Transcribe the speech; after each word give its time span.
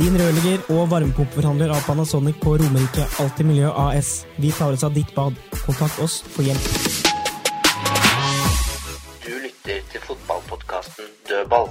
Din 0.00 0.14
rørlegger 0.16 0.62
og 0.72 0.86
varmepumpeforhandler 0.88 1.68
av 1.74 1.82
Panasonic 1.84 2.38
på 2.40 2.54
Romerike 2.56 3.04
Alltid 3.20 3.44
Miljø 3.44 3.68
AS. 3.68 4.24
Vi 4.40 4.48
tar 4.56 4.72
oss 4.72 4.80
av 4.86 4.94
ditt 4.96 5.12
bad. 5.12 5.36
Kontakt 5.66 6.00
oss 6.00 6.24
for 6.24 6.40
hjelp. 6.40 6.64
Du 9.26 9.36
lytter 9.44 9.84
til 9.92 10.00
fotballpodkasten 10.06 11.04
Dødball. 11.28 11.68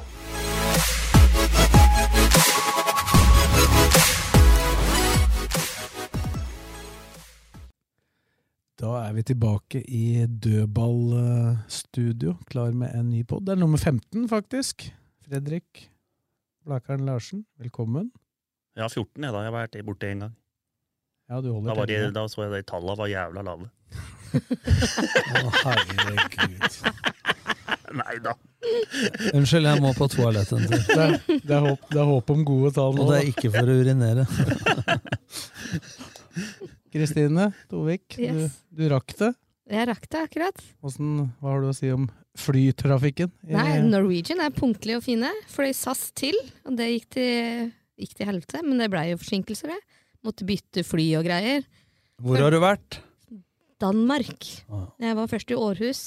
Da 8.78 8.94
er 9.08 9.12
vi 9.18 9.26
tilbake 9.34 9.82
i 9.82 10.30
dødballstudio, 10.30 12.38
klar 12.46 12.78
med 12.78 12.94
en 12.94 13.10
ny 13.10 13.26
pod. 13.26 13.50
Det 13.50 13.58
er 13.58 13.66
nummer 13.66 13.82
15, 13.82 14.30
faktisk. 14.30 14.94
Fredrik 15.26 15.90
Blakeren 16.66 17.06
Larsen, 17.06 17.46
velkommen. 17.60 18.12
Ja, 18.78 18.88
14 18.90 19.24
jeg 19.24 19.34
da. 19.34 19.42
Jeg 19.44 19.52
har 19.52 19.56
vært 19.56 19.78
borte 19.88 20.10
en 20.12 20.24
gang. 20.26 20.36
Ja, 21.30 21.40
du 21.46 21.52
holder 21.54 21.70
Da, 21.72 21.76
var 21.78 21.86
de, 21.90 21.94
tellingen. 21.96 22.14
da 22.16 22.24
så 22.32 22.44
jeg 22.46 22.52
de 22.56 22.62
tallene 22.70 22.98
var 23.00 23.10
jævla 23.12 23.44
lave. 23.46 23.70
Å, 25.40 25.52
herregud. 25.64 26.80
Nei 28.00 28.16
da. 28.22 28.34
Unnskyld, 29.34 29.66
jeg 29.66 29.82
må 29.82 29.92
på 29.98 30.08
toalettet 30.14 30.58
en 30.60 30.68
tur. 30.70 30.84
Det 30.86 30.98
er, 31.06 31.16
det, 31.48 31.56
er 31.56 31.64
håp, 31.66 31.86
det 31.90 32.02
er 32.04 32.10
håp 32.12 32.34
om 32.36 32.44
gode 32.46 32.72
tall 32.76 32.94
nå. 32.98 33.06
Og 33.06 33.14
det 33.14 33.20
er 33.24 33.30
ikke 33.32 33.52
for 33.56 33.66
å 33.72 33.78
urinere. 33.80 34.26
Kristine 36.94 37.52
Tovik, 37.70 38.18
Yes. 38.22 38.60
du, 38.70 38.84
du 38.84 38.90
rakk 38.94 39.14
det. 39.20 39.32
Jeg 39.70 39.86
rakk 39.90 40.06
det 40.10 40.22
akkurat. 40.26 40.62
Hvordan, 40.82 41.10
hva 41.42 41.52
har 41.54 41.62
du 41.66 41.70
å 41.70 41.76
si 41.78 41.90
om 41.94 42.08
flytrafikken? 42.38 43.32
Nei, 43.50 43.80
Norwegian 43.86 44.42
er 44.44 44.54
punktlige 44.56 45.00
og 45.00 45.06
fine. 45.06 45.32
Fløy 45.52 45.72
SAS 45.76 46.10
til, 46.18 46.38
og 46.68 46.78
det 46.80 46.90
gikk 46.94 47.08
til, 47.18 47.70
gikk 48.00 48.18
til 48.18 48.30
helvete. 48.30 48.64
Men 48.66 48.82
det 48.84 48.90
blei 48.94 49.10
jo 49.12 49.20
forsinkelser, 49.22 49.74
det. 49.74 50.02
Måtte 50.26 50.48
bytte 50.48 50.84
fly 50.86 51.12
og 51.20 51.28
greier. 51.28 51.64
Hvor 52.20 52.42
har 52.42 52.52
du 52.52 52.60
vært? 52.62 53.00
Danmark. 53.80 54.44
Ah. 54.68 54.90
Jeg 55.00 55.16
var 55.16 55.32
først 55.32 55.54
i 55.54 55.58
Århus. 55.58 56.04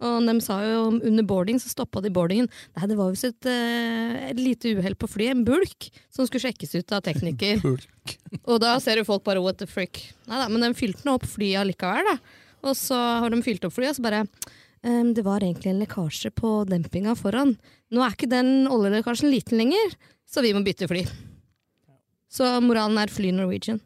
Og 0.00 0.24
de 0.24 0.34
sa 0.40 0.56
jo 0.64 0.76
om 0.86 0.94
under 1.04 1.26
boarding, 1.28 1.58
så 1.60 1.68
stoppa 1.68 2.00
de 2.00 2.12
boardingen. 2.14 2.48
Nei, 2.76 2.86
det 2.88 2.96
var 2.96 3.10
visst 3.12 3.26
et, 3.28 3.48
eh, 3.50 4.30
et 4.30 4.38
lite 4.40 4.72
uhell 4.78 4.96
på 4.96 5.08
flyet, 5.10 5.34
en 5.34 5.44
bulk, 5.44 5.90
som 6.08 6.24
skulle 6.24 6.46
sjekkes 6.46 6.72
ut 6.78 6.94
av 6.96 7.02
tekniker. 7.04 7.60
og 8.48 8.62
da 8.64 8.78
ser 8.80 9.02
jo 9.02 9.08
folk 9.08 9.26
bare 9.26 9.42
what 9.44 9.60
the 9.60 9.68
frick. 9.68 10.00
Nei 10.30 10.40
da, 10.40 10.48
men 10.48 10.64
de 10.64 10.72
fylte 10.78 11.04
nå 11.04 11.18
opp 11.18 11.28
flyet 11.28 11.60
allikevel, 11.60 12.08
da. 12.08 12.16
Og 12.64 12.76
så 12.76 12.96
har 12.96 13.32
de 13.32 13.42
fylt 13.44 13.64
opp 13.68 13.76
flyet, 13.76 13.92
og 13.92 14.00
så 14.00 14.06
bare 14.06 14.24
ehm, 14.84 15.12
Det 15.14 15.24
var 15.24 15.40
egentlig 15.44 15.70
en 15.72 15.80
lekkasje 15.82 16.30
på 16.36 16.64
dempinga 16.68 17.14
foran. 17.18 17.56
Nå 17.90 18.02
er 18.04 18.14
ikke 18.16 18.28
den 18.30 18.66
oljelekkasjen 18.70 19.30
liten 19.32 19.58
lenger, 19.58 19.96
så 20.26 20.42
vi 20.44 20.52
må 20.56 20.62
bytte 20.64 20.88
fly. 20.90 21.04
Så 22.30 22.46
moralen 22.62 22.98
er 23.02 23.10
fly 23.10 23.32
Norwegian. 23.34 23.80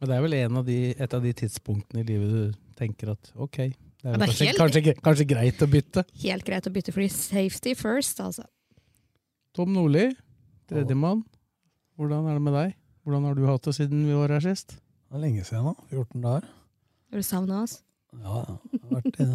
Men 0.00 0.08
det 0.10 0.16
er 0.16 0.22
vel 0.24 0.36
en 0.38 0.56
av 0.60 0.64
de, 0.68 0.78
et 0.94 1.14
av 1.14 1.22
de 1.24 1.32
tidspunktene 1.36 2.00
i 2.04 2.06
livet 2.06 2.30
du 2.30 2.58
tenker 2.78 3.10
at 3.12 3.32
ok, 3.34 3.56
det 3.58 3.66
er, 3.66 4.14
det 4.14 4.14
er 4.14 4.22
kanskje, 4.22 4.46
helt- 4.46 4.60
kanskje, 4.62 4.94
kanskje 5.02 5.26
greit 5.28 5.62
å 5.64 5.68
bytte. 5.72 6.04
Helt 6.22 6.46
greit 6.46 6.68
å 6.70 6.72
bytte 6.72 6.94
fly. 6.94 7.08
Safety 7.10 7.74
first, 7.74 8.20
altså. 8.22 8.44
Tom 9.58 9.72
Nordli, 9.74 10.12
tredjemann. 10.70 11.24
Hvordan 11.98 12.28
er 12.30 12.38
det 12.38 12.44
med 12.46 12.54
deg? 12.54 12.76
Hvordan 13.02 13.24
har 13.26 13.34
du 13.34 13.46
hatt 13.48 13.66
det 13.66 13.74
siden 13.74 14.04
vi 14.06 14.14
var 14.14 14.30
her 14.36 14.44
sist? 14.44 14.76
Det 15.08 15.18
er 15.18 15.24
lenge 15.24 15.42
siden 15.48 15.66
nå. 15.66 15.74
14 15.90 16.22
dager. 16.22 16.46
Har 17.10 17.18
du 17.18 17.26
savna 17.26 17.62
oss? 17.64 17.80
Ja, 18.14 18.44
ja. 18.46 18.56
Jeg 18.70 18.80
har 18.84 19.00
vært 19.00 19.18
i 19.18 19.26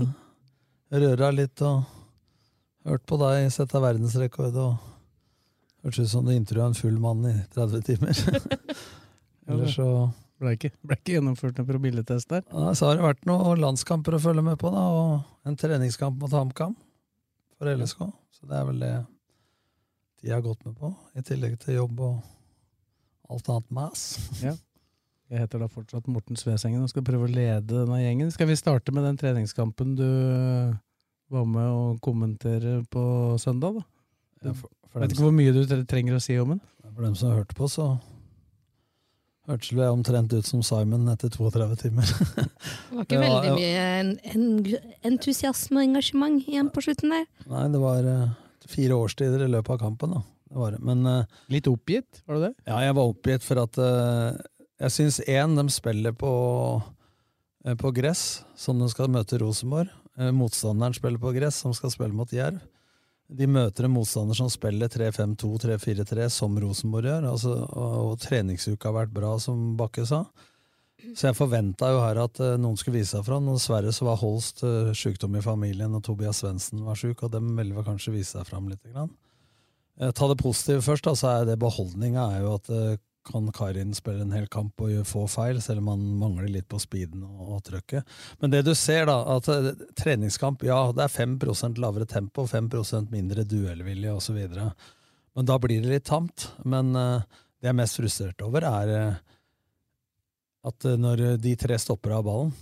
røra 0.93 1.31
litt 1.33 1.61
og 1.65 1.83
hørt 2.87 3.05
på 3.09 3.17
deg 3.21 3.47
sette 3.53 3.79
verdensrekord 3.81 4.57
og 4.59 4.73
hørtes 5.83 6.07
ut 6.07 6.11
som 6.13 6.27
du 6.27 6.33
intervjua 6.35 6.69
en 6.71 6.77
full 6.77 6.99
mann 7.01 7.23
i 7.29 7.35
30 7.55 7.85
timer. 7.87 8.19
Eller 9.49 9.71
så 9.71 9.87
Ble 10.43 10.57
ikke, 10.57 10.73
ble 10.83 10.97
ikke 10.97 11.13
gjennomført 11.13 11.55
noen 11.55 11.67
promilletest 11.69 12.27
der. 12.33 12.41
ja, 12.49 12.71
Så 12.75 12.89
har 12.89 12.97
det 12.97 13.05
vært 13.05 13.27
noen 13.29 13.61
landskamper 13.63 14.17
å 14.17 14.19
følge 14.19 14.43
med 14.43 14.57
på, 14.59 14.71
da, 14.73 14.81
og 14.91 15.47
en 15.47 15.55
treningskamp 15.55 16.17
mot 16.19 16.33
HamKam 16.35 16.73
for 17.55 17.69
LSK. 17.71 18.01
Så 18.33 18.49
det 18.49 18.57
er 18.59 18.65
vel 18.67 18.81
det 18.83 18.91
de 20.23 20.33
har 20.33 20.43
gått 20.43 20.65
med 20.67 20.75
på, 20.79 20.89
i 21.15 21.23
tillegg 21.23 21.55
til 21.61 21.77
jobb 21.77 22.01
og 22.03 23.31
alt 23.31 23.49
annet 23.53 23.71
mas. 23.79 24.03
Ja. 24.43 24.55
Jeg 25.33 25.41
heter 25.47 25.63
da 25.63 25.67
fortsatt 25.71 26.05
Morten 26.13 26.37
Svesengen 26.37 26.83
og 26.85 26.91
skal 26.91 27.05
prøve 27.07 27.25
å 27.25 27.31
lede 27.33 27.65
denne 27.73 27.97
gjengen. 28.03 28.29
Skal 28.33 28.49
vi 28.51 28.57
starte 28.59 28.93
med 28.93 29.05
den 29.07 29.17
treningskampen 29.17 29.95
du 29.97 30.05
øh, 30.05 30.73
var 31.33 31.47
med 31.49 31.69
å 31.73 31.83
kommentere 32.05 32.83
på 32.93 33.03
søndag, 33.41 33.79
da? 33.79 33.85
Ja, 34.45 34.53
for- 34.53 34.69
for 34.93 35.01
Vet 35.01 35.15
ikke 35.15 35.25
hvor 35.25 35.33
mye 35.33 35.53
du 35.55 35.63
trenger 35.89 36.19
å 36.19 36.21
si 36.21 36.35
om 36.37 36.51
den. 36.53 36.59
For 36.93 37.01
dem 37.01 37.15
som 37.17 37.31
hørte 37.33 37.55
på, 37.57 37.65
så 37.65 37.95
hørtes 39.49 39.71
jeg 39.73 39.89
omtrent 39.89 40.35
ut 40.37 40.45
som 40.45 40.61
Simon 40.63 41.07
etter 41.09 41.31
32 41.33 41.79
timer. 41.81 42.11
Det 42.93 42.93
var 42.93 43.07
ikke 43.07 43.17
Ja, 43.17 43.23
veldig 43.23 43.49
ja. 43.49 43.55
mye 43.57 43.87
en, 44.03 44.11
en, 44.35 44.45
entusiasme 45.09 45.81
og 45.81 45.87
engasjement 45.87 46.45
igjen 46.45 46.69
på 46.69 46.83
slutten 46.85 47.09
der. 47.15 47.25
Nei, 47.49 47.65
det 47.73 47.81
var 47.81 48.05
eh, 48.05 48.29
fire 48.69 48.99
årstider 49.01 49.47
i 49.47 49.49
løpet 49.49 49.73
av 49.75 49.81
kampen, 49.87 50.13
da. 50.19 50.21
Det 50.53 50.61
var 50.61 50.75
det. 50.77 50.83
Men 50.85 51.01
eh, 51.09 51.25
Litt 51.49 51.65
oppgitt, 51.71 52.21
var 52.29 52.37
det 52.37 52.51
det? 52.51 52.53
ja, 52.69 52.77
jeg 52.85 52.93
var 52.99 53.09
oppgitt 53.15 53.43
for 53.49 53.63
at 53.65 53.81
eh, 53.81 54.37
jeg 54.83 54.95
syns 54.97 55.19
én, 55.31 55.55
de 55.55 55.63
spiller 55.71 56.15
på, 56.15 56.33
eh, 57.65 57.75
på 57.79 57.91
gress, 57.95 58.43
som 58.55 58.79
de 58.79 58.89
skal 58.91 59.11
møte 59.11 59.39
Rosenborg. 59.39 59.91
Eh, 60.19 60.31
motstanderen 60.31 60.93
spiller 60.93 61.19
på 61.19 61.33
gress, 61.33 61.61
som 61.63 61.73
skal 61.73 61.91
spille 61.91 62.13
mot 62.13 62.29
Jerv. 62.29 62.59
De 63.33 63.47
møter 63.47 63.87
en 63.87 63.95
motstander 63.95 64.35
som 64.37 64.49
spiller 64.51 64.91
3-5-2, 64.91 65.57
3-4-3, 65.63 66.29
som 66.29 66.57
Rosenborg 66.59 67.07
gjør. 67.07 67.29
Altså, 67.31 67.53
og, 67.63 67.93
og 68.11 68.19
treningsuka 68.21 68.91
har 68.91 69.05
vært 69.05 69.15
bra, 69.15 69.37
som 69.39 69.71
Bakke 69.79 70.05
sa. 70.05 70.25
Så 71.11 71.27
jeg 71.27 71.35
forventa 71.35 71.89
jo 71.91 71.99
her 71.99 72.19
at 72.21 72.39
uh, 72.39 72.53
noen 72.61 72.77
skulle 72.79 73.01
vise 73.01 73.11
seg 73.17 73.25
fram. 73.27 73.47
Dessverre 73.51 73.91
så 73.95 74.05
var 74.07 74.21
Holst 74.21 74.61
uh, 74.63 74.93
sykdom 74.95 75.35
i 75.35 75.43
familien, 75.43 75.95
og 75.97 76.03
Tobias 76.05 76.39
Svendsen 76.43 76.83
var 76.85 76.99
sjuk, 76.99 77.25
og 77.25 77.33
dem 77.33 77.49
ville 77.57 77.75
vel 77.75 77.87
kanskje 77.87 78.13
vise 78.13 78.37
seg 78.37 78.47
fram 78.47 78.69
litt. 78.71 78.83
Grann. 78.87 79.11
Uh, 79.99 80.11
ta 80.15 80.29
det 80.31 80.39
positive 80.39 80.85
først, 80.85 81.09
så 81.19 81.33
er 81.33 81.49
det 81.49 81.59
beholdninga 81.61 82.29
er 82.37 82.45
jo 82.45 82.53
at 82.55 82.71
eh, 82.73 83.01
kan 83.23 83.51
Karin 83.55 83.93
spille 83.95 84.23
en 84.25 84.33
hel 84.35 84.47
kamp 84.51 84.81
og 84.83 84.91
gjøre 84.91 85.07
få 85.07 85.23
feil, 85.31 85.61
selv 85.63 85.83
om 85.83 85.93
han 85.93 86.03
mangler 86.19 86.49
litt 86.51 86.67
på 86.71 86.79
speeden 86.81 87.23
og, 87.25 87.41
og 87.55 87.61
trøkket. 87.67 88.09
Men 88.41 88.53
det 88.53 88.63
du 88.67 88.73
ser, 88.77 89.07
da, 89.09 89.17
at 89.35 89.47
eh, 89.51 89.69
treningskamp, 89.99 90.65
ja, 90.67 90.79
det 90.95 91.05
er 91.05 91.13
5% 91.13 91.79
lavere 91.81 92.07
tempo, 92.09 92.45
5% 92.49 93.13
mindre 93.13 93.45
duellvilje 93.47 94.17
osv. 94.17 94.41
Men 95.33 95.47
da 95.49 95.57
blir 95.61 95.83
det 95.83 95.93
litt 95.93 96.07
tamt. 96.09 96.49
Men 96.67 96.91
uh, 96.97 97.23
det 97.57 97.69
jeg 97.69 97.73
er 97.73 97.79
mest 97.79 97.99
frustrert 97.99 98.43
over, 98.45 98.67
er 98.67 98.93
uh, 98.93 99.21
at 100.69 100.87
når 100.99 101.25
de 101.43 101.55
tre 101.59 101.79
stopper 101.79 102.15
av 102.17 102.27
ballen, 102.27 102.53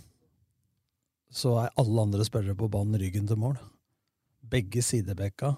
så 1.31 1.55
er 1.61 1.75
alle 1.79 2.05
andre 2.05 2.25
spillere 2.27 2.57
på 2.59 2.69
banen 2.71 2.99
ryggen 2.99 3.27
til 3.29 3.39
mål. 3.39 3.57
Begge 4.51 4.83
sidebekka, 4.83 5.53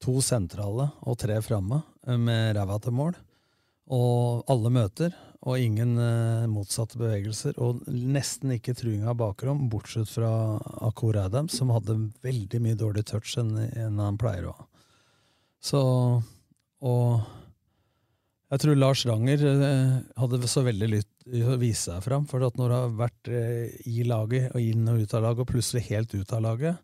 to 0.00 0.18
sentrale 0.24 0.88
og 1.04 1.18
tre 1.20 1.36
framme, 1.44 1.82
med 2.06 2.54
ræva 2.56 2.78
til 2.80 2.94
mål. 2.96 3.16
Og 3.94 4.42
alle 4.50 4.70
møter, 4.74 5.14
og 5.46 5.62
ingen 5.62 5.94
eh, 6.02 6.46
motsatte 6.50 6.98
bevegelser. 6.98 7.54
Og 7.62 7.84
nesten 7.86 8.56
ikke 8.56 8.74
truing 8.74 9.06
av 9.06 9.18
bakrom, 9.20 9.68
bortsett 9.70 10.10
fra 10.10 10.30
Akor 10.86 11.18
Adams, 11.20 11.54
som 11.60 11.70
hadde 11.74 11.98
veldig 12.26 12.62
mye 12.64 12.78
dårlig 12.78 13.06
touch 13.06 13.36
enn 13.38 13.54
en 13.68 14.02
han 14.02 14.18
pleier 14.18 14.48
å 14.50 14.56
ha. 14.56 14.70
Så 15.62 15.82
Og 16.86 17.22
Jeg 18.52 18.62
tror 18.62 18.76
Lars 18.78 19.00
Ranger 19.06 19.40
eh, 19.42 19.94
hadde 20.20 20.48
så 20.50 20.62
veldig 20.62 20.88
lyst 20.90 21.08
til 21.24 21.48
å 21.50 21.56
vise 21.58 21.88
seg 21.88 22.02
fram. 22.04 22.26
For 22.30 22.44
at 22.46 22.58
når 22.58 22.68
du 22.68 22.74
har 22.76 22.92
vært 23.00 23.30
eh, 23.30 23.72
i 23.90 24.04
laget 24.06 24.52
og 24.54 24.62
inn 24.62 24.86
og 24.90 25.02
ut 25.02 25.14
av 25.14 25.24
laget, 25.24 25.42
og 25.42 25.50
plutselig 25.50 25.86
helt 25.88 26.14
ut 26.14 26.34
av 26.34 26.44
laget, 26.44 26.82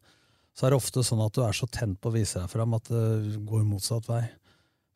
så 0.54 0.66
er 0.66 0.74
det 0.74 0.80
ofte 0.82 1.04
sånn 1.06 1.22
at 1.24 1.34
du 1.34 1.42
er 1.46 1.54
så 1.56 1.68
tent 1.70 2.00
på 2.02 2.10
å 2.10 2.16
vise 2.16 2.42
deg 2.42 2.50
fram 2.50 2.74
at 2.76 2.90
det 2.90 3.38
går 3.46 3.62
motsatt 3.66 4.10
vei. 4.10 4.24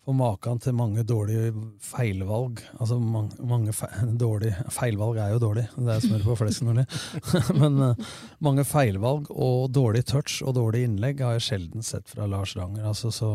For 0.07 0.15
maken 0.15 0.61
til 0.63 0.75
mange 0.79 1.03
dårlige 1.03 1.51
feilvalg 1.83 2.61
Altså 2.77 3.01
mange, 3.03 3.35
mange 3.43 3.73
feil, 3.75 4.13
dårlige 4.21 4.69
Feilvalg 4.71 5.19
er 5.19 5.33
jo 5.35 5.41
dårlig, 5.43 5.65
det 5.75 5.97
er 5.97 6.05
smør 6.05 6.29
på 6.29 6.37
flesk, 6.39 6.63
Nordli. 6.63 6.85
Men 7.61 7.81
uh, 7.83 8.13
mange 8.47 8.63
feilvalg 8.69 9.27
og 9.35 9.73
dårlig 9.75 10.05
touch 10.07 10.39
og 10.47 10.55
dårlig 10.61 10.85
innlegg 10.87 11.25
har 11.27 11.35
jeg 11.35 11.47
sjelden 11.49 11.87
sett 11.87 12.07
fra 12.13 12.29
Lars 12.31 12.55
Ranger. 12.59 12.87
Altså, 12.87 13.11
så 13.11 13.33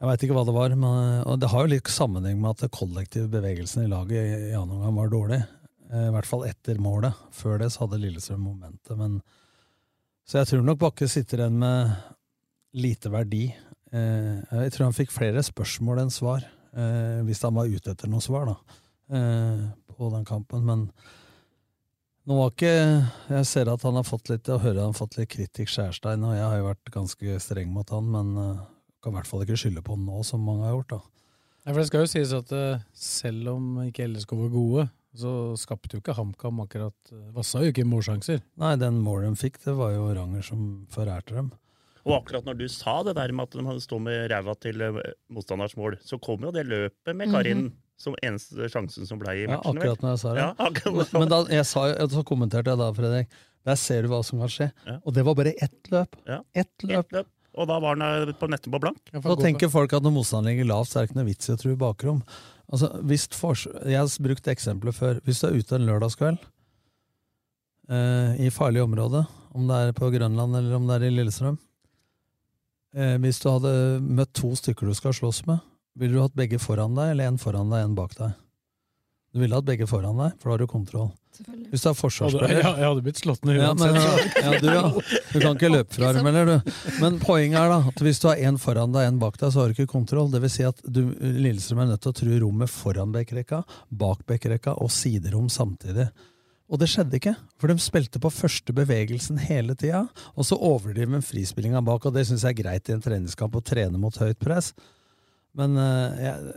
jeg 0.00 0.08
veit 0.08 0.24
ikke 0.24 0.38
hva 0.38 0.46
det 0.48 0.56
var, 0.56 0.72
men 0.76 1.22
og 1.24 1.38
det 1.40 1.48
har 1.52 1.64
jo 1.64 1.72
litt 1.72 1.88
sammenheng 1.92 2.40
med 2.40 2.50
at 2.50 2.64
den 2.66 2.72
kollektive 2.72 3.30
bevegelsen 3.32 3.86
i 3.86 3.92
laget 3.92 4.16
i, 4.16 4.50
annen 4.56 4.76
omgang 4.76 4.98
var 4.98 5.12
dårlig. 5.12 5.38
I 5.88 6.10
hvert 6.12 6.28
fall 6.28 6.44
etter 6.48 6.80
målet. 6.82 7.16
Før 7.32 7.62
det 7.62 7.70
så 7.72 7.84
hadde 7.84 8.02
Lillestrøm 8.02 8.44
momentet. 8.44 8.92
Men, 9.00 9.20
så 10.28 10.42
jeg 10.42 10.50
tror 10.50 10.66
nok 10.68 10.82
Bakke 10.84 11.08
sitter 11.08 11.44
igjen 11.44 11.56
med 11.62 11.96
lite 12.76 13.12
verdi 13.12 13.46
Eh, 13.48 13.65
jeg 13.92 14.72
tror 14.74 14.88
han 14.88 14.96
fikk 14.96 15.12
flere 15.14 15.42
spørsmål 15.46 16.02
enn 16.02 16.12
svar, 16.12 16.44
eh, 16.74 17.22
hvis 17.26 17.42
han 17.46 17.54
var 17.56 17.70
ute 17.70 17.92
etter 17.92 18.10
noe 18.10 18.24
svar, 18.24 18.48
da, 18.50 18.56
eh, 19.14 19.62
på 19.94 20.10
den 20.12 20.24
kampen. 20.26 20.64
Men 20.66 20.90
nå 22.26 22.38
var 22.40 22.50
ikke 22.50 22.74
Jeg 23.28 23.46
ser 23.46 23.68
at 23.70 23.82
han 23.82 23.94
har 23.94 24.02
fått 24.02 24.28
litt 24.28 24.44
Jeg 24.44 24.58
hører 24.58 24.82
han 24.82 24.90
har 24.90 24.98
fått 24.98 25.16
litt 25.16 25.30
kritikk, 25.30 25.70
Skjærstein, 25.70 26.24
og 26.26 26.34
jeg 26.34 26.42
har 26.42 26.56
jo 26.58 26.66
vært 26.66 26.90
ganske 26.90 27.40
streng 27.40 27.70
mot 27.70 27.88
han, 27.90 28.10
men 28.10 28.58
kan 29.02 29.12
i 29.12 29.16
hvert 29.16 29.30
fall 29.30 29.44
ikke 29.44 29.56
skylde 29.56 29.84
på 29.86 29.94
han 29.94 30.06
nå, 30.06 30.24
som 30.24 30.42
mange 30.42 30.66
har 30.66 30.74
gjort. 30.74 30.88
da. 30.88 31.00
Ja, 31.66 31.72
for 31.72 31.80
Det 31.80 31.86
skal 31.86 32.00
jo 32.00 32.10
sies 32.10 32.32
at 32.32 32.82
selv 32.92 33.48
om 33.54 33.78
ikke 33.86 34.08
LSK 34.08 34.32
var 34.34 34.50
gode, 34.50 34.90
så 35.16 35.56
skapte 35.56 35.96
jo 35.96 36.02
ikke 36.02 36.14
HamKam 36.14 36.60
akkurat 36.60 37.12
Vassa 37.32 37.62
jo 37.62 37.70
ikke 37.70 37.86
målsjanser. 37.88 38.42
Nei, 38.58 38.74
den 38.76 38.98
målet 39.00 39.30
de 39.30 39.40
fikk, 39.40 39.62
det 39.64 39.76
var 39.78 39.94
jo 39.94 40.10
Ranger 40.12 40.42
som 40.42 40.86
forærte 40.90 41.34
dem. 41.34 41.52
Og 42.06 42.20
akkurat 42.20 42.46
når 42.46 42.60
du 42.60 42.68
sa 42.70 43.00
det 43.06 43.16
der 43.18 43.34
med 43.34 43.48
at 43.48 43.56
de 43.58 43.80
står 43.82 44.00
med 44.02 44.28
ræva 44.30 44.54
til 44.62 44.84
motstanders 45.32 45.74
mål, 45.78 45.98
så 46.06 46.20
kom 46.22 46.46
jo 46.46 46.54
det 46.54 46.66
løpet 46.68 47.16
med 47.18 47.32
Karin 47.32 47.58
mm 47.58 47.66
-hmm. 47.66 47.76
som 47.98 48.14
eneste 48.22 48.68
sjansen 48.70 49.06
som 49.06 49.18
ble 49.18 49.34
i 49.34 49.46
matchen. 49.46 49.74
Ja, 49.74 49.80
akkurat 49.80 50.02
når 50.02 50.10
jeg 50.10 50.18
sa 50.18 50.34
det. 50.34 50.40
Ja, 50.40 50.54
akkurat. 50.58 51.12
Men 51.12 51.28
da, 51.28 51.44
jeg 51.50 51.66
sa, 51.66 52.08
så 52.08 52.22
kommenterte 52.22 52.70
jeg 52.70 52.78
da, 52.78 52.92
Fredrik, 52.92 53.28
der 53.64 53.74
ser 53.74 54.02
du 54.02 54.08
hva 54.08 54.22
som 54.22 54.38
kan 54.38 54.48
skje. 54.48 54.72
Ja. 54.86 55.00
Og 55.04 55.14
det 55.14 55.24
var 55.24 55.34
bare 55.34 55.52
ett 55.58 55.90
løp. 55.90 56.16
Ja. 56.26 56.42
Ett 56.54 56.82
løp. 56.82 57.06
Et 57.06 57.12
løp. 57.12 57.26
Og 57.56 57.66
da 57.66 57.78
var 57.80 57.96
han 57.96 58.34
på 58.36 58.48
nettet 58.52 58.70
på 58.72 58.78
blank. 58.78 58.98
Da 59.12 59.36
tenker 59.36 59.68
folk 59.72 59.92
at 59.92 60.02
når 60.04 60.12
motstanderen 60.12 60.52
ligger 60.52 60.68
lavt, 60.68 60.90
så 60.90 60.98
er 60.98 61.06
det 61.06 61.10
ikke 61.10 61.20
noe 61.20 61.30
vits 61.30 61.48
i 61.48 61.54
å 61.54 61.56
tro 61.56 61.76
bakrom. 61.80 62.20
Altså, 62.66 62.90
hvis 63.06 63.28
jeg 63.30 63.96
har 63.96 64.22
brukt 64.22 64.48
eksempelet 64.50 64.94
før. 64.94 65.20
Hvis 65.24 65.40
du 65.40 65.48
er 65.48 65.56
ute 65.56 65.78
en 65.78 65.86
lørdagskveld 65.86 66.38
eh, 67.88 68.46
i 68.46 68.50
farlig 68.50 68.82
område, 68.82 69.24
om 69.56 69.70
det 69.70 69.76
er 69.76 69.96
på 69.96 70.10
Grønland 70.12 70.58
eller 70.58 70.76
om 70.76 70.86
det 70.86 70.98
er 70.98 71.06
i 71.08 71.14
Lillestrøm, 71.14 71.56
Eh, 72.96 73.16
hvis 73.20 73.42
du 73.42 73.50
hadde 73.50 73.72
møtt 74.00 74.32
to 74.36 74.54
stykker 74.56 74.88
du 74.88 74.96
skal 74.96 75.12
slåss 75.16 75.44
med, 75.48 75.60
ville 76.00 76.16
du 76.16 76.22
hatt 76.22 76.36
begge 76.36 76.60
foran 76.60 76.96
deg, 76.96 77.12
eller 77.12 77.28
en 77.28 77.38
foran 77.40 77.72
deg, 77.72 77.84
en 77.84 77.96
bak 77.96 78.16
deg? 78.16 78.34
Du 79.36 79.42
ville 79.42 79.56
hatt 79.58 79.66
begge 79.68 79.88
foran 79.88 80.16
deg, 80.16 80.36
for 80.40 80.48
da 80.48 80.54
har 80.54 80.62
du 80.64 80.70
kontroll. 80.70 81.10
Hvis 81.68 81.82
du 81.84 81.90
er 81.90 81.96
forsvarsspiller 81.98 82.54
ja, 82.54 82.70
Jeg 82.80 82.86
hadde 82.88 83.02
blitt 83.04 83.18
slått 83.20 83.42
ned 83.44 83.58
ja, 83.58 83.74
men, 83.76 83.98
ja, 83.98 84.52
du, 84.56 84.68
ja. 84.70 84.84
du 85.34 85.34
kan 85.42 85.58
ikke 85.58 85.68
løpe 85.68 85.92
fra 85.92 86.14
dem, 86.16 86.24
eller 86.30 86.48
du. 86.48 86.70
Men 87.02 87.18
poenget 87.20 87.58
er 87.60 87.74
da 87.74 87.80
at 87.90 88.00
hvis 88.06 88.22
du 88.22 88.30
har 88.30 88.40
en 88.48 88.56
foran 88.62 88.94
deg, 88.94 89.10
en 89.10 89.18
bak 89.20 89.36
deg, 89.42 89.50
så 89.52 89.60
har 89.60 89.68
du 89.68 89.76
ikke 89.76 89.90
kontroll. 89.92 90.30
Det 90.32 90.40
vil 90.46 90.54
si 90.54 90.64
at 90.64 90.80
du, 90.88 91.02
Lillestrøm 91.20 91.82
er 91.84 91.90
nødt 91.92 92.04
til 92.06 92.14
å 92.14 92.18
true 92.22 92.40
rommet 92.46 92.72
foran 92.72 93.12
bekkerekka, 93.12 93.60
bak 93.92 94.24
bekkerekka 94.30 94.78
og 94.80 94.88
siderom 94.94 95.50
samtidig. 95.52 96.08
Og 96.66 96.80
det 96.82 96.88
skjedde 96.90 97.18
ikke, 97.20 97.36
for 97.60 97.70
de 97.70 97.78
spilte 97.78 98.20
på 98.22 98.32
første 98.34 98.74
bevegelsen 98.74 99.38
hele 99.44 99.76
tida. 99.78 100.02
Og 100.34 100.48
så 100.48 100.58
overdriver 100.58 101.20
de 101.20 101.22
frispillinga 101.22 101.82
bak, 101.86 102.08
og 102.08 102.16
det 102.16 102.26
syns 102.26 102.42
jeg 102.42 102.56
er 102.56 102.62
greit 102.62 102.90
i 102.90 102.96
en 102.96 103.04
treningskamp 103.04 103.54
å 103.54 103.62
trene 103.62 104.00
mot 104.02 104.18
høyt 104.18 104.40
press. 104.42 104.72
Men 105.56 105.78
uh, 105.78 106.50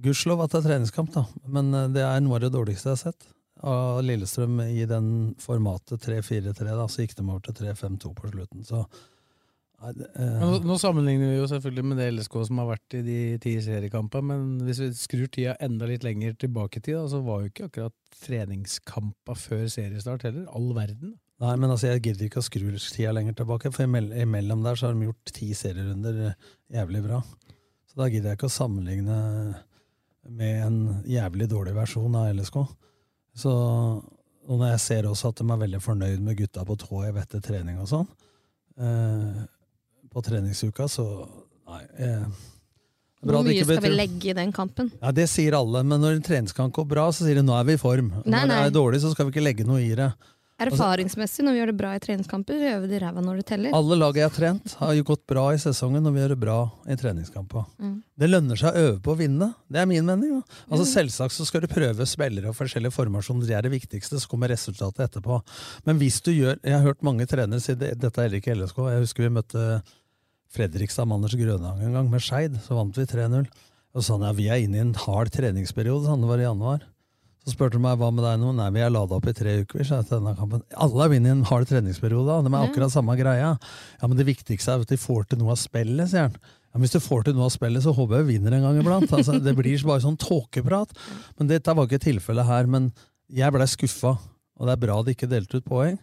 Gudskjelov 0.00 0.46
at 0.46 0.54
det 0.54 0.62
er 0.62 0.68
treningskamp, 0.70 1.12
da. 1.12 1.26
Men 1.44 1.68
uh, 1.76 1.86
det 1.92 2.06
er 2.06 2.24
noe 2.24 2.40
av 2.40 2.46
det 2.46 2.54
dårligste 2.56 2.88
jeg 2.90 2.96
har 2.96 3.02
sett 3.04 3.28
av 3.64 4.02
Lillestrøm 4.04 4.58
i 4.66 4.84
den 4.88 5.08
formatet 5.40 6.02
3-4-3. 6.04 6.64
da, 6.68 6.88
Så 6.88 7.04
gikk 7.04 7.16
de 7.16 7.24
over 7.24 7.40
til 7.44 7.56
3-5-2 7.62 8.14
på 8.16 8.32
slutten. 8.32 8.64
så 8.64 8.84
nå, 9.92 10.48
nå, 10.64 10.76
sammenligner 10.80 11.32
vi 11.32 11.38
jo 11.38 11.48
selvfølgelig 11.50 11.84
med 11.90 11.98
det 12.00 12.06
LSK 12.14 12.38
som 12.48 12.60
har 12.62 12.70
vært 12.70 12.96
i 12.96 13.02
de 13.04 13.18
ti 13.42 13.52
seriekampene, 13.64 14.24
men 14.30 14.64
hvis 14.64 14.80
vi 14.80 14.88
skrur 14.96 15.28
tida 15.32 15.56
enda 15.64 15.88
litt 15.90 16.06
lenger 16.06 16.36
tilbake 16.40 16.80
i 16.80 16.86
tid, 16.86 17.02
så 17.10 17.20
var 17.26 17.42
jo 17.42 17.50
ikke 17.50 17.68
akkurat 17.68 18.18
treningskampa 18.24 19.36
før 19.36 19.66
seriestart 19.72 20.24
heller. 20.28 20.46
All 20.56 20.70
verden. 20.76 21.16
Nei, 21.42 21.54
men 21.58 21.68
altså, 21.68 21.90
jeg 21.90 22.04
gidder 22.06 22.28
ikke 22.28 22.40
å 22.40 22.46
skru 22.46 22.66
tida 22.78 23.12
lenger 23.16 23.36
tilbake, 23.40 23.72
for 23.74 23.84
imellom 23.84 24.64
der 24.64 24.78
så 24.78 24.88
har 24.88 24.96
de 24.96 25.08
gjort 25.08 25.34
ti 25.34 25.50
serierunder 25.58 26.20
jævlig 26.72 27.04
bra. 27.04 27.20
Så 27.90 28.00
da 28.00 28.10
gidder 28.10 28.32
jeg 28.32 28.40
ikke 28.40 28.50
å 28.50 28.54
sammenligne 28.54 29.18
med 30.34 30.60
en 30.64 30.78
jævlig 31.08 31.48
dårlig 31.50 31.74
versjon 31.76 32.14
av 32.16 32.30
LSK. 32.32 32.60
Så, 33.36 33.50
og 33.50 34.60
når 34.60 34.74
jeg 34.74 34.84
ser 34.84 35.08
også 35.10 35.32
at 35.32 35.42
de 35.42 35.48
er 35.50 35.60
veldig 35.64 35.82
fornøyd 35.82 36.22
med 36.24 36.38
gutta 36.38 36.64
på 36.66 36.78
tå 36.80 37.02
etter 37.10 37.42
trening 37.44 37.80
og 37.82 37.90
sånn, 37.90 38.08
eh, 38.78 39.42
på 40.14 40.24
treningsuka, 40.24 40.88
så 40.90 41.06
nei. 41.68 41.82
Eh, 41.98 42.26
Hvor 43.24 43.40
mye 43.46 43.64
skal 43.64 43.82
vi 43.82 43.94
legge 43.94 44.30
i 44.30 44.36
den 44.36 44.52
kampen? 44.52 44.92
Ja, 45.00 45.12
Det 45.12 45.26
sier 45.32 45.56
alle, 45.58 45.82
men 45.82 46.00
når 46.00 46.18
en 46.18 46.28
treningskamp 46.28 46.74
går 46.76 46.86
bra, 46.90 47.08
så 47.12 47.26
sier 47.26 47.40
de 47.40 47.46
nå 47.46 47.56
er 47.58 47.66
vi 47.68 47.78
i 47.78 47.80
form. 47.80 48.12
Nei, 48.24 48.44
når 48.44 48.54
det 48.54 48.70
er 48.70 48.78
dårlig, 48.78 49.02
så 49.04 49.12
skal 49.14 49.28
vi 49.28 49.34
ikke 49.34 49.46
legge 49.48 49.68
noe 49.68 49.82
i 49.82 49.94
det. 49.98 50.12
Erfaringsmessig, 50.62 51.42
når 51.42 51.54
vi 51.54 51.58
gjør 51.58 51.70
det 51.72 51.76
bra 51.80 51.88
i 51.96 52.00
treningskamper, 52.02 52.60
gjør 52.62 52.82
vi 52.84 52.88
det 52.92 53.00
ræva 53.02 53.22
når 53.24 53.40
det 53.40 53.46
teller. 53.48 53.72
Alle 53.74 53.96
lag 53.98 54.18
jeg 54.18 54.28
har 54.28 54.34
trent, 54.34 54.74
har 54.78 54.92
jo 54.94 55.06
gått 55.08 55.24
bra 55.26 55.48
i 55.50 55.58
sesongen 55.58 56.04
når 56.06 56.14
vi 56.14 56.22
gjør 56.22 56.34
det 56.34 56.38
bra 56.44 56.58
i 56.86 56.96
treningskamper. 57.00 57.64
Mm. 57.82 57.96
Det 58.22 58.28
lønner 58.28 58.60
seg 58.60 58.70
å 58.70 58.84
øve 58.84 59.00
på 59.02 59.16
å 59.16 59.18
vinne. 59.18 59.48
Det 59.66 59.82
er 59.82 59.88
min 59.90 60.06
mening. 60.06 60.36
Ja. 60.36 60.60
Altså 60.68 60.86
mm. 60.86 60.90
Selvsagt 60.92 61.34
så 61.34 61.48
skal 61.48 61.64
du 61.64 61.68
prøve 61.72 62.06
spillere 62.06 62.52
og 62.52 62.58
forskjellige 62.60 62.94
formasjoner, 62.94 63.48
det 63.50 63.58
er 63.58 63.66
det 63.66 63.74
viktigste, 63.74 64.22
så 64.22 64.30
kommer 64.30 64.54
resultatet 64.54 65.08
etterpå. 65.08 65.40
Men 65.88 65.98
hvis 65.98 66.20
du 66.22 66.30
gjør 66.30 66.60
Jeg 66.62 66.76
har 66.76 66.86
hørt 66.86 67.02
mange 67.02 67.26
trenere 67.26 67.60
si 67.60 67.74
det, 67.74 67.96
dette 67.98 68.22
er 68.22 68.38
ikke 68.38 68.54
LSK. 68.54 68.78
Jeg 68.94 69.02
husker 69.08 69.26
vi 69.26 69.34
møtte 69.34 69.66
Fredrikstad 70.54 71.10
Anders 71.10 71.34
Grønang 71.38 71.82
en 71.82 71.94
gang 71.96 72.10
med 72.10 72.22
Skeid. 72.22 72.56
Så 72.62 72.76
vant 72.78 72.96
vi 72.96 73.06
3-0. 73.10 73.46
Og 73.94 74.02
så 74.02 74.08
sa 74.08 74.16
han 74.16 74.26
ja, 74.28 74.34
vi 74.34 74.48
er 74.50 74.64
inne 74.64 74.78
i 74.78 74.82
en 74.82 74.96
hard 75.04 75.30
treningsperiode. 75.34 76.06
Sånn 76.08 76.22
det 76.22 76.30
var 76.30 76.42
i 76.42 76.46
januar. 76.46 76.82
Så 77.44 77.52
spurte 77.52 77.76
de 77.76 77.84
meg 77.84 77.98
hva 78.00 78.08
med 78.14 78.24
deg 78.24 78.38
nå. 78.40 78.54
Nei, 78.56 78.70
vi 78.72 78.80
er 78.80 78.92
lada 78.92 79.18
opp 79.18 79.26
i 79.28 79.34
tre 79.36 79.58
uker. 79.62 79.84
Så 79.84 79.98
etter 80.00 80.16
denne 80.16 80.32
kampen. 80.38 80.62
Alle 80.80 81.06
er 81.06 81.16
inne 81.18 81.28
i 81.28 81.34
en 81.34 81.46
hard 81.50 81.68
treningsperiode. 81.68 82.24
Da. 82.30 82.40
De 82.46 82.52
er 82.52 82.70
akkurat 82.70 82.94
samme 82.94 83.16
greia. 83.20 83.50
Ja, 84.00 84.08
Men 84.08 84.16
det 84.18 84.26
viktigste 84.30 84.72
er 84.72 84.84
at 84.86 84.90
de 84.94 85.00
får 85.00 85.28
til 85.28 85.42
noe 85.42 85.52
av 85.52 85.60
spillet, 85.60 86.08
sier 86.10 86.30
han. 86.30 86.38
Ja, 86.72 86.80
hvis 86.82 86.96
du 86.96 86.98
får 87.04 87.26
til 87.26 87.36
noe 87.36 87.50
av 87.50 87.54
spillet, 87.54 87.84
så 87.84 87.92
håper 87.94 88.18
jeg 88.18 88.26
vi 88.26 88.38
vinner 88.38 88.56
en 88.56 88.64
gang 88.64 88.80
iblant. 88.80 89.12
Altså, 89.12 89.36
det 89.38 89.54
blir 89.58 89.84
bare 89.86 90.02
sånn 90.02 90.18
tåkeprat. 90.18 90.96
Men 91.38 91.52
dette 91.52 91.76
var 91.76 91.86
ikke 91.86 92.02
tilfellet 92.06 92.48
her. 92.48 92.70
Men 92.70 92.88
jeg 93.30 93.54
blei 93.54 93.68
skuffa, 93.68 94.16
og 94.18 94.66
det 94.66 94.74
er 94.74 94.84
bra 94.86 94.96
de 95.04 95.14
ikke 95.14 95.30
delte 95.30 95.60
ut 95.60 95.68
poeng. 95.68 96.00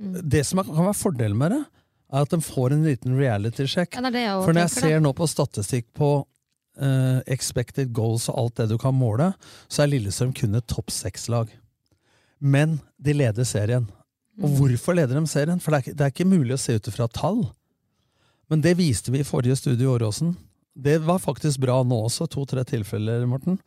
Mm. 0.00 0.18
Det 0.32 0.42
som 0.48 0.64
kan 0.64 0.74
være 0.90 0.98
fordelen 0.98 1.38
med 1.38 1.54
det, 1.54 1.62
er 2.10 2.24
at 2.24 2.32
de 2.32 2.40
får 2.42 2.74
en 2.74 2.84
liten 2.86 3.16
reality-sjekk. 3.18 3.96
Ja, 3.96 4.34
For 4.42 4.54
når 4.54 4.66
jeg 4.66 4.74
ser 4.74 5.02
nå 5.02 5.12
på 5.16 5.28
statistikk 5.30 5.88
på 5.96 6.10
uh, 6.20 7.20
expected 7.30 7.92
goals 7.96 8.28
og 8.32 8.38
alt 8.42 8.60
det 8.60 8.68
du 8.72 8.76
kan 8.82 8.96
måle, 8.96 9.32
så 9.68 9.84
er 9.84 9.92
Lillestrøm 9.94 10.34
kun 10.36 10.58
et 10.58 10.68
topp 10.70 10.92
seks-lag. 10.94 11.52
Men 12.40 12.78
de 12.98 13.14
leder 13.16 13.46
serien. 13.46 13.88
Og 14.40 14.48
mm. 14.48 14.58
hvorfor 14.58 14.96
leder 14.96 15.18
de 15.18 15.26
serien? 15.30 15.60
For 15.62 15.74
det 15.74 15.82
er, 15.82 15.98
det 15.98 16.06
er 16.06 16.14
ikke 16.14 16.30
mulig 16.30 16.56
å 16.56 16.62
se 16.62 16.78
ut 16.78 16.92
fra 16.94 17.08
tall. 17.12 17.44
Men 18.50 18.64
det 18.64 18.78
viste 18.80 19.12
vi 19.14 19.22
i 19.22 19.26
forrige 19.26 19.58
studie 19.60 19.86
i 19.86 19.90
Åråsen. 19.90 20.34
Det 20.74 20.98
var 21.04 21.20
faktisk 21.22 21.60
bra 21.62 21.80
nå 21.86 21.98
også, 22.06 22.26
to-tre 22.30 22.64
tilfeller, 22.66 23.26
Morten 23.28 23.58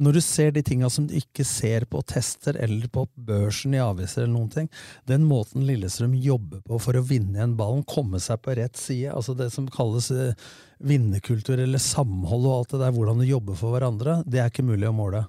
når 0.00 0.16
du 0.16 0.20
ser 0.24 0.54
de 0.56 0.62
tinga 0.64 0.88
som 0.92 1.06
du 1.08 1.12
ikke 1.18 1.44
ser 1.44 1.84
på 1.90 2.00
tester 2.08 2.56
eller 2.56 2.88
på 2.92 3.04
børsen 3.14 3.74
i 3.76 3.82
aviser, 3.84 4.24
eller 4.24 4.32
noen 4.32 4.52
ting, 4.54 4.70
den 5.08 5.26
måten 5.28 5.66
Lillestrøm 5.68 6.14
jobber 6.16 6.62
på 6.64 6.78
for 6.80 6.96
å 6.96 7.04
vinne 7.04 7.36
igjen 7.36 7.56
ballen, 7.58 7.84
komme 7.84 8.20
seg 8.22 8.40
på 8.44 8.56
rett 8.56 8.80
side, 8.80 9.12
altså 9.12 9.36
det 9.36 9.50
som 9.52 9.68
kalles 9.70 10.08
eh, 10.14 10.48
vinnerkultur 10.80 11.60
eller 11.60 11.82
samhold 11.82 12.48
og 12.48 12.54
alt 12.54 12.74
det 12.74 12.82
der, 12.86 12.94
hvordan 12.96 13.20
du 13.20 13.28
jobber 13.28 13.58
for 13.60 13.76
hverandre, 13.76 14.22
det 14.24 14.40
er 14.40 14.48
ikke 14.52 14.66
mulig 14.66 14.88
å 14.88 14.96
måle. 14.96 15.26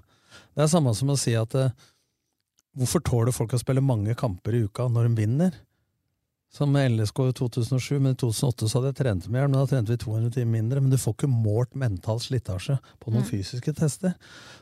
Det 0.56 0.64
er 0.64 0.72
samme 0.72 0.96
som 0.96 1.12
å 1.12 1.20
si 1.20 1.36
at 1.36 1.58
eh, 1.60 1.76
hvorfor 2.80 3.04
tåler 3.04 3.36
folk 3.36 3.58
å 3.58 3.62
spille 3.62 3.84
mange 3.84 4.16
kamper 4.20 4.56
i 4.56 4.64
uka 4.70 4.88
når 4.88 5.10
de 5.10 5.20
vinner? 5.20 5.60
Som 6.52 6.72
med 6.72 6.92
LSK 6.92 7.20
i 7.30 7.34
2007, 7.38 8.00
men 8.00 8.12
i 8.12 8.18
2008 8.20 8.68
så 8.68 8.78
hadde 8.78 8.90
jeg 8.92 8.98
trent 9.00 9.28
mer, 9.32 9.46
men 9.48 9.56
da 9.56 9.64
trente 9.70 9.94
vi 9.94 10.00
200 10.02 10.34
timer 10.36 10.58
mindre. 10.58 10.82
Men 10.84 10.92
du 10.92 10.98
får 11.00 11.16
ikke 11.16 11.30
målt 11.32 11.78
mental 11.80 12.20
slitasje 12.20 12.76
på 13.00 13.14
noen 13.14 13.24
mm. 13.24 13.30
fysiske 13.30 13.74
tester. 13.78 14.18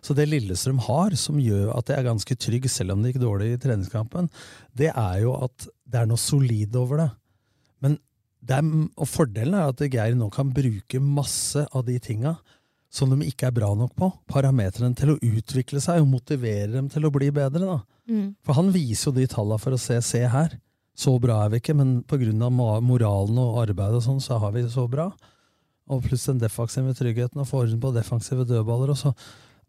Så 0.06 0.14
det 0.14 0.28
Lillestrøm 0.30 0.84
har, 0.86 1.18
som 1.18 1.40
gjør 1.42 1.72
at 1.74 1.90
jeg 1.90 1.98
er 1.98 2.12
ganske 2.12 2.38
trygg, 2.46 2.70
selv 2.70 2.94
om 2.94 3.02
det 3.02 3.16
gikk 3.16 3.24
dårlig 3.24 3.56
i 3.56 3.64
treningskampen, 3.64 4.30
det 4.78 4.92
er 4.94 5.18
jo 5.24 5.34
at 5.42 5.66
det 5.90 6.04
er 6.04 6.12
noe 6.12 6.22
solid 6.22 6.78
over 6.78 7.02
det. 7.02 7.10
Men 7.82 7.98
det 8.46 8.62
er, 8.62 8.72
og 8.94 9.10
fordelen 9.10 9.58
er 9.58 9.74
at 9.74 9.84
Geir 9.90 10.14
nå 10.16 10.30
kan 10.32 10.54
bruke 10.54 11.02
masse 11.02 11.66
av 11.74 11.90
de 11.90 11.98
tinga 11.98 12.38
som 12.94 13.10
de 13.10 13.26
ikke 13.26 13.50
er 13.50 13.58
bra 13.58 13.74
nok 13.78 13.98
på. 13.98 14.14
Parametrene 14.30 14.94
til 14.98 15.16
å 15.16 15.20
utvikle 15.26 15.82
seg 15.82 16.02
og 16.04 16.10
motivere 16.14 16.72
dem 16.78 16.90
til 16.90 17.06
å 17.06 17.14
bli 17.14 17.34
bedre. 17.34 17.66
da. 17.66 17.82
Mm. 18.10 18.34
For 18.46 18.58
han 18.62 18.74
viser 18.74 19.10
jo 19.10 19.18
de 19.18 19.30
tallene 19.30 19.62
for 19.62 19.74
å 19.74 19.82
se 19.82 19.98
se 20.06 20.26
her. 20.30 20.58
Så 21.00 21.16
bra 21.24 21.42
er 21.46 21.54
vi 21.54 21.62
ikke, 21.62 21.78
men 21.80 22.00
pga. 22.04 22.50
moralen 22.52 23.38
og 23.40 23.62
arbeidet 23.64 24.02
og 24.02 24.04
sånn, 24.04 24.24
så 24.24 24.40
har 24.42 24.52
vi 24.56 24.66
det 24.66 24.74
så 24.74 24.88
bra. 24.92 25.12
Og 25.90 26.04
pluss 26.06 26.28
den 26.28 26.42
defensive 26.42 26.94
tryggheten 26.94 27.40
og 27.40 27.48
få 27.48 27.64
orden 27.64 27.80
på 27.80 27.94
defensive 27.96 28.46
dødballer. 28.46 28.92
og 28.92 28.98
så 28.98 29.14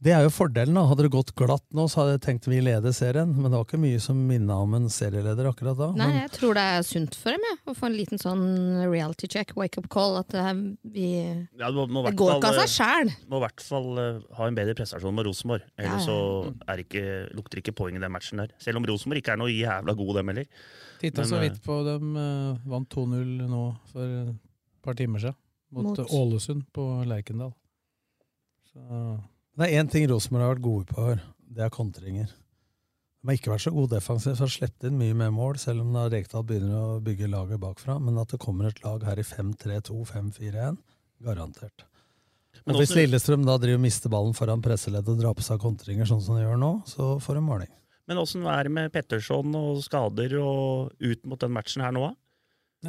det 0.01 0.15
er 0.17 0.23
jo 0.25 0.31
fordelen. 0.33 0.77
da. 0.79 0.87
Hadde 0.89 1.05
det 1.05 1.13
gått 1.13 1.35
glatt 1.37 1.65
nå, 1.77 1.85
så 1.93 2.01
hadde 2.01 2.15
jeg 2.15 2.23
tenkt 2.25 2.47
vi 2.49 2.63
leder 2.65 2.93
serien. 2.97 3.35
Men 3.37 3.51
det 3.51 3.59
var 3.59 3.67
ikke 3.67 3.81
mye 3.83 3.99
som 4.01 4.17
minna 4.31 4.57
om 4.65 4.73
en 4.79 4.89
serieleder 4.89 5.51
akkurat 5.51 5.77
da. 5.77 5.91
Nei, 5.93 6.07
Men, 6.09 6.23
jeg 6.23 6.33
tror 6.39 6.57
det 6.57 6.63
er 6.73 6.87
sunt 6.89 7.19
for 7.21 7.37
dem, 7.37 7.45
jeg. 7.45 7.59
Å 7.69 7.75
få 7.77 7.91
en 7.91 7.99
liten 7.99 8.23
sånn 8.23 8.47
reality 8.89 9.29
check, 9.29 9.53
wake 9.61 9.77
up 9.77 9.91
call. 9.93 10.17
At 10.23 10.33
det, 10.33 10.41
her, 10.47 10.63
vi, 10.97 11.11
Ja, 11.61 11.69
må, 11.77 11.85
må 11.85 12.07
det 12.09 12.15
går 12.17 12.39
ikke 12.39 12.55
av 12.55 12.63
eh, 12.63 12.65
seg 12.65 12.79
sjæl. 12.79 13.13
Må 13.29 13.43
i 13.43 13.45
hvert 13.45 13.67
fall 13.67 13.91
eh, 14.01 14.23
ha 14.41 14.49
en 14.49 14.57
bedre 14.57 14.77
prestasjon 14.81 15.21
med 15.21 15.29
Rosenborg. 15.29 15.69
Ellers 15.77 16.09
Ja, 16.09 16.17
ja. 16.17 16.49
så 16.49 16.73
er 16.73 16.85
ikke, 16.87 17.05
lukter 17.37 17.61
ikke 17.61 17.77
poeng 17.77 18.01
i 18.01 18.03
den 18.03 18.17
matchen 18.17 18.41
der. 18.41 18.57
Selv 18.63 18.81
om 18.81 18.89
Rosenborg 18.89 19.21
ikke 19.21 19.37
er 19.37 19.43
noe 19.45 19.53
jævla 19.53 19.99
god, 20.01 20.17
dem 20.23 20.33
heller. 20.33 20.49
Titta 21.01 21.25
så 21.25 21.39
eh, 21.41 21.47
vidt 21.49 21.63
på 21.65 21.79
dem. 21.87 22.13
eh, 22.21 22.59
vant 22.69 22.89
2-0 22.93 23.49
nå 23.49 23.63
for 23.93 24.05
et 24.05 24.37
par 24.85 24.95
timer 24.99 25.23
siden. 25.23 25.39
Mot, 25.73 25.87
Mot- 25.87 26.11
Ålesund 26.11 26.65
på 26.75 26.85
Lerkendal. 27.07 27.53
Så 28.73 28.81
Det 29.57 29.67
er 29.69 29.81
én 29.83 29.91
ting 29.91 30.07
Rosenborg 30.11 30.43
har 30.47 30.55
vært 30.55 30.65
gode 30.65 30.87
på 30.91 31.07
her. 31.09 31.23
Det 31.51 31.65
er 31.67 31.71
kontringer. 31.75 32.31
De 33.21 33.29
har 33.29 33.37
ikke 33.37 33.53
vært 33.53 33.67
så 33.67 33.73
gode 33.75 33.93
defensivt, 33.93 34.39
har 34.41 34.49
sluppet 34.49 34.87
inn 34.89 34.97
mye 34.99 35.15
mer 35.15 35.31
mål, 35.35 35.59
selv 35.61 35.83
om 35.85 35.91
da 35.93 36.07
Rekdal 36.09 36.45
begynner 36.49 36.79
å 36.97 37.01
bygge 37.05 37.29
laget 37.29 37.61
bakfra. 37.61 37.99
Men 38.01 38.17
at 38.23 38.29
det 38.33 38.39
kommer 38.41 38.71
et 38.71 38.81
lag 38.85 39.03
her 39.05 39.21
i 39.21 39.27
5-3-2, 39.27 39.99
5-4-1, 40.09 40.79
garantert. 41.23 41.85
Men 42.65 42.77
Og 42.77 42.81
hvis 42.83 42.95
Lillestrøm 42.97 43.45
da 43.47 43.59
driver 43.61 43.79
mister 43.83 44.09
ballen 44.13 44.33
foran 44.37 44.63
presseleddet 44.65 45.09
og 45.13 45.21
drar 45.21 45.37
på 45.37 45.45
seg 45.45 45.61
kontringer, 45.61 46.09
sånn 46.09 46.23
som 46.25 46.37
de 46.39 46.43
gjør 46.47 46.59
nå, 46.61 46.73
så 46.89 47.13
får 47.21 47.39
de 47.39 47.45
måling. 47.45 47.71
Men 48.09 48.23
åssen 48.23 48.47
er 48.49 48.67
det 48.67 48.75
med 48.75 48.93
Petterson 48.95 49.55
og 49.59 49.83
skader 49.85 50.39
og 50.41 50.97
ut 50.99 51.29
mot 51.29 51.41
den 51.41 51.55
matchen 51.55 51.85
her 51.85 51.95
nå, 51.95 52.09
da? 52.09 52.17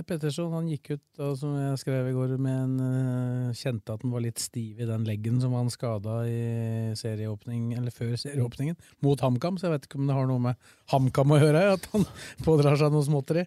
Petterson 0.07 0.53
han 0.55 0.69
gikk 0.71 0.93
ut, 0.93 1.01
da, 1.19 1.33
som 1.35 1.51
jeg 1.59 1.79
skrev 1.81 2.07
i 2.07 2.13
går, 2.15 2.37
med 2.39 2.59
en 2.61 2.75
eh, 2.85 3.57
Kjente 3.59 3.91
at 3.91 4.05
han 4.05 4.13
var 4.13 4.23
litt 4.23 4.39
stiv 4.39 4.79
i 4.79 4.87
den 4.87 5.03
leggen 5.03 5.41
som 5.43 5.51
han 5.57 5.67
skada 5.73 6.21
i 6.31 6.93
serieåpning, 6.95 7.73
eller 7.75 7.91
før 7.91 8.13
serieåpningen, 8.15 8.79
mot 9.03 9.19
HamKam. 9.19 9.59
Så 9.59 9.67
jeg 9.67 9.75
vet 9.75 9.89
ikke 9.89 9.99
om 9.99 10.07
det 10.07 10.15
har 10.15 10.31
noe 10.31 10.45
med 10.47 10.71
HamKam 10.93 11.35
å 11.35 11.41
gjøre, 11.41 11.65
at 11.75 11.89
han 11.91 12.07
pådrar 12.47 12.79
seg 12.79 12.95
noe 12.95 13.03
småtteri. 13.03 13.43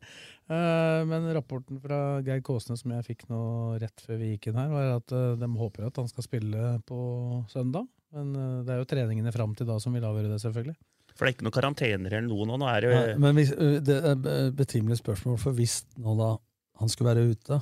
Eh, 0.52 1.00
men 1.09 1.33
rapporten 1.33 1.80
fra 1.80 2.21
Geir 2.26 2.44
Kåsne 2.44 2.76
som 2.76 2.92
jeg 2.92 3.09
fikk 3.09 3.25
nå 3.33 3.42
rett 3.80 4.04
før 4.04 4.21
vi 4.21 4.35
gikk 4.35 4.50
inn 4.50 4.61
her, 4.61 4.73
var 4.75 4.99
at 4.99 5.16
eh, 5.16 5.30
de 5.40 5.52
håper 5.64 5.88
at 5.88 6.02
han 6.02 6.12
skal 6.12 6.28
spille 6.28 6.75
på 6.85 6.99
søndag. 7.54 7.88
Men 8.14 8.37
det 8.62 8.71
er 8.71 8.78
jo 8.78 8.87
treningene 8.87 9.33
fram 9.35 9.56
til 9.59 9.66
da 9.66 9.80
som 9.83 9.97
vil 9.97 10.04
avgjøre 10.06 10.37
det, 10.37 10.42
selvfølgelig. 10.44 10.76
For 11.14 11.25
det 11.25 11.30
er 11.30 11.37
ikke 11.37 11.47
noen 11.47 11.54
karantener 11.54 12.16
eller 12.18 12.26
noe 12.26 12.47
nå. 12.49 12.56
Nå 12.59 12.68
er 12.73 12.83
det 12.83 12.92
Nei, 12.94 13.14
men 13.23 13.37
hvis, 13.38 13.52
det 13.87 13.97
er 14.00 14.12
et 14.18 14.56
betimelig 14.59 14.99
spørsmål, 14.99 15.38
for 15.38 15.54
hvis 15.54 15.80
nå 16.02 16.16
da 16.18 16.33
han 16.80 16.90
skulle 16.90 17.12
være 17.12 17.28
ute, 17.30 17.61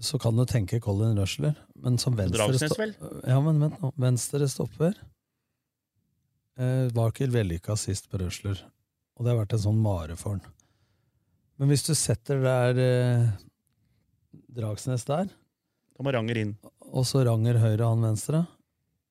så 0.00 0.18
kan 0.18 0.34
du 0.36 0.46
tenke 0.48 0.80
Colin 0.82 1.18
Rushler, 1.20 1.54
men 1.84 1.98
som 2.00 2.16
venstre 2.18 2.40
Dragsnes. 2.48 2.96
Ja, 3.28 3.36
men 3.44 3.60
vent 3.62 3.76
nå. 3.82 3.92
Venstre 4.00 4.48
stopper 4.50 4.96
eh, 6.58 6.88
var 6.96 7.12
ikke 7.12 7.28
vellykka 7.30 7.76
sist 7.78 8.08
på 8.10 8.18
Rushler, 8.24 8.58
og 9.14 9.26
det 9.26 9.34
har 9.34 9.42
vært 9.44 9.54
en 9.58 9.64
sånn 9.68 9.80
mare 9.84 10.16
for 10.18 10.38
han. 10.38 10.42
Men 11.60 11.70
hvis 11.70 11.84
du 11.86 11.92
setter 11.94 12.40
der 12.42 12.80
eh, 12.82 13.28
Dragsnes 14.56 15.04
der, 15.06 15.28
Da 15.94 16.02
må 16.02 16.10
Ranger 16.16 16.40
inn. 16.40 16.56
og 16.90 17.04
så 17.06 17.22
Ranger 17.28 17.60
høyre, 17.62 17.86
han 17.92 18.08
venstre, 18.08 18.46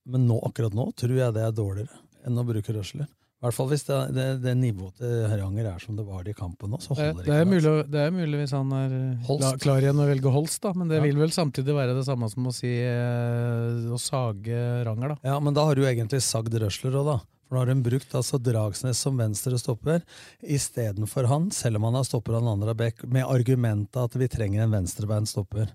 men 0.09 0.25
nå, 0.27 0.41
akkurat 0.49 0.75
nå 0.75 0.89
tror 0.99 1.15
jeg 1.15 1.37
det 1.37 1.45
er 1.45 1.55
dårligere 1.55 2.02
enn 2.27 2.39
å 2.39 2.45
bruke 2.47 2.73
Rushler. 2.75 3.07
I 3.43 3.45
hvert 3.49 3.57
fall 3.57 3.67
hvis 3.73 3.81
det, 3.83 3.95
det, 4.15 4.25
det 4.39 4.53
nivået 4.55 4.95
til 5.01 5.25
Ranger 5.35 5.65
er 5.73 5.81
som 5.83 5.97
det 5.99 6.05
var 6.07 6.23
i 6.31 6.33
kampen 6.37 6.71
nå, 6.71 6.77
så 6.79 6.95
holder 6.95 7.25
det, 7.25 7.33
er 7.35 7.41
ikke. 7.43 7.49
mulig, 7.51 7.73
det 7.91 7.99
er 8.05 8.13
mulig 8.15 8.37
hvis 8.39 8.53
han 8.55 8.69
er 8.77 8.93
eh, 9.19 9.57
klar 9.59 9.83
igjen 9.83 9.99
å 9.99 10.05
velge 10.07 10.31
Holst, 10.31 10.61
da, 10.63 10.71
men 10.79 10.87
det 10.87 11.01
Ja. 11.01 11.03
vil 11.03 11.19
vel 11.19 11.33
samtidig 11.35 11.75
være 11.75 11.97
det 11.97 12.05
samme 12.07 12.29
som 12.31 12.47
å 12.47 12.53
si 12.55 12.71
eh, 12.71 13.91
å 13.91 13.99
sage 13.99 14.61
Ranger, 14.87 15.17
da. 15.17 15.19
Ja, 15.33 15.39
men 15.43 15.53
da 15.57 15.65
har 15.67 15.75
du 15.75 15.83
egentlig 15.83 16.21
sagd 16.23 16.55
Røsler 16.55 16.95
òg, 17.01 17.09
da. 17.11 17.17
For 17.43 17.57
nå 17.57 17.65
har 17.65 17.73
hun 17.73 17.83
brukt 17.83 18.15
altså 18.15 18.39
Dragsnes 18.39 19.03
som 19.03 19.19
venstre 19.19 19.59
stopper 19.59 19.99
istedenfor 20.41 21.27
han, 21.27 21.51
selv 21.51 21.81
om 21.81 21.89
han 21.89 21.99
har 21.99 22.07
stopper 22.07 22.39
han 22.39 22.47
andre 22.47 22.73
back, 22.79 23.03
med 23.03 23.27
argumentet 23.27 23.99
at 24.07 24.15
vi 24.19 24.29
trenger 24.31 24.63
en 24.65 24.71
venstrebeint 24.79 25.27
stopper. 25.29 25.67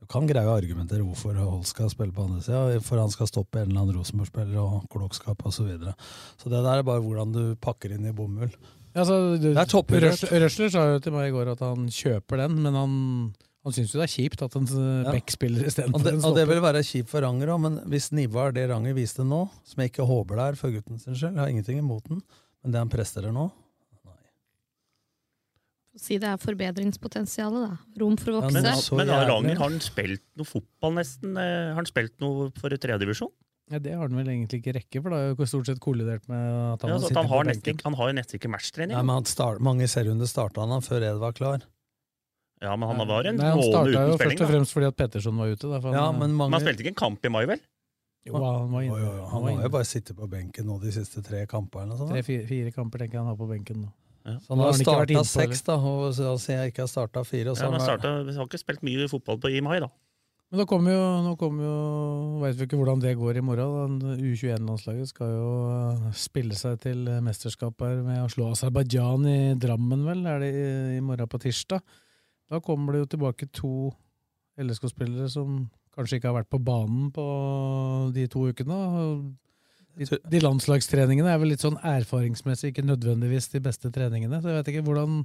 Du 0.00 0.06
kan 0.08 0.24
greie 0.28 0.48
å 0.48 0.56
argumentere 0.56 1.04
hvorfor 1.04 1.36
Holt 1.36 1.68
skal 1.68 1.90
spille 1.92 2.14
på 2.16 2.24
andre 2.24 2.40
sida, 2.44 2.80
for 2.84 3.00
han 3.02 3.12
skal 3.12 3.28
stoppe 3.28 3.60
en 3.60 3.68
eller 3.68 3.82
annen 3.82 3.98
Rosenborg-spiller 3.98 4.56
og 4.62 4.86
klokskap 4.92 5.44
osv. 5.44 5.58
Så, 5.60 5.66
videre. 5.68 5.92
så 6.40 6.48
det 6.52 6.62
der 6.64 6.80
er 6.80 6.86
bare 6.88 7.02
hvordan 7.04 7.34
du 7.34 7.42
pakker 7.60 7.92
inn 7.96 8.08
i 8.08 8.14
bomull. 8.16 8.48
Ja, 8.94 9.04
altså, 9.04 9.36
Det 9.38 9.52
er 9.52 9.68
topprørt. 9.70 10.24
Røsler, 10.32 10.72
sa 10.72 10.86
jo 10.94 11.04
til 11.04 11.14
meg 11.14 11.28
i 11.28 11.34
går 11.36 11.52
at 11.52 11.60
han 11.62 11.84
kjøper 11.92 12.40
den, 12.46 12.56
men 12.64 12.74
han, 12.80 12.96
han 13.62 13.76
syns 13.76 13.92
jo 13.92 14.00
det 14.00 14.08
er 14.08 14.14
kjipt 14.16 14.42
at 14.48 14.56
en 14.58 14.66
eh, 14.72 14.88
Ja. 15.04 15.12
Beck 15.14 15.30
spiller 15.36 15.68
istedenfor 15.68 16.02
det, 16.08 16.16
stopper. 16.16 16.30
og 16.32 16.40
det 16.40 16.48
vil 16.48 16.64
være 16.64 16.82
kjipt 16.88 17.12
for 17.12 17.22
Ranger 17.26 17.52
òg, 17.54 17.60
men 17.68 17.78
hvis 17.92 18.08
nivået 18.16 18.48
er 18.48 18.56
det 18.56 18.68
Ranger 18.72 18.96
viste 18.96 19.22
nå, 19.22 19.44
som 19.68 19.84
jeg 19.84 19.92
ikke 19.92 20.08
håper 20.08 20.40
det 20.40 20.48
er 20.48 20.58
for 20.64 20.74
gutten 20.74 20.98
sin 20.98 21.12
skyld, 21.14 21.36
jeg 21.36 21.44
har 21.44 21.52
ingenting 21.52 21.78
imot 21.84 22.08
den, 22.08 22.24
men 22.64 22.72
det 22.72 22.82
han 22.82 22.90
presterer 22.92 23.36
nå 23.36 23.50
Si 25.98 26.18
det 26.22 26.28
er 26.30 26.38
forbedringspotensialet, 26.38 27.64
da. 27.66 27.76
Rom 27.98 28.14
for 28.20 28.30
å 28.36 28.40
vokse. 28.40 28.54
men 28.54 28.62
Men, 28.62 28.96
men 29.00 29.08
har 29.10 29.30
har 29.58 29.58
han 29.64 29.80
spilt 29.82 30.22
noe 30.38 30.46
fotball, 30.46 30.94
nesten? 31.00 31.32
Eh, 31.36 31.70
Har 31.74 31.80
han 31.82 31.88
spilt 31.88 32.14
noe 32.22 32.50
for 32.56 32.70
tredjedivisjon? 32.70 33.32
Ja, 33.70 33.78
det 33.78 33.92
har 33.94 34.06
han 34.08 34.16
vel 34.18 34.26
egentlig 34.26 34.60
ikke 34.62 34.72
rekke, 34.78 35.02
for 35.02 35.10
det 35.10 35.18
har 35.18 35.34
jo 35.34 35.46
stort 35.46 35.66
sett 35.66 35.80
kollidert 35.82 36.24
med 36.30 36.38
at 36.74 36.82
han 36.82 36.90
Ja, 36.90 36.96
har 36.98 37.04
at 37.10 37.16
han, 37.16 37.26
har 37.30 37.44
nesten, 37.44 37.80
han 37.84 37.94
har 37.94 38.08
jo 38.10 38.14
nesten 38.18 38.38
ikke 38.40 38.50
matchtrening. 38.50 38.96
Ja, 38.96 39.02
men 39.02 39.14
han 39.20 39.26
start, 39.30 39.60
Mange 39.62 39.86
serierunder 39.90 40.26
starta 40.30 40.66
han 40.66 40.82
før 40.82 41.06
Ed 41.06 41.18
var 41.22 41.32
klar. 41.32 41.66
Ja, 42.60 42.74
men 42.76 42.88
han 42.90 42.98
var 43.08 43.24
en 43.24 43.36
Nei, 43.38 43.46
han 43.46 43.58
måned 43.58 43.70
starta 43.72 43.90
uten 43.90 44.10
jo 44.10 44.16
spilling. 44.18 44.18
først 44.18 44.40
og 44.40 44.46
da. 44.46 44.52
fremst 44.52 44.74
fordi 44.74 44.86
at 44.90 44.96
Petterson 44.98 45.36
var 45.38 45.46
ute. 45.54 45.66
Da, 45.70 45.80
for 45.80 45.94
Ja, 45.94 46.06
han, 46.10 46.18
men 46.18 46.34
mange, 46.34 46.50
Men 46.50 46.58
han 46.58 46.66
spilte 46.66 46.82
ikke 46.84 46.92
en 46.94 46.98
kamp 47.02 47.24
i 47.24 47.28
mai, 47.32 47.44
vel? 47.46 47.62
jo, 48.26 48.34
han 48.36 48.70
var 48.74 48.82
inne. 48.82 48.92
Oh, 48.94 48.98
jo, 49.00 49.12
jo. 49.16 49.24
han 49.30 49.42
var 49.46 49.54
har 49.54 49.62
jo 49.64 49.70
bare 49.78 49.88
sittet 49.88 50.16
på 50.18 50.26
benken 50.28 50.66
nå 50.66 50.80
de 50.82 50.92
siste 50.92 51.22
tre 51.24 51.46
kampene. 51.46 51.96
Da. 51.96 52.10
Tre-fire 52.10 52.46
fire 52.46 52.70
kamper 52.74 52.98
tenker 53.00 53.16
jeg 53.16 53.22
han 53.22 53.30
har 53.32 53.38
på 53.38 53.48
benken 53.48 53.80
nå. 53.86 53.92
Så 54.24 54.52
han 54.52 54.60
har 54.60 54.72
han 54.72 54.82
ikke 54.82 54.92
vært 54.92 55.10
starta 55.10 55.14
innpå, 55.16 55.24
seks, 55.32 55.62
da, 55.66 55.76
og 55.80 56.12
så 56.16 56.36
sier 56.42 56.62
jeg 56.62 56.74
ikke 56.74 56.84
har 56.84 56.92
starta 56.92 57.24
fire. 57.24 57.52
Og 57.52 57.58
så 57.58 57.66
Ja, 57.66 57.72
men 57.72 57.80
har 57.80 57.88
startet, 57.88 58.10
han 58.28 58.36
har 58.36 58.48
ikke 58.48 58.60
spilt 58.60 58.82
mye 58.86 59.08
fotball 59.10 59.40
på 59.40 59.52
i 59.52 59.62
mai, 59.64 59.78
da. 59.80 59.88
Men 60.50 60.58
da 60.58 60.66
kommer 60.66 60.90
jo, 60.90 61.02
nå 61.22 61.32
kommer 61.38 61.62
jo 61.62 61.74
Veit 62.42 62.56
vi 62.58 62.66
ikke 62.66 62.78
hvordan 62.80 63.02
det 63.04 63.12
går 63.20 63.38
i 63.38 63.42
morgen. 63.46 63.98
da. 64.02 64.14
U21-landslaget 64.18 65.12
skal 65.12 65.30
jo 65.30 65.50
eh, 65.70 66.06
spille 66.18 66.58
seg 66.58 66.80
til 66.82 67.04
eh, 67.06 67.20
mesterskap 67.22 67.84
her 67.86 68.00
med 68.02 68.24
å 68.24 68.30
slå 68.32 68.48
Aserbajdsjan 68.50 69.28
i 69.30 69.38
Drammen, 69.62 70.02
vel? 70.08 70.24
Er 70.26 70.42
det 70.42 70.50
i, 70.50 70.64
i 70.96 71.02
morgen 71.06 71.30
på 71.30 71.38
tirsdag? 71.44 71.84
Da 72.50 72.58
kommer 72.58 72.96
det 72.96 73.04
jo 73.04 73.10
tilbake 73.14 73.46
to 73.54 73.92
LSK-spillere 74.58 75.30
som 75.30 75.68
kanskje 75.94 76.18
ikke 76.18 76.32
har 76.32 76.40
vært 76.40 76.50
på 76.50 76.58
banen 76.66 77.12
på 77.14 77.24
de 78.16 78.26
to 78.30 78.48
ukene. 78.50 78.80
De 80.08 80.40
landslagstreningene 80.40 81.28
er 81.32 81.40
vel 81.42 81.52
litt 81.52 81.64
sånn 81.64 81.76
erfaringsmessig 81.84 82.72
ikke 82.72 82.86
nødvendigvis 82.86 83.50
de 83.52 83.60
beste 83.64 83.90
treningene. 83.92 84.40
Så 84.40 84.48
jeg 84.50 84.60
vet 84.60 84.70
ikke 84.72 84.84
hvordan, 84.86 85.18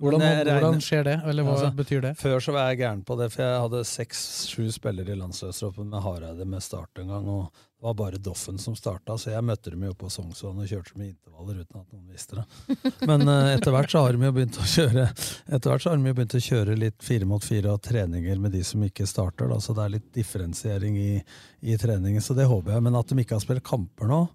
hvordan, 0.00 0.22
regner- 0.24 0.60
hvordan 0.60 0.84
skjer 0.84 1.04
det, 1.04 1.16
eller 1.30 1.44
hva 1.46 1.56
Altså, 1.56 1.72
betyr 1.76 2.04
det? 2.04 2.12
Før 2.18 2.40
så 2.40 2.52
var 2.56 2.70
jeg 2.70 2.80
gæren 2.80 3.02
på 3.04 3.16
det, 3.20 3.30
for 3.34 3.42
jeg 3.44 3.64
hadde 3.64 3.80
seks-sju 3.90 4.70
spillere 4.72 5.12
i 5.12 5.18
landslagstroppen 5.20 5.90
med 5.92 6.02
Hareide 6.04 6.46
med 6.48 6.64
start 6.64 7.02
en 7.02 7.12
gang, 7.12 7.28
og 7.28 7.50
det 7.52 7.86
var 7.86 7.94
bare 7.96 8.20
Doffen 8.20 8.58
som 8.60 8.74
starta, 8.76 9.16
så 9.16 9.30
jeg 9.32 9.44
møtte 9.44 9.70
dem 9.72 9.84
jo 9.84 9.94
på 9.96 10.10
Sognsvann 10.12 10.58
og 10.60 10.68
kjørte 10.68 10.98
med 11.00 11.14
intervaller 11.14 11.62
uten 11.62 11.80
at 11.80 11.92
noen 11.94 12.10
visste 12.12 12.36
det. 12.40 12.80
Men 13.08 13.24
uh, 13.28 13.52
etter 13.54 13.72
hvert 13.72 13.92
så 13.92 14.02
har 14.04 14.12
de 14.12 14.26
jo 14.28 14.32
begynt 14.36 14.58
å 14.60 14.66
kjøre 14.68 15.06
Etter 15.08 15.70
hvert 15.70 15.84
så 15.84 15.92
har 15.92 15.96
de 15.96 16.12
jo 16.12 16.18
begynt 16.18 16.36
å 16.36 16.42
kjøre 16.44 16.76
litt 16.76 16.98
fire 17.06 17.28
mot 17.30 17.44
fire 17.44 17.72
og 17.72 17.80
treninger 17.86 18.42
med 18.42 18.52
de 18.52 18.60
som 18.68 18.84
ikke 18.84 19.08
starter, 19.08 19.48
da, 19.48 19.56
så 19.64 19.76
det 19.76 19.86
er 19.86 19.94
litt 19.96 20.10
differensiering 20.16 20.98
i, 21.00 21.14
i 21.60 21.78
treningen, 21.80 22.20
så 22.20 22.36
det 22.36 22.48
håper 22.50 22.76
jeg. 22.76 22.84
Men 22.84 23.00
at 23.00 23.08
de 23.08 23.24
ikke 23.24 23.38
har 23.38 23.44
spilt 23.48 23.64
kamper 23.64 24.12
nå, 24.12 24.26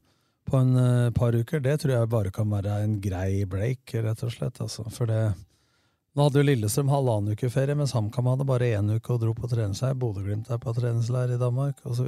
på 0.45 0.57
en 0.57 0.75
eh, 0.77 1.11
par 1.11 1.33
uker, 1.35 1.59
det 1.59 1.79
tror 1.81 1.95
jeg 1.95 2.09
bare 2.11 2.31
kan 2.33 2.49
være 2.51 2.79
en 2.83 2.99
grei 3.01 3.45
break, 3.49 3.95
rett 4.05 4.23
og 4.25 4.33
slett. 4.33 4.61
Altså. 4.61 4.85
For 4.93 5.09
det, 5.09 5.21
nå 6.15 6.25
hadde 6.25 6.39
jo 6.39 6.47
Lillestrøm 6.47 6.91
halvannen 6.93 7.35
uke 7.35 7.49
ferie, 7.51 7.75
mens 7.75 7.91
HamKam 7.95 8.29
hadde 8.31 8.47
bare 8.47 8.69
én 8.77 8.93
uke 8.95 9.11
og 9.11 9.19
dro 9.19 9.33
på 9.35 9.49
treningsleir. 9.51 9.97
Bodø-Glimt 9.99 10.47
er 10.53 10.61
på 10.63 10.73
treningsleir 10.77 11.33
i 11.35 11.39
Danmark, 11.41 11.81
osv. 11.83 12.07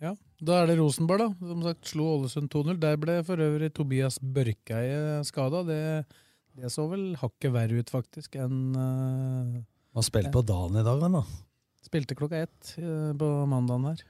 Ja, 0.00 0.16
Da 0.40 0.56
er 0.62 0.70
det 0.70 0.78
Rosenborg, 0.80 1.22
da. 1.22 1.48
Som 1.52 1.62
sagt 1.62 1.92
slo 1.92 2.08
Ålesund 2.16 2.50
2-0. 2.50 2.80
Der 2.82 2.98
ble 2.98 3.20
for 3.26 3.38
øvrig 3.44 3.70
Tobias 3.76 4.18
Børkeie 4.18 5.20
skada. 5.28 5.62
Det, 5.68 5.80
det 6.58 6.72
så 6.74 6.88
vel 6.90 7.12
hakket 7.20 7.54
verre 7.54 7.78
ut, 7.78 7.92
faktisk, 7.92 8.38
enn 8.40 8.60
uh, 8.74 9.58
Man 9.94 10.06
spilte 10.06 10.32
på 10.34 10.42
dagen 10.48 10.80
i 10.80 10.86
dag, 10.86 11.04
da. 11.04 11.22
Spilte 11.84 12.16
klokka 12.18 12.42
ett 12.46 12.74
uh, 12.80 13.12
på 13.14 13.34
mandagen 13.50 13.90
her. 13.92 14.06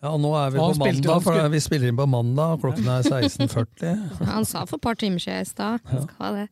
Ja, 0.00 0.14
og 0.14 0.20
nå 0.22 0.30
er 0.38 0.52
vi 0.52 0.60
Og 0.60 0.76
på 0.76 0.84
mandag, 0.84 1.24
for 1.24 1.48
vi 1.52 1.60
spiller 1.60 1.90
inn 1.90 1.98
på 1.98 2.06
mandag, 2.08 2.54
og 2.54 2.62
klokken 2.62 2.86
er 2.88 3.08
16.40. 3.10 4.28
Han 4.28 4.46
sa 4.48 4.62
for 4.68 4.78
et 4.78 4.84
par 4.84 5.00
timer 5.00 5.18
siden 5.24 5.42
i 5.42 5.48
stad. 5.48 5.82
Han 5.90 6.06
skal 6.06 6.22
ha 6.22 6.36
det. 6.44 6.46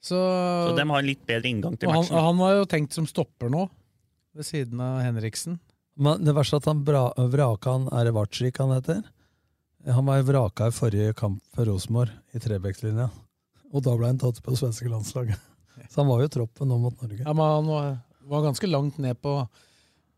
Så, 0.00 0.16
Så 0.16 0.76
de 0.78 0.84
har 0.88 1.02
en 1.02 1.06
litt 1.06 1.22
bedre 1.28 1.50
inngang 1.50 1.74
til 1.76 1.90
matchen. 1.90 2.14
han, 2.16 2.24
han 2.30 2.38
var 2.40 2.54
jo 2.56 2.68
tenkt 2.72 2.96
som 2.96 3.06
stopper 3.08 3.50
nå, 3.52 3.66
ved 4.36 4.46
siden 4.48 4.80
av 4.80 5.02
Henriksen. 5.04 5.58
Men 6.00 6.22
det 6.24 6.32
verste 6.36 6.56
er 6.56 6.62
at 6.62 6.68
han 6.70 6.84
bra, 6.86 7.02
vraka 7.28 7.74
han 7.74 7.88
Er 7.92 8.06
det 8.08 8.14
Vartsvik 8.16 8.56
han 8.62 8.70
heter? 8.72 9.02
Han 9.90 10.06
var 10.06 10.22
vraka 10.24 10.68
i 10.70 10.72
forrige 10.72 11.12
kamp 11.18 11.42
for 11.56 11.68
Rosenborg, 11.68 12.12
i 12.32 12.40
Trebekk-linja. 12.40 13.10
Og 13.72 13.84
da 13.84 13.92
ble 13.96 14.08
han 14.08 14.20
tatt 14.20 14.40
på 14.44 14.54
svenske 14.56 14.88
landslaget. 14.92 15.40
Så 15.88 16.00
han 16.02 16.08
var 16.10 16.22
jo 16.24 16.30
troppen 16.32 16.68
nå 16.68 16.76
mot 16.80 16.96
Norge. 17.02 17.20
Ja, 17.24 17.32
men 17.32 17.44
han 17.44 17.68
var, 17.68 17.92
var 18.32 18.42
ganske 18.44 18.68
langt 18.68 18.98
ned 19.00 19.20
på, 19.24 19.34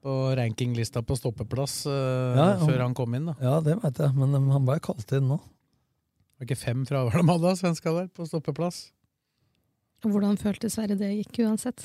på 0.03 0.15
rankinglista 0.39 1.03
på 1.07 1.17
stoppeplass 1.19 1.83
uh, 1.87 1.93
Ja, 2.39 2.47
ja. 2.55 2.57
før 2.67 2.83
han 2.87 2.95
kom 2.99 3.15
inn. 3.19 3.29
da. 3.31 3.37
Ja, 3.43 3.59
det 3.65 3.79
veit 3.83 3.99
jeg, 4.03 4.15
men 4.19 4.35
um, 4.39 4.49
han 4.55 4.67
ble 4.67 4.79
kalt 4.83 5.15
inn 5.19 5.31
nå. 5.31 5.39
Det 5.43 6.43
var 6.43 6.51
ikke 6.51 6.63
fem 6.63 6.83
fravær 6.89 7.19
de 7.23 7.27
hadde, 7.31 7.55
svenska 7.61 7.95
der, 7.99 8.11
på 8.15 8.27
stoppeplass. 8.27 8.85
Hvordan 10.03 10.39
føltes 10.41 10.75
Sverre 10.77 10.97
det 10.99 11.13
gikk 11.21 11.43
uansett? 11.47 11.85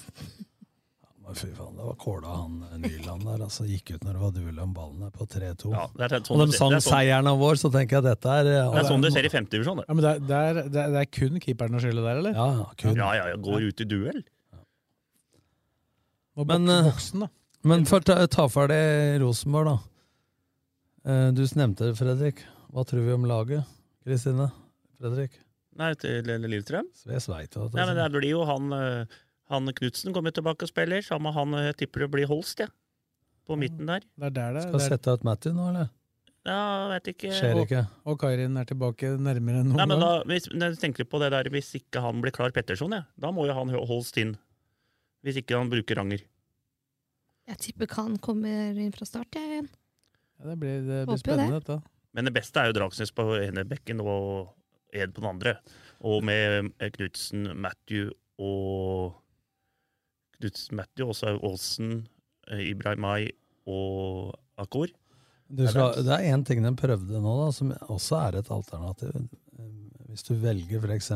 Men 1.28 1.36
Fy 1.36 1.50
faen, 1.52 1.74
det 1.76 1.84
var 1.84 1.96
kåla 2.00 2.34
han 2.38 2.54
eh, 2.72 2.78
Nyland 2.86 3.26
der. 3.28 3.42
altså 3.44 3.66
Gikk 3.68 3.92
ut 3.98 4.04
når 4.08 4.14
det 4.16 4.22
var 4.22 4.32
duell 4.38 4.60
om 4.64 4.74
ballen 4.74 5.02
der 5.04 5.12
på 5.12 5.26
3-2. 5.28 5.74
Ja, 5.76 5.84
er 6.06 6.14
sånn 6.24 6.40
og 6.40 6.48
de 6.48 6.56
sang 6.56 6.72
er 6.72 6.80
sånn- 6.80 6.94
seieren 6.96 7.28
av 7.28 7.38
vår, 7.42 7.60
så 7.60 7.72
tenker 7.74 7.98
jeg 7.98 8.06
at 8.06 8.08
dette 8.14 8.36
er 8.40 8.48
ja, 8.54 8.62
Det 8.72 8.80
er 8.80 8.88
sånn 8.88 9.04
det 9.04 9.12
ser 9.14 9.28
i 9.28 9.32
femtedivisjon. 9.34 9.82
Ja, 9.84 9.94
men 9.94 10.06
det, 10.06 10.14
er- 10.16 10.24
det, 10.30 10.38
er, 10.38 10.54
det, 10.72 10.82
er, 10.86 10.94
det 10.96 11.02
er 11.04 11.12
kun 11.20 11.40
keeperen 11.44 11.76
å 11.76 11.82
skylde 11.84 12.06
der, 12.06 12.22
eller? 12.24 12.34
Ja, 12.40 12.66
kun. 12.80 12.96
Ja, 12.96 13.10
ja, 13.20 13.28
ja, 13.34 13.42
går 13.50 13.68
ut 13.68 13.84
i 13.84 13.90
duell. 13.92 14.24
Ja. 14.56 14.62
Men, 16.48 16.70
eh, 16.70 16.84
boksen, 16.88 17.26
da. 17.26 17.30
Men 17.68 17.84
for 17.90 18.00
ta, 18.08 18.16
ta 18.32 18.48
ferdig 18.48 19.20
Rosenborg, 19.20 19.74
da. 19.74 19.78
Eh, 21.12 21.32
Du 21.36 21.44
nevnte 21.60 21.90
det, 21.92 21.98
Fredrik. 22.00 22.46
Hva 22.72 22.86
tror 22.88 23.04
vi 23.04 23.14
om 23.16 23.26
laget? 23.28 23.68
Kristine? 24.08 24.48
Fredrik? 25.02 25.36
Nei, 25.78 25.92
til 26.02 26.26
Lillestrøm. 26.26 26.88
Sves 26.98 27.28
veit 27.30 27.54
jo 27.54 27.68
Nei, 27.76 27.86
men 27.86 27.98
det 28.00 28.08
blir 28.16 28.32
jo 28.32 28.42
han, 28.50 28.72
eh, 28.74 29.20
han 29.52 29.70
Knutsen 29.78 30.16
kommer 30.16 30.34
tilbake 30.34 30.66
og 30.66 30.72
spiller. 30.72 31.04
Sammen 31.06 31.30
med 31.30 31.38
han 31.38 31.54
eh, 31.60 31.68
jeg 31.70 31.84
tipper 31.84 32.06
det 32.06 32.10
blir 32.16 32.30
Holst, 32.32 32.64
jeg. 32.64 32.74
På 33.48 33.56
midten 33.60 33.88
der. 33.88 34.04
Det 34.18 34.32
er 34.32 34.34
der 34.36 34.58
det 34.58 34.66
Skal 34.66 34.80
det 34.80 34.86
er. 34.88 34.94
sette 34.96 35.14
ut 35.14 35.24
Matty 35.28 35.54
nå, 35.56 35.70
eller? 35.72 35.94
Ja, 36.48 36.88
vet 36.94 37.10
ikke. 37.12 37.30
Skjer 37.36 37.62
ikke. 37.62 37.84
Og, 38.04 38.14
og 38.14 38.20
Kairin 38.24 38.58
er 38.60 38.68
tilbake 38.68 39.14
nærmere 39.20 39.62
enn 39.62 39.70
noen 39.70 39.80
Nei, 39.82 39.88
men 39.92 40.04
da, 40.04 40.10
hvis, 40.28 40.48
når 40.54 40.74
jeg 40.74 40.82
tenker 40.82 41.08
på 41.08 41.20
det 41.22 41.30
der, 41.36 41.50
hvis 41.52 41.74
ikke 41.80 42.04
han 42.04 42.24
blir 42.24 42.36
klar 42.36 42.56
Petterson, 42.56 42.96
ja, 42.96 43.04
da 43.20 43.32
må 43.36 43.46
jo 43.48 43.56
han 43.56 43.72
Holst 43.88 44.20
inn. 44.22 44.34
Hvis 45.28 45.42
ikke 45.42 45.60
han 45.60 45.72
bruker 45.72 46.00
Ranger. 46.00 46.24
Jeg 47.48 47.62
tipper 47.64 47.88
Khan 47.92 48.18
kommer 48.24 48.76
inn 48.80 48.92
fra 48.96 49.08
start, 49.08 49.36
jeg 49.36 49.54
igjen. 49.54 49.70
Ja, 50.40 50.50
det 50.52 50.58
blir, 50.62 50.82
det 50.88 51.04
blir 51.08 51.20
spennende, 51.22 51.60
det. 51.60 51.68
dette. 51.68 51.80
Men 52.18 52.28
det 52.28 52.34
beste 52.36 52.62
er 52.62 52.72
jo 52.72 52.76
Dragsnes 52.80 53.14
på 53.16 53.26
ene 53.40 53.64
bekken 53.68 54.02
og 54.04 54.54
Ed 54.94 55.14
på 55.14 55.22
den 55.24 55.30
andre. 55.30 55.56
Og 56.08 56.24
med 56.24 56.72
eh, 56.80 56.92
Knutsen, 56.94 57.48
Matthew 57.60 58.12
og 58.40 59.16
Knutsen, 60.38 60.78
Matthew, 60.78 61.10
og 61.10 61.16
så 61.18 61.32
er 61.32 61.40
Aasen, 61.48 61.92
eh, 62.52 62.62
Ibrahimai 62.72 63.32
og 63.68 64.36
Akor. 64.62 64.92
Du 65.48 65.64
skal, 65.68 65.96
det 66.04 66.12
er 66.14 66.28
én 66.36 66.44
ting 66.46 66.64
de 66.66 66.74
prøvde 66.78 67.22
nå, 67.24 67.34
da, 67.46 67.52
som 67.56 67.72
også 67.88 68.20
er 68.28 68.38
et 68.42 68.52
alternativ. 68.52 69.14
Eh, 69.58 69.74
Hvis 70.12 70.24
du 70.28 70.34
velger 70.40 70.84
f.eks. 70.84 71.12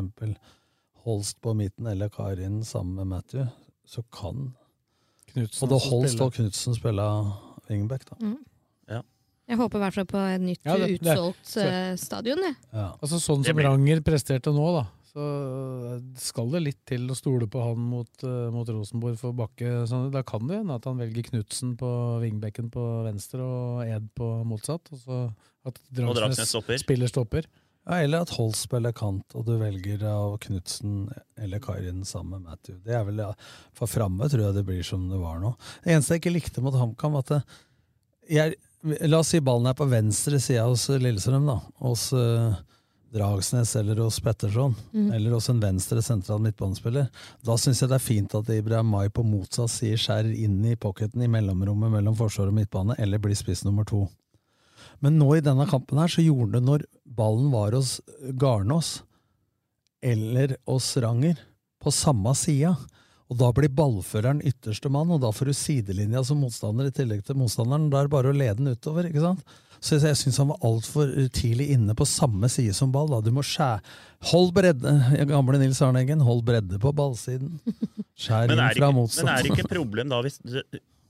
Holst 1.05 1.39
på 1.41 1.53
midten 1.57 1.87
eller 1.89 2.09
Karin 2.13 2.59
sammen 2.63 2.95
med 2.99 3.07
Matthew, 3.09 3.47
så 3.85 4.03
kan 4.13 4.51
Knudsen 5.31 5.63
både 5.67 5.77
da 5.79 5.89
Holst 5.89 6.13
spille. 6.13 6.25
og 6.27 6.33
Knutsen 6.35 6.75
spille 6.77 7.05
wingback. 7.69 8.05
da. 8.09 8.15
Mm. 8.21 8.37
Ja. 8.89 9.01
Jeg 9.51 9.59
håper 9.59 9.81
i 9.81 9.83
hvert 9.83 9.97
fall 9.99 10.07
på 10.07 10.21
et 10.31 10.41
nytt 10.41 10.63
Ja, 10.63 10.77
det- 10.79 10.87
det- 10.87 11.01
utsolgt 11.01 11.43
så- 11.51 11.65
eh, 11.67 11.95
stadion. 11.99 12.39
Jeg. 12.39 12.55
Altså 12.73 13.19
Sånn 13.19 13.43
som 13.45 13.57
Ranger 13.57 13.99
presterte 14.01 14.53
nå, 14.55 14.67
da, 14.79 14.85
så 15.11 15.25
skal 16.17 16.51
det 16.51 16.61
litt 16.63 16.79
til 16.87 17.07
å 17.11 17.15
stole 17.17 17.47
på 17.51 17.61
han 17.61 17.77
mot, 17.77 18.07
eh, 18.23 18.49
mot 18.53 18.67
Rosenborg 18.67 19.17
for 19.19 19.33
Bakke. 19.33 19.85
Sånn, 19.89 20.09
da 20.13 20.23
kan 20.23 20.47
det 20.47 20.61
hende 20.61 20.75
at 20.75 20.85
han 20.85 20.97
velger 20.97 21.23
Knutsen 21.29 21.75
på 21.77 21.89
vingbekken 22.23 22.71
på 22.71 22.85
venstre 23.03 23.41
og 23.43 23.83
Ed 23.87 24.09
på 24.15 24.29
motsatt. 24.47 24.87
Og 24.93 24.99
så 25.03 25.33
at 25.65 25.79
Dragsnes 25.93 26.79
spiller 26.79 27.07
stopper. 27.11 27.45
Ja, 27.87 27.95
eller 28.05 28.21
at 28.21 28.29
Holst 28.37 28.67
spiller 28.69 28.93
kant, 28.93 29.25
og 29.33 29.43
du 29.47 29.57
velger 29.57 30.03
av 30.05 30.37
Knutsen 30.39 31.09
eller 31.35 31.59
Karin 31.59 32.03
sammen 32.05 32.43
med 32.43 32.51
Matthew. 32.51 32.77
Det 32.85 32.93
er 32.93 33.03
vel, 33.03 33.17
ja, 33.17 33.33
For 33.73 33.87
framme 33.87 34.29
tror 34.29 34.45
jeg 34.47 34.53
det 34.53 34.65
blir 34.67 34.83
som 34.85 35.09
det 35.09 35.19
var 35.19 35.39
nå. 35.41 35.55
Det 35.83 35.91
eneste 35.95 36.13
jeg 36.13 36.21
ikke 36.21 36.35
likte 36.39 36.61
mot 36.61 36.73
HamKam, 36.77 37.11
var 37.13 37.25
at 37.25 37.43
jeg, 38.29 38.55
La 38.81 39.19
oss 39.21 39.29
si 39.33 39.41
ballen 39.43 39.69
er 39.69 39.77
på 39.77 39.85
venstre 39.89 40.39
side 40.41 40.63
hos 40.65 40.87
Lillestrøm, 40.89 41.45
da. 41.45 41.57
Hos 41.85 42.07
uh, 42.17 42.55
Dragsnes 43.13 43.75
eller 43.75 43.99
hos 44.01 44.19
Petterson. 44.23 44.73
Mm. 44.93 45.11
Eller 45.13 45.35
hos 45.35 45.49
en 45.51 45.59
venstre 45.61 46.01
sentral 46.01 46.41
midtbanespiller. 46.41 47.09
Da 47.45 47.57
syns 47.59 47.83
jeg 47.83 47.91
det 47.91 47.99
er 47.99 48.05
fint 48.05 48.35
at 48.39 48.49
Ibrahim 48.55 48.89
Mai 48.93 49.11
på 49.13 49.25
motsatt 49.27 49.73
side 49.73 49.99
skjærer 49.99 50.31
inn 50.31 50.57
i 50.65 50.77
pocketen 50.79 51.21
i 51.21 51.29
mellomrommet 51.29 51.93
mellom 51.93 52.17
forsvar 52.17 52.49
og 52.49 52.57
midtbane, 52.57 52.97
eller 52.97 53.21
blir 53.21 53.37
spiss 53.37 53.65
nummer 53.67 53.85
to. 53.87 54.05
Men 55.03 55.17
nå 55.19 55.29
i 55.35 55.43
denne 55.45 55.67
kampen 55.69 55.99
her 56.01 56.11
så 56.11 56.23
gjorde 56.23 56.57
det 56.57 56.65
når 56.65 56.87
ballen 57.05 57.51
var 57.53 57.75
hos 57.77 57.99
Garnås 58.39 59.01
eller 60.01 60.55
hos 60.65 60.87
Ranger, 60.97 61.37
på 61.81 61.91
samme 61.93 62.33
sida. 62.37 62.75
Og 63.31 63.37
da 63.39 63.47
blir 63.55 63.71
ballføreren 63.71 64.41
ytterste 64.43 64.91
mann, 64.91 65.11
og 65.15 65.21
da 65.23 65.29
får 65.31 65.47
du 65.47 65.55
sidelinja 65.55 66.19
som 66.27 66.41
motstander 66.43 66.89
i 66.89 66.95
tillegg 66.95 67.23
til 67.23 67.37
motstanderen. 67.39 67.87
Da 67.91 68.01
er 68.01 68.09
det 68.09 68.15
bare 68.17 68.33
å 68.33 68.35
lede 68.35 68.57
den 68.59 68.73
utover. 68.75 69.07
ikke 69.07 69.23
sant? 69.23 69.45
Så 69.81 69.95
jeg, 69.95 70.03
jeg 70.11 70.19
syns 70.19 70.37
han 70.43 70.51
var 70.51 70.65
altfor 70.67 71.13
tidlig 71.33 71.71
inne 71.73 71.95
på 71.97 72.05
samme 72.05 72.49
side 72.51 72.75
som 72.77 72.91
ball. 72.93 73.07
da. 73.09 73.21
Du 73.23 73.31
må 73.33 73.43
skjære 73.45 73.79
Hold 74.29 74.51
bredde, 74.53 74.91
gamle 75.31 75.57
Nils 75.63 75.79
Arneggen, 75.81 76.21
hold 76.21 76.43
bredde 76.45 76.77
på 76.81 76.91
ballsiden. 76.93 77.55
Skjær 78.21 78.51
inn 78.51 78.61
fra 78.75 78.91
motstanderen. 78.93 79.31
men 79.31 79.37
er 79.39 79.47
det 79.47 79.55
ikke 79.55 79.65
et 79.65 79.73
problem 79.73 80.11
da 80.11 80.19
hvis 80.27 80.37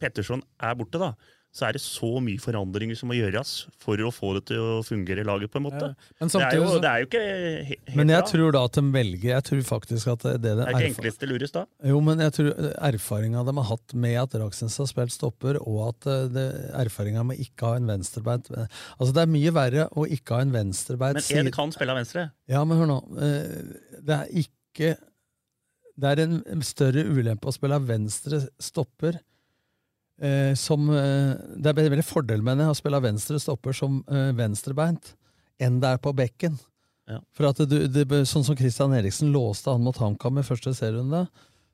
Petterson 0.02 0.46
er 0.62 0.78
borte, 0.80 1.02
da? 1.02 1.12
Så 1.52 1.66
er 1.68 1.76
det 1.76 1.82
så 1.84 2.08
mye 2.24 2.40
forandringer 2.40 2.96
som 2.96 3.10
må 3.12 3.16
gjøres 3.18 3.50
for 3.84 4.00
å 4.00 4.08
få 4.16 4.30
det 4.38 4.46
til 4.48 4.62
å 4.64 4.76
fungere 4.88 5.20
i 5.20 5.28
laget, 5.28 5.52
på 5.52 5.60
en 5.60 5.66
måte. 5.66 5.90
Ja, 5.92 6.14
men 6.22 6.30
det, 6.32 6.44
er 6.48 6.56
jo, 6.56 6.68
det 6.80 6.88
er 6.92 7.02
jo 7.02 7.08
ikke 7.10 7.24
he- 7.68 7.80
helt 7.90 7.98
Men 8.00 8.14
jeg 8.14 8.22
bra. 8.24 8.30
tror 8.32 8.54
da 8.56 8.62
at 8.70 8.78
de 8.78 8.84
velger 8.94 9.34
Jeg 9.34 9.44
tror 9.50 9.64
faktisk 9.68 10.12
at 10.14 10.24
det, 10.24 10.34
det, 10.46 10.54
Det 10.62 10.64
er 10.70 10.72
ikke 10.78 10.90
enkleste 10.94 11.28
lures 11.28 11.52
da. 11.58 11.66
Jo, 11.92 12.00
men 12.08 12.24
jeg 12.24 12.32
tror 12.38 12.52
erfaringa 12.88 13.44
de 13.50 13.56
har 13.60 13.68
hatt 13.68 13.96
med 14.06 14.16
at 14.22 14.38
Dragsnes 14.38 14.78
har 14.80 14.88
spilt 14.94 15.12
stopper, 15.18 15.60
og 15.60 15.82
at 15.90 16.08
eh, 16.14 16.24
det, 16.38 16.46
erfaringa 16.86 17.26
med 17.28 17.44
ikke 17.44 17.68
ha 17.74 17.82
en 17.82 17.92
venstrebeint 17.92 18.48
Altså, 18.56 19.12
det 19.12 19.26
er 19.26 19.34
mye 19.36 19.52
verre 19.60 19.90
å 19.92 20.06
ikke 20.08 20.38
ha 20.40 20.46
en 20.48 20.54
venstrebeint 20.56 21.20
Men 21.20 21.48
Ed 21.48 21.52
kan 21.60 21.76
spille 21.76 21.92
av 21.92 22.00
venstre. 22.00 22.30
Ja, 22.48 22.64
men 22.64 22.80
hør 22.80 22.88
nå. 22.94 23.00
eh, 23.20 24.00
Det 24.00 24.16
er 24.22 24.32
ikke 24.46 24.94
Det 26.00 26.14
er 26.16 26.24
en 26.24 26.64
større 26.64 27.04
ulempe 27.12 27.52
å 27.52 27.54
spille 27.60 27.76
av 27.76 27.92
venstre 27.92 28.40
stopper 28.64 29.20
eh, 30.24 30.54
som 30.60 30.90
eh, 30.90 31.38
Det 31.58 31.72
er 31.72 31.90
veldig 31.92 32.06
fordel, 32.06 32.44
med 32.46 32.62
å 32.66 32.76
spille 32.78 33.02
venstre 33.04 33.40
stopper 33.42 33.76
som 33.76 34.02
eh, 34.08 34.32
venstrebeint 34.38 35.16
enn 35.62 35.80
det 35.82 35.94
er 35.94 36.02
på 36.02 36.14
bekken. 36.18 36.56
Ja. 37.10 37.20
For 37.36 37.50
at 37.52 37.60
du, 37.70 37.78
det, 37.92 38.06
Sånn 38.30 38.46
som 38.48 38.58
Christian 38.58 38.96
Eriksen 38.98 39.34
låste 39.34 39.74
han 39.74 39.84
mot 39.86 39.98
HamKam 39.98 40.40
i 40.42 40.46
første 40.46 40.74
serierunde. 40.78 41.26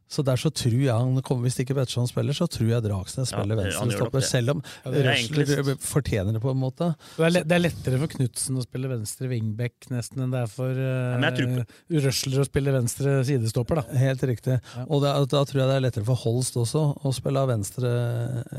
Så 0.07 0.23
der 0.23 0.39
så 0.39 0.51
tror 0.55 0.77
jeg 0.77 0.93
han 0.93 1.21
kommer, 1.25 1.47
Hvis 1.47 1.59
ikke 1.63 1.75
Petterson 1.75 2.07
spiller, 2.09 2.35
så 2.35 2.47
tror 2.51 2.69
jeg 2.69 2.83
Dragsnes 2.85 3.31
spiller 3.33 3.57
ja, 3.59 3.65
venstrestopper. 3.65 4.23
Selv 4.23 4.55
om 4.55 4.63
Ja, 4.85 4.91
er 4.91 5.09
Røsler 5.09 5.73
fortjener 5.83 6.37
det 6.37 6.41
på 6.43 6.53
en 6.53 6.61
måte. 6.61 6.89
Det 7.17 7.27
er, 7.27 7.47
det 7.47 7.57
er 7.57 7.63
lettere 7.63 7.99
for 8.01 8.13
Knutsen 8.15 8.59
å 8.59 8.63
spille 8.65 8.91
venstre 8.91 9.29
wingback 9.31 9.89
nesten 9.91 10.23
enn 10.23 10.33
det 10.33 10.45
er 10.45 10.51
for 10.51 10.79
uh, 10.79 11.99
Røsler 12.07 12.43
å 12.43 12.47
spille 12.47 12.75
venstre 12.75 13.17
sidestopper. 13.27 13.81
da. 13.81 13.99
Helt 14.07 14.23
riktig. 14.31 14.59
Og 14.87 15.03
da, 15.03 15.13
da 15.27 15.43
tror 15.47 15.63
jeg 15.63 15.71
det 15.71 15.77
er 15.77 15.85
lettere 15.89 16.07
for 16.07 16.23
Holst 16.23 16.57
også 16.59 16.85
å 17.03 17.13
spille 17.15 17.43
venstre 17.49 17.91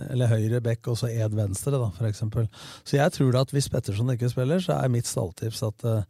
eller 0.08 0.30
høyre 0.30 0.62
back 0.64 0.86
og 0.90 0.98
så 1.00 1.10
Ed 1.10 1.34
venstre, 1.36 1.78
da, 1.80 1.90
for 1.96 2.08
eksempel. 2.08 2.48
Så 2.84 2.98
jeg 2.98 3.14
tror 3.16 3.32
da 3.34 3.44
at 3.46 3.54
hvis 3.54 3.70
Petterson 3.72 4.12
ikke 4.14 4.30
spiller, 4.32 4.62
så 4.62 4.78
er 4.78 4.92
mitt 4.92 5.08
stalltips 5.08 5.64
at 5.66 5.86
eh, 5.88 6.02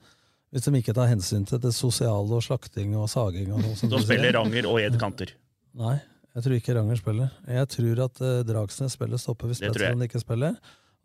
hvis 0.52 0.64
de 0.64 0.72
ikke 0.80 0.94
tar 0.96 1.08
hensyn 1.10 1.44
til 1.48 1.58
det 1.60 1.74
sosiale 1.76 2.32
og 2.38 2.42
slakting 2.42 2.94
og 2.96 3.08
saging 3.12 3.52
og 3.52 3.64
som 3.76 3.90
Da 3.92 3.98
spiller 4.00 4.32
Ranger 4.32 4.66
og 4.70 4.80
Ed 4.80 4.98
kanter. 5.00 5.34
Nei, 5.76 5.98
jeg 6.34 6.42
tror 6.44 6.56
ikke 6.58 6.74
Ranger 6.78 6.96
spiller. 6.96 7.30
Jeg 7.46 7.68
tror 7.68 8.04
at 8.06 8.20
uh, 8.24 8.42
Dragsnes 8.48 8.92
spiller 8.96 9.20
stopper 9.20 9.46
hvis 9.52 9.60
Det. 9.60 9.72
Petterson 9.74 10.02
ikke 10.08 10.20
spiller. 10.24 10.56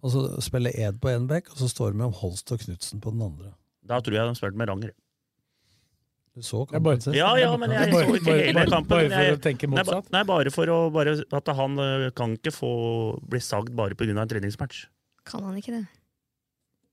Og 0.04 0.12
så 0.12 0.22
spiller 0.44 0.72
Ed 0.76 1.00
på 1.00 1.12
én 1.12 1.28
bekk, 1.28 1.52
og 1.52 1.58
så 1.58 1.68
står 1.72 1.94
de 1.96 2.04
om 2.04 2.12
Holst 2.14 2.52
og 2.52 2.60
Knutsen 2.60 3.00
på 3.04 3.12
den 3.12 3.22
andre. 3.24 3.54
Da 3.88 4.00
tror 4.04 4.16
jeg 4.16 4.28
de 4.28 4.36
spilte 4.40 4.60
med 4.60 4.68
Ranger. 4.72 4.92
Du 6.34 6.42
så 6.42 6.64
Det 6.66 6.76
er 6.76 6.80
bare- 6.82 6.98
kampen? 6.98 7.14
Ja, 7.14 7.36
ja, 7.38 7.56
men 7.58 7.70
jeg 7.72 7.92
så 7.94 8.00
ikke 8.16 8.26
bare- 8.26 8.46
hele 8.48 8.66
kampen. 8.66 8.90
bare 8.90 9.10
bare 9.10 9.26
for 9.30 9.38
å 9.38 9.42
tenke 9.44 9.68
motsatt? 9.70 10.12
Nei, 10.12 10.24
bare 10.24 10.50
for 10.52 10.66
å 10.66 10.92
bare, 10.92 11.24
At 11.32 11.48
han 11.56 11.78
eh, 11.80 12.10
kan 12.16 12.34
ikke 12.38 12.52
få 12.52 12.72
bli 13.30 13.40
sagd 13.40 13.76
bare 13.76 13.94
pga. 13.96 14.10
en 14.18 14.28
treningsmatch. 14.28 14.88
Kan 15.26 15.44
han 15.44 15.56
ikke 15.56 15.72
det? 15.78 15.88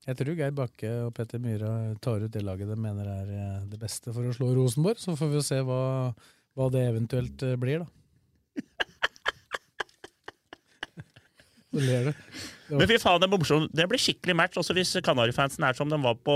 Jeg 0.07 0.17
tror 0.17 0.33
Geir 0.33 0.53
Bakke 0.57 0.91
og 1.05 1.11
Petter 1.13 1.41
Myhra 1.41 1.71
tar 2.01 2.23
ut 2.25 2.33
det 2.33 2.41
laget 2.41 2.71
de 2.71 2.77
mener 2.79 3.05
er 3.05 3.33
eh, 3.37 3.65
det 3.69 3.77
beste 3.81 4.09
for 4.15 4.25
å 4.25 4.33
slå 4.33 4.49
Rosenborg. 4.57 4.97
Så 4.97 5.13
får 5.17 5.29
vi 5.35 5.43
se 5.45 5.59
hva, 5.67 5.81
hva 6.57 6.69
det 6.73 6.87
eventuelt 6.89 7.45
eh, 7.45 7.57
blir, 7.61 7.83
da. 7.85 8.87
Ler 11.71 12.09
du. 12.09 12.13
Men 12.71 12.87
fy 12.87 12.97
faen, 12.99 13.19
det 13.19 13.27
er 13.27 13.31
morsomt. 13.31 13.71
Det 13.75 13.85
blir 13.91 13.99
skikkelig 13.99 14.35
match 14.35 14.59
også 14.59 14.75
hvis 14.75 14.91
Kanarifansen 15.03 15.63
er 15.67 15.75
som 15.75 15.89
de 15.91 15.97
var 16.03 16.17
på 16.23 16.35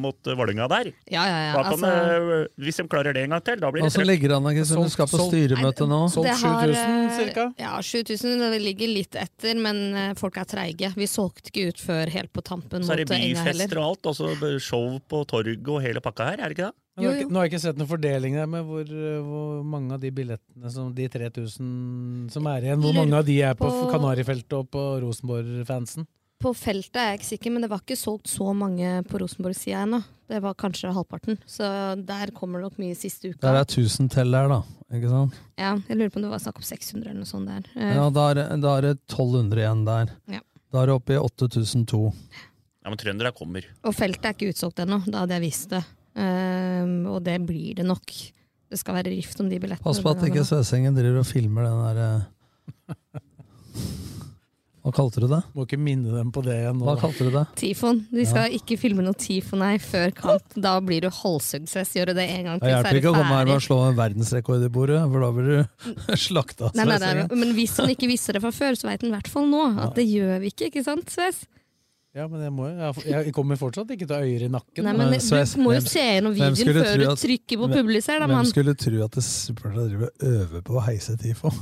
mot 0.00 0.30
Vålerenga 0.30 0.66
der. 0.70 0.90
Ja, 1.10 1.24
ja, 1.26 1.38
ja. 1.48 1.60
Altså, 1.62 1.90
De, 1.90 2.38
hvis 2.64 2.80
de 2.80 2.86
klarer 2.90 3.14
det 3.14 3.24
en 3.26 3.34
gang 3.36 3.44
til, 3.46 3.60
da 3.62 3.70
blir 3.74 3.82
det 3.82 3.90
Åssen 3.90 4.06
ligger 4.06 4.36
an 4.36 4.46
an, 4.46 4.56
Kristin? 4.58 4.82
Du 4.86 4.94
skal 4.94 5.10
på 5.10 5.20
styremøte 5.28 5.86
nå. 5.90 6.00
Solgt 6.14 6.42
7000 6.42 7.34
ca.? 7.34 7.46
Ja, 7.62 7.76
7000. 7.82 8.46
Det 8.54 8.62
ligger 8.62 8.90
litt 8.90 9.18
etter, 9.18 9.58
men 9.62 9.82
eh, 9.98 10.10
folk 10.18 10.38
er 10.38 10.50
treige. 10.50 10.92
Vi 10.98 11.10
solgte 11.10 11.52
ikke 11.52 11.72
ut 11.72 11.82
før 11.82 12.14
helt 12.14 12.34
på 12.34 12.44
tampen 12.46 12.86
Så 12.86 12.94
er 12.94 13.04
det 13.04 13.10
byfester 13.12 13.82
og 13.82 13.92
alt, 13.92 14.10
og 14.10 14.18
så 14.18 14.58
show 14.62 14.98
på 15.10 15.22
torget 15.30 15.66
og 15.68 15.82
hele 15.84 16.02
pakka 16.04 16.32
her, 16.32 16.42
er 16.42 16.50
det 16.50 16.58
ikke 16.58 16.70
det? 16.70 16.76
Men 16.98 17.04
nå, 17.04 17.08
har 17.08 17.14
jeg 17.14 17.22
ikke, 17.24 17.30
nå 17.32 17.38
har 17.38 17.46
jeg 17.46 17.52
ikke 17.52 17.60
sett 17.62 17.78
noen 17.78 17.88
fordeling 17.92 18.34
der 18.34 18.46
med 18.50 18.64
hvor, 18.66 18.82
eh, 18.90 19.18
hvor 19.22 19.64
mange 19.64 19.94
av 19.94 20.00
de 20.02 20.10
billettene 20.10 20.70
som 20.74 20.92
de 20.94 21.08
3000 21.08 22.30
som 22.34 22.46
er 22.50 22.66
igjen, 22.68 22.80
hvor 22.82 22.94
mange 22.96 23.14
av 23.20 23.24
de 23.28 23.36
er 23.42 23.54
på, 23.54 23.68
på- 23.70 23.90
Kanarifeltet 23.92 24.52
og 24.58 24.70
på 24.74 24.84
Rosenborg-fansen? 25.06 26.06
På 26.38 26.52
feltet 26.54 26.94
er 27.02 27.08
jeg 27.12 27.18
ikke 27.18 27.28
sikker, 27.32 27.50
men 27.50 27.62
det 27.64 27.70
var 27.72 27.80
ikke 27.82 27.96
solgt 27.98 28.28
så 28.30 28.52
mange 28.54 29.02
på 29.10 29.18
Rosenborg-sida 29.18 29.80
ennå. 29.82 29.98
Det 30.30 30.38
var 30.44 30.54
kanskje 30.54 30.92
halvparten, 30.94 31.38
så 31.48 31.96
der 32.06 32.30
kommer 32.36 32.60
det 32.60 32.68
nok 32.68 32.78
mye 32.78 32.94
siste 32.94 33.30
uka. 33.32 33.40
Der 33.42 33.56
er 33.58 33.64
1000 33.66 34.10
til 34.12 34.30
der, 34.30 34.46
da. 34.52 34.60
Ikke 34.94 35.08
sant? 35.10 35.34
Ja, 35.58 35.72
jeg 35.88 35.96
lurer 35.98 36.12
på 36.14 36.20
om 36.20 36.26
det 36.28 36.30
var 36.30 36.38
snakk 36.44 36.60
om 36.62 36.66
600 36.68 37.10
eller 37.10 37.18
noe 37.24 37.28
sånt 37.28 37.48
der. 37.50 37.66
Eh, 37.74 37.94
Ja, 37.96 38.04
da 38.10 38.28
er, 38.30 38.34
det- 38.38 38.60
da 38.62 38.76
er 38.76 38.80
det 38.82 38.94
1200 39.08 39.58
igjen 39.64 39.84
der. 39.84 40.12
Ja. 40.30 40.40
Da 40.72 40.82
er 40.82 40.86
det 40.86 40.94
oppe 40.94 41.16
i 41.16 41.18
8002. 41.18 42.12
Ja, 42.84 42.88
men 42.92 42.98
trøndere 42.98 43.32
kommer. 43.34 43.64
Og 43.84 43.94
feltet 43.94 44.24
er 44.24 44.34
ikke 44.36 44.52
utsolgt 44.54 44.78
ennå, 44.84 45.02
da 45.10 45.24
hadde 45.24 45.34
jeg 45.40 45.42
visst 45.42 45.68
det. 45.70 45.82
Ehm, 46.18 46.98
og 47.06 47.22
det 47.26 47.38
blir 47.46 47.78
det 47.78 47.86
nok. 47.86 48.12
Det 48.68 48.76
skal 48.80 48.98
være 48.98 49.14
rift 49.14 49.38
om 49.40 49.48
de 49.48 49.60
billettene. 49.62 49.86
Pass 49.86 50.02
på 50.04 50.10
at 50.12 50.26
ikke 50.28 50.42
Svesengen 50.44 50.96
driver 50.98 51.22
og 51.22 51.28
filmer 51.30 51.64
den 51.70 51.80
der 51.86 52.04
eh, 52.04 53.22
Hva 54.88 54.92
kalte 54.94 55.20
du 55.20 55.26
det? 55.28 55.40
Må 55.52 55.64
ikke 55.66 55.76
minne 55.80 56.12
dem 56.14 56.30
på 56.32 56.40
det 56.46 56.54
igjen 56.62 56.78
nå. 56.80 56.86
Hva 56.86 56.94
kalte 57.00 57.26
du 57.26 57.32
det? 57.34 57.42
Tifon. 57.60 57.98
De 58.14 58.24
skal 58.24 58.46
Ja. 58.48 58.56
ikke 58.56 58.78
filme 58.80 59.02
noe 59.04 59.16
tifon 59.20 59.60
nei, 59.60 59.74
før 59.82 60.14
kamp. 60.16 60.54
Da 60.56 60.78
blir 60.80 61.02
du 61.04 61.10
halshuggsess. 61.12 61.92
Gjør 61.98 62.12
du 62.12 62.14
det 62.16 62.24
en 62.30 62.44
gang 62.48 62.60
til, 62.62 62.68
så 62.70 62.72
hjelper 62.72 62.88
er 62.88 62.96
du 62.96 63.00
ikke 63.02 63.10
å 63.12 63.18
komme 63.18 63.36
her 63.36 63.50
med 63.50 63.56
å 63.58 63.64
slå 63.66 63.78
en 63.90 63.98
verdensrekord 63.98 64.64
i 64.64 64.70
bordet, 64.72 65.02
for 65.12 65.26
da 65.26 65.30
blir 65.36 65.50
du 65.50 66.16
slakta. 66.28 66.70
Nei, 66.78 66.86
nei, 66.88 66.98
nei, 67.04 67.26
men 67.36 67.52
hvis 67.58 67.76
han 67.82 67.92
ikke 67.92 68.08
visste 68.08 68.32
det 68.38 68.40
fra 68.46 68.54
før, 68.54 68.78
så 68.80 68.88
veit 68.88 69.04
han 69.04 69.12
i 69.12 69.16
hvert 69.18 69.28
fall 69.28 69.48
nå 69.50 69.64
at 69.84 69.92
det 69.98 70.06
gjør 70.08 70.40
vi 70.46 70.52
ikke. 70.54 70.70
ikke 70.72 70.84
sant, 70.86 71.12
Sves? 71.12 71.44
Ja, 72.18 72.24
men 72.26 72.40
jeg, 72.42 72.50
må, 72.50 72.66
jeg, 72.74 73.04
jeg 73.28 73.32
kommer 73.36 73.58
fortsatt 73.60 73.90
ikke 73.94 74.06
til 74.10 74.16
å 74.16 74.20
øyer 74.26 74.44
i 74.48 74.50
nakken. 74.50 74.82
Nei, 74.88 74.94
men 74.98 75.20
Sves, 75.22 75.52
Du 75.54 75.62
må 75.62 75.76
jo 75.76 75.82
se 75.86 76.02
gjennom 76.02 76.34
videoen 76.34 76.78
før 76.82 76.98
du 76.98 77.04
at- 77.12 77.20
trykker 77.22 77.60
på 77.60 77.68
hvem- 77.68 77.76
publiser. 77.78 78.18
Da, 78.18 78.26
Hvem 78.32 78.48
skulle 78.50 78.74
tro 78.74 79.04
at 79.06 79.18
det 79.20 79.24
supportere 79.28 79.84
driver 79.92 80.08
og 80.10 80.26
øver 80.32 80.64
på 80.66 80.78
å 80.80 80.82
heise 80.88 81.14
TIFO? 81.20 81.52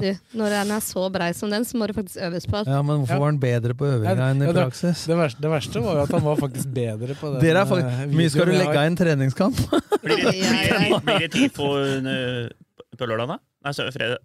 Du, 0.00 0.06
når 0.40 0.52
den 0.54 0.70
er 0.72 0.80
så 0.84 1.02
brei 1.12 1.30
som 1.36 1.50
den, 1.52 1.64
så 1.68 1.76
må 1.76 1.86
det 1.88 1.96
faktisk 1.96 2.20
øves 2.28 2.46
på. 2.48 2.62
Ja, 2.68 2.78
men 2.84 3.02
hvorfor 3.02 3.18
var 3.20 3.32
han 3.32 3.40
bedre 3.40 3.74
på 3.76 3.88
øvinga 3.88 4.30
enn 4.30 4.40
i 4.44 4.46
Ja, 4.48 4.52
det- 4.56 4.62
praksis? 4.68 5.02
Det 5.08 5.16
verste, 5.18 5.40
det 5.44 5.50
verste 5.52 5.82
var 5.84 5.98
jo 5.98 6.04
at 6.06 6.14
han 6.16 6.24
var 6.24 6.36
faktisk 6.40 6.72
bedre 6.76 7.16
på 7.20 7.32
den. 7.34 7.40
Dere 7.44 7.60
er 7.60 7.66
eh, 7.66 7.70
faktisk, 7.74 8.16
mye 8.16 8.30
skal 8.32 8.46
du 8.48 8.52
legge 8.56 8.76
av 8.76 8.84
i 8.84 8.90
en 8.92 8.96
treningskamp? 9.00 9.60
Blir 10.04 10.16
det, 10.16 10.32
blir 10.40 11.04
blir 11.08 11.28
det 11.36 11.52
på, 11.56 11.68
eh, 11.84 13.06
lørdag, 13.06 13.28
da? 13.34 13.38
Nei, 13.64 13.72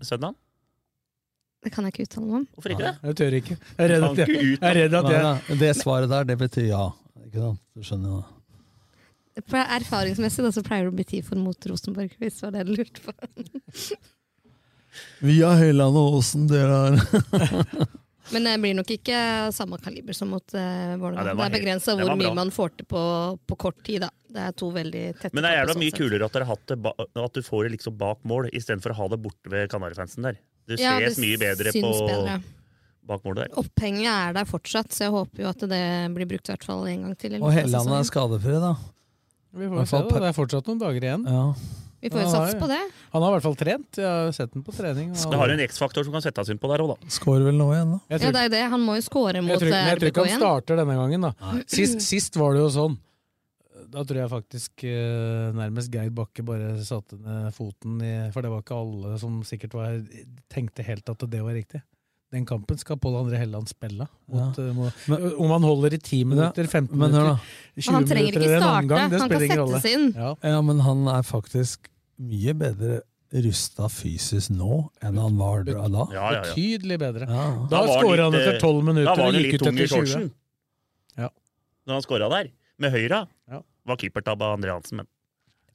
søndag? 0.03 0.35
Det 1.65 1.71
kan 1.73 1.87
jeg 1.87 1.95
ikke 1.95 2.05
uttale 2.05 2.27
meg 2.27 2.37
om. 2.37 2.45
Hvorfor 2.53 2.73
ikke 2.75 2.85
det? 2.85 2.93
Jeg 3.09 3.17
tør 3.17 3.35
ikke. 3.39 3.55
Jeg 3.57 3.81
er 3.81 3.91
redd 3.95 4.03
at 4.05 4.19
jeg, 4.21 4.33
jeg, 4.37 4.57
er 4.61 4.75
redd 4.77 4.97
at 4.99 5.07
jeg 5.09 5.23
nei, 5.25 5.59
det 5.63 5.69
svaret 5.79 6.11
der, 6.11 6.27
det 6.29 6.37
betyr 6.37 6.67
ja. 6.69 6.83
Ikke 7.25 7.41
sant? 7.41 7.61
Du 7.73 7.87
skjønner 7.87 8.11
jo 8.11 8.21
det. 8.21 8.31
Erfaringsmessig 9.35 10.45
da, 10.45 10.51
så 10.53 10.63
pleier 10.63 10.85
det 10.85 10.93
å 10.93 10.95
bli 10.95 11.07
tid 11.09 11.25
for 11.27 11.41
mot 11.41 11.67
Rosenborg, 11.67 12.13
hvis 12.21 12.37
det 12.37 12.45
var 12.45 12.53
det 12.55 12.67
du 12.69 12.75
lurte 12.77 13.01
på. 13.03 13.97
Via 15.25 15.49
Høyland 15.59 15.97
og 15.99 16.19
Åsen, 16.21 16.45
det 16.47 16.61
der. 16.61 17.01
Men 18.33 18.47
det 18.47 18.53
blir 18.61 18.77
nok 18.77 18.89
ikke 18.95 19.17
samme 19.53 19.77
kaliber 19.83 20.15
som 20.17 20.31
mot 20.33 20.55
uh, 20.55 20.61
Ja, 20.61 20.95
Vålerenga. 20.97 21.35
det 21.37 21.45
er 21.45 21.53
begrensa 21.59 21.93
hvor 21.97 22.15
mye 22.17 22.31
man 22.37 22.53
får 22.53 22.77
til 22.79 22.87
på, 22.89 23.01
på 23.45 23.57
kort 23.59 23.83
tid. 23.85 24.05
da. 24.05 24.09
Det 24.35 24.47
er 24.49 24.55
to 24.57 24.71
veldig 24.73 25.03
tette 25.19 25.35
Men 25.35 25.45
det 25.45 25.51
er 25.51 25.59
jævla 25.59 25.75
sånn 25.75 25.83
mye 25.83 25.95
kulere 25.99 26.27
at, 26.27 26.33
dere 26.37 26.47
hatt 26.49 26.65
det 26.71 26.79
ba, 26.81 26.95
at 27.05 27.37
du 27.37 27.45
får 27.45 27.67
det 27.67 27.75
liksom 27.75 27.97
bak 27.99 28.23
mål, 28.27 28.49
istedenfor 28.55 28.95
å 28.95 28.97
ha 29.01 29.09
det 29.13 29.19
borte 29.23 29.51
ved 29.51 29.69
Kanarifansen 29.71 30.25
der. 30.27 30.39
Det 30.67 30.79
Ja, 30.81 30.97
ses 30.99 31.15
det 31.17 31.23
mye 31.23 31.37
bedre 31.41 31.71
på 31.75 31.93
bedre. 32.07 32.35
bakmålet 33.05 33.45
der. 33.45 33.55
Opphenget 33.61 34.09
er 34.09 34.33
der 34.33 34.45
fortsatt, 34.49 34.91
så 34.95 35.05
jeg 35.05 35.13
håper 35.13 35.43
jo 35.45 35.47
at 35.51 35.65
det 35.69 35.83
blir 36.15 36.25
brukt 36.25 36.49
i 36.49 36.53
hvert 36.55 36.65
fall 36.65 36.85
en 36.89 37.01
gang 37.05 37.15
til. 37.21 37.37
Og 37.41 37.53
Helland 37.53 37.89
er 37.93 38.05
skadefri, 38.07 38.59
da. 38.61 38.75
Vi 39.55 39.67
får 39.71 39.85
se, 39.87 40.03
da. 40.09 40.19
Det 40.19 40.29
er 40.31 40.35
fortsatt 40.35 40.67
noen 40.67 40.79
dager 40.81 41.05
igjen. 41.05 41.25
Ja. 41.29 41.43
Vi 42.05 42.09
får 42.13 42.21
jo 42.21 42.29
sats 42.29 42.51
satse 42.51 42.59
på 42.61 42.67
det. 42.69 42.81
Han 43.15 43.23
har 43.23 43.31
i 43.31 43.33
hvert 43.37 43.45
fall 43.47 43.55
trent. 43.57 43.97
Jeg 43.97 44.05
har 44.05 44.33
sett 44.35 44.51
den 44.53 44.65
på 44.65 44.73
trening. 44.75 45.13
og 45.15 45.31
Det 45.31 45.39
har 45.39 45.53
en 45.55 45.61
X-faktor 45.63 46.05
som 46.05 46.13
kan 46.13 46.21
settes 46.21 46.51
inn 46.53 46.59
på 46.61 46.69
der 46.69 46.83
òg, 46.83 46.91
da. 46.93 47.09
Skårer 47.09 47.47
vel 47.47 47.57
nå 47.57 47.69
igjen, 47.73 47.95
da. 47.95 47.99
Tror... 48.05 48.25
Ja, 48.27 48.31
det 48.35 48.43
er 48.43 48.51
det. 48.53 48.63
Han 48.75 48.83
må 48.85 48.97
jo 48.99 49.05
score 49.05 49.41
mot 49.41 49.57
tror, 49.57 49.71
men 49.71 49.79
jeg 49.89 49.97
tror 49.97 50.03
RBK 50.03 50.11
ikke 50.11 50.21
han 50.25 50.29
igjen. 50.29 50.43
starter 50.43 50.81
denne 50.81 50.97
gangen. 50.99 51.21
da. 51.25 51.53
Sist, 51.65 52.03
sist 52.05 52.37
var 52.37 52.53
det 52.53 52.61
jo 52.61 52.69
sånn. 52.75 52.97
Da 53.95 54.03
tror 54.03 54.19
jeg 54.19 54.31
faktisk 54.31 54.83
eh, 54.89 55.51
nærmest 55.55 55.91
Geir 55.93 56.11
Bakke 56.15 56.43
bare 56.43 56.73
satte 56.83 57.15
ned 57.15 57.53
foten 57.55 58.01
i 58.03 58.13
For 58.35 58.43
det 58.43 58.51
var 58.51 58.63
ikke 58.65 58.79
alle 58.81 59.19
som 59.21 59.37
sikkert 59.47 59.77
var, 59.77 59.99
tenkte 60.51 60.83
helt 60.83 61.11
at 61.13 61.23
det 61.31 61.43
var 61.45 61.55
riktig. 61.55 61.79
Den 62.35 62.43
kampen 62.47 62.79
skal 62.81 62.97
Pål 62.99 63.15
André 63.21 63.39
Helland 63.39 63.69
spille. 63.71 64.07
Mot, 64.27 64.57
ja. 64.59 64.73
må, 64.75 64.89
om 65.39 65.53
han 65.53 65.63
holder 65.63 65.95
i 65.95 65.99
10 66.01 66.23
minutter, 66.33 66.67
15 66.67 66.91
Men 66.91 67.13
minutter, 67.13 67.29
da. 67.29 67.81
20 67.85 67.93
Han 67.95 68.07
trenger 68.09 68.25
minutter 68.25 68.41
ikke 68.41 68.49
eller 68.49 68.55
en 68.55 68.63
starte, 68.65 68.81
omgang, 68.81 69.11
det 69.13 69.19
han 69.21 69.29
kan 69.29 69.29
spiller 69.29 69.45
ingen 69.45 69.61
rolle. 69.61 69.81
inn. 69.93 70.07
Ja. 70.17 70.31
Ja, 70.55 70.61
men 70.69 70.81
han 70.83 71.05
er 71.13 71.27
faktisk 71.29 71.91
mye 72.25 72.55
bedre 72.57 72.97
rusta 73.45 73.87
fysisk 73.91 74.51
nå 74.55 74.81
enn 75.03 75.17
han 75.19 75.39
var 75.39 75.63
da. 75.67 75.77
da. 75.91 76.03
Ja, 76.11 76.17
ja, 76.17 76.33
ja. 76.35 76.43
Betydelig 76.49 76.99
bedre. 76.99 77.29
Ja. 77.29 77.45
Da 77.71 77.85
skåra 77.93 78.27
han 78.27 78.37
etter 78.41 78.57
eh, 78.57 78.61
12 78.63 78.83
minutter 78.89 79.07
Da 79.09 79.15
var 79.15 79.31
han 79.31 79.39
litt 79.39 79.63
tung 79.63 79.79
i 79.79 79.85
etter 79.85 79.95
20. 79.95 79.95
shortsen. 79.95 80.27
Ja. 81.19 81.31
Når 81.87 81.99
han 81.99 82.05
skåra 82.09 82.29
der, 82.35 82.51
med 82.81 82.95
høyra. 82.95 83.25
Var 83.85 83.97
keepertabbe 84.01 84.43
av 84.47 84.57
André 84.57 84.71
Hansen. 84.73 84.97
Men 85.03 85.07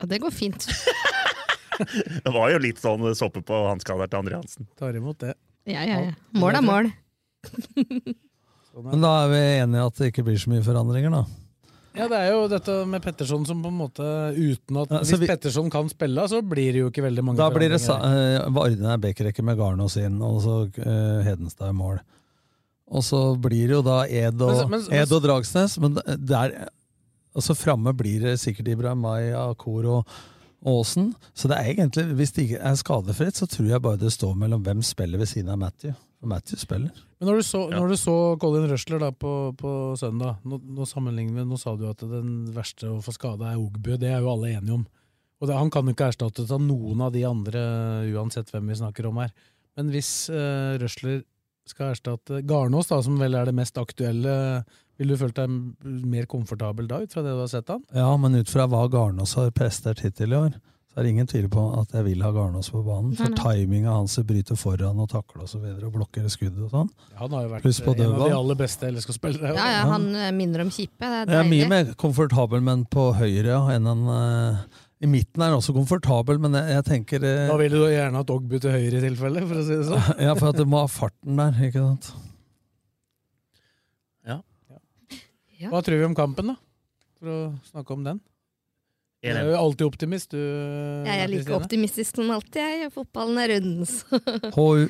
Ja, 0.01 0.07
det 0.07 0.19
går 0.23 0.31
fint. 0.33 0.67
det 2.25 2.33
var 2.33 2.51
jo 2.53 2.59
litt 2.63 2.81
sånn 2.81 3.05
såpe 3.17 3.43
på 3.47 3.61
hanska 3.69 3.97
der 4.01 4.11
til 4.13 4.21
André 4.23 4.39
Hansen. 4.41 4.67
Tar 4.81 4.97
imot 4.99 5.19
det. 5.23 5.35
Ja, 5.69 5.85
ja, 5.85 6.01
ja. 6.09 6.15
Mål 6.41 6.57
er 6.59 6.65
mål. 6.67 6.91
Men 8.81 9.03
da 9.03 9.11
er 9.25 9.31
vi 9.33 9.39
enige 9.61 9.87
at 9.91 9.97
det 10.01 10.09
ikke 10.13 10.25
blir 10.29 10.39
så 10.41 10.51
mye 10.53 10.63
forandringer, 10.65 11.11
da. 11.13 11.23
Ja, 11.99 12.05
det 12.07 12.19
er 12.23 12.29
jo 12.31 12.45
dette 12.49 12.75
med 12.87 13.03
Petterson 13.03 13.43
som 13.49 13.63
på 13.65 13.71
en 13.73 13.79
måte 13.81 14.05
uten 14.37 14.77
at 14.79 14.93
Ja, 14.95 15.01
så 15.03 15.17
Hvis 15.17 15.21
vi- 15.25 15.27
Petterson 15.27 15.71
kan 15.75 15.89
spille, 15.91 16.23
så 16.31 16.39
blir 16.41 16.71
det 16.73 16.85
jo 16.85 16.91
ikke 16.91 17.03
veldig 17.03 17.25
mange 17.27 17.37
Da 17.43 17.49
blir 17.51 17.69
det 17.69 17.81
sa- 17.83 17.99
forandringer. 17.99 18.45
eh, 18.47 18.51
Vardene 18.55 18.93
er 18.95 18.99
backrekke 19.03 19.43
med 19.43 19.59
Garnås 19.59 19.97
inn, 19.99 20.21
og 20.23 20.39
så 20.45 20.55
eh, 20.79 21.25
Hedenstad 21.27 21.71
i 21.71 21.73
mål. 21.75 21.99
Og 22.91 23.03
så 23.03 23.37
blir 23.43 23.67
det 23.67 23.75
jo 23.75 23.83
da 23.83 24.05
Ed 24.07 24.41
og, 24.41 24.71
Men- 24.71 24.81
men- 24.87 24.93
Ed 25.03 25.13
og 25.13 25.23
Dragsnes, 25.23 25.79
men 25.83 25.95
der 26.27 26.69
Altså 27.37 27.55
framme 27.55 27.95
blir 27.97 28.25
det 28.25 28.39
sikkert 28.43 28.73
Ibrahim 28.73 29.05
May, 29.05 29.31
Akor 29.37 29.87
og 29.87 30.15
Aasen. 30.67 31.13
Så 31.35 31.49
det 31.49 31.57
er 31.57 31.73
egentlig, 31.73 32.05
hvis 32.19 32.35
det 32.37 32.47
ikke 32.47 32.63
er 32.71 32.79
skadefritt, 32.79 33.39
så 33.39 33.49
tror 33.49 33.69
jeg 33.71 33.83
bare 33.85 34.01
det 34.01 34.13
står 34.13 34.35
mellom 34.39 34.65
hvem 34.67 34.83
spiller 34.85 35.21
ved 35.21 35.31
siden 35.31 35.53
av 35.55 35.61
Matthew. 35.63 35.95
For 36.21 36.29
Matthew 36.29 36.61
spiller. 36.61 37.05
Men 37.21 37.31
når 37.31 37.41
du 37.41 37.47
så, 37.49 37.61
når 37.73 37.93
du 37.93 37.97
så 37.97 38.17
Colin 38.41 38.69
Rushler 38.69 39.01
da 39.01 39.09
på, 39.13 39.33
på 39.57 39.71
søndag, 39.97 40.43
nå, 40.45 40.59
nå 40.61 40.89
sammenligner 40.89 41.41
vi, 41.41 41.47
nå 41.49 41.57
sa 41.61 41.73
du 41.77 41.87
at 41.89 42.05
den 42.05 42.51
verste 42.53 42.91
å 42.91 42.99
få 43.05 43.15
skade 43.17 43.49
er 43.49 43.61
Ogbu, 43.61 43.95
det 44.01 44.11
er 44.11 44.21
jo 44.21 44.35
alle 44.35 44.53
enige 44.53 44.77
om. 44.77 44.85
Og 45.41 45.49
det, 45.49 45.57
Han 45.57 45.73
kan 45.73 45.89
jo 45.89 45.95
ikke 45.97 46.11
erstattes 46.13 46.53
av 46.53 46.61
noen 46.61 47.01
av 47.07 47.15
de 47.15 47.25
andre, 47.25 47.63
uansett 48.13 48.53
hvem 48.53 48.69
vi 48.69 48.81
snakker 48.83 49.09
om 49.09 49.23
her. 49.23 49.33
Men 49.79 49.89
hvis 49.95 50.13
uh, 50.29 50.77
Rushler 50.83 51.23
skal 51.69 51.95
erstatte 51.95 52.43
Garnås, 52.45 52.91
da, 52.91 53.01
som 53.05 53.17
vel 53.21 53.39
er 53.39 53.49
det 53.49 53.57
mest 53.57 53.81
aktuelle, 53.81 54.35
vil 55.01 55.15
du 55.15 55.17
følt 55.17 55.39
deg 55.39 55.53
mer 56.13 56.27
komfortabel 56.29 56.89
da, 56.91 57.01
ut 57.01 57.15
fra 57.15 57.23
det 57.25 57.33
du 57.33 57.41
har 57.41 57.49
sett 57.49 57.71
han? 57.73 57.81
Ja, 57.97 58.11
men 58.21 58.37
ut 58.37 58.51
fra 58.53 58.67
hva 58.69 58.85
Garnås 58.93 59.33
har 59.39 59.49
prestert 59.57 60.03
hittil 60.05 60.35
i 60.35 60.37
år, 60.37 60.59
så 60.91 60.99
er 61.01 61.07
det 61.07 61.13
ingen 61.15 61.29
tvil 61.31 61.47
på 61.49 61.63
at 61.79 61.95
jeg 61.97 62.05
vil 62.09 62.25
ha 62.27 62.33
Garnås 62.35 62.69
på 62.75 62.83
banen. 62.85 63.15
For 63.17 63.33
timinga 63.39 63.95
hans 63.95 64.19
bryter 64.27 64.59
foran 64.61 65.01
og 65.01 65.09
takle 65.13 65.47
og 65.47 65.49
så 65.49 65.61
videre, 65.63 65.87
og 65.89 65.95
blokkere 65.95 66.29
skudd 66.33 66.59
og 66.67 66.75
sånn. 66.75 66.93
Han 67.21 67.37
har 67.37 67.47
jo 67.47 67.53
vært 67.55 67.71
en 67.95 68.05
av 68.11 68.21
de 68.27 68.37
aller 68.43 68.61
beste 68.61 68.91
LSK-spillere. 68.91 69.55
Ja, 69.57 69.69
ja, 69.79 69.83
han 69.89 70.09
eh, 70.13 70.33
minner 70.37 70.67
om 70.67 70.73
Kippe. 70.75 71.01
Det 71.01 71.09
er 71.09 71.31
deilig. 71.31 71.37
Jeg 71.39 71.47
er 71.47 71.51
mye 71.55 71.73
mer 71.73 71.93
komfortabel 72.05 72.65
men 72.67 72.85
på 72.91 73.09
høyre 73.17 73.55
ja, 73.55 73.61
enn 73.77 73.89
han 73.89 74.03
eh, 74.19 74.81
I 75.07 75.09
midten 75.15 75.41
er 75.41 75.55
han 75.55 75.63
også 75.63 75.77
komfortabel, 75.79 76.43
men 76.43 76.59
jeg, 76.59 76.75
jeg 76.77 76.89
tenker 76.91 77.25
eh, 77.25 77.47
Da 77.49 77.57
vil 77.63 77.79
du 77.79 77.87
gjerne 77.87 78.21
hatt 78.21 78.35
Ogbu 78.35 78.59
til 78.59 78.75
høyre 78.75 78.99
i 79.01 79.05
tilfelle, 79.07 79.47
for 79.47 79.63
å 79.63 79.65
si 79.65 79.79
det 79.79 79.87
sånn. 79.95 80.11
Ja, 80.27 80.35
for 80.37 80.51
at 80.53 80.61
du 80.61 80.67
må 80.69 80.83
ha 80.83 80.91
farten 80.91 81.41
der, 81.41 81.57
ikke 81.71 81.87
sant? 81.87 82.13
Hva 85.69 85.83
tror 85.85 86.01
vi 86.01 86.09
om 86.09 86.17
kampen, 86.17 86.55
da? 86.55 86.57
For 87.21 87.29
å 87.29 87.39
snakke 87.69 87.93
om 87.93 88.07
den. 88.07 88.21
Du 89.21 89.29
er 89.29 89.51
jo 89.51 89.59
alltid 89.59 89.85
optimist, 89.85 90.33
du. 90.33 90.41
Jeg 91.05 91.27
er 91.27 91.29
like 91.29 91.53
optimistisk 91.53 92.17
som 92.17 92.31
alltid, 92.33 92.63
jeg. 92.65 92.93
Fotballen 92.95 93.37
er 93.43 93.53
rundens. 93.53 93.99
HU. 94.57 94.87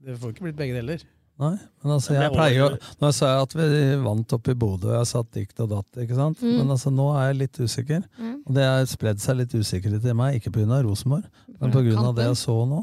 Det 0.00 0.16
får 0.18 0.32
ikke 0.32 0.48
blitt 0.48 0.58
begge 0.58 0.80
deler. 0.80 1.04
Nei, 1.40 1.54
men 1.80 1.92
altså, 1.94 2.12
jeg 2.12 2.32
pleier 2.34 2.58
jo 2.58 2.66
Nå 3.00 3.08
sa 3.16 3.30
jeg 3.30 3.44
at 3.46 3.54
vi 3.56 3.84
vant 4.04 4.34
oppe 4.36 4.52
i 4.52 4.58
Bodø, 4.60 4.90
og 4.90 4.98
jeg 4.98 5.08
satt 5.08 5.30
dikt 5.32 5.62
og 5.64 5.70
datt, 5.70 6.00
ikke 6.02 6.18
sant? 6.18 6.42
Mm. 6.44 6.58
Men 6.58 6.74
altså, 6.74 6.92
nå 6.92 7.06
er 7.14 7.30
jeg 7.30 7.38
litt 7.38 7.60
usikker. 7.62 8.02
Mm. 8.18 8.34
Og 8.42 8.58
det 8.58 8.66
har 8.66 8.90
spredd 8.90 9.22
seg 9.22 9.38
litt 9.38 9.54
usikkerhet 9.56 10.04
i 10.04 10.16
meg, 10.16 10.36
ikke 10.36 10.52
pga. 10.58 10.82
Rosenborg, 10.84 11.30
men 11.54 11.72
pga. 11.72 12.12
det 12.18 12.26
jeg 12.26 12.40
så 12.42 12.58
nå. 12.68 12.82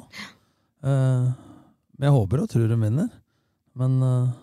Uh, 0.85 1.27
Men 1.97 2.07
jeg 2.07 2.15
håper 2.17 2.43
og 2.45 2.49
tror 2.53 2.67
de 2.71 2.77
vinner. 2.77 3.07
Men 3.77 4.01
eh, 4.05 4.35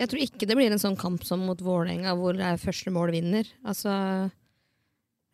Jeg 0.00 0.08
tror 0.08 0.22
ikke 0.24 0.48
det 0.48 0.56
blir 0.56 0.72
en 0.72 0.80
sånn 0.80 0.98
kamp 0.98 1.24
som 1.28 1.42
mot 1.44 1.60
Vålerenga, 1.60 2.14
hvor 2.16 2.36
det 2.36 2.46
er 2.46 2.60
første 2.60 2.92
mål 2.94 3.12
vinner. 3.12 3.48
Altså 3.68 3.92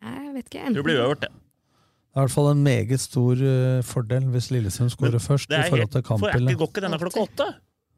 Jeg 0.03 0.33
vet 0.35 0.49
ikke. 0.49 0.73
Det 0.75 0.83
blir 0.85 0.99
uavgjort, 0.99 1.23
det. 1.23 1.31
det 1.31 2.19
er 2.19 2.19
i 2.19 2.25
hvert 2.25 2.35
fall 2.35 2.51
en 2.51 2.65
meget 2.65 2.99
stor 3.01 3.39
uh, 3.39 3.79
fordel 3.87 4.27
hvis 4.33 4.51
Lillesund 4.51 4.91
skårer 4.91 5.23
først. 5.23 5.53
I 5.53 5.69
forhold 5.69 5.93
til 5.93 6.03
til 6.03 6.09
for 6.11 6.27
jeg 6.33 6.43
ikke, 6.43 6.59
går 6.63 6.71
ikke 6.73 6.85
denne 6.87 6.99
klokka 7.01 7.25
åtte? 7.29 7.49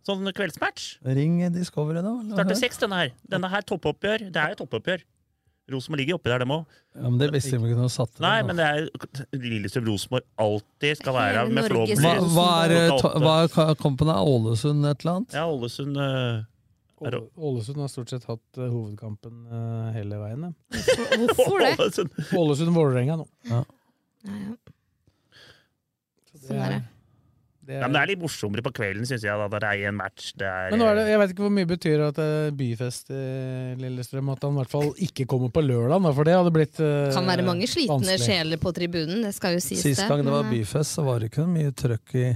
Sånn 0.08 0.30
kveldsmatch? 0.34 0.92
Ring 1.18 1.42
Discovery, 1.54 2.02
da. 2.06 2.14
Starter 2.34 2.58
seks, 2.58 2.80
denne 2.82 3.02
her. 3.02 3.16
Denne 3.30 3.50
her 3.52 3.66
toppoppgjør. 3.68 4.30
Det 4.30 4.42
er 4.42 4.54
jo 4.54 4.62
toppoppgjør. 4.64 5.04
Rosenborg 5.70 6.02
ligger 6.02 6.18
oppi 6.18 6.32
der, 6.32 6.42
dem 6.42 6.54
òg. 6.54 6.78
Ja, 6.98 7.06
men 7.06 7.18
det 7.22 7.30
visste 7.34 7.60
vi 7.60 7.70
ikke 7.70 7.80
noe 7.80 7.92
satt 7.94 8.12
det. 8.16 8.24
Nei, 8.26 8.38
da. 8.42 8.48
men 8.48 8.60
det 8.60 8.68
er 8.68 9.42
Lillestrøm-Rosenborg 9.44 10.26
alltid 10.46 11.02
skal 11.02 11.18
være 11.18 11.44
med 11.50 11.70
Norges 11.74 12.02
hva, 12.02 12.14
hva 12.34 12.48
er, 12.64 12.76
eh, 12.78 13.10
hva 13.24 13.36
er 13.44 13.76
kampen? 13.80 14.10
er 14.10 14.32
Ålesund 14.34 14.88
et 14.90 15.04
eller 15.06 15.20
annet? 15.20 15.36
Ja, 15.38 15.46
Ålesund 15.50 16.00
eh, 16.00 16.08
det- 16.10 16.46
Ålesund 17.00 17.80
har 17.80 17.88
stort 17.92 18.10
sett 18.12 18.26
hatt 18.30 18.58
eh, 18.60 18.68
hovedkampen 18.72 19.42
eh, 19.48 19.90
hele 19.96 20.20
veien. 20.22 20.50
Hvorfor 20.70 21.60
det? 21.64 21.74
Ålesund. 21.80 22.16
Ålesund-Vålerenga 22.44 23.20
nå. 23.22 23.28
Ja. 23.50 23.64
Ja, 24.28 24.38
ja. 24.46 24.56
Så 26.30 26.42
Sånn 26.50 26.60
er 26.62 26.74
det. 26.76 26.80
det 27.70 27.78
Ja, 27.80 27.88
men 27.88 27.96
det 27.96 28.02
er 28.04 28.10
litt 28.12 28.22
morsommere 28.22 28.64
på 28.66 28.72
kvelden, 28.76 29.08
syns 29.08 29.24
jeg. 29.26 29.32
da, 29.40 29.48
Der 29.56 29.64
det 29.64 29.70
er 29.80 29.88
en 29.94 29.98
match. 29.98 30.32
Det 30.38 30.46
er, 30.50 30.70
Men 30.74 30.82
nå 30.84 30.90
er 30.92 31.00
det, 31.00 31.06
jeg 31.10 31.22
vet 31.22 31.34
ikke 31.34 31.46
hvor 31.46 31.56
mye 31.56 31.70
betyr 31.70 32.04
at 32.10 32.20
det 32.20 32.28
er 32.44 32.54
byfest 32.60 33.12
i 33.16 33.24
Lillestrøm. 33.80 34.30
At 34.36 34.44
han 34.46 34.54
i 34.58 34.62
hvert 34.62 34.74
fall 34.76 34.92
ikke 35.08 35.26
kommer 35.30 35.52
på 35.56 35.64
lørdag, 35.66 36.04
da, 36.06 36.14
for 36.20 36.28
det 36.30 36.36
hadde 36.38 36.54
blitt 36.56 36.80
eh, 36.84 37.10
Kan 37.16 37.30
være 37.32 37.46
mange 37.48 37.68
slitne 37.70 37.96
vanskelig. 37.98 38.28
sjeler 38.28 38.62
på 38.62 38.74
tribunen, 38.76 39.22
det 39.28 39.34
skal 39.38 39.56
jo 39.58 39.64
sies. 39.64 39.84
Sist 39.88 40.06
gang 40.10 40.24
det 40.28 40.34
var 40.36 40.46
eh, 40.48 40.54
byfest, 40.58 40.98
så 41.00 41.06
var 41.08 41.20
det 41.24 41.32
ikke 41.32 41.48
mye 41.50 41.72
trøkk 41.78 42.16
i 42.20 42.30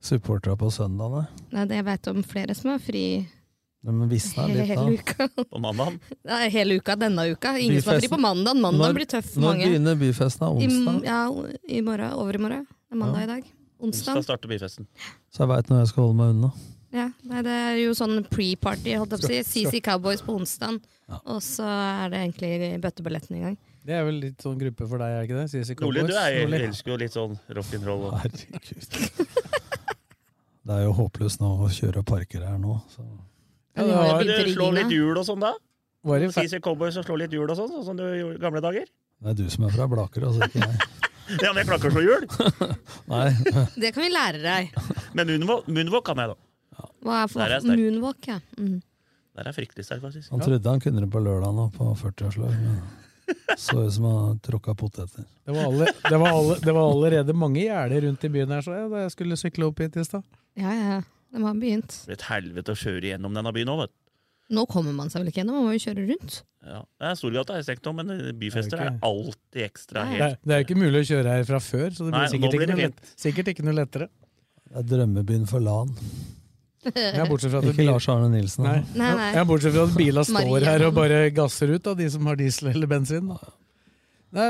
supporterne 0.00 0.56
på 0.56 0.70
søndagene. 0.72 1.26
Nei, 1.52 1.66
det 1.68 1.76
jeg 1.82 1.86
vet 1.90 2.08
om 2.14 2.22
flere 2.24 2.54
som 2.56 2.70
har 2.74 2.80
fri 2.80 3.04
De 3.82 4.08
visna 4.10 4.44
litt 4.50 4.74
da. 4.76 4.82
uka. 4.92 5.28
På 5.50 5.58
mandag. 5.62 5.94
Nei, 6.28 6.48
hele 6.52 6.74
uka 6.80 6.96
denne 7.00 7.24
uka. 7.32 7.54
Ingen 7.58 7.80
som 7.82 7.94
har 7.94 8.00
fri 8.02 8.10
på 8.12 8.18
mandag. 8.20 8.58
Mandag 8.60 8.90
Når- 8.90 8.98
blir 8.98 9.08
tøff 9.08 9.30
for 9.32 9.40
Når 9.40 9.62
begynner 9.62 9.96
byfesten? 10.02 10.50
Onsdag? 10.50 10.60
I, 10.60 10.66
Onsdag? 10.68 11.06
ja, 11.08 11.20
i 11.78 11.80
morgen. 11.86 12.12
Over 12.20 12.34
i 12.36 12.42
morgen. 12.44 12.66
Det 12.68 12.92
er 12.92 13.00
mandag 13.00 13.22
i 13.24 13.30
dag. 13.30 13.46
Onsdag 13.80 14.12
Onsdag. 14.18 14.26
starter 14.28 14.48
byfesten. 14.52 14.86
Så 15.32 15.46
jeg 15.46 15.48
veit 15.54 15.70
når 15.72 15.78
jeg 15.80 15.88
skal 15.94 16.04
holde 16.04 16.18
meg 16.20 16.34
unna. 16.34 16.52
Ja, 16.92 17.06
nei, 17.30 17.40
det 17.46 17.54
er 17.54 17.76
jo 17.84 17.92
sånn 17.94 18.18
pre-party, 18.26 18.96
holdt 18.98 19.12
jeg 19.14 19.22
på 19.22 19.28
å 19.30 19.44
si. 19.46 19.64
CC 19.64 19.80
Cowboys 19.86 20.20
på 20.26 20.34
onsdag. 20.36 20.80
Og 21.24 21.38
så 21.46 21.64
er 21.70 22.10
det 22.12 22.20
egentlig 22.26 22.80
bøtteballetten 22.82 23.36
i 23.38 23.42
gang. 23.46 23.56
Det 23.86 23.94
er 23.96 24.04
vel 24.04 24.18
litt 24.26 24.42
sånn 24.44 24.58
gruppe 24.60 24.88
for 24.90 24.98
deg, 25.00 25.14
er 25.14 25.24
ikke 25.24 25.38
det? 25.38 25.46
CC 25.54 25.72
Nordli, 25.80 26.02
du 26.10 26.12
er, 26.18 26.40
Nordli. 26.44 26.60
elsker 26.68 26.92
jo 26.92 26.98
litt 27.00 27.14
sånn 27.16 27.38
rock'n'roll. 27.48 28.10
og- 28.10 28.18
Herregud. 28.26 28.90
Det 30.66 30.76
er 30.76 30.82
jo 30.84 30.92
håpløst 30.98 31.40
nå 31.40 31.48
å 31.64 31.70
kjøre 31.72 32.02
parker 32.04 32.44
her 32.44 32.58
nå. 32.60 32.76
Så. 32.92 33.06
Ja, 33.80 33.88
det 33.88 33.98
har 34.12 34.24
jo 34.24 34.44
Du 34.44 34.52
slår 34.54 34.72
litt 34.78 34.94
hjul 34.94 35.18
og 35.20 35.26
sånn, 35.28 35.40
da? 35.44 35.52
Var 36.10 36.22
det 36.22 36.30
fe- 36.34 36.46
CC 36.46 36.60
Cowboys 36.64 36.96
og 36.96 37.04
slår 37.08 37.18
litt 37.24 37.34
hjul 37.36 37.48
og 37.50 37.56
sånn, 37.58 37.68
sånn 37.74 37.84
som 37.90 37.96
du 37.98 38.04
gjorde 38.06 38.38
i 38.38 38.42
gamle 38.42 38.62
dager? 38.64 38.86
Det 39.20 39.32
er 39.34 39.36
du 39.36 39.50
som 39.52 39.66
er 39.68 39.74
fra 39.74 39.86
Blaker, 39.90 40.26
altså 40.30 40.48
ikke 40.48 40.64
jeg. 40.64 40.90
Ja, 41.30 41.52
men 41.52 41.60
jeg 41.60 41.66
klarer 41.68 41.78
ikke 41.78 41.90
å 41.90 41.94
slå 41.94 42.02
hjul! 42.02 42.24
Nei. 43.12 43.26
Det 43.78 43.92
kan 43.94 44.02
vi 44.02 44.08
lære 44.10 44.40
deg. 44.42 44.72
Men 45.14 45.28
moonwalk, 45.28 45.68
moonwalk 45.70 46.06
kan 46.08 46.18
jeg, 46.24 46.32
da. 46.32 46.86
Hva 47.06 47.18
er 47.22 47.28
for 47.30 47.44
er 47.44 47.66
moonwalk? 47.68 48.26
Ja. 48.26 48.40
Mm. 48.58 48.80
Der 49.38 49.46
er 49.46 49.54
fryktelig 49.54 49.84
sterk, 49.86 50.02
faktisk. 50.02 50.32
Han 50.32 50.42
trodde 50.42 50.72
han 50.74 50.82
kunne 50.82 51.04
det 51.04 51.10
på 51.12 51.22
lørdag 51.22 51.54
nå, 51.54 51.68
på 51.76 51.92
40-årslag. 52.00 52.56
Så 53.60 53.78
ut 53.86 53.94
som 53.94 54.08
han 54.10 54.40
tråkka 54.42 54.74
poteter. 54.74 55.22
Det 55.46 55.54
var, 55.54 55.68
alle, 55.70 55.86
det, 56.08 56.18
var 56.18 56.34
alle, 56.34 56.56
det 56.64 56.74
var 56.74 56.90
allerede 56.90 57.36
mange 57.36 57.62
gjerder 57.62 58.08
rundt 58.08 58.26
i 58.26 58.32
byen 58.34 58.50
her, 58.56 58.66
så 58.66 58.74
jeg, 58.74 58.90
da 58.90 59.04
jeg 59.04 59.14
skulle 59.14 59.38
sykle 59.38 59.68
opp 59.70 59.84
hit 59.84 59.96
i 60.02 60.04
stad. 60.08 60.26
ja, 60.58 60.74
ja. 60.74 61.00
De 61.30 61.42
har 61.46 61.54
begynt. 61.62 61.94
Det 62.02 62.10
blir 62.10 62.18
et 62.18 62.28
helvete 62.30 62.74
å 62.74 62.78
kjøre 62.80 63.10
gjennom 63.12 63.34
denne 63.36 63.52
byen 63.54 63.68
nå, 63.70 63.76
vet 63.84 63.92
du. 63.92 63.96
Nå 64.50 64.64
kommer 64.66 64.90
man 64.96 65.10
seg 65.12 65.22
vel 65.22 65.28
ikke 65.30 65.44
gjennom, 65.44 65.60
man 65.60 65.68
må 65.70 65.74
jo 65.76 65.82
kjøre 65.84 66.06
rundt. 66.08 66.40
Ja. 66.66 66.80
Det 66.98 67.06
er 67.06 67.14
Storgata 67.20 67.58
stekt 67.64 67.86
om, 67.86 68.00
men 68.02 68.08
byfester 68.40 68.76
Det 68.76 68.86
er 68.86 68.90
er 68.90 69.04
alltid 69.06 69.62
ekstra 69.64 70.02
Det, 70.10 70.18
er- 70.26 70.34
det 70.44 70.56
er 70.56 70.64
ikke 70.66 70.76
mulig 70.76 71.00
å 71.04 71.06
kjøre 71.08 71.36
her 71.38 71.44
fra 71.48 71.60
før, 71.62 71.86
så 71.94 72.04
det 72.04 72.10
blir 72.10 72.18
Nei, 72.18 72.26
sikkert, 72.32 72.50
blir 72.50 72.60
ikke 72.60 72.66
det 72.66 72.74
noe 72.76 72.88
lett, 72.90 73.14
sikkert 73.22 73.52
ikke 73.54 73.64
noe 73.64 73.76
lettere. 73.78 74.08
Det 74.70 74.76
er 74.82 74.88
drømmebyen 74.90 75.46
for 75.48 75.60
LAN. 75.64 75.94
Ja, 76.96 77.26
bortsett 77.28 77.52
fra 77.52 77.60
at 77.60 77.68
Ikke 77.74 77.84
Lars 77.84 78.06
Arne 78.08 78.30
Nilsen. 78.32 78.64
Nei. 78.64 78.78
Nei, 78.96 79.08
nei. 79.18 79.30
Ja, 79.36 79.42
bortsett 79.44 79.74
fra 79.74 79.82
at 79.84 79.96
bila 79.98 80.22
står 80.24 80.64
her 80.64 80.84
og 80.86 80.94
bare 80.96 81.18
gasser 81.36 81.74
ut, 81.74 81.82
da, 81.84 81.92
de 81.98 82.06
som 82.12 82.24
har 82.30 82.38
diesel 82.40 82.70
eller 82.72 82.88
bensin. 82.90 83.28
Da. 83.28 83.52
Nei, 84.38 84.46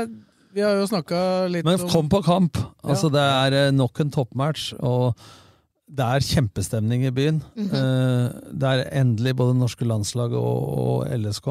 vi 0.55 0.63
har 0.63 0.77
jo 0.79 0.87
snakka 0.87 1.19
litt 1.51 1.65
Men 1.67 1.79
om 1.79 1.89
kom 1.91 2.09
på 2.11 2.21
kamp! 2.23 2.57
Altså, 2.83 3.11
Det 3.11 3.19
er 3.23 3.57
eh, 3.67 3.71
nok 3.75 3.99
en 4.03 4.11
toppmatch, 4.15 4.71
og 4.79 5.15
det 5.91 6.07
er 6.07 6.23
kjempestemning 6.23 7.05
i 7.05 7.11
byen. 7.11 7.41
Mm 7.55 7.67
-hmm. 7.67 8.57
Det 8.59 8.67
er 8.67 9.01
endelig 9.01 9.35
både 9.35 9.57
norske 9.57 9.85
landslag 9.85 10.33
og, 10.33 10.77
og 10.79 11.19
LSK. 11.19 11.47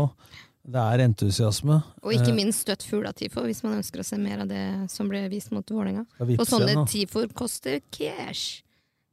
Det 0.70 0.81
er 0.81 1.05
entusiasme. 1.05 1.81
Og 2.03 2.12
ikke 2.12 2.31
Eh, 2.31 2.37
minst 2.37 2.61
støtt 2.61 2.85
Fugla-tifo, 2.85 3.40
hvis 3.40 3.62
man 3.64 3.79
ønsker 3.81 4.00
å 4.00 4.05
se 4.05 4.16
mer 4.16 4.40
av 4.40 4.48
det 4.48 4.90
som 4.90 5.09
ble 5.09 5.29
vist 5.29 5.50
mot 5.53 5.64
Vålerenga. 5.64 6.05
Og 6.20 6.46
sånne 6.46 6.72
igjen, 6.72 6.87
tifoer 6.87 7.33
koster 7.33 7.81
cash. 7.90 8.62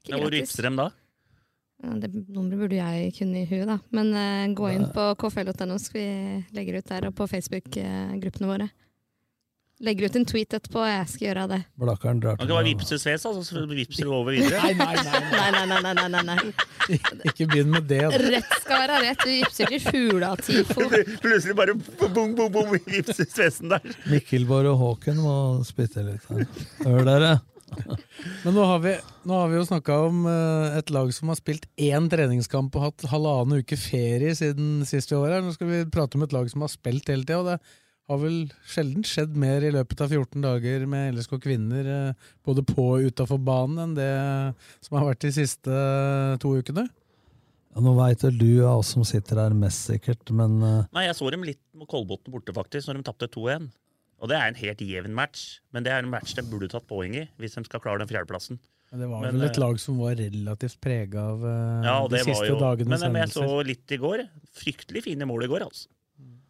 Ikke 0.04 0.18
Ja, 0.18 0.18
hvor 0.22 0.32
vipser 0.32 0.64
dem 0.64 0.76
da? 0.76 0.92
Ja, 1.84 1.94
det 1.94 2.10
nummeret 2.14 2.60
burde 2.60 2.76
jeg 2.76 3.14
kunne 3.18 3.42
i 3.42 3.46
huet, 3.46 3.68
da. 3.68 3.80
Men 3.92 4.14
uh, 4.14 4.54
gå 4.54 4.70
inn 4.74 4.88
på 4.94 5.16
kfl.no, 5.16 5.78
så 5.78 5.94
vi 5.94 6.46
legger 6.52 6.80
ut 6.80 6.90
der, 6.90 7.08
og 7.08 7.16
på 7.16 7.28
Facebook-gruppene 7.28 8.48
våre. 8.48 8.70
Legger 9.78 10.10
ut 10.10 10.16
en 10.18 10.24
tweet 10.26 10.54
etterpå, 10.58 10.80
og 10.82 10.88
jeg 10.90 11.10
skal 11.12 11.26
gjøre 11.28 11.42
det. 11.52 11.58
Blakkaren 11.78 12.22
drar 12.22 12.34
Man 12.34 12.40
til 12.40 12.50
kan 12.50 12.58
bare 12.58 12.66
vippse 12.66 12.98
Sves, 12.98 13.26
altså, 13.30 13.44
så 13.46 13.66
vipser 13.70 14.08
du 14.08 14.14
over 14.18 14.34
videre. 14.34 14.58
Nei, 14.64 14.72
nei, 14.74 15.04
nei, 15.06 15.20
Nei, 15.54 15.66
nei, 15.70 15.82
nei, 15.86 16.08
nei, 16.16 16.24
nei, 16.26 16.46
ikke 17.30 17.46
begynn 17.52 17.70
med 17.76 17.86
det. 17.92 18.00
Da. 18.10 18.22
Rett 18.24 18.56
skal 18.64 18.82
være 18.82 19.02
rett. 19.04 19.22
Du 19.22 19.30
vipser 19.36 19.70
til 19.70 19.84
Fugla-tifo. 19.86 20.88
Plutselig 21.26 21.58
bare 21.60 21.78
bom, 21.78 22.34
bom, 22.34 22.50
bom, 22.56 22.74
vipser 22.74 23.30
Svesen 23.30 23.70
der. 23.76 23.86
Mikkelborg 24.10 24.72
og 24.74 24.82
Håken 24.82 25.22
må 25.22 25.38
spytte 25.68 26.08
litt 26.08 26.26
her. 26.32 26.50
Hør 26.82 27.06
dere! 27.06 27.38
Men 28.46 28.56
nå 28.56 28.64
har 28.66 28.80
vi, 28.82 28.94
nå 29.28 29.40
har 29.42 29.50
vi 29.52 29.58
jo 29.60 29.66
snakka 29.68 29.98
om 30.08 30.22
eh, 30.32 30.78
et 30.80 30.92
lag 30.96 31.10
som 31.14 31.30
har 31.30 31.38
spilt 31.38 31.68
én 31.78 32.08
treningskamp 32.10 32.74
og 32.80 32.86
hatt 32.88 33.10
halvannen 33.12 33.62
uke 33.62 33.78
ferie 33.78 34.34
siden 34.40 34.86
sist 34.88 35.12
vi 35.12 35.20
var 35.20 35.38
her. 35.38 35.44
Nå 35.46 35.54
skal 35.54 35.70
vi 35.70 35.82
prate 35.92 36.18
om 36.18 36.24
et 36.26 36.34
lag 36.34 36.48
som 36.50 36.64
har 36.66 36.72
spilt 36.72 37.12
hele 37.12 37.28
tida, 37.28 37.58
har 38.08 38.20
vel 38.22 38.38
sjelden 38.68 39.04
skjedd 39.06 39.36
mer 39.40 39.66
i 39.68 39.72
løpet 39.76 40.02
av 40.04 40.14
14 40.14 40.44
dager 40.44 40.86
med 40.90 41.18
LSK 41.18 41.36
kvinner, 41.44 41.90
eh, 41.92 42.30
både 42.48 42.64
på 42.68 42.86
og 42.94 43.10
utafor 43.10 43.42
banen, 43.44 43.82
enn 43.84 43.98
det 43.98 44.12
som 44.86 44.98
har 45.00 45.10
vært 45.10 45.26
de 45.26 45.34
siste 45.36 45.74
eh, 45.74 46.38
to 46.42 46.54
ukene. 46.56 46.88
Ja, 46.88 47.84
nå 47.84 47.94
veit 47.98 48.24
vel 48.24 48.40
du 48.40 48.52
av 48.64 48.80
oss 48.80 48.94
som 48.96 49.04
sitter 49.06 49.44
her 49.44 49.58
mest 49.58 49.92
sikkert, 49.92 50.32
men 50.32 50.56
eh, 50.64 50.88
Nei, 50.96 51.08
jeg 51.10 51.20
så 51.20 51.34
dem 51.34 51.44
litt 51.48 51.62
med 51.76 51.90
Kolbotn 51.92 52.32
borte, 52.34 52.56
faktisk, 52.56 52.88
når 52.88 53.02
de 53.02 53.10
tapte 53.10 53.30
2-1. 53.36 53.68
Og 54.18 54.32
det 54.32 54.40
er 54.40 54.50
en 54.50 54.58
helt 54.58 54.80
jevn 54.82 55.14
match, 55.14 55.60
men 55.76 55.86
det 55.86 55.92
er 55.94 56.02
en 56.02 56.10
match 56.10 56.34
de 56.34 56.48
burde 56.48 56.72
tatt 56.72 56.88
poeng 56.90 57.14
i, 57.14 57.28
hvis 57.38 57.60
de 57.60 57.68
skal 57.68 57.84
klare 57.84 58.02
den 58.02 58.10
fjerdeplassen. 58.10 58.58
Men 58.88 59.04
det 59.04 59.12
var 59.12 59.28
Men, 59.28 59.36
vel 59.36 59.50
et 59.50 59.60
lag 59.60 59.78
som 59.84 60.00
var 60.00 60.16
relativt 60.16 60.80
prega 60.80 61.26
av 61.34 61.42
Ja, 61.84 61.98
de 62.08 62.22
siste 62.24 62.48
jo 62.48 62.56
dagenes 62.56 63.02
Men, 63.04 63.12
men 63.12 63.26
jeg 63.26 63.34
så 63.36 63.58
litt 63.68 63.92
i 63.92 64.00
går. 64.00 64.24
Fryktelig 64.56 65.04
fine 65.10 65.28
mål 65.28 65.44
i 65.44 65.50
går, 65.52 65.66
altså. 65.68 65.92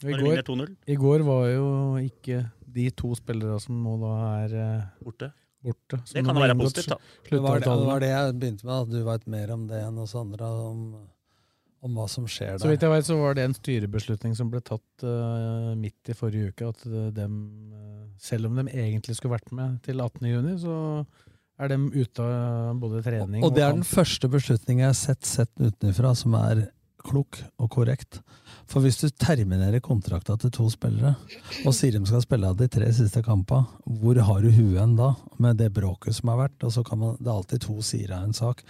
I 0.03 0.11
Når 0.11 0.21
går, 0.21 0.29
vinner 0.29 0.47
2-0. 0.51 0.71
I 0.85 0.95
går 1.01 1.25
var 1.25 1.43
jo 1.49 1.67
ikke 2.03 2.43
de 2.77 2.87
to 2.93 3.11
spillere 3.17 3.57
som 3.63 3.77
nå 3.81 3.97
da 4.03 4.13
er 4.43 4.55
eh, 4.61 4.87
Borte. 5.03 5.31
borte. 5.65 6.01
Det 6.11 6.23
kan 6.25 6.37
være 6.37 6.57
positivt, 6.59 6.93
da. 6.93 6.97
det 7.29 7.43
var 7.43 7.61
det, 7.61 7.69
det 7.69 7.91
var 7.91 8.03
det 8.03 8.09
jeg 8.11 8.35
begynte 8.41 8.67
med, 8.67 8.75
at 8.77 8.91
du 8.93 8.99
veit 9.07 9.29
mer 9.33 9.53
om 9.55 9.63
det 9.69 9.79
enn 9.87 10.01
oss 10.03 10.13
andre. 10.19 10.51
Om, 10.67 10.83
om 11.85 11.97
hva 11.97 12.07
som 12.09 12.25
skjer 12.29 12.55
der. 12.55 12.61
Så 12.63 12.71
vidt 12.71 12.83
jeg 12.85 12.93
vet, 12.93 13.07
så 13.07 13.17
var 13.19 13.37
det 13.37 13.45
en 13.47 13.55
styrebeslutning 13.57 14.35
som 14.37 14.49
ble 14.53 14.61
tatt 14.65 15.05
uh, 15.05 15.73
midt 15.77 16.11
i 16.11 16.15
forrige 16.17 16.51
uke. 16.51 16.71
At 16.73 16.85
de, 17.17 17.27
eh, 17.27 18.03
selv 18.21 18.49
om 18.49 18.57
de 18.59 18.67
egentlig 18.73 19.17
skulle 19.17 19.37
vært 19.37 19.53
med 19.55 19.77
til 19.85 20.01
18.6, 20.03 20.65
så 20.65 20.77
er 21.57 21.73
de 21.73 21.77
ute 21.93 22.21
av 22.21 22.77
både 22.81 23.01
trening 23.05 23.45
Og 23.45 23.53
det 23.55 23.63
er 23.65 23.73
den 23.73 23.87
første 23.87 24.29
beslutningen 24.29 24.85
jeg 24.85 24.93
har 24.93 24.99
sett 24.99 25.25
sett 25.25 25.53
utenfra 25.57 26.13
som 26.17 26.35
er 26.37 26.67
klok 27.07 27.39
og 27.61 27.71
korrekt. 27.73 28.19
For 28.67 28.83
hvis 28.83 28.99
du 28.99 29.07
terminerer 29.15 29.79
kontrakta 29.83 30.35
til 30.41 30.51
to 30.51 30.67
spillere, 30.71 31.13
og 31.63 31.75
sier 31.75 31.95
de 31.95 32.07
skal 32.09 32.23
spille 32.25 32.49
av 32.51 32.57
de 32.59 32.67
tre 32.71 32.89
siste 32.95 33.21
kampene, 33.23 33.67
hvor 34.01 34.19
har 34.27 34.43
du 34.43 34.49
huet 34.51 34.95
da, 34.99 35.13
med 35.39 35.59
det 35.61 35.69
bråket 35.75 36.17
som 36.17 36.33
har 36.33 36.41
vært? 36.43 36.65
Og 36.67 36.73
så 36.75 36.83
kan 36.83 36.99
man, 36.99 37.15
Det 37.19 37.29
er 37.29 37.37
alltid 37.37 37.63
to 37.63 37.81
sider 37.81 38.17
av 38.17 38.25
en 38.27 38.35
sak. 38.35 38.63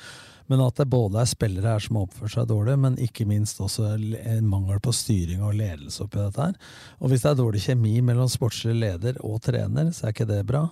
Men 0.47 0.61
at 0.63 0.77
det 0.79 0.87
både 0.87 1.19
er 1.19 1.27
spillere 1.27 1.73
her 1.73 1.83
som 1.83 1.97
har 1.97 2.05
oppført 2.07 2.35
seg 2.35 2.47
dårlig, 2.47 2.77
men 2.79 2.99
ikke 3.03 3.25
minst 3.27 3.59
også 3.59 3.95
en 3.97 4.47
mangel 4.47 4.79
på 4.79 4.93
styring 4.95 5.41
og 5.43 5.57
ledelse 5.59 6.05
oppi 6.05 6.21
dette 6.21 6.45
her. 6.45 6.53
Og 7.01 7.11
hvis 7.11 7.25
det 7.25 7.33
er 7.33 7.41
dårlig 7.41 7.63
kjemi 7.65 7.97
mellom 8.05 8.29
sportslig 8.31 8.77
leder 8.77 9.19
og 9.25 9.41
trener, 9.43 9.91
så 9.91 10.07
er 10.07 10.15
ikke 10.15 10.29
det 10.29 10.45
bra. 10.47 10.69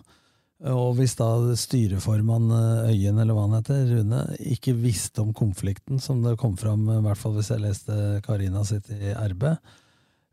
Og 0.63 0.93
hvis 0.95 1.17
da 1.19 1.27
styreformann 1.59 2.51
eh, 2.55 2.91
Øyen, 2.93 3.19
eller 3.19 3.35
hva 3.35 3.43
han 3.49 3.57
heter, 3.57 3.81
Rune, 3.91 4.21
ikke 4.39 4.75
visste 4.79 5.25
om 5.25 5.33
konflikten, 5.35 5.99
som 5.99 6.21
det 6.23 6.37
kom 6.39 6.55
fram, 6.57 6.87
i 6.93 7.01
hvert 7.03 7.19
fall 7.19 7.35
hvis 7.35 7.51
jeg 7.51 7.63
leste 7.65 8.21
Karina 8.23 8.63
sitt 8.67 8.87
i 8.95 9.11
RB, 9.11 9.49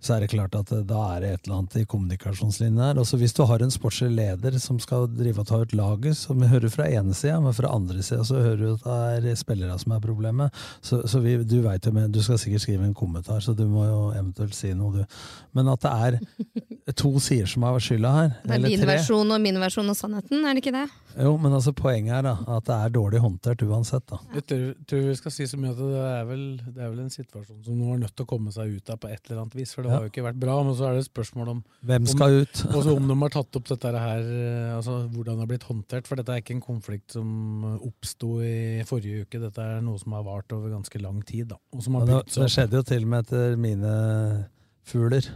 så 0.02 0.16
er 0.16 0.24
det 0.24 0.32
klart 0.32 0.56
at 0.58 0.72
eh, 0.74 0.82
da 0.86 1.00
er 1.14 1.22
det 1.22 1.30
et 1.32 1.44
eller 1.46 1.60
annet 1.60 1.76
i 1.78 1.84
kommunikasjonslinjen 1.86 2.80
her. 2.82 2.98
Også 2.98 3.18
hvis 3.20 3.34
du 3.36 3.44
har 3.46 3.62
en 3.62 3.70
sportslig 3.70 4.10
leder 4.16 4.58
som 4.62 4.80
skal 4.82 5.06
drive 5.14 5.44
og 5.44 5.48
ta 5.48 5.60
ut 5.62 5.74
laget, 5.78 6.18
som 6.18 6.42
vi 6.42 6.50
hører 6.50 6.72
fra 6.72 6.88
ene 6.90 7.14
sida, 7.14 7.38
men 7.42 7.54
fra 7.54 7.70
andre 7.70 8.02
sida 8.02 8.24
så 8.26 8.40
hører 8.42 8.62
du 8.62 8.72
at 8.74 9.22
det 9.22 9.30
er 9.32 9.38
spillere 9.38 9.78
som 9.78 9.94
er 9.94 10.02
problemet. 10.02 10.62
Så, 10.82 11.04
så 11.06 11.22
vi, 11.22 11.36
du 11.46 11.60
vet 11.62 11.86
jo, 11.86 11.94
men 11.94 12.10
du 12.12 12.18
skal 12.24 12.40
sikkert 12.42 12.66
skrive 12.66 12.88
en 12.88 12.96
kommentar, 12.98 13.40
så 13.44 13.54
du 13.54 13.64
må 13.70 13.86
jo 13.86 14.02
eventuelt 14.16 14.56
si 14.58 14.72
noe, 14.74 15.02
du. 15.04 15.20
Men 15.54 15.70
at 15.70 15.86
det 15.86 15.94
er 15.94 16.18
to 17.02 17.14
sider 17.22 17.46
som 17.46 17.62
har 17.68 17.78
skylda 17.82 18.12
her, 18.16 18.34
Det 18.42 18.58
er 18.58 18.66
din 18.66 18.82
tre 18.82 18.90
versjon 18.96 19.36
og 19.36 19.40
min 19.46 19.62
versjon 19.62 19.94
og 19.94 19.98
sannheten, 19.98 20.42
er 20.42 20.58
det 20.58 20.64
ikke 20.64 20.74
det? 20.74 20.86
Jo, 21.12 21.36
men 21.36 21.52
altså 21.52 21.74
poenget 21.76 22.14
er 22.16 22.24
da, 22.24 22.34
at 22.56 22.66
det 22.66 22.76
er 22.76 22.92
dårlig 22.94 23.20
håndtert 23.22 23.62
uansett. 23.66 24.04
da. 24.08 24.18
Jeg 24.34 24.46
tror, 24.48 24.66
tror 24.88 25.02
vi 25.10 25.16
skal 25.18 25.34
si 25.34 25.46
så 25.46 25.60
mye 25.60 25.74
at 25.74 25.80
det 25.80 26.04
er, 26.08 26.22
vel, 26.28 26.44
det 26.64 26.80
er 26.80 26.92
vel 26.92 27.02
en 27.04 27.12
situasjon 27.12 27.60
som 27.66 27.78
nå 27.78 27.94
er 27.94 28.02
nødt 28.04 28.16
til 28.16 28.26
å 28.26 28.30
komme 28.32 28.54
seg 28.54 28.76
ut 28.78 28.92
av 28.92 29.00
på 29.02 29.10
et 29.12 29.20
eller 29.28 29.42
annet 29.44 29.58
vis. 29.58 29.74
For 29.76 29.86
det. 29.86 29.91
Har 29.92 30.06
jo 30.06 30.10
ikke 30.12 30.24
vært 30.26 30.40
bra. 30.42 30.56
Men 30.66 30.76
så 30.78 30.88
er 30.88 30.96
det 30.96 31.04
et 31.04 31.08
spørsmål 31.08 31.52
om 31.52 31.62
Hvem 31.90 32.08
skal 32.10 32.36
om, 32.36 32.42
ut? 32.42 32.62
også 32.72 32.96
om 32.96 33.08
de 33.10 33.16
har 33.22 33.34
tatt 33.36 33.58
opp 33.60 33.70
dette 33.70 33.92
her, 33.94 34.26
eh, 34.38 34.74
altså 34.76 34.98
hvordan 35.12 35.38
det 35.38 35.44
har 35.44 35.52
blitt 35.52 35.68
håndtert. 35.68 36.10
For 36.10 36.20
dette 36.20 36.34
er 36.34 36.44
ikke 36.44 36.56
en 36.56 36.64
konflikt 36.64 37.16
som 37.18 37.66
oppsto 37.78 38.34
i 38.46 38.82
forrige 38.88 39.26
uke. 39.26 39.42
Dette 39.42 39.68
er 39.76 39.82
noe 39.84 40.00
som 40.02 40.16
har 40.18 40.26
vart 40.26 40.56
over 40.56 40.74
ganske 40.74 41.02
lang 41.02 41.22
tid. 41.28 41.52
da. 41.54 41.60
Og 41.76 41.84
som 41.84 41.98
har 41.98 42.08
ja, 42.08 42.20
det, 42.22 42.36
det 42.36 42.50
skjedde 42.56 42.80
jo 42.80 42.86
til 42.92 43.06
og 43.06 43.12
med 43.14 43.26
etter 43.26 43.58
mine 43.60 43.96
fugler. 44.88 45.32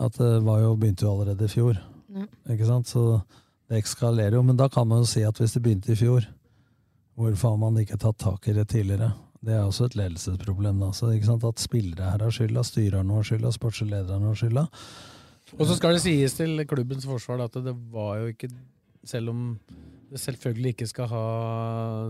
At 0.00 0.16
det 0.18 0.34
var 0.46 0.62
jo, 0.62 0.76
begynte 0.80 1.04
jo 1.06 1.14
allerede 1.16 1.48
i 1.48 1.52
fjor. 1.52 1.80
Ja. 2.12 2.28
Ikke 2.52 2.68
sant? 2.68 2.88
Så 2.88 3.20
det 3.68 3.82
ekskalerer 3.82 4.38
jo. 4.38 4.46
Men 4.46 4.58
da 4.60 4.68
kan 4.72 4.88
man 4.88 5.04
jo 5.04 5.10
si 5.10 5.24
at 5.26 5.38
hvis 5.40 5.56
det 5.56 5.64
begynte 5.64 5.92
i 5.92 5.98
fjor, 5.98 6.26
hvorfor 7.18 7.54
har 7.54 7.60
man 7.60 7.78
ikke 7.80 8.00
tatt 8.00 8.18
tak 8.20 8.48
i 8.48 8.56
det 8.56 8.68
tidligere? 8.72 9.12
Det 9.42 9.54
er 9.56 9.64
også 9.66 9.88
et 9.90 9.96
ledelsesproblem. 9.98 10.80
da. 10.80 10.92
Så, 10.94 11.10
ikke 11.10 11.26
sant? 11.26 11.44
At 11.44 11.62
spillere 11.62 12.10
her 12.14 12.22
har 12.22 12.34
skylda, 12.34 12.62
styrerne 12.66 13.16
har 13.18 13.26
skylda, 13.26 13.50
sportslederne 13.54 14.30
har 14.30 14.38
skylda. 14.38 14.66
Og 15.58 15.66
så 15.66 15.76
skal 15.76 15.96
det 15.96 16.04
sies 16.04 16.36
til 16.38 16.62
klubbens 16.68 17.04
forsvar 17.08 17.42
at 17.44 17.58
det 17.64 17.74
var 17.92 18.22
jo 18.22 18.30
ikke 18.32 18.48
Selv 19.04 19.32
om 19.32 19.58
det 20.12 20.20
selvfølgelig 20.22 20.68
ikke 20.68 20.86
skal 20.86 21.08
ha 21.10 21.22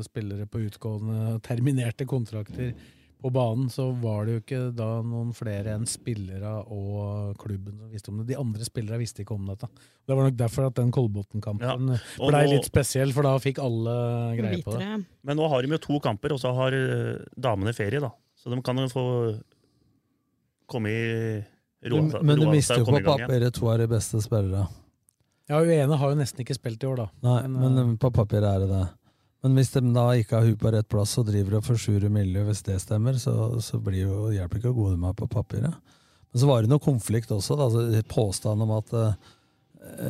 spillere 0.04 0.44
på 0.46 0.60
utgående 0.66 1.38
terminerte 1.40 2.04
kontrakter 2.04 2.74
på 3.22 3.30
banen, 3.34 3.68
så 3.72 3.88
var 4.02 4.26
det 4.26 4.34
jo 4.34 4.42
ikke 4.42 4.60
da 4.76 4.88
noen 5.06 5.30
flere 5.36 5.76
enn 5.76 5.86
spillere 5.88 6.52
og 6.74 7.38
klubben 7.40 7.78
som 7.78 7.92
visste 7.92 8.12
om 8.12 8.20
det. 8.20 8.26
De 8.32 8.38
andre 8.40 8.66
spillere 8.66 8.98
visste 9.00 9.24
ikke 9.24 9.36
om 9.36 9.46
dette. 9.52 9.68
Det 10.06 10.16
var 10.18 10.28
nok 10.28 10.36
derfor 10.40 10.68
at 10.68 10.76
den 10.80 10.90
Kolbotn-kampen 10.94 11.94
ja. 11.94 12.02
blei 12.18 12.42
litt 12.50 12.68
spesiell, 12.68 13.14
for 13.14 13.26
da 13.26 13.36
fikk 13.42 13.62
alle 13.62 13.96
greie 14.38 14.60
på 14.66 14.76
det. 14.76 14.90
Men 15.22 15.38
nå 15.38 15.48
har 15.52 15.62
de 15.62 15.76
jo 15.76 15.80
to 15.86 16.02
kamper, 16.02 16.34
og 16.34 16.42
så 16.42 16.52
har 16.58 16.76
eh, 16.76 17.22
damene 17.38 17.74
ferie, 17.76 18.02
da. 18.02 18.12
Så 18.38 18.50
de 18.50 18.58
kan 18.66 18.82
jo 18.82 18.88
få 18.90 19.06
komme 20.72 20.90
i 20.90 21.02
roa 21.90 22.06
av 22.06 22.14
seg 22.14 22.26
men 22.26 22.40
du 22.40 22.48
mister 22.50 22.80
jo 22.82 22.88
på 22.88 23.02
papiret 23.06 23.54
to 23.54 23.68
av 23.70 23.82
de 23.82 23.88
beste 23.90 24.22
spillere. 24.24 24.66
Ja, 25.50 25.58
hun 25.58 25.70
ene 25.74 25.98
har 25.98 26.12
jo 26.12 26.18
nesten 26.18 26.42
ikke 26.44 26.56
spilt 26.56 26.82
i 26.82 26.88
år, 26.88 27.04
da. 27.04 27.06
Nei, 27.26 27.38
Men, 27.50 27.74
men, 27.76 27.94
på 28.00 28.10
papiret 28.14 28.48
er 28.48 28.64
det 28.64 28.70
det. 28.70 28.84
Men 29.42 29.58
hvis 29.58 29.72
de 29.74 29.82
da 29.90 30.06
ikke 30.14 30.38
har 30.38 30.46
huet 30.46 30.60
på 30.62 30.70
rett 30.70 30.88
plass 30.90 31.16
og 31.18 31.26
driver 31.26 31.58
og 31.58 31.66
forsurer 31.66 32.12
miljøet, 32.12 32.46
hvis 32.52 32.64
det 32.68 32.78
stemmer, 32.84 33.18
så, 33.18 33.34
så 33.64 33.80
blir 33.82 34.04
jo, 34.04 34.16
hjelper 34.30 34.58
det 34.58 34.62
ikke 34.62 34.74
å 34.74 34.78
gode 34.78 34.96
de 34.96 35.08
er 35.08 35.18
på 35.18 35.30
papiret. 35.30 35.94
Men 36.32 36.40
så 36.40 36.48
var 36.48 36.62
det 36.62 36.70
noe 36.70 36.82
konflikt 36.82 37.32
også. 37.34 37.58
Da, 37.58 37.66
altså, 37.66 38.02
påstanden 38.08 38.64
om 38.68 38.76
at 38.78 38.94
uh, 38.94 39.32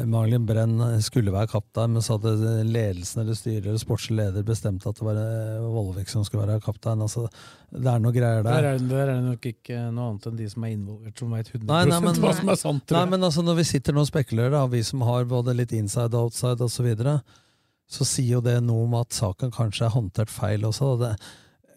Malin 0.04 0.44
Brenn 0.46 0.76
skulle 1.02 1.32
være 1.32 1.48
kaptein, 1.48 1.94
men 1.96 2.04
så 2.04 2.18
hadde 2.18 2.60
ledelsen 2.68 3.22
eller 3.22 3.38
styret 3.38 3.70
eller 3.70 3.80
sportslig 3.80 4.18
leder 4.18 4.44
bestemt 4.46 4.84
at 4.86 4.98
det 5.00 5.06
var 5.06 5.16
eh, 5.18 5.64
Vollvik 5.64 6.12
som 6.12 6.26
skulle 6.28 6.44
være 6.44 6.60
kaptein. 6.62 7.00
Altså, 7.00 7.24
det 7.72 7.88
er 7.88 8.02
noe 8.04 8.12
greier 8.12 8.44
Der 8.44 8.52
der. 8.52 8.68
er, 8.74 8.84
der 8.90 9.06
er 9.06 9.14
det 9.14 9.30
nok 9.30 9.48
ikke 9.48 9.78
noe 9.88 10.10
annet 10.10 10.28
enn 10.28 10.40
de 10.42 10.48
som 10.52 10.66
er 10.68 10.74
involvert, 10.76 11.16
som 11.18 11.32
veit 11.32 11.48
100 11.48 11.64
Nei, 11.72 11.82
nei, 11.88 12.00
men, 12.04 12.20
hva 12.20 12.34
som 12.36 12.52
er 12.52 12.60
sant. 12.60 12.94
nei, 12.98 13.06
men 13.14 13.28
altså 13.30 13.46
når 13.48 13.62
vi 13.62 13.68
sitter 13.72 13.96
nå 13.96 14.04
og 14.04 14.12
spekulerer, 14.12 14.52
da, 14.58 14.66
vi 14.76 14.84
som 14.86 15.08
har 15.08 15.24
både 15.30 15.56
litt 15.56 15.72
inside 15.80 16.12
og 16.12 16.28
outside 16.28 16.60
osv., 16.60 16.76
så, 16.76 16.86
videre, 16.86 17.16
så 17.92 18.07
sier 18.09 18.38
jo 18.38 18.42
det 18.44 18.57
noe 18.64 18.87
om 18.87 18.98
at 19.00 19.12
saken 19.12 19.52
kanskje 19.52 19.87
er 19.87 19.94
håndtert 19.94 20.33
feil 20.33 20.64
også. 20.64 20.94
og 20.94 21.02
Det, 21.02 21.12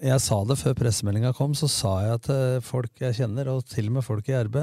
jeg 0.05 0.23
sa 0.23 0.39
det 0.47 0.57
før 0.59 0.77
pressemeldinga 0.79 1.33
kom, 1.35 1.55
så 1.57 1.69
sa 1.71 1.93
jeg 2.05 2.23
til 2.27 2.61
folk 2.63 3.03
jeg 3.03 3.17
kjenner, 3.19 3.51
og 3.51 3.65
til 3.71 3.89
og 3.91 3.97
med 3.97 4.07
folk 4.07 4.31
i 4.31 4.37
RB, 4.47 4.61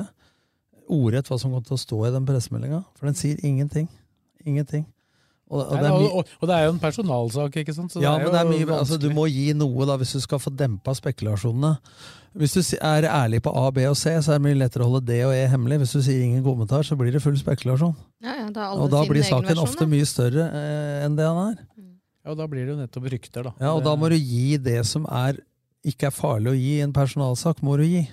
ordrett 0.93 1.29
hva 1.29 1.38
som 1.41 1.53
kommer 1.53 1.67
til 1.69 1.77
å 1.77 1.85
stå 1.85 2.01
i 2.09 2.15
den 2.15 2.29
pressemeldinga. 2.29 2.83
For 2.97 3.09
den 3.09 3.19
sier 3.19 3.41
ingenting. 3.45 3.88
Ingenting. 4.45 4.87
Og, 5.53 5.61
og 5.67 5.73
Nei, 5.77 5.83
det 5.83 5.88
er 5.88 5.93
og, 5.93 6.01
mye 6.01 6.11
og, 6.23 6.31
og 6.41 6.49
det 6.49 6.55
er 6.57 6.62
jo 6.65 6.73
en 6.73 6.81
personalsak, 6.81 7.57
ikke 7.61 7.75
sant? 7.77 7.93
Så 7.93 8.01
ja, 8.01 8.15
det 8.17 8.23
er 8.23 8.25
men 8.25 8.33
det 8.33 8.41
er 8.41 8.51
mye, 8.51 8.79
altså, 8.79 8.97
du 9.03 9.11
må 9.12 9.27
gi 9.29 9.51
noe 9.53 9.85
da, 9.91 9.99
hvis 10.01 10.15
du 10.17 10.21
skal 10.25 10.41
få 10.41 10.53
dempa 10.57 10.95
spekulasjonene. 10.97 11.75
Hvis 12.41 12.55
du 12.57 12.61
er 12.81 13.05
ærlig 13.12 13.43
på 13.45 13.53
A, 13.61 13.67
B 13.77 13.85
og 13.91 13.97
C, 14.01 14.15
så 14.25 14.33
er 14.33 14.38
det 14.41 14.47
mye 14.47 14.57
lettere 14.57 14.87
å 14.87 14.88
holde 14.88 15.03
D 15.11 15.19
og 15.27 15.35
E 15.37 15.43
hemmelig. 15.53 15.83
Hvis 15.83 15.93
du 15.93 16.01
sier 16.07 16.23
ingen 16.25 16.41
kommentar, 16.47 16.87
så 16.88 16.97
blir 16.97 17.12
det 17.12 17.21
full 17.21 17.37
spekulasjon. 17.37 17.93
Ja, 18.25 18.38
ja, 18.38 18.47
det 18.49 18.57
er 18.57 18.71
alle 18.71 18.87
Og 18.87 18.88
da 18.95 19.03
blir 19.11 19.21
saken 19.29 19.51
versjon, 19.51 19.69
ofte 19.69 19.85
da. 19.85 19.91
mye 19.93 20.09
større 20.09 20.47
eh, 20.49 21.05
enn 21.05 21.19
det 21.19 21.29
han 21.29 21.41
er. 21.51 21.61
Ja, 22.23 22.33
og 22.33 22.38
da 22.41 22.47
blir 22.49 22.65
det 22.65 22.73
jo 22.73 22.79
nettopp 22.81 23.11
rykter, 23.12 23.51
da. 23.51 23.53
Ja, 23.61 23.75
og 23.75 23.83
Det- 23.83 23.91
da 23.91 23.97
må 24.01 24.09
du 24.09 24.17
gi 24.17 24.57
det 24.57 24.79
som 24.88 25.05
er, 25.12 25.43
ikke 25.85 26.09
er 26.09 26.17
farlig 26.17 26.55
å 26.55 26.57
gi 26.57 26.73
i 26.79 26.85
en 26.87 26.97
personalsak, 26.97 27.61
må 27.61 27.77
du 27.77 27.85
gi. 27.85 28.07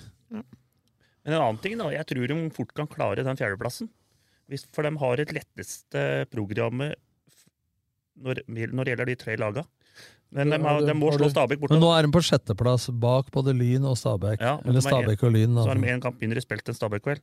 Men 1.24 1.34
en 1.36 1.40
annen 1.40 1.62
ting, 1.62 1.78
da. 1.78 1.88
Jeg 1.94 2.06
tror 2.12 2.28
de 2.28 2.50
fort 2.52 2.74
kan 2.76 2.86
klare 2.90 3.24
den 3.24 3.36
fjerdeplassen. 3.40 3.88
Hvis, 4.50 4.66
for 4.74 4.82
de 4.82 4.90
har 4.98 5.20
et 5.22 5.32
letteste 5.32 6.04
programmet 6.32 6.96
når, 8.20 8.42
når 8.48 8.86
det 8.86 8.94
gjelder 8.94 9.10
de 9.10 9.18
tre 9.20 9.36
laga. 9.40 9.66
Men 10.30 10.52
de, 10.54 10.60
har, 10.62 10.84
de 10.86 10.94
må 10.94 11.10
slå 11.16 11.26
Stabæk 11.32 11.58
borte. 11.58 11.74
Men 11.74 11.82
nå 11.82 11.90
er 11.96 12.06
de 12.06 12.12
på 12.14 12.22
sjetteplass, 12.22 12.86
bak 13.02 13.32
både 13.34 13.54
Lyn 13.56 13.86
og 13.90 13.96
Stabæk. 13.98 14.38
Ja, 14.38 14.56
Eller 14.62 14.78
er 14.78 14.86
Stabæk 14.86 15.24
og 15.26 15.34
Lyn. 15.34 15.58
Så 15.58 15.66
har 15.72 15.80
de 15.80 15.90
én 15.90 16.02
kamp 16.04 16.22
mindre 16.22 16.42
spilt 16.44 16.70
enn 16.70 16.78
Stabæk-kveld. 16.78 17.22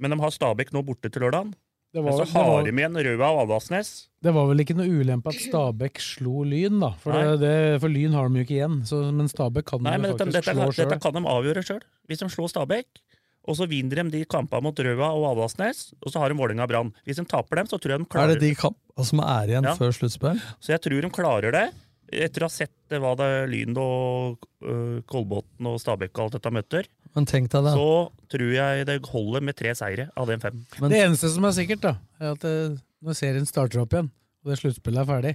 Men 0.00 0.14
de 0.14 0.20
har 0.22 0.32
Stabæk 0.32 0.72
nå 0.72 0.82
borte 0.86 1.12
til 1.12 1.26
lørdagen. 1.26 1.52
Det 1.94 2.02
Men 2.04 2.16
så 2.18 2.24
har 2.28 2.64
de 2.66 2.72
igjen 2.72 2.96
Røa 3.06 3.28
og 3.30 3.42
Avaldsnes. 3.44 3.90
Det 4.24 4.32
var 4.34 4.48
vel 4.50 4.60
ikke 4.64 4.74
noe 4.76 4.88
ulempe 4.90 5.32
at 5.32 5.38
Stabæk 5.40 6.00
slo 6.02 6.42
Lyn, 6.44 6.80
da. 6.82 6.90
For, 7.00 7.14
det, 7.14 7.36
det, 7.44 7.52
for 7.84 7.92
Lyn 7.92 8.16
har 8.16 8.28
de 8.28 8.40
jo 8.40 8.48
ikke 8.48 8.56
igjen. 8.58 8.80
Så, 8.88 9.00
men 9.16 9.30
Stabæk 9.32 9.68
kan 9.70 9.84
Nei, 9.86 9.94
de 10.00 10.10
faktisk 10.12 10.34
dette, 10.40 10.56
slå 10.56 10.66
sjøl. 10.72 10.80
dette 10.82 10.98
kan 11.04 11.16
de 11.16 11.22
avgjøre 11.36 11.64
sjøl. 11.68 11.84
Hvis 12.10 12.20
de 12.24 12.28
slår 12.32 12.52
Stabæk, 12.52 13.00
og 13.46 13.56
så 13.58 13.66
vinner 13.70 14.02
de 14.02 14.10
de 14.18 14.24
kampene 14.26 14.62
mot 14.66 14.74
Røa 14.82 15.08
og 15.14 15.24
Avaldsnes, 15.30 15.92
og 16.02 16.10
så 16.12 16.18
har 16.22 16.28
de 16.32 16.36
Vålerenga 16.38 16.64
og 16.66 16.70
Brann. 16.72 16.92
Hvis 17.06 17.20
de 17.20 17.24
taper 17.30 17.60
dem, 17.62 17.66
så 17.70 17.78
tror 17.78 17.94
jeg 17.94 18.02
de 18.02 18.06
Er 18.06 18.12
klarer 18.16 18.34
det 18.34 18.42
de 18.42 18.54
kampene 18.58 19.06
som 19.06 19.20
er 19.22 19.46
igjen 19.52 19.64
Ja. 19.70 19.74
før 19.78 19.92
sluttspill? 19.94 20.40
Så 20.60 20.72
jeg 20.74 20.80
tror 20.82 21.00
de 21.06 21.10
klarer 21.14 21.52
det. 21.54 21.66
Etter 22.12 22.44
å 22.44 22.46
ha 22.46 22.54
sett 22.54 22.70
eh, 22.94 22.98
hva 23.02 23.16
det 23.18 23.28
Lyn 23.50 23.74
og 23.82 24.44
øh, 24.62 25.00
Kolbotn 25.10 25.66
og 25.66 25.80
Stabæk 25.82 26.12
og 26.18 26.24
alt 26.28 26.36
dette 26.38 26.52
møter, 26.54 26.86
Men 27.16 27.24
tenk 27.26 27.50
deg 27.50 27.64
det. 27.66 27.72
så 27.74 28.10
tror 28.30 28.52
jeg 28.54 28.86
det 28.86 29.00
holder 29.10 29.40
med 29.42 29.56
tre 29.56 29.72
seire 29.74 30.10
av 30.16 30.26
den 30.28 30.38
fem. 30.38 30.60
det 30.86 31.00
eneste 31.02 31.30
som 31.32 31.44
er 31.48 31.50
sikkert, 31.56 31.80
da, 31.82 31.94
er 32.20 32.36
at 32.36 32.44
eh, 32.46 32.76
når 33.02 33.14
serien 33.18 33.46
starter 33.46 33.80
opp 33.82 33.92
igjen, 33.96 34.10
og 34.44 34.50
det 34.52 34.58
sluttspillet 34.60 35.02
er 35.02 35.08
ferdig, 35.10 35.34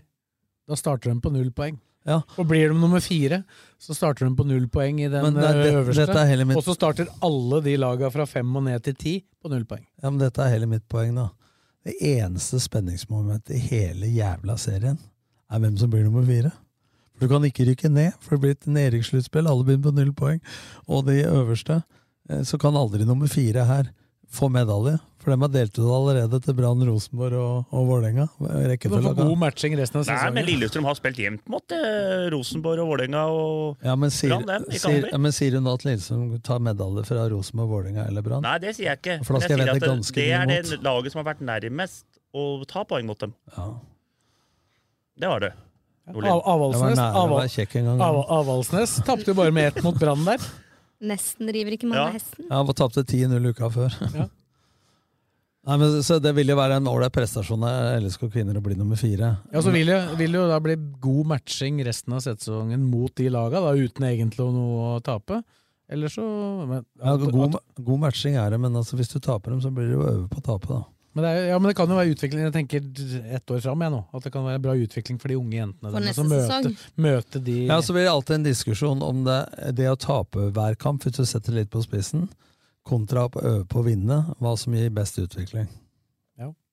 da 0.70 0.76
starter 0.80 1.12
de 1.12 1.20
på 1.20 1.32
null 1.34 1.52
poeng. 1.52 1.76
Ja. 2.08 2.22
Og 2.38 2.48
blir 2.50 2.72
de 2.72 2.78
nummer 2.80 3.00
fire, 3.04 3.44
så 3.78 3.94
starter 3.94 4.26
de 4.26 4.36
på 4.36 4.46
null 4.48 4.68
poeng 4.74 5.00
i 5.00 5.08
den 5.10 5.34
det- 5.36 5.42
det- 5.42 5.74
øverste. 5.74 6.10
er 6.16 6.46
mitt- 6.46 6.58
Og 6.58 6.64
så 6.64 6.74
starter 6.74 7.08
alle 7.22 7.62
de 7.62 7.76
laga 7.78 8.10
fra 8.10 8.26
fem 8.26 8.56
og 8.56 8.64
ned 8.64 8.82
til 8.84 8.96
ti 8.96 9.24
på 9.44 9.50
null 9.50 9.66
poeng. 9.66 9.86
Ja, 10.02 10.10
men 10.10 10.20
Dette 10.20 10.40
er 10.42 10.50
hele 10.50 10.66
mitt 10.68 10.88
poeng, 10.90 11.14
da. 11.16 11.30
Det 11.86 11.96
eneste 12.02 12.60
spenningsmomentet 12.60 13.56
i 13.56 13.58
hele 13.60 14.06
jævla 14.08 14.58
serien 14.58 14.98
er 15.52 15.60
hvem 15.60 15.78
som 15.78 15.90
blir 15.90 16.04
nummer 16.04 16.26
fire. 16.26 16.52
For 17.18 17.28
Du 17.28 17.28
kan 17.28 17.42
ikke 17.44 17.68
rykke 17.68 17.90
ned, 17.92 18.14
for 18.20 18.36
det 18.38 18.42
blir 18.42 18.52
et 18.52 18.66
nedrykkssluttspill. 18.68 19.48
Alle 19.48 19.64
begynner 19.64 19.84
på 19.92 19.94
null 19.94 20.12
poeng. 20.14 20.42
Og 20.90 21.06
de 21.06 21.24
øverste. 21.24 21.84
eh, 22.30 22.42
Så 22.44 22.58
kan 22.60 22.74
aldri 22.74 23.04
nummer 23.06 23.28
fire 23.28 23.66
her 23.66 23.84
få 24.32 24.50
medalje. 24.50 24.98
For 25.22 25.30
dem 25.30 25.44
har 25.46 25.52
delt 25.54 25.76
ut 25.78 25.86
allerede 25.86 26.40
til 26.42 26.56
Brann, 26.58 26.82
Rosenborg 26.88 27.38
og, 27.38 27.74
og 27.78 27.90
Vålerenga. 27.92 28.26
God 28.40 29.36
matching 29.38 29.76
resten 29.78 30.00
av 30.02 30.08
Nei, 30.10 30.32
men 30.34 30.48
Lillestrøm 30.48 30.88
har 30.90 30.98
spilt 30.98 31.20
jevnt 31.22 31.44
mot 31.52 31.76
eh, 31.78 32.24
Rosenborg 32.34 32.82
og 32.82 32.90
Vålerenga 32.96 33.26
og 33.30 33.86
Ja, 33.86 33.94
men 34.02 34.14
sier, 34.14 34.34
Brann, 34.34 34.66
sier, 34.74 35.06
ja, 35.12 35.20
men 35.22 35.36
sier 35.36 35.60
hun 35.60 35.68
nå 35.68 35.76
at 35.78 35.86
Lillestrøm 35.86 36.40
tar 36.48 36.64
medalje 36.66 37.06
fra 37.12 37.28
Rosenborg, 37.30 37.70
Vålerenga 37.76 38.08
eller 38.10 38.26
Brann? 38.26 38.48
Nei, 38.48 38.56
det 38.64 38.74
sier 38.80 38.90
jeg 38.90 39.02
ikke. 39.04 39.20
For 39.28 39.38
da 39.38 39.44
skal 39.44 39.54
jeg 39.54 39.60
jeg 39.60 39.62
sier 39.62 39.74
vedde 39.76 39.76
at 39.78 39.86
det, 39.86 39.92
ganske 39.94 40.18
det 40.18 40.32
er 40.40 40.50
det 40.72 40.82
laget 40.90 41.14
som 41.14 41.22
har 41.22 41.30
vært 41.30 41.46
nærmest 41.52 42.08
å 42.34 42.48
ta 42.72 42.86
poeng 42.90 43.06
mot 43.12 43.22
dem. 43.22 43.36
Ja. 43.54 43.68
Det 45.22 45.30
var 45.36 45.46
det. 45.46 45.54
Av, 46.12 46.42
Avaldsnes, 46.50 47.00
Avaldsnes 48.34 48.98
tapte 49.06 49.32
jo 49.32 49.38
bare 49.38 49.54
med 49.54 49.70
ett 49.70 49.84
mot 49.86 49.96
Brann 50.02 50.26
der. 50.26 50.42
Nesten 51.02 51.50
river 51.50 51.74
ikke 51.76 51.90
mange 51.90 52.04
av 52.12 52.16
hesten. 52.20 52.46
Ja, 52.48 52.60
Han 52.62 52.78
tapte 52.78 53.04
10-0 53.04 53.52
uka 53.54 53.70
før. 53.74 53.96
Nei, 55.62 55.76
men, 55.78 56.00
så 56.02 56.18
Det 56.22 56.32
vil 56.34 56.50
jo 56.50 56.58
være 56.58 56.80
en 56.80 56.90
ålreit 56.90 57.14
prestasjon 57.14 57.64
av 57.68 58.00
LSK 58.02 58.26
kvinner 58.34 58.58
å 58.58 58.64
bli 58.66 58.78
nummer 58.78 58.98
fire. 58.98 59.36
Ja, 59.54 59.62
så 59.62 59.74
vil, 59.74 59.92
jo, 59.94 60.00
vil 60.18 60.38
jo 60.40 60.48
da 60.50 60.58
bli 60.64 60.76
god 61.04 61.34
matching 61.36 61.82
resten 61.86 62.16
av 62.18 62.24
sesongen 62.26 62.86
mot 62.90 63.14
de 63.18 63.30
laga, 63.34 63.62
da, 63.62 63.76
uten 63.78 64.08
egentlig 64.10 64.48
noe 64.56 64.96
å 64.96 65.04
tape. 65.06 65.44
Eller 65.92 66.10
så 66.10 66.24
men, 66.70 66.86
Ja, 67.02 67.14
god, 67.20 67.60
god 67.78 68.02
matching 68.08 68.40
er 68.42 68.54
det, 68.54 68.62
men 68.64 68.78
altså, 68.80 68.98
hvis 68.98 69.12
du 69.14 69.20
taper 69.20 69.54
dem, 69.54 69.62
så 69.62 69.70
blir 69.76 69.92
det 69.92 69.98
jo 70.00 70.08
øve 70.08 70.26
på 70.32 70.42
å 70.42 70.46
tape. 70.50 70.72
da. 70.72 70.82
Men, 71.14 71.24
det 71.24 71.32
er, 71.32 71.48
ja, 71.52 71.58
men 71.60 71.72
det 71.72 71.76
kan 71.80 71.92
jo 71.92 71.98
være 71.98 72.14
utvikling. 72.14 72.46
Jeg 72.48 72.56
tenker 72.56 72.86
ett 73.38 73.52
år 73.52 73.64
fram, 73.66 73.84
jeg 73.86 73.94
nå. 73.94 74.02
At 74.16 74.28
det 74.28 74.32
kan 74.34 74.48
være 74.48 74.62
bra 74.64 74.78
utvikling 74.80 75.20
for 75.22 75.34
de 75.34 75.40
unge 75.40 75.58
jentene. 75.58 75.92
For 75.92 76.06
neste 76.08 76.28
møte, 76.30 76.72
møte 76.96 77.44
de 77.44 77.58
Ja, 77.66 77.82
Så 77.84 77.96
blir 77.96 78.08
det 78.08 78.14
alltid 78.14 78.40
en 78.40 78.48
diskusjon 78.48 79.04
om 79.06 79.26
det, 79.28 79.42
det 79.78 79.90
å 79.92 80.00
tape 80.00 80.50
hver 80.56 80.80
kamp, 80.80 81.04
hvis 81.04 81.20
du 81.20 81.28
setter 81.28 81.58
litt 81.60 81.72
på 81.74 81.84
spissen, 81.84 82.30
kontra 82.88 83.28
å 83.28 83.44
øve 83.44 83.68
på 83.70 83.84
å 83.84 83.88
vinne, 83.90 84.24
hva 84.40 84.56
som 84.58 84.76
gir 84.78 84.94
best 84.96 85.20
utvikling. 85.22 85.70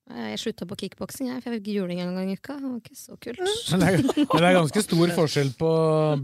Jeg 0.09 0.39
slutta 0.41 0.65
på 0.69 0.77
kickboksing, 0.81 1.29
jeg, 1.29 1.43
for 1.45 1.53
jeg 1.53 1.61
fikk 1.61 1.75
juling 1.75 1.99
en 2.01 2.15
gang 2.17 2.31
i 2.33 2.37
uka. 2.39 2.55
Det 2.57 2.65
var 2.65 2.77
ikke 2.81 2.97
så 2.97 3.17
kult. 3.21 3.41
Men 3.45 3.83
det, 3.83 3.89
er, 3.89 4.07
men 4.23 4.41
det 4.41 4.49
er 4.49 4.57
ganske 4.57 4.83
stor 4.87 5.13
forskjell 5.19 5.51
på 5.59 5.73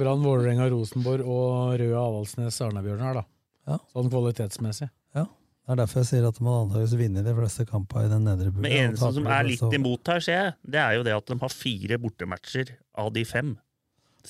Brann, 0.00 0.24
Vålerenga, 0.24 0.68
Rosenborg 0.72 1.28
og 1.28 1.74
Røe 1.82 1.98
Avaldsnes 2.00 2.60
Arna-Bjørnar, 2.64 3.20
da. 3.20 3.24
Ja. 3.68 3.76
Sånn 3.92 4.08
kvalitetsmessig. 4.12 4.88
Ja. 5.16 5.26
Det 5.64 5.72
er 5.72 5.78
derfor 5.80 6.02
jeg 6.02 6.08
sier 6.10 6.24
at 6.28 6.36
de 6.36 6.44
antakeligvis 6.44 6.94
vinne 7.00 7.22
de 7.24 7.32
fleste 7.38 7.64
kampene 7.64 8.04
i 8.04 8.10
den 8.12 8.26
nedre 8.28 8.50
bua. 8.52 8.64
Men 8.66 8.74
eneste 8.82 9.08
som 9.16 9.28
er 9.32 9.46
litt 9.48 9.76
imot 9.78 10.10
her, 10.12 10.24
ser 10.24 10.36
jeg, 10.36 10.56
det 10.74 10.80
er 10.82 10.96
jo 10.98 11.04
det 11.06 11.14
at 11.16 11.30
de 11.30 11.36
har 11.40 11.54
fire 11.56 11.98
bortematcher 12.02 12.74
av 13.00 13.08
de 13.14 13.22
fem. 13.24 13.54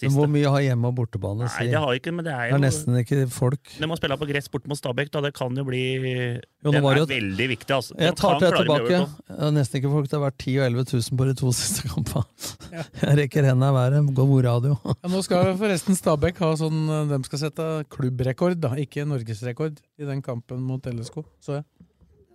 Men 0.02 0.10
hvor 0.16 0.26
mye 0.30 0.50
har 0.50 0.60
hjemme- 0.64 0.88
og 0.90 0.94
bortebane? 0.96 1.46
Nei, 1.46 1.66
det 1.70 1.78
har 1.78 1.92
ikke, 1.94 2.12
men 2.14 2.24
det 2.26 2.32
er 2.34 2.50
Det 2.50 2.56
er 2.56 2.62
nesten 2.64 2.96
ikke 2.98 3.18
folk. 3.30 3.62
De 3.78 3.86
må 3.86 3.96
spille 3.96 4.16
på 4.18 4.26
gress 4.26 4.48
borte 4.50 4.66
mot 4.68 4.78
Stabæk, 4.78 5.10
da. 5.14 5.20
Det 5.20 5.34
kan 5.34 5.54
jo 5.54 5.64
bli 5.64 5.82
Jo, 6.64 6.70
Det 6.72 6.80
er 6.80 6.96
jo- 6.98 7.06
veldig 7.06 7.46
viktig, 7.52 7.70
altså. 7.76 7.94
De 7.96 8.04
Jeg 8.08 8.16
tar 8.16 8.40
det 8.40 8.50
tilbake. 8.54 8.88
Det 9.28 9.38
er 9.38 9.50
nesten 9.52 9.80
ikke 9.80 9.92
folk. 9.92 10.08
Det 10.10 10.18
har 10.18 10.24
vært 10.30 10.38
10 10.38 10.58
og 10.58 10.64
11 10.66 10.84
000 10.92 11.18
på 11.18 11.24
de 11.28 11.34
to 11.34 11.52
siste 11.60 11.88
kampene. 11.88 12.24
Jeg 12.72 13.18
rekker 13.20 13.44
hendene 13.44 13.70
i 13.70 13.76
været. 13.78 14.14
Går 14.14 14.26
god 14.32 14.44
radio. 14.44 14.78
Ja, 15.04 15.08
nå 15.12 15.22
skal 15.22 15.54
forresten 15.60 15.94
Stabæk 15.94 16.38
ha 16.38 16.54
sånn 16.56 17.08
De 17.10 17.22
skal 17.24 17.38
sette 17.38 17.84
klubbrekord, 17.90 18.58
da, 18.60 18.70
ikke 18.74 19.04
norgesrekord, 19.06 19.78
i 19.98 20.04
den 20.04 20.22
kampen 20.22 20.60
mot 20.60 20.82
LSK. 20.82 21.22
Så 21.44 21.58
jeg. 21.60 21.64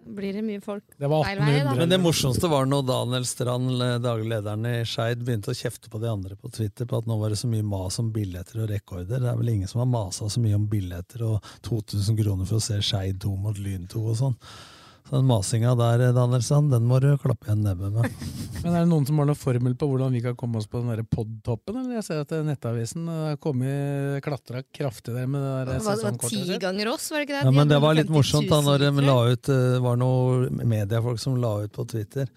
Blir 0.05 0.33
det 0.33 0.41
mye 0.41 0.61
folk 0.63 0.83
Det 0.97 1.07
var 1.11 1.23
feil 1.27 1.39
vei, 1.43 1.57
da? 1.63 1.73
Men 1.77 1.89
det 1.91 1.99
morsomste 2.01 2.49
var 2.49 2.65
når 2.65 2.85
Daniel 2.87 3.25
Strand, 3.29 3.69
le- 3.77 3.99
daglig 4.01 4.29
lederen 4.31 4.65
i 4.65 4.73
Skeid, 4.87 5.21
begynte 5.25 5.51
å 5.51 5.57
kjefte 5.59 5.89
på 5.91 5.99
de 6.01 6.09
andre 6.09 6.35
på 6.39 6.49
Twitter 6.55 6.85
på 6.89 6.97
at 7.01 7.05
nå 7.09 7.17
var 7.19 7.29
det 7.29 7.37
så 7.41 7.47
mye 7.51 7.65
mas 7.67 7.99
om 8.01 8.09
billetter 8.15 8.63
og 8.63 8.69
rekorder. 8.71 9.19
Det 9.19 9.29
er 9.29 9.37
vel 9.37 9.49
ingen 9.53 9.67
som 9.69 9.83
har 9.83 9.91
masa 9.91 10.29
så 10.29 10.41
mye 10.41 10.55
om 10.57 10.65
billetter 10.71 11.23
og 11.27 11.43
2000 11.67 12.17
kroner 12.23 12.45
for 12.49 12.57
å 12.57 12.63
se 12.71 12.79
Skeid 12.81 13.19
2 13.21 13.35
mot 13.37 13.57
Lyn 13.59 13.85
2 13.91 14.05
og 14.13 14.17
sånn. 14.23 14.37
Så 15.09 15.15
den 15.15 15.25
masinga 15.25 15.71
der, 15.73 16.11
Danielsen, 16.13 16.67
den 16.69 16.83
må 16.85 16.99
du 17.01 17.07
klappe 17.17 17.47
igjen 17.47 17.63
nebbet 17.65 17.95
med. 17.95 18.17
Men 18.61 18.75
er 18.75 18.83
det 18.83 18.89
noen 18.91 19.07
som 19.07 19.17
har 19.17 19.25
noen 19.25 19.39
formel 19.39 19.73
på 19.79 19.87
hvordan 19.89 20.13
vi 20.13 20.19
kan 20.21 20.35
komme 20.37 20.59
oss 20.59 20.67
på 20.69 20.83
den 20.83 20.91
der 20.93 21.01
podtoppen? 21.01 21.79
Eller 21.79 21.97
jeg 21.97 22.05
ser 22.05 22.19
at 22.21 22.33
Nettavisen 22.45 23.07
har 23.09 23.39
klatra 24.21 24.61
kraftig 24.75 25.15
der 25.15 25.25
med 25.25 25.41
det 25.41 25.49
der 25.49 25.63
Det 25.65 25.71
var, 25.71 25.79
det 25.79 25.87
var 25.87 25.97
sesongkortet 25.97 26.51
ti 26.51 26.59
ganger 26.61 26.91
oss, 26.91 27.07
var 27.09 27.23
det 27.23 27.25
ikke 27.25 27.39
det? 27.39 27.47
Ja, 27.47 27.55
men 27.57 27.71
det 27.71 27.79
var 27.81 27.97
litt 27.97 28.13
morsomt 28.13 28.51
da 28.51 28.61
når 28.67 28.85
de 28.85 29.07
la 29.07 29.17
ut 29.31 29.49
Det 29.49 29.81
var 29.87 29.97
noen 29.97 30.61
mediefolk 30.75 31.23
som 31.23 31.41
la 31.41 31.55
ut 31.63 31.73
på 31.73 31.87
Twitter. 31.89 32.29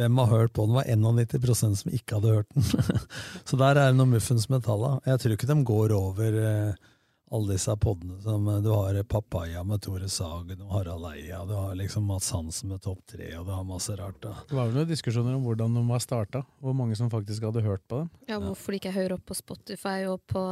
Hvem 0.00 0.22
har 0.22 0.32
hørt 0.32 0.56
på 0.56 0.64
den? 0.64 0.80
Det 0.80 0.96
var 0.96 1.44
91% 1.44 1.82
som 1.82 1.92
ikke 1.92 2.16
hadde 2.16 2.38
hørt 2.38 2.56
den. 2.56 2.64
Så 3.50 3.60
der 3.60 3.76
er 3.76 3.92
det 3.92 4.00
noe 4.00 4.14
muffens 4.16 4.48
med 4.48 4.64
talla. 4.64 4.96
Jeg 5.04 5.20
tror 5.20 5.36
ikke 5.36 5.52
de 5.52 5.60
går 5.68 5.92
over 5.98 6.40
eh, 6.40 6.88
alle 7.34 7.54
disse 7.56 7.74
podene 7.82 8.16
som 8.22 8.46
eh, 8.48 8.60
Du 8.64 8.70
har 8.72 8.96
Papaya 9.10 9.62
med 9.66 9.82
Tore 9.84 10.08
Sagen 10.12 10.60
og 10.62 10.70
Harald 10.76 11.06
Eia, 11.12 11.40
du 11.48 11.54
har 11.58 11.74
liksom 11.78 12.06
Mats 12.08 12.30
Hansen 12.34 12.70
med 12.72 12.82
Topp 12.84 13.00
tre, 13.10 13.32
og 13.38 13.46
du 13.48 13.52
har 13.54 13.64
masse 13.68 13.96
rart. 13.98 14.20
da. 14.22 14.34
Det 14.48 14.56
var 14.58 14.68
vel 14.70 14.78
noen 14.82 14.90
diskusjoner 14.92 15.34
om 15.36 15.42
hvordan 15.46 15.74
de 15.76 15.82
var 15.88 16.02
starta, 16.04 16.44
hvor 16.62 16.76
mange 16.78 16.96
som 16.98 17.10
faktisk 17.12 17.42
hadde 17.48 17.64
hørt 17.66 17.82
på 17.90 18.04
dem. 18.04 18.10
Ja, 18.30 18.38
hvorfor 18.42 18.72
de 18.74 18.80
ikke 18.82 18.94
hører 18.94 19.16
opp 19.18 19.26
på 19.30 19.36
Spotify 19.38 20.04
og 20.10 20.22
på 20.30 20.44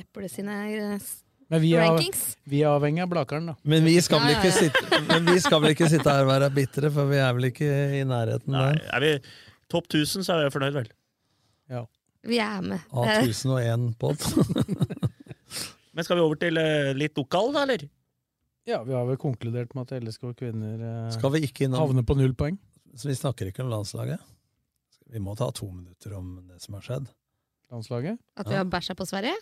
Apple 0.00 0.28
sine 0.32 0.54
eh, 0.70 1.08
Men 1.50 1.60
vi 1.64 1.72
er, 1.74 1.88
rankings? 1.90 2.24
vi 2.46 2.62
er 2.62 2.70
avhengig 2.76 3.02
av 3.04 3.10
Blakeren, 3.10 3.50
da. 3.50 3.56
Men 3.66 3.84
vi 3.84 3.96
skal 4.04 4.22
vel 4.22 4.36
ikke 4.36 4.52
sitte, 4.54 5.00
men 5.10 5.26
vi 5.32 5.38
skal 5.42 5.60
vel 5.64 5.74
ikke 5.74 5.88
sitte 5.90 6.14
her 6.14 6.22
og 6.24 6.30
være 6.30 6.50
bitre, 6.54 6.90
for 6.94 7.10
vi 7.10 7.18
er 7.20 7.32
vel 7.36 7.48
ikke 7.50 7.70
i 7.98 8.04
nærheten 8.06 8.54
Nei, 8.54 8.68
der. 8.78 8.84
er 8.94 9.04
vi 9.04 9.12
topp 9.70 9.90
1000, 9.90 10.22
så 10.26 10.36
er 10.36 10.46
jeg 10.46 10.54
fornøyd, 10.54 10.76
vel. 10.78 10.92
Ja. 11.70 11.82
Vi 12.26 12.36
er 12.44 12.60
med. 12.60 12.82
Av 12.92 13.06
Eh, 13.08 13.22
1001 13.24 13.94
pod. 13.98 14.20
Men 16.00 16.06
skal 16.06 16.16
vi 16.16 16.22
over 16.24 16.38
til 16.40 16.56
eh, 16.56 16.94
litt 16.96 17.18
lokal, 17.20 17.50
da, 17.52 17.66
eller? 17.66 17.82
Ja, 18.64 18.78
vi 18.86 18.94
har 18.96 19.04
vel 19.04 19.18
konkludert 19.20 19.74
med 19.76 19.84
at 19.84 20.00
LSK 20.00 20.30
kvinner 20.38 20.80
eh, 20.80 21.10
Skal 21.12 21.34
vi 21.34 21.42
ikke 21.44 21.66
innom 21.66 21.82
havner 21.82 22.06
på 22.08 22.16
null 22.16 22.32
poeng. 22.32 22.56
Så 22.96 23.10
vi 23.10 23.16
snakker 23.18 23.50
ikke 23.50 23.60
om 23.66 23.68
landslaget? 23.68 24.22
Vi 25.12 25.20
må 25.20 25.34
ta 25.36 25.50
to 25.52 25.68
minutter 25.68 26.14
om 26.16 26.38
det 26.48 26.56
som 26.64 26.78
har 26.78 26.86
skjedd. 26.86 27.10
Landslaget. 27.68 28.16
At 28.40 28.48
vi 28.48 28.56
har 28.56 28.64
bæsja 28.72 28.96
på 28.96 29.04
Sverige? 29.10 29.36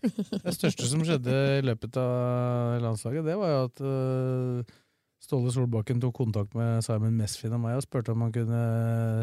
Det 0.00 0.54
største 0.56 0.88
som 0.88 1.04
skjedde 1.04 1.36
i 1.58 1.66
løpet 1.68 2.00
av 2.00 2.78
landslaget, 2.86 3.28
det 3.28 3.36
var 3.36 3.52
jo 3.52 3.60
at 3.66 3.84
eh, 3.92 4.76
Ståle 5.18 5.50
Solbakken 5.50 5.98
tok 6.00 6.14
kontakt 6.14 6.54
med 6.54 6.78
Simon 6.86 7.16
Mesfin 7.18 7.52
og 7.56 7.58
meg 7.60 7.74
og 7.76 7.82
spurte 7.82 8.12
om 8.14 8.20
han 8.22 8.30
kunne 8.32 8.60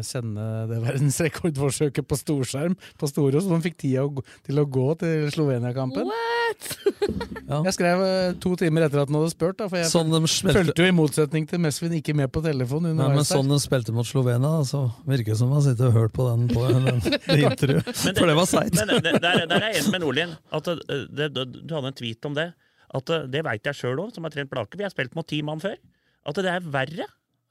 sende 0.04 0.44
det 0.70 0.76
verdensrekordforsøket 0.84 2.04
på 2.06 2.18
storskjerm 2.20 2.74
på 3.00 3.08
Storo, 3.08 3.40
så 3.40 3.54
han 3.54 3.64
fikk 3.64 3.78
tida 3.80 4.04
til 4.46 4.60
å 4.60 4.66
gå 4.68 4.84
til 5.00 5.24
Slovenia-kampen. 5.32 6.04
What?! 6.12 6.68
Jeg 7.66 7.72
skrev 7.74 8.02
eh, 8.04 8.34
to 8.42 8.52
timer 8.60 8.84
etter 8.86 9.00
at 9.02 9.10
han 9.10 9.16
hadde 9.18 9.32
spurt, 9.32 9.56
da, 9.58 9.66
for 9.70 9.80
jeg 9.80 9.88
Sånn 9.90 10.12
spilte- 10.30 10.60
fulgte 10.60 10.84
jo 10.84 10.90
i 10.90 10.94
motsetning 10.94 11.46
til 11.50 11.60
Mesfin 11.62 11.94
ikke 11.98 12.14
med 12.18 12.30
på 12.34 12.42
telefon 12.44 12.86
Nei, 12.90 13.08
men 13.14 13.26
sånn 13.26 13.50
de 13.50 13.58
spilte 13.62 13.94
mot 13.94 14.06
Slovenia, 14.06 14.60
så 14.68 14.84
virker 15.08 15.32
det 15.34 15.38
som 15.40 15.52
han 15.54 15.64
sitter 15.64 15.90
og 15.90 15.96
hørt 16.00 16.14
på 16.16 16.26
den 16.28 16.46
på 16.52 16.66
den, 16.68 16.86
intervjuet. 17.40 17.90
For 18.18 18.26
det 18.30 18.36
var 18.38 18.48
seigt. 18.50 18.78
Der, 18.78 19.18
der 19.22 19.56
er 19.56 19.68
jeg 19.70 19.80
enig 19.82 19.94
med 19.96 20.04
Nordlien. 20.04 20.36
At 20.54 20.70
det, 20.70 21.30
det, 21.34 21.46
du 21.62 21.74
hadde 21.76 21.92
en 21.92 21.98
tweet 22.02 22.30
om 22.30 22.36
det. 22.38 22.48
At 22.94 23.10
det, 23.10 23.20
det 23.34 23.42
veit 23.46 23.66
jeg 23.66 23.78
sjøl 23.80 24.02
òg, 24.04 24.14
som 24.14 24.26
har 24.26 24.34
trent 24.34 24.50
Blake. 24.52 24.78
Vi 24.78 24.86
har 24.86 24.92
spilt 24.94 25.16
mot 25.18 25.26
ti 25.26 25.42
mann 25.46 25.62
før. 25.62 25.78
At 26.26 26.38
det 26.42 26.50
er 26.50 26.64
verre 26.64 27.06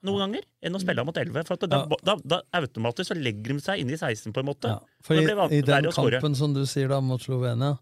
noen 0.06 0.26
ganger 0.26 0.44
enn 0.66 0.78
å 0.78 0.82
spille 0.82 1.06
mot 1.08 1.18
11. 1.18 1.46
For 1.48 1.58
at 1.58 1.70
da, 1.72 1.80
da, 2.06 2.18
da 2.22 2.42
automatisk 2.60 3.12
så 3.12 3.18
legger 3.18 3.56
de 3.56 3.64
seg 3.64 3.82
inn 3.82 3.94
i 3.94 3.98
16, 3.98 4.34
på 4.36 4.44
en 4.44 4.50
måte. 4.52 4.74
For 5.06 5.18
i, 5.18 5.26
i 5.58 5.64
den 5.66 5.90
kampen 5.96 6.38
som 6.38 6.54
du 6.56 6.64
sier 6.70 6.92
da, 6.92 7.00
mot 7.04 7.24
Slovenia, 7.24 7.76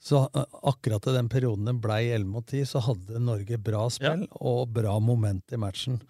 så 0.00 0.24
uh, 0.32 0.42
akkurat 0.72 1.06
i 1.10 1.14
den 1.18 1.28
perioden 1.32 1.68
det 1.68 1.76
blei 1.84 2.06
11 2.08 2.32
mot 2.32 2.46
10, 2.46 2.66
så 2.72 2.82
hadde 2.88 3.22
Norge 3.22 3.60
bra 3.60 3.84
spill 3.92 4.26
og 4.40 4.72
bra 4.74 4.96
moment 5.04 5.54
i 5.54 5.60
matchen. 5.60 6.00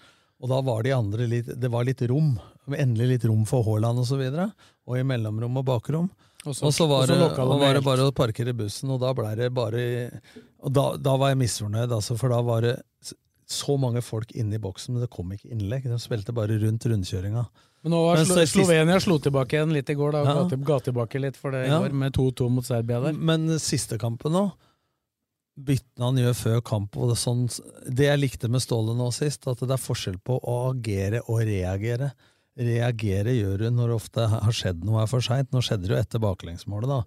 Og 0.40 0.48
da 0.48 0.60
var 0.64 0.86
de 0.86 0.94
andre 0.96 1.26
litt 1.28 1.50
Det 1.60 1.68
var 1.68 1.84
litt 1.84 2.00
rom. 2.08 2.32
Endelig 2.70 3.10
litt 3.10 3.24
rom 3.28 3.42
for 3.48 3.66
Haaland 3.66 4.00
og 4.00 4.06
så 4.08 4.16
videre. 4.16 4.48
Og 4.88 4.96
i 4.96 5.04
mellomrom 5.04 5.58
og 5.60 5.66
bakrom. 5.68 6.08
Og 6.46 6.54
så- 6.56 6.64
Og 6.66 6.72
så 6.72 6.88
var, 6.88 7.02
og 7.02 7.08
så 7.08 7.14
det, 7.18 7.38
og 7.38 7.60
var 7.60 7.74
det 7.74 7.84
bare 7.84 8.06
å 8.08 8.12
parkere 8.16 8.54
bussen, 8.56 8.88
og 8.90 9.00
da 9.00 9.12
blei 9.12 9.34
det 9.36 9.52
bare 9.52 10.20
Og 10.62 10.72
da, 10.72 10.96
da 10.96 11.16
var 11.16 11.28
jeg 11.34 11.38
misfornøyd, 11.38 11.90
altså, 11.92 12.16
for 12.18 12.28
da 12.28 12.40
var 12.42 12.60
det 12.62 12.82
så 13.46 13.76
mange 13.80 14.00
folk 14.02 14.30
inne 14.38 14.54
i 14.54 14.58
boksen, 14.58 14.90
men 14.94 15.00
det 15.02 15.10
kom 15.10 15.30
ikke 15.32 15.50
innlegg. 15.50 15.82
De 15.82 15.98
spilte 15.98 16.32
bare 16.32 16.54
rundt 16.60 16.84
rundkjøringa. 16.86 17.46
Men 17.82 17.92
nå 17.92 18.00
var 18.06 18.16
Slo 18.24 18.44
Slovenia 18.46 19.00
slo 19.00 19.18
tilbake 19.18 19.56
igjen 19.58 19.72
litt 19.72 19.88
i 19.90 19.94
går, 19.94 20.12
da, 20.12 20.20
og 20.20 20.50
Ja. 20.52 20.56
ga, 20.56 20.78
tilbake 20.78 21.20
litt 21.20 21.36
for 21.36 21.50
det 21.50 21.66
i 21.66 21.68
Ja. 21.70 21.80
går, 21.80 21.92
med 21.92 22.12
2-2 22.12 22.48
mot 22.50 22.64
Serbia 22.64 23.00
der. 23.00 23.12
Men 23.12 23.48
siste 23.58 23.98
kampen 23.98 24.30
nå, 24.32 24.52
byttene 25.60 26.04
han 26.06 26.16
gjør 26.16 26.36
før 26.38 26.60
kamp 26.62 26.96
og 26.96 27.08
det, 27.10 27.18
sånn, 27.18 27.48
det 27.92 28.06
jeg 28.06 28.20
likte 28.20 28.48
med 28.48 28.60
Ståle 28.62 28.94
nå 28.96 29.10
sist, 29.12 29.46
at 29.48 29.58
det 29.58 29.70
er 29.70 29.82
forskjell 29.82 30.18
på 30.22 30.38
å 30.40 30.70
agere 30.74 31.20
og 31.28 31.40
reagere. 31.44 32.12
Reagere 32.60 33.34
gjør 33.36 33.66
hun 33.66 33.78
når 33.80 33.92
det 33.92 33.98
ofte 33.98 34.26
har 34.30 34.56
skjedd 34.56 34.84
noe 34.84 35.04
er 35.04 35.10
for 35.10 35.24
seint. 35.24 35.50
Nå 35.54 35.62
skjedde 35.64 35.88
det 35.88 35.94
jo 35.94 36.00
etter 36.00 36.22
baklengsmålet, 36.22 36.90
da. 36.90 37.02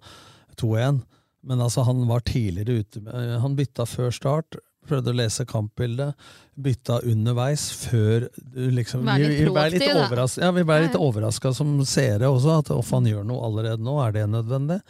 2-1. 0.60 1.02
Men 1.44 1.60
altså, 1.60 1.84
han 1.86 2.04
var 2.08 2.24
tidligere 2.26 2.80
ute. 2.80 3.02
Han 3.42 3.56
bytta 3.58 3.86
før 3.88 4.14
start. 4.14 4.58
Prøvde 4.84 5.12
å 5.14 5.16
lese 5.16 5.46
kampbildet. 5.48 6.12
Bytta 6.60 7.00
underveis 7.08 7.68
før 7.84 8.28
liksom 8.52 9.04
Vær 9.08 9.22
litt 9.22 9.44
proaktiv, 9.46 10.00
da. 10.12 10.26
ja, 10.44 10.50
vi 10.56 10.64
ble 10.68 10.80
litt 10.86 10.98
overraska 10.98 11.54
som 11.56 11.76
seere 11.88 12.28
også, 12.32 12.58
at 12.60 12.72
off, 12.74 12.92
han 12.96 13.08
gjør 13.08 13.24
noe 13.28 13.44
allerede 13.48 13.84
nå. 13.84 13.96
Er 14.04 14.16
det 14.16 14.26
nødvendig? 14.32 14.80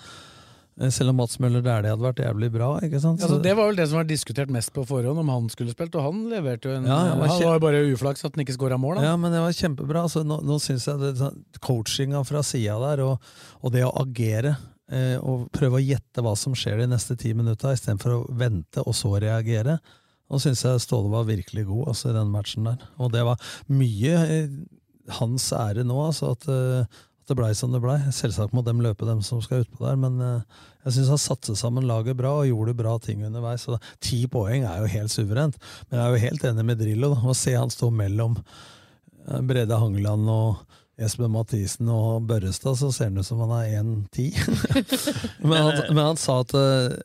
Eh, 0.81 0.91
Selv 0.91 1.13
om 1.13 1.17
Mats 1.23 1.39
Møller 1.39 1.63
Dæhlie 1.63 1.93
hadde 1.93 2.03
vært 2.03 2.21
jævlig 2.25 2.51
bra. 2.55 2.69
ikke 2.83 3.01
sant? 3.03 3.23
Altså, 3.23 3.39
det 3.43 3.55
var 3.57 3.69
vel 3.71 3.77
det 3.79 3.87
som 3.91 4.01
var 4.01 4.09
diskutert 4.09 4.51
mest 4.51 4.73
på 4.75 4.83
forhånd, 4.89 5.19
om 5.23 5.29
han 5.31 5.49
skulle 5.53 5.71
spilt, 5.75 5.95
og 5.95 6.03
han 6.09 6.25
leverte 6.33 6.69
jo 6.71 6.77
en 6.81 6.89
Ja, 6.91 6.99
han 7.15 7.23
var 7.23 7.41
jo 7.41 7.63
bare 7.63 7.83
uflaks 7.95 8.25
at 8.27 8.35
han 8.35 8.45
ikke 8.45 8.57
skåra 8.59 8.79
mål, 8.81 8.99
da. 8.99 9.09
Ja, 9.13 9.17
men 9.17 9.33
det 9.35 9.43
var 9.45 9.55
kjempebra. 9.55 10.03
Altså, 10.09 10.25
nå 10.27 10.41
nå 10.43 10.59
syns 10.63 10.89
jeg 10.91 10.99
det, 11.03 11.13
sånn, 11.23 11.43
coachinga 11.63 12.25
fra 12.27 12.43
sida 12.43 12.79
der, 12.83 13.05
og, 13.07 13.35
og 13.63 13.73
det 13.75 13.85
å 13.87 13.93
agere 14.03 14.57
eh, 14.91 15.17
og 15.23 15.47
prøve 15.55 15.79
å 15.79 15.85
gjette 15.85 16.25
hva 16.25 16.35
som 16.37 16.57
skjer 16.59 16.83
de 16.83 16.91
neste 16.91 17.17
ti 17.21 17.35
minutta, 17.35 17.73
istedenfor 17.73 18.17
å 18.19 18.25
vente 18.35 18.83
og 18.85 18.95
så 18.99 19.15
reagere. 19.23 19.79
Nå 20.33 20.41
syns 20.41 20.65
jeg 20.65 20.81
Ståle 20.83 21.11
var 21.13 21.27
virkelig 21.29 21.67
god 21.69 21.93
altså, 21.93 22.11
i 22.11 22.17
den 22.17 22.31
matchen 22.33 22.65
der. 22.67 22.81
Og 22.99 23.13
det 23.15 23.23
var 23.29 23.39
mye 23.71 24.15
eh, 24.25 24.49
hans 25.21 25.51
ære 25.53 25.85
nå, 25.87 25.99
altså, 26.09 26.33
at, 26.35 26.47
eh, 26.49 27.03
det 27.29 27.37
blei 27.39 27.51
som 27.57 27.73
det 27.73 27.81
blei. 27.83 27.97
Selvsagt 28.13 28.55
må 28.57 28.63
dem 28.67 28.83
løpe, 28.85 29.07
dem 29.09 29.23
som 29.25 29.41
skal 29.45 29.65
utpå 29.65 29.85
der, 29.85 29.97
men 30.01 30.21
eh, 30.21 30.61
jeg 30.85 30.97
syns 30.99 31.13
han 31.15 31.23
satte 31.23 31.57
sammen 31.59 31.87
laget 31.89 32.19
bra 32.19 32.35
og 32.41 32.49
gjorde 32.51 32.77
bra 32.77 32.99
ting 33.03 33.25
underveis. 33.27 33.65
Så 33.65 33.79
ti 34.05 34.25
poeng 34.31 34.67
er 34.69 34.83
jo 34.83 34.93
helt 34.93 35.13
suverent. 35.15 35.59
Men 35.89 36.01
jeg 36.01 36.05
er 36.05 36.13
jo 36.13 36.25
helt 36.27 36.47
enig 36.51 36.67
med 36.69 36.81
Drillo. 36.83 37.15
Da. 37.15 37.23
Å 37.25 37.37
se 37.39 37.57
han 37.57 37.73
stå 37.73 37.91
mellom 37.95 38.37
eh, 38.41 39.41
Brede 39.47 39.81
Hangeland 39.81 40.29
og 40.33 40.81
Espen 41.01 41.33
Mathisen 41.35 41.89
og 41.91 42.29
Børrestad, 42.29 42.77
så 42.79 42.93
ser 42.95 43.11
han 43.11 43.19
ut 43.19 43.27
som 43.27 43.41
han 43.43 43.57
er 43.57 43.81
1,10. 43.81 44.37
men, 45.49 45.73
men 45.91 46.05
han 46.05 46.21
sa 46.21 46.39
at 46.45 46.55
eh, 46.59 46.99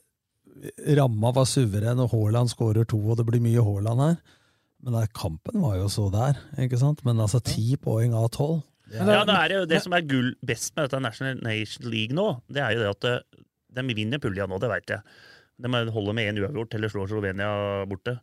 ramma 1.00 1.32
var 1.34 1.48
suveren, 1.50 2.04
og 2.04 2.12
Haaland 2.14 2.52
skårer 2.52 2.86
to, 2.90 3.00
og 3.02 3.18
det 3.18 3.26
blir 3.30 3.42
mye 3.44 3.64
Haaland 3.66 4.04
her. 4.04 4.20
Men 4.84 4.96
der, 4.96 5.10
kampen 5.12 5.64
var 5.64 5.80
jo 5.80 5.90
så 5.92 6.08
der, 6.14 6.38
ikke 6.62 6.80
sant? 6.80 7.02
Men 7.08 7.20
altså 7.20 7.42
ti 7.44 7.74
poeng 7.82 8.14
av 8.16 8.30
tolv 8.36 8.62
Ja, 8.94 9.24
det 9.28 9.36
er 9.36 9.56
jo 9.60 9.68
det 9.70 9.82
som 9.84 9.94
er 9.96 10.06
gull 10.08 10.32
best 10.46 10.74
med 10.76 10.88
dette 10.88 11.02
National 11.04 11.42
Nation 11.46 11.90
League 11.92 12.16
nå, 12.16 12.28
det 12.50 12.64
er 12.64 12.76
jo 12.76 12.84
det 12.84 12.94
at 12.96 13.08
eh, 13.10 13.44
de 13.78 13.86
vinner 13.94 14.22
pulja 14.22 14.48
nå, 14.50 14.58
det 14.62 14.72
veit 14.72 14.96
jeg. 14.96 15.20
De 15.60 15.70
holder 15.94 16.16
med 16.16 16.32
én 16.32 16.42
uavgjort 16.42 16.76
eller 16.78 16.92
slår 16.92 17.12
Slovenia 17.12 17.50
borte. 17.90 18.16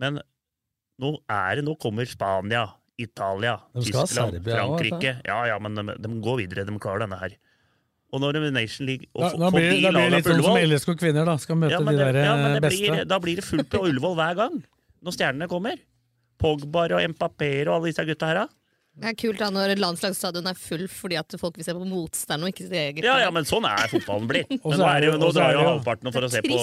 Men 0.00 0.18
nå 1.00 1.12
er 1.30 1.60
det 1.60 1.64
Nå 1.66 1.76
kommer 1.80 2.08
Spania, 2.08 2.64
Italia, 3.00 3.58
Tyskland, 3.76 4.40
Frankrike. 4.44 5.14
Ja, 5.26 5.42
ja, 5.48 5.58
men 5.62 5.76
de, 5.76 5.96
de 6.00 6.10
går 6.24 6.42
videre. 6.42 6.66
De 6.68 6.76
klarer 6.80 7.04
denne 7.04 7.20
her. 7.20 7.36
Og 8.10 8.22
når 8.22 8.40
Nation 8.50 8.88
League 8.88 9.06
og 9.14 9.22
Da, 9.22 9.30
da 9.38 9.50
blir, 9.54 9.76
da 9.84 9.92
blir 9.94 10.08
det 10.08 10.16
litt 10.16 10.26
sånn 10.26 10.42
som 10.42 10.58
LSK 10.58 10.96
kvinner, 10.98 11.28
da. 11.28 11.36
Skal 11.38 11.60
møte 11.60 11.76
ja, 11.76 11.80
de 11.84 11.94
der 12.00 12.18
ja, 12.18 12.34
beste. 12.58 12.80
blir, 12.82 13.04
da 13.06 13.18
blir 13.22 13.38
det 13.38 13.46
fullt 13.46 13.68
på 13.70 13.84
Ullevål 13.86 14.16
hver 14.18 14.40
gang. 14.40 14.56
Når 15.06 15.16
stjernene 15.16 15.48
kommer. 15.50 15.78
Pogbar 16.40 16.96
og 16.96 17.04
Empaper 17.04 17.68
og 17.68 17.76
alle 17.78 17.92
disse 17.92 18.04
gutta 18.08 18.32
her. 18.32 18.42
da. 18.42 18.59
Det 19.00 19.12
er 19.12 19.16
kult 19.16 19.38
da 19.40 19.48
når 19.54 19.78
landslagsstadion 19.78 20.48
er 20.50 20.58
full 20.58 20.82
fordi 20.90 21.16
at 21.20 21.34
folk 21.40 21.56
vil 21.56 21.64
se 21.64 21.72
på 21.76 21.86
motstanderen 21.88 22.48
og 22.48 22.52
ikke 22.52 22.66
sitt 22.66 22.76
eget 22.76 23.06
Ja, 23.06 23.16
ja, 23.22 23.30
men 23.32 23.46
sånn 23.48 23.64
er 23.68 23.86
fotballen 23.92 24.26
blitt. 24.28 24.50
Men 24.66 24.80
nå, 24.82 24.86
er 24.90 25.04
det 25.06 25.12
nå 25.22 25.30
drar 25.32 25.54
jo 25.54 25.62
halvparten 25.64 26.12
for 26.12 26.26
å 26.26 26.30
se 26.32 26.42
på 26.44 26.58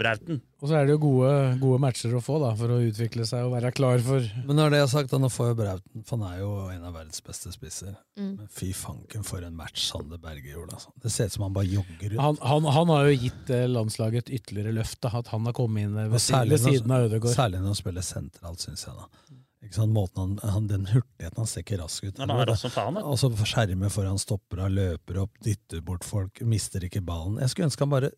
Brauten. 0.00 0.40
Og 0.60 0.68
så 0.68 0.76
er 0.76 0.88
det 0.88 0.94
jo 0.96 1.00
gode, 1.00 1.30
gode 1.62 1.80
matcher 1.80 2.16
å 2.18 2.20
få 2.24 2.36
da, 2.42 2.50
for 2.58 2.74
å 2.74 2.80
utvikle 2.84 3.24
seg 3.28 3.46
og 3.46 3.54
være 3.54 3.70
klar 3.72 4.02
for 4.04 4.26
Men 4.48 4.58
når 4.58 4.74
det 4.74 4.82
er 4.82 4.90
sagt, 4.92 5.12
da, 5.12 5.20
nå 5.22 5.30
får 5.32 5.52
jo 5.52 5.56
Brauten 5.62 6.04
For 6.04 6.18
han 6.18 6.26
er 6.28 6.42
jo 6.42 6.50
en 6.74 6.84
av 6.90 6.98
verdens 6.98 7.24
beste 7.24 7.54
spisser. 7.54 7.94
Mm. 8.18 8.34
Men 8.42 8.50
fy 8.52 8.72
fanken 8.76 9.24
for 9.26 9.46
en 9.46 9.56
match 9.56 9.86
Sander 9.86 10.20
Berge 10.20 10.52
gjorde. 10.52 10.76
Altså. 10.76 10.92
Det 11.00 11.14
ser 11.14 11.30
ut 11.30 11.38
som 11.38 11.46
han 11.46 11.56
bare 11.56 11.70
jogger 11.70 12.12
rundt. 12.12 12.20
han, 12.26 12.42
han, 12.52 12.68
han 12.76 12.94
har 12.96 13.08
jo 13.08 13.16
gitt 13.24 13.54
eh, 13.54 13.64
landslaget 13.70 14.26
et 14.26 14.36
ytterligere 14.40 14.76
løft, 14.76 15.00
da, 15.06 15.14
at 15.22 15.32
han 15.32 15.48
har 15.48 15.56
kommet 15.56 15.88
inn 15.88 15.96
ved, 15.96 16.20
siden 16.20 16.92
av 16.92 17.08
Ødegaard. 17.08 17.32
særlig 17.38 17.62
når 17.62 17.72
han 17.72 17.80
spiller 17.80 18.08
sentralt, 18.12 18.66
syns 18.66 18.88
jeg. 18.90 18.98
da 18.98 19.19
han, 19.60 20.38
han, 20.42 20.66
Den 20.66 20.86
hurtigheten 20.88 21.36
han 21.36 21.46
ser 21.46 21.64
ikke 21.64 21.78
rask 21.82 22.04
ut. 22.04 22.18
Ja, 22.18 22.26
han 22.26 22.72
faen. 22.72 22.96
Og 23.02 23.18
så 23.20 23.28
skjermer 23.36 23.92
foran 23.92 24.18
stopper 24.18 24.64
han, 24.64 24.74
løper 24.74 25.20
opp, 25.26 25.36
dytter 25.44 25.82
bort 25.84 26.06
folk, 26.06 26.40
mister 26.40 26.84
ikke 26.86 27.02
ballen. 27.04 27.38
Jeg 27.42 27.52
skulle 27.52 27.68
ønske 27.68 27.84
han 27.84 27.92
bare 27.92 28.12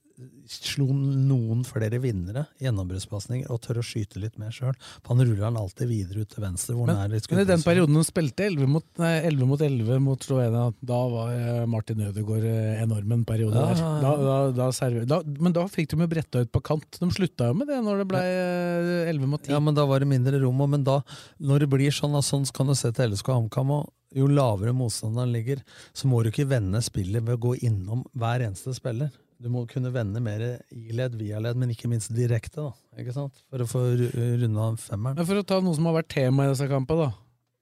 slo 0.51 0.87
noen 0.93 1.63
flere 1.67 1.99
vinnere, 2.03 2.45
gjennombruddspasninger, 2.63 3.51
og 3.53 3.61
tør 3.65 3.81
å 3.81 3.85
skyte 3.87 4.21
litt 4.23 4.39
mer 4.41 4.53
sjøl. 4.55 4.75
Han 5.09 5.23
ruller 5.23 5.45
han 5.47 5.59
alltid 5.61 5.91
videre 5.91 6.25
ut 6.25 6.33
til 6.33 6.45
venstre. 6.45 6.77
hvor 6.77 6.89
Men, 6.91 6.99
han 6.99 7.11
er 7.11 7.15
litt 7.17 7.31
men 7.33 7.45
i 7.45 7.49
den 7.49 7.65
perioden 7.65 7.99
han 7.99 8.07
spilte 8.07 8.47
11 8.49 8.71
mot, 8.71 8.87
nei, 9.01 9.13
11 9.31 9.51
mot 9.51 9.65
11 9.69 10.03
mot 10.05 10.27
Slovenia, 10.27 10.67
da 10.93 11.01
var 11.15 11.33
eh, 11.37 11.63
Martin 11.71 12.05
Ødegaard 12.09 12.47
eh, 12.49 12.83
enorm 12.83 13.17
en 13.17 13.25
periode 13.29 13.57
Ja, 13.57 13.71
der. 13.73 14.03
Da, 14.05 14.13
da, 14.27 14.37
da 14.57 14.69
server, 14.77 15.33
men 15.43 15.57
da 15.57 15.67
fikk 15.71 15.93
de 15.93 16.03
jo 16.03 16.11
bretta 16.11 16.45
ut 16.45 16.53
på 16.53 16.63
kant. 16.65 17.01
De 17.01 17.11
slutta 17.15 17.51
jo 17.51 17.59
med 17.59 17.73
det 17.73 17.81
når 17.85 18.03
det 18.03 18.11
ble 18.13 18.23
eh, 18.27 19.11
11 19.13 19.33
mot 19.33 19.43
10. 19.43 19.55
Ja, 19.55 19.63
men 19.65 19.79
da 19.79 19.87
var 19.89 20.03
det 20.03 20.11
mindre 20.11 20.43
rom. 20.43 20.63
Men 20.73 20.87
da, 20.87 21.01
når 21.43 21.65
det 21.65 21.73
blir 21.73 21.95
sånn, 21.95 22.15
sånn 22.23 22.47
kan 22.55 22.71
du 22.71 22.77
se 22.79 22.93
til 22.95 23.13
LSK 23.13 23.33
HamKam, 23.35 23.75
og 23.81 23.91
jo 24.17 24.29
lavere 24.29 24.75
motstanderen 24.77 25.33
ligger, 25.33 25.63
så 25.97 26.09
må 26.11 26.23
du 26.23 26.31
ikke 26.33 26.49
vende 26.51 26.83
spillet 26.85 27.25
ved 27.25 27.39
å 27.39 27.43
gå 27.49 27.57
innom 27.69 28.05
hver 28.13 28.45
eneste 28.45 28.75
spiller. 28.77 29.13
Du 29.43 29.49
må 29.51 29.64
kunne 29.70 29.90
vende 29.95 30.20
mer 30.22 30.43
i 30.70 30.93
ledd, 30.95 31.16
via 31.18 31.40
ledd, 31.43 31.59
men 31.59 31.72
ikke 31.74 31.88
minst 31.90 32.12
direkte, 32.14 32.62
da, 32.62 32.72
ikke 33.03 33.14
sant? 33.16 33.40
for 33.51 33.64
å 33.64 33.66
få 33.66 33.80
ru- 33.99 34.12
runda 34.45 34.68
femmeren. 34.78 35.18
Men 35.18 35.26
for 35.26 35.40
å 35.40 35.47
ta 35.47 35.59
noe 35.64 35.74
som 35.74 35.88
har 35.90 35.97
vært 35.99 36.12
tema 36.14 36.47
i 36.47 36.53
disse 36.53 36.68
kampene, 36.70 37.09
da. 37.11 37.12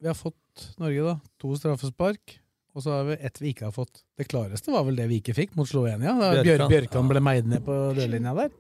Vi 0.01 0.09
har 0.11 0.17
fått 0.19 0.67
Norge 0.81 1.07
da, 1.07 1.15
to 1.41 1.55
straffespark, 1.57 2.37
og 2.77 2.85
så 2.85 2.93
har 2.99 3.07
vi 3.09 3.17
ett 3.27 3.41
vi 3.41 3.55
ikke 3.55 3.67
har 3.71 3.73
fått. 3.75 4.03
Det 4.21 4.29
klareste 4.31 4.73
var 4.75 4.85
vel 4.87 4.99
det 5.01 5.09
vi 5.11 5.21
ikke 5.23 5.35
fikk, 5.37 5.57
mot 5.59 5.69
Slovenia. 5.69 6.13
Da 6.21 6.43
Bjørkan, 6.45 6.71
Bjørkan. 6.71 7.09
Ble 7.11 7.23
meid 7.25 7.49
ned 7.51 7.65
på 7.67 7.79
dørlinja 7.97 8.35
der. 8.37 8.53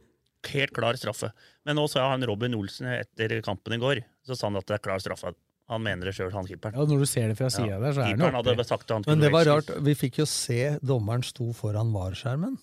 Helt 0.50 0.72
klar 0.74 0.96
straffe. 0.96 1.30
Men 1.68 1.76
nå 1.76 1.84
sa 1.92 2.08
han 2.10 2.24
Robin 2.26 2.56
Olsen 2.56 2.88
etter 2.94 3.36
kampen 3.44 3.76
i 3.76 3.80
går, 3.82 4.00
så 4.26 4.36
sa 4.38 4.48
han 4.48 4.56
at 4.56 4.66
det 4.66 4.78
er 4.78 4.84
klar 4.88 5.02
straffe. 5.04 5.34
Han 5.70 5.84
mener 5.84 6.08
det 6.08 6.16
sjøl, 6.16 6.32
han 6.34 6.48
keeperen. 6.48 6.74
Ja, 6.74 6.82
Når 6.88 7.04
du 7.04 7.06
ser 7.06 7.28
det 7.30 7.36
fra 7.38 7.46
sida 7.52 7.76
der, 7.78 7.92
så 7.94 8.02
er 8.02 8.16
det 8.16 9.06
Men 9.06 9.20
det 9.22 9.30
var 9.30 9.44
rart, 9.46 9.68
vi 9.86 9.94
fikk 9.94 10.18
jo 10.18 10.26
se 10.26 10.78
dommeren 10.82 11.22
sto 11.22 11.52
foran 11.54 11.92
VAR-skjermen. 11.94 12.56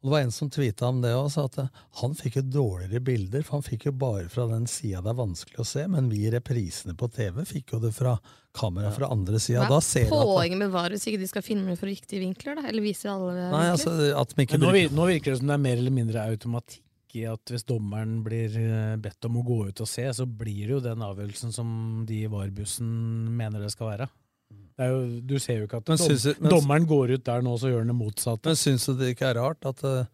Og 0.00 0.08
Det 0.08 0.12
var 0.14 0.22
en 0.24 0.32
som 0.32 0.48
tweeta 0.48 0.88
om 0.88 1.00
det 1.02 1.12
òg, 1.12 1.26
sa 1.32 1.44
at 1.44 1.58
eh, 1.60 1.80
han 2.00 2.14
fikk 2.16 2.38
jo 2.40 2.42
dårligere 2.56 3.02
bilder, 3.04 3.42
for 3.44 3.58
han 3.58 3.66
fikk 3.66 3.86
jo 3.90 3.92
bare 4.00 4.30
fra 4.32 4.46
den 4.48 4.64
sida 4.70 5.02
det 5.04 5.12
er 5.12 5.18
vanskelig 5.18 5.60
å 5.60 5.66
se, 5.68 5.84
men 5.92 6.08
vi 6.08 6.22
i 6.24 6.30
reprisene 6.32 6.96
på 6.96 7.10
TV 7.12 7.42
fikk 7.48 7.74
jo 7.76 7.82
det 7.84 7.92
fra 7.96 8.14
kamera 8.56 8.90
fra 8.94 9.10
andre 9.12 9.38
sida. 9.38 9.66
Hva 9.68 9.78
er 9.78 10.08
poenget 10.10 10.58
med 10.58 10.72
VAR 10.72 10.94
hvis 10.94 11.04
ikke 11.06 11.20
de 11.20 11.28
skal 11.30 11.44
filme 11.44 11.76
fra 11.78 11.90
riktige 11.90 12.22
vinkler? 12.24 12.56
da? 12.58 12.68
Eller 12.70 12.84
vise 12.84 13.10
alle 13.12 13.34
Nei, 13.36 13.50
vinkler? 13.50 13.74
altså, 13.76 13.96
at 14.22 14.32
de 14.32 14.46
ikke 14.46 14.62
nå, 14.62 14.72
nå 14.96 15.10
virker 15.12 15.34
det 15.34 15.42
som 15.42 15.52
det 15.52 15.58
er 15.58 15.66
mer 15.68 15.82
eller 15.82 15.94
mindre 16.00 16.24
automatikk 16.32 16.86
i 17.20 17.26
at 17.26 17.50
hvis 17.50 17.66
dommeren 17.66 18.20
blir 18.24 18.54
eh, 18.56 18.96
bedt 19.02 19.26
om 19.26 19.40
å 19.40 19.44
gå 19.46 19.60
ut 19.68 19.82
og 19.82 19.88
se, 19.90 20.06
så 20.14 20.26
blir 20.26 20.62
det 20.62 20.76
jo 20.76 20.82
den 20.84 21.04
avgjørelsen 21.04 21.54
som 21.54 21.70
de 22.08 22.22
i 22.24 22.30
VAR-bussen 22.30 22.88
mener 23.36 23.62
det 23.62 23.72
skal 23.74 23.92
være. 23.92 24.10
Det 24.80 24.86
er 24.86 24.92
jo, 24.94 25.00
du 25.28 25.34
ser 25.36 25.58
jo 25.60 25.66
ikke 25.66 25.76
at 25.82 25.90
Men 25.92 25.98
dom, 26.00 26.08
synes 26.08 26.40
men- 26.40 26.52
dommeren 26.54 26.86
går 26.88 27.10
ut 27.18 27.24
der 27.26 27.42
nå, 27.44 27.52
så 27.60 27.68
gjør 27.68 27.82
han 27.84 27.90
det 27.92 27.96
motsatte. 27.98 28.48
Men 28.48 28.56
syns 28.56 28.86
du 28.88 28.94
det 28.96 29.10
ikke 29.12 29.26
er 29.28 29.36
rart 29.36 29.66
at 29.68 29.82
uh, 29.84 30.06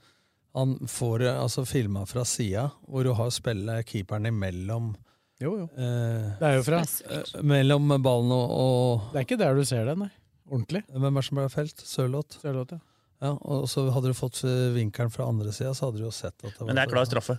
han 0.58 0.72
får 0.90 1.22
det 1.22 1.28
altså, 1.36 1.62
filma 1.70 2.02
fra 2.10 2.24
sida, 2.26 2.64
hvor 2.88 3.06
du 3.06 3.12
har 3.14 3.30
spillet 3.30 3.86
keeperen 3.86 4.26
imellom 4.26 4.96
Jo, 5.38 5.52
jo. 5.60 5.68
Uh, 5.76 6.34
Det 6.40 6.48
er 6.48 6.54
jo 6.56 6.64
fra 6.66 6.80
uh, 6.82 7.42
Mellom 7.46 7.94
ballen 8.02 8.32
og, 8.34 8.56
og 8.56 9.06
Det 9.12 9.20
er 9.20 9.28
ikke 9.28 9.38
der 9.44 9.54
du 9.54 9.62
ser 9.68 9.86
det, 9.86 9.94
nei. 10.02 10.10
Ordentlig. 10.50 10.82
Hvem 10.90 11.20
er 11.20 11.26
som 11.28 11.38
ble 11.38 11.46
felt? 11.52 11.86
Sørloth? 11.86 12.40
Sørloth, 12.42 12.74
ja. 12.74 12.82
Ja, 13.22 13.30
og 13.38 13.68
så 13.70 13.86
hadde 13.94 14.10
du 14.12 14.16
fått 14.18 14.42
eh, 14.44 14.74
vinkelen 14.74 15.08
fra 15.10 15.24
andre 15.30 15.48
sida, 15.54 15.70
så 15.74 15.86
hadde 15.86 16.02
du 16.02 16.04
jo 16.04 16.10
sett 16.12 16.34
at 16.36 16.50
det 16.50 16.58
var 16.60 16.68
Men 16.68 16.76
det 16.76 16.82
er 16.84 16.90
klar 16.90 17.06
straffe. 17.08 17.38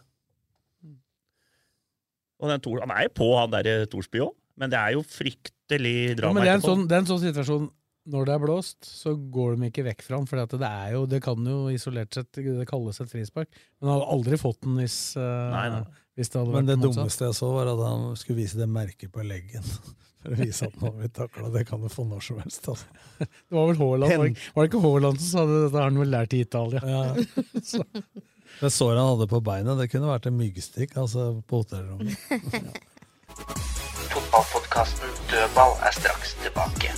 Og 2.42 2.50
den 2.50 2.64
Tor, 2.66 2.80
han 2.82 2.94
er 2.96 3.06
jo 3.06 3.14
på 3.18 3.28
han 3.38 3.54
derre 3.54 3.86
Thorsby 3.90 4.24
òg, 4.26 4.34
men 4.58 4.74
det 4.74 4.80
er 4.80 4.96
jo 4.96 5.04
fryktelig 5.06 5.57
Ja, 5.68 6.16
drama 6.16 6.38
men 6.38 6.48
det 6.48 6.54
er, 6.54 6.64
sånn, 6.64 6.88
det 6.88 6.96
er 6.96 7.04
en 7.04 7.10
sånn 7.10 7.24
situasjon 7.26 7.68
når 8.08 8.28
det 8.28 8.34
er 8.38 8.40
blåst, 8.40 8.88
så 8.88 9.12
går 9.36 9.58
de 9.58 9.68
ikke 9.68 9.84
vekk 9.90 10.04
fra 10.06 10.20
den. 10.20 10.28
For 10.30 10.40
det, 10.48 10.68
er 10.68 10.94
jo, 10.96 11.04
det 11.12 11.20
kan 11.26 11.44
jo 11.44 11.58
isolert 11.74 12.16
sett 12.16 12.40
det 12.40 12.68
kalles 12.70 13.02
et 13.04 13.12
frispark. 13.12 13.50
Men 13.82 13.90
han 13.90 13.98
hadde 13.98 14.12
aldri 14.16 14.40
fått 14.40 14.62
den 14.64 14.78
hvis, 14.80 14.98
uh, 15.20 15.26
Nei, 15.52 15.66
nei. 15.74 15.82
hvis 16.16 16.32
det 16.32 16.40
hadde 16.40 16.54
Men 16.54 16.62
vært 16.62 16.70
det 16.70 16.78
motsatt. 16.80 17.00
dummeste 17.02 17.28
jeg 17.28 17.38
så, 17.42 17.50
var 17.58 17.72
at 17.74 17.82
han 17.84 18.06
skulle 18.20 18.40
vise 18.40 18.60
det 18.62 18.70
merket 18.72 19.12
på 19.12 19.26
leggen. 19.28 19.68
For 20.24 20.34
å 20.34 20.40
vise 20.40 20.70
at 20.70 20.80
nå 20.80 20.88
har 20.88 20.96
vi 21.02 21.10
takla. 21.20 21.52
Det 21.54 21.66
kan 21.70 21.84
du 21.84 21.90
få 21.94 22.08
når 22.08 22.24
som 22.26 22.40
helst. 22.42 22.66
Altså. 22.72 22.88
Det 23.20 23.54
var 23.60 23.68
vel 23.70 23.78
Haaland, 23.84 24.16
var, 24.24 24.32
var 24.56 24.66
det 24.66 24.72
ikke 24.72 24.82
Haaland 24.88 25.22
som 25.22 25.30
sa 25.30 25.44
det? 25.48 25.60
Dette 25.68 25.78
har 25.78 25.92
han 25.92 26.02
vel 26.02 26.14
lært 26.16 26.34
i 26.34 26.42
Italia. 26.44 26.82
Så. 27.72 27.84
Det 28.58 28.72
såret 28.74 28.98
han 28.98 29.12
hadde 29.12 29.28
på 29.30 29.44
beinet, 29.46 29.78
det 29.78 29.92
kunne 29.92 30.10
vært 30.10 30.32
en 30.32 30.40
myggstikk 30.40 30.96
altså, 30.98 31.30
på 31.48 31.62
hotellrommet. 31.62 32.16
Fotballpodkasten 34.18 35.10
Dødball 35.32 35.74
er 35.88 35.92
straks 35.94 36.30
tilbake. 36.42 36.90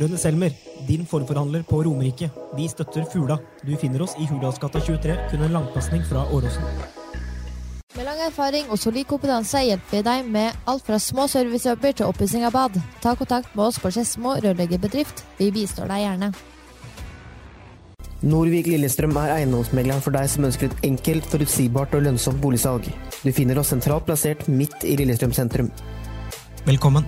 Rønne 0.00 0.18
Selmer, 0.18 0.50
din 0.88 1.06
forforhandler 1.06 1.62
på 1.62 1.82
Romerike. 1.86 2.30
Vi 2.56 2.66
støtter 2.68 3.06
Fula. 3.12 3.36
Du 3.62 3.76
finner 3.78 4.02
oss 4.02 4.16
i 4.18 4.26
Hurdalsgata 4.26 4.82
23, 4.82 5.16
kun 5.30 5.46
en 5.46 5.54
langpasning 5.54 6.02
fra 6.10 6.26
Åråsen. 6.34 6.66
Med 7.94 8.04
lang 8.04 8.26
erfaring 8.26 8.66
og 8.70 8.78
solid 8.82 9.06
kompetanse 9.06 9.62
hjelper 9.68 10.00
vi 10.00 10.04
deg 10.10 10.34
med 10.34 10.58
alt 10.66 10.86
fra 10.86 10.98
små 10.98 11.30
servicejobber 11.30 11.94
til 11.94 12.10
oppussing 12.10 12.50
av 12.50 12.58
bad. 12.58 12.82
Ta 13.02 13.14
kontakt 13.14 13.54
med 13.54 13.68
oss 13.70 13.78
på 13.78 13.94
Skedsmo 13.94 14.34
rørleggerbedrift. 14.42 15.22
Vi 15.38 15.52
bistår 15.54 15.86
deg 15.94 16.08
gjerne. 16.08 16.34
Norvik 18.26 18.66
Lillestrøm 18.66 19.14
er 19.20 19.36
eiendomsmegleren 19.36 20.02
for 20.02 20.14
deg 20.16 20.26
som 20.30 20.48
ønsker 20.48 20.66
et 20.66 20.86
enkelt, 20.88 21.26
forutsigbart 21.30 21.92
og 21.94 22.02
lønnsomt 22.02 22.40
boligsalg. 22.42 22.88
Du 23.22 23.30
finner 23.34 23.60
oss 23.60 23.70
sentralt 23.70 24.08
plassert 24.08 24.42
midt 24.50 24.82
i 24.82 24.96
Lillestrøm 24.98 25.34
sentrum. 25.36 25.70
Velkommen. 26.66 27.06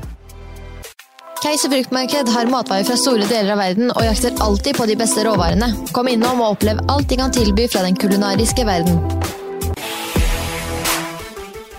Keiser 1.40 1.72
fruktmarked 1.72 2.28
har 2.30 2.50
matvarer 2.52 2.86
fra 2.86 2.98
store 3.00 3.26
deler 3.26 3.56
av 3.56 3.62
verden 3.62 3.90
og 3.90 4.04
jakter 4.04 4.36
alltid 4.44 4.76
på 4.76 4.86
de 4.86 4.96
beste 5.00 5.24
råvarene. 5.26 5.72
Kom 5.96 6.10
innom 6.12 6.44
og 6.44 6.54
opplev 6.54 6.82
alt 6.92 7.10
de 7.10 7.18
kan 7.18 7.34
tilby 7.34 7.66
fra 7.72 7.82
den 7.86 7.98
kulinariske 7.98 8.66
verden. 8.68 9.00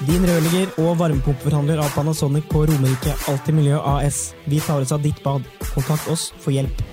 Din 0.09 0.25
rørlegger 0.27 0.73
og 0.81 0.97
varmepumpeforhandler 0.97 1.79
av 1.79 1.93
Panasonic 1.93 2.49
på 2.51 2.65
Romerike 2.67 3.13
Alltid 3.31 3.55
Miljø 3.55 3.79
AS. 3.79 4.31
Vi 4.49 4.59
tar 4.59 4.81
oss 4.81 4.91
av 4.91 5.05
ditt 5.05 5.23
bad. 5.23 5.45
Kontakt 5.71 6.09
oss 6.11 6.31
for 6.41 6.51
hjelp. 6.51 6.83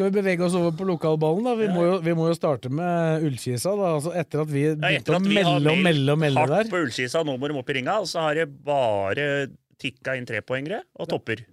Skal 0.00 0.08
vi 0.08 0.16
bevege 0.16 0.40
oss 0.46 0.54
over 0.56 0.72
på 0.72 0.86
lokalballen? 0.88 1.44
da? 1.44 1.52
Vi, 1.58 1.66
må, 1.68 1.82
jo, 1.84 1.96
vi 2.00 2.12
må 2.16 2.30
jo 2.30 2.36
starte 2.38 2.70
med 2.72 3.20
Ullkisa. 3.28 3.74
da, 3.76 3.88
altså 3.98 4.14
Etter 4.16 4.40
at 4.40 4.48
vi 4.48 4.62
Ja, 4.64 4.74
begynte 4.80 5.12
ja, 5.12 5.18
å 5.18 5.20
at 5.20 5.26
vi 5.28 5.34
har 5.36 5.58
melde 5.60 5.74
og 5.74 5.82
melde 5.84 6.14
og 6.14 6.20
melde 6.22 6.40
hardt 6.40 6.54
der. 6.54 6.70
på 6.72 6.80
Ullkisa, 6.86 7.20
nå 7.28 7.34
må 7.36 7.50
de 7.52 7.58
opp 7.60 7.68
i 7.68 7.76
ringa, 7.76 7.98
og 8.00 8.08
så 8.08 8.22
har 8.24 8.38
det 8.40 8.46
bare 8.64 9.26
tikka 9.76 10.16
inn 10.16 10.24
trepoengere 10.24 10.80
og 10.96 11.10
topper. 11.12 11.44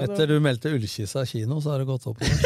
Etter 0.00 0.32
du 0.32 0.38
meldte 0.40 0.72
Ullkisa 0.72 1.26
kino, 1.28 1.60
så 1.60 1.74
har 1.74 1.84
det 1.84 1.88
gått 1.92 2.08
oppover. 2.08 2.40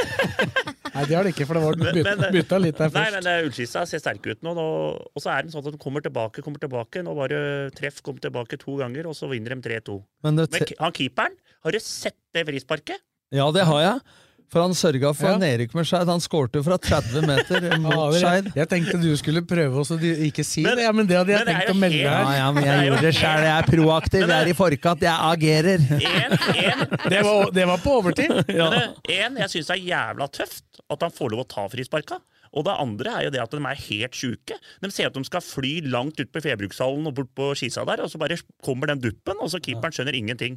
Nei, 0.99 1.07
det 1.07 1.14
har 1.14 1.22
det 1.22 1.36
ikke, 1.36 1.47
for 1.47 1.55
det 1.55 1.62
var 1.68 1.76
Men- 1.78 1.95
bytta, 1.95 2.16
men- 2.18 2.34
bytta 2.34 2.59
litt 2.66 2.78
der 2.82 2.91
Nei, 2.99 3.09
men 3.14 3.22
det 3.22 3.39
er 3.39 3.51
ser 3.86 4.03
sterke 4.03 4.34
ut 4.34 4.43
nå, 4.43 4.55
nå. 4.59 4.68
Og 5.14 5.22
så 5.22 5.30
er 5.39 5.47
det 5.47 5.53
sånn 5.55 5.62
at 5.62 5.70
de 5.70 5.78
kommer 5.78 6.03
tilbake, 6.03 6.43
kommer 6.43 6.59
tilbake. 6.59 7.05
Nå 7.07 7.14
var 7.14 7.30
det 7.30 7.43
treff, 7.78 8.03
kom 8.03 8.18
tilbake 8.18 8.59
to 8.59 8.74
ganger, 8.82 9.07
og 9.07 9.14
så 9.14 9.30
vinner 9.30 9.55
de 9.55 9.62
3-2. 9.70 10.03
Men 10.26 10.34
Men 10.34 10.49
han 10.82 10.93
keeperen, 10.99 11.39
har 11.62 11.70
du 11.70 11.78
sett 11.78 12.18
det 12.34 12.43
frisparket? 12.51 12.99
Ja, 13.30 13.47
det 13.55 13.62
har 13.70 13.80
jeg. 13.86 14.01
For 14.49 14.62
han 14.64 14.72
sørga 14.72 15.11
for 15.12 15.28
Ja. 15.28 15.36
nedrykk 15.36 15.74
med 15.76 15.84
Skeid. 15.84 16.09
Han 16.09 16.22
skårte 16.24 16.62
fra 16.64 16.78
30 16.80 17.26
meter 17.28 17.66
mot 17.84 17.92
Ja, 17.92 18.07
Skeid. 18.16 18.46
Jeg 18.57 18.68
tenkte 18.70 18.96
du 19.03 19.11
skulle 19.20 19.42
prøve 19.44 19.82
å 19.84 19.99
ikke 20.28 20.44
si 20.46 20.62
det, 20.64 20.78
ja, 20.86 20.92
men 20.96 21.07
det 21.11 21.18
hadde 21.18 21.34
jeg 21.34 21.44
men 21.44 21.53
er 21.53 21.59
tenkt 21.61 21.74
å 21.74 21.78
melde 21.82 21.99
her. 22.05 22.22
Ja, 22.24 22.32
ja, 22.38 22.46
men 22.57 22.64
jeg 22.64 22.86
gjorde 22.88 23.03
det 23.05 23.14
sjæl. 23.18 23.44
Jeg 23.44 23.55
er 23.59 23.68
proaktiv, 23.68 24.24
jeg 24.24 24.38
er 24.46 24.49
i 24.49 24.57
forkant, 24.57 25.05
jeg 25.05 25.28
agerer. 25.32 25.84
Det 27.12 27.20
var, 27.24 27.51
det 27.53 27.64
var 27.68 27.78
på 27.82 27.92
overtid. 28.01 28.32
Men 28.49 28.74
en, 29.09 29.36
jeg 29.42 29.51
syns 29.53 29.68
det 29.70 29.76
er 29.76 29.84
jævla 29.88 30.26
tøft 30.32 30.80
at 30.90 31.05
han 31.05 31.12
får 31.14 31.32
lov 31.32 31.44
å 31.44 31.49
ta 31.49 31.64
frisparka. 31.72 32.18
Og 32.57 32.64
det 32.64 32.74
andre 32.80 33.12
er 33.18 33.26
jo 33.26 33.32
det 33.34 33.40
at 33.42 33.53
de 33.55 33.61
er 33.61 33.80
helt 33.84 34.16
sjuke. 34.16 34.57
De 34.82 34.90
ser 34.92 35.11
at 35.11 35.16
de 35.16 35.22
skal 35.28 35.44
fly 35.44 35.74
langt 35.84 36.18
ut 36.20 36.30
på 36.32 36.40
Februkshallen 36.44 37.07
og 37.11 37.14
bort 37.18 37.30
på 37.36 37.51
Skisa 37.59 37.84
der, 37.88 38.01
og 38.05 38.09
så 38.12 38.20
bare 38.20 38.38
kommer 38.64 38.88
den 38.92 39.03
duppen, 39.05 39.36
og 39.44 39.53
så 39.53 39.61
keeperen 39.62 39.92
skjønner 39.94 40.16
ingenting. 40.16 40.57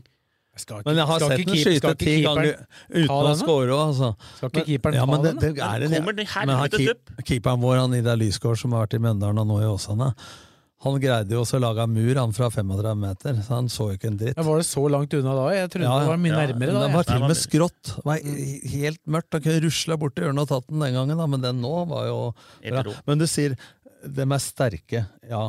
Men 0.86 1.00
jeg 1.00 1.08
har 1.08 1.24
sett 1.24 1.42
ikke 1.42 1.54
den 1.54 1.62
skyte 1.64 1.92
ti 2.02 2.14
ganger 2.26 2.50
uten 2.92 3.12
å 3.16 3.34
score 3.40 3.72
òg, 3.72 3.82
altså. 3.86 4.10
Skal 4.36 4.52
ikke 4.52 4.66
keeperen 4.68 4.98
ja, 4.98 5.06
ta 5.06 5.12
men 5.12 5.24
det, 5.24 5.32
den, 5.32 5.42
det 5.42 5.52
da? 5.62 5.70
er 5.72 5.86
en, 5.88 5.94
det 5.96 6.02
men 6.04 6.56
han 6.60 6.74
keep, 6.76 7.12
keeperen 7.24 7.62
vår, 7.64 7.78
han 7.86 7.96
Ida 7.96 8.16
Lysgård, 8.20 8.60
som 8.60 8.76
har 8.76 8.84
vært 8.84 8.98
i 9.00 9.02
Mjøndalen 9.06 9.40
og 9.46 9.48
nå 9.48 9.62
i 9.64 9.70
Åsane, 9.70 10.12
han 10.82 10.98
greide 10.98 11.36
jo 11.36 11.44
også 11.44 11.60
å 11.60 11.62
lage 11.62 11.86
mur 11.94 12.18
han 12.18 12.32
fra 12.34 12.50
35 12.50 13.02
meter, 13.04 13.42
så 13.46 13.58
han 13.60 13.68
så 13.70 13.92
jo 13.92 13.98
ikke 14.00 14.10
en 14.10 14.18
dritt. 14.18 14.38
Ja, 14.38 14.46
var 14.48 14.62
det 14.62 14.66
så 14.66 14.86
langt 14.90 15.14
unna 15.14 15.36
da? 15.38 15.48
Jeg 15.54 15.70
trodde 15.76 15.88
Ja, 15.88 15.98
det 16.02 16.10
var 16.10 16.22
mye 16.24 16.34
ja. 16.34 16.40
nærmere 16.42 16.74
da. 16.74 16.82
Det 16.82 16.96
var 16.96 17.10
til 17.10 17.20
og 17.22 17.30
med 17.30 17.38
skrått. 17.38 17.92
Det 17.92 18.06
var 18.10 18.24
helt 18.74 19.02
mørkt. 19.16 19.36
Han 19.38 19.44
kunne 19.46 19.64
rusla 19.68 19.98
bort 20.02 20.16
til 20.18 20.26
hjørnet 20.26 20.48
og 20.48 20.50
tatt 20.56 20.72
den 20.72 20.82
den 20.82 20.98
gangen, 20.98 21.22
da, 21.22 21.28
men 21.30 21.44
den 21.46 21.62
nå 21.62 21.76
var 21.92 22.08
jo 22.10 22.18
bra. 22.66 22.96
Men 23.06 23.22
du 23.22 23.28
sier 23.30 23.54
dem 24.02 24.34
er 24.34 24.42
sterke, 24.42 25.06
ja. 25.30 25.44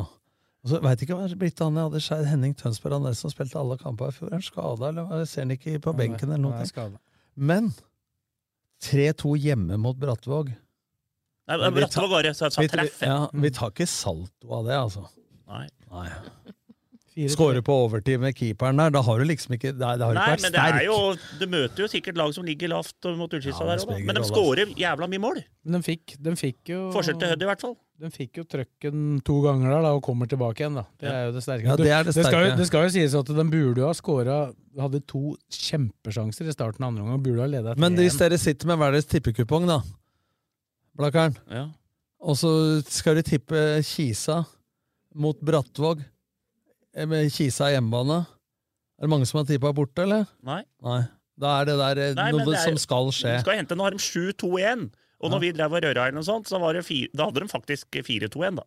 Og 0.63 0.71
så 0.71 0.79
Veit 0.79 1.01
ikke 1.03 1.15
hva 1.17 1.25
det 1.27 1.35
er 1.35 1.39
blitt 1.41 1.59
av 1.59 1.67
han 1.71 1.75
jeg 1.81 1.89
hadde 1.89 2.01
Skeid 2.05 2.27
Henning 2.31 2.53
Tønsberg, 2.55 2.93
han 2.95 3.03
der 3.09 3.15
som 3.19 3.31
spilte 3.33 3.57
alle 3.59 3.75
kamper 3.81 4.13
i 4.13 4.15
fjor. 4.15 4.29
Er 4.31 4.37
han 4.39 4.45
skada, 4.45 4.89
eller? 4.93 5.09
Jeg 5.19 5.27
ser 5.33 5.43
han 5.43 5.51
ikke 5.57 5.73
på 5.83 5.93
benken 5.97 6.29
eller 6.31 6.39
Nei, 6.39 6.51
noe? 6.61 6.67
skada. 6.69 7.01
Men 7.35 7.73
3-2 8.83 9.35
hjemme 9.43 9.77
mot 9.79 9.97
Brattvåg. 9.99 10.53
Nei, 11.51 11.57
Vi 11.59 11.71
Brattvåg 11.81 12.09
var 12.11 12.23
det, 12.23 12.31
så 12.39 12.47
jeg 12.47 12.55
sa 12.55 12.67
treff. 12.77 13.01
ja, 13.03 13.19
vi 13.33 13.51
tar 13.51 13.73
ikke 13.75 13.87
salto 13.91 14.53
av 14.55 14.65
det, 14.69 14.77
altså. 14.79 15.03
Nei. 15.51 15.65
Nei. 15.91 16.07
Skåre 17.29 17.61
på 17.61 17.73
overtid 17.83 18.17
med 18.23 18.33
keeperen 18.33 18.79
der, 18.79 18.89
da 18.95 19.01
har 19.05 19.19
du 19.21 19.27
liksom 19.29 19.53
ikke 19.53 19.69
da, 19.77 19.91
da 20.01 20.07
har 20.09 20.15
Nei, 20.17 20.23
ikke 20.23 20.31
vært 20.33 20.45
men 20.47 20.55
det 20.55 20.61
er 20.63 20.85
jo 20.87 20.95
Du 21.37 21.43
møter 21.51 21.83
jo 21.83 21.89
sikkert 21.91 22.17
lag 22.17 22.31
som 22.33 22.47
ligger 22.47 22.71
lavt 22.71 23.05
mot 23.19 23.29
Ullskissa 23.37 23.67
Ja, 23.67 23.75
der 23.75 23.83
òg, 23.85 23.99
Men 24.07 24.17
de 24.17 24.23
skårer 24.25 24.71
jævla 24.79 25.05
mye 25.11 25.21
mål. 25.21 25.43
Men 25.67 25.77
de 25.77 25.85
fikk, 25.91 26.15
de 26.25 26.33
fikk 26.39 26.71
jo 26.73 26.87
Forskjell 26.95 27.19
til 27.21 27.29
Hødd, 27.35 27.43
i 27.45 27.49
hvert 27.51 27.61
fall. 27.67 27.75
De 28.01 28.09
fikk 28.11 28.39
jo 28.41 28.43
trøkken 28.49 29.21
to 29.23 29.35
ganger 29.45 29.69
der 29.69 29.83
da, 29.85 29.91
og 29.95 30.01
kommer 30.03 30.25
tilbake 30.27 30.63
igjen. 30.63 30.75
da. 30.75 30.83
Det 30.99 31.07
er 31.11 31.25
jo 31.27 31.31
det 31.35 31.43
sterke. 31.45 31.67
Ja, 31.69 31.75
det 31.77 31.91
er 31.93 32.03
det 32.07 32.13
skal, 32.15 32.47
jo, 32.49 32.55
det 32.57 32.65
skal 32.67 32.87
jo 32.87 32.89
sies 32.95 33.13
at 33.15 33.25
de 33.29 33.45
burde 33.45 33.83
jo 33.83 33.87
ha 33.87 33.93
skåra 33.93 34.37
Hadde 34.73 35.03
to 35.05 35.35
kjempesjanser 35.53 36.47
i 36.49 36.53
starten 36.55 36.81
av 36.81 36.89
andre 36.89 37.03
omgang. 37.05 37.21
Burde 37.21 37.43
ha 37.45 37.47
ledet 37.51 37.77
Men 37.77 37.93
hvis 37.99 38.17
dere 38.17 38.39
sitter 38.41 38.65
med 38.71 38.79
hver 38.81 38.95
deres 38.95 39.05
tippekupong, 39.11 39.67
da, 39.69 39.77
Blakkaren, 40.97 41.37
Ja. 41.49 41.67
og 42.21 42.35
så 42.37 42.81
skal 42.89 43.15
de 43.15 43.23
tippe 43.23 43.61
Kisa 43.85 44.43
mot 45.13 45.39
Brattvåg 45.41 46.01
eh, 46.95 47.05
med 47.05 47.29
Kisa 47.33 47.69
hjemmebane 47.73 48.25
Er 48.97 49.05
det 49.05 49.09
mange 49.09 49.25
som 49.29 49.39
har 49.41 49.45
tippa 49.49 49.71
borte, 49.73 50.01
eller? 50.05 50.25
Nei. 50.45 50.63
Nei. 50.81 51.03
Da 51.37 51.61
er 51.61 51.65
det 51.65 51.77
der 51.77 51.97
eh, 52.09 52.13
Nei, 52.17 52.31
noe 52.31 52.45
det 52.45 52.57
er- 52.59 52.65
som 52.69 52.77
skal 52.77 53.09
skje. 53.11 53.37
De 53.37 53.41
skal 53.45 53.57
hente, 53.61 53.75
Nå 53.77 53.83
har 53.83 53.91
de 53.91 53.97
7-2-1. 54.01 54.89
Og 55.23 55.31
når 55.31 55.39
Ja. 55.39 55.39
vi 55.39 55.51
drev 55.55 55.73
og 55.77 55.83
røra 55.87 56.07
inn 56.11 56.17
og 56.19 56.25
sånt, 56.27 56.45
så 56.51 56.59
var 56.59 56.73
det 56.75 56.83
fire, 56.85 57.07
da 57.15 57.25
hadde 57.29 57.39
de 57.39 57.47
faktisk 57.47 57.87
4-2-1, 58.03 58.55
da. 58.59 58.63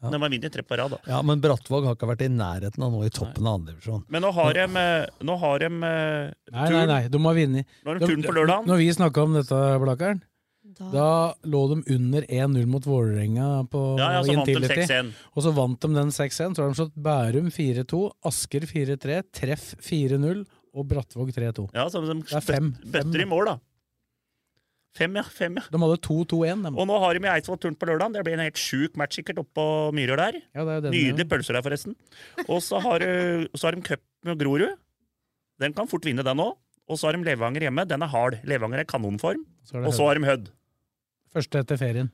De 0.00 0.16
var 0.16 0.30
vunnet 0.30 0.50
tre 0.54 0.62
på 0.64 0.76
rad, 0.78 0.90
da. 0.94 0.98
Ja, 1.06 1.20
Men 1.20 1.42
Brattvåg 1.42 1.84
har 1.84 1.94
ikke 1.94 2.08
vært 2.08 2.22
i 2.24 2.28
nærheten 2.32 2.80
av 2.82 2.90
noe 2.94 3.04
i 3.04 3.10
toppen 3.12 3.44
av 3.46 3.58
andredivisjon. 3.60 4.04
Men 4.08 4.22
nå 4.22 4.30
har 4.32 4.54
de, 4.54 4.60
eh, 4.64 5.06
nå 5.20 5.38
har 5.38 5.58
de 5.58 5.66
eh, 5.66 6.32
Nei, 6.50 6.68
turn. 6.68 6.72
nei, 6.72 6.86
nei, 6.86 7.08
de 7.08 7.18
har 7.18 7.34
vunnet. 7.34 7.66
Nå 7.84 7.92
har 7.92 7.98
de 7.98 8.06
turn 8.06 8.22
på 8.22 8.32
lørdagen. 8.32 8.66
Når 8.66 8.78
vi 8.78 8.88
snakka 8.96 9.22
om 9.26 9.34
dette, 9.34 9.60
Blakkaren, 9.84 10.22
da 10.92 11.34
lå 11.44 11.60
de 11.68 11.94
under 11.96 12.22
1-0 12.22 12.66
mot 12.66 12.82
Vålerenga 12.88 13.68
på 13.68 13.98
Ja, 13.98 14.12
ja, 14.12 14.22
så 14.22 14.36
vant 14.36 14.46
de 14.46 14.54
6-1. 14.70 15.12
Og 15.36 15.42
så 15.44 15.52
vant 15.54 15.80
de 15.80 15.88
den 15.92 16.08
6-1. 16.08 16.54
Så 16.56 16.62
har 16.64 16.70
de 16.72 16.78
slått 16.80 16.96
Bærum 16.96 17.50
4-2, 17.52 18.12
Asker 18.24 18.60
4-3, 18.70 19.22
Treff 19.32 19.74
4-0 19.84 20.46
og 20.74 20.88
Brattvåg 20.88 21.34
3-2. 21.34 21.68
Ja, 21.74 21.88
så 21.90 22.00
de 22.00 22.14
Det 22.22 22.32
er 22.32 22.40
fem. 22.40 22.72
bøtter 22.86 23.20
i 23.20 23.26
mål, 23.28 23.44
da. 23.52 23.58
Fem, 24.98 25.14
ja. 25.14 25.22
fem, 25.22 25.54
ja. 25.54 25.62
De 25.70 25.78
hadde 25.78 25.98
2-2-1. 26.02 26.64
dem. 26.66 26.78
Og 26.78 26.86
nå 26.90 26.96
har 26.98 27.14
de 27.14 27.22
med 27.22 27.30
Eidsvoll 27.30 27.60
turn 27.62 27.76
på 27.78 27.86
lørdagen. 27.86 28.16
Det 28.16 28.24
blir 28.26 28.34
en 28.34 28.42
helt 28.42 28.58
sjuk 28.58 28.96
match 28.98 29.20
sikkert 29.20 29.38
oppå 29.44 29.64
Myrøy 29.94 30.16
der. 30.18 30.40
Ja, 30.56 30.64
er 30.64 30.88
Nydelige 30.90 31.28
pølser 31.30 31.54
der, 31.56 31.62
forresten. 31.66 31.94
Og 32.48 32.58
så 32.66 32.80
har, 32.82 33.04
så 33.54 33.68
har 33.68 33.78
de 33.78 33.84
cup 33.86 34.02
med 34.26 34.40
Grorud. 34.40 34.74
Den 35.62 35.76
kan 35.76 35.88
fort 35.90 36.08
vinne, 36.08 36.26
den 36.26 36.42
òg. 36.42 36.56
Og 36.90 36.98
så 36.98 37.06
har 37.06 37.14
de 37.14 37.22
Levanger 37.22 37.68
hjemme. 37.68 37.86
Den 37.86 38.02
er 38.02 38.10
hard. 38.10 38.40
Levanger 38.50 38.82
er 38.82 38.88
kanonform. 38.90 39.46
Er 39.70 39.86
Og 39.86 39.94
så 39.94 40.08
har 40.08 40.18
de 40.18 40.26
Hødd. 40.26 40.50
Første 41.30 41.62
etter 41.62 41.78
ferien. 41.78 42.10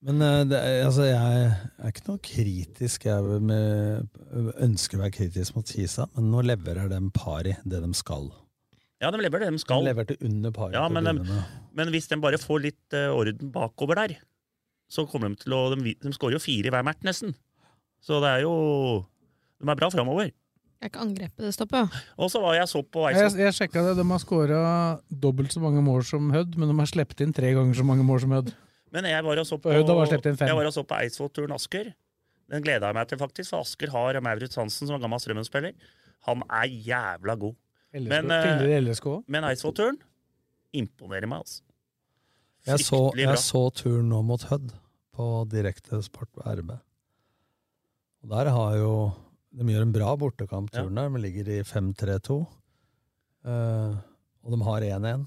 Men 0.00 0.22
eh, 0.24 0.44
det, 0.48 0.60
altså, 0.86 1.04
jeg 1.04 1.48
er 1.52 1.90
ikke 1.92 2.06
noe 2.08 2.22
kritisk. 2.24 3.04
Jeg 3.04 3.40
med, 3.44 4.06
ønsker 4.64 4.96
å 4.96 5.02
være 5.02 5.16
kritisk 5.18 5.58
mot 5.58 5.68
Kisa, 5.68 6.08
men 6.16 6.30
nå 6.32 6.46
leverer 6.48 6.88
de 6.88 7.02
pari 7.12 7.52
det 7.68 7.82
de 7.84 7.90
skal. 7.98 8.30
Ja, 9.00 9.10
de 9.12 9.20
leverer 9.22 9.48
det 9.48 9.54
de 9.56 9.62
skal. 9.62 9.80
De 9.80 9.88
leverte 9.90 10.16
under 10.26 10.52
par. 10.52 10.74
Ja, 10.76 10.84
men, 10.92 11.06
de, 11.08 11.38
men 11.76 11.92
hvis 11.94 12.10
de 12.10 12.18
bare 12.20 12.40
får 12.40 12.66
litt 12.66 12.96
uh, 12.96 13.08
orden 13.16 13.52
bakover 13.54 13.96
der, 14.02 14.18
så 14.90 15.06
kommer 15.08 15.30
de 15.30 15.40
til 15.44 15.54
å 15.54 15.60
De, 15.72 15.94
de 15.94 16.12
skårer 16.12 16.36
jo 16.36 16.42
fire 16.42 16.68
i 16.68 16.74
hver 16.74 16.84
match, 16.84 17.00
nesten. 17.06 17.32
Så 18.04 18.18
det 18.20 18.34
er 18.34 18.44
jo 18.44 18.54
De 19.60 19.68
er 19.68 19.78
bra 19.78 19.88
framover. 19.92 20.32
Det 20.80 20.88
er 20.88 20.92
ikke 20.94 21.02
angrepet 21.04 21.44
det 21.44 21.52
stopper. 21.52 21.88
Og 22.16 22.30
så 22.32 22.40
var 22.40 22.54
jeg 22.56 22.68
så 22.70 22.80
på 22.80 23.04
Jeg, 23.12 23.32
jeg 23.36 23.56
sjekka 23.56 23.82
det. 23.84 23.96
De 23.98 24.04
har 24.08 24.20
skåra 24.22 24.60
dobbelt 25.12 25.52
så 25.52 25.60
mange 25.60 25.82
mål 25.84 26.04
som 26.08 26.30
Hødd, 26.32 26.56
men 26.56 26.72
de 26.72 26.76
har 26.78 26.88
sluppet 26.88 27.20
inn 27.24 27.34
tre 27.36 27.52
ganger 27.56 27.76
så 27.76 27.84
mange 27.84 28.04
mål 28.08 28.22
som 28.24 28.32
Hødd. 28.36 28.52
Men 28.90 29.06
jeg 29.06 29.24
var 29.26 29.40
og 29.42 29.46
så 29.46 29.58
på, 29.60 29.70
på, 29.70 29.96
på 30.80 30.96
Eidsvoll-turen 30.96 31.52
Asker. 31.54 31.92
Den 32.50 32.64
gleda 32.64 32.88
jeg 32.88 32.96
meg 32.96 33.10
til, 33.10 33.20
faktisk. 33.20 33.52
For 33.52 33.62
Asker 33.62 33.92
har 33.92 34.18
Maurits 34.24 34.58
Hansen, 34.58 34.88
som 34.88 34.96
er 34.96 35.04
gammel 35.04 35.20
Strømmen-spiller. 35.22 35.76
Han 36.26 36.42
er 36.48 36.72
jævla 36.88 37.36
god. 37.44 37.54
LSK, 37.94 38.10
Men, 38.12 38.30
uh, 38.30 38.62
LSK. 38.80 39.08
men 39.26 39.46
Eidsvoll-turen 39.48 39.98
imponerer 40.78 41.26
meg, 41.30 41.42
altså. 41.42 41.62
Jeg 42.68 42.84
så, 42.84 43.00
jeg 43.16 43.38
så 43.40 43.62
turen 43.72 44.10
nå 44.12 44.20
mot 44.28 44.42
Hødd 44.50 44.74
på 45.16 45.26
direkte 45.50 46.02
sport 46.04 46.28
på 46.36 46.44
RB. 46.44 46.74
Og 48.20 48.28
der 48.34 48.50
har 48.52 48.76
jo 48.76 48.92
De 49.56 49.64
gjør 49.66 49.82
en 49.82 49.92
bra 49.96 50.12
bortekamp, 50.20 50.68
turen 50.70 50.94
der. 50.94 51.08
De 51.10 51.18
ligger 51.24 51.48
i 51.56 51.60
5-3-2. 51.66 52.36
Uh, 53.48 53.96
og 54.44 54.52
de 54.54 54.58
har 54.68 54.84
1-1. 55.00 55.24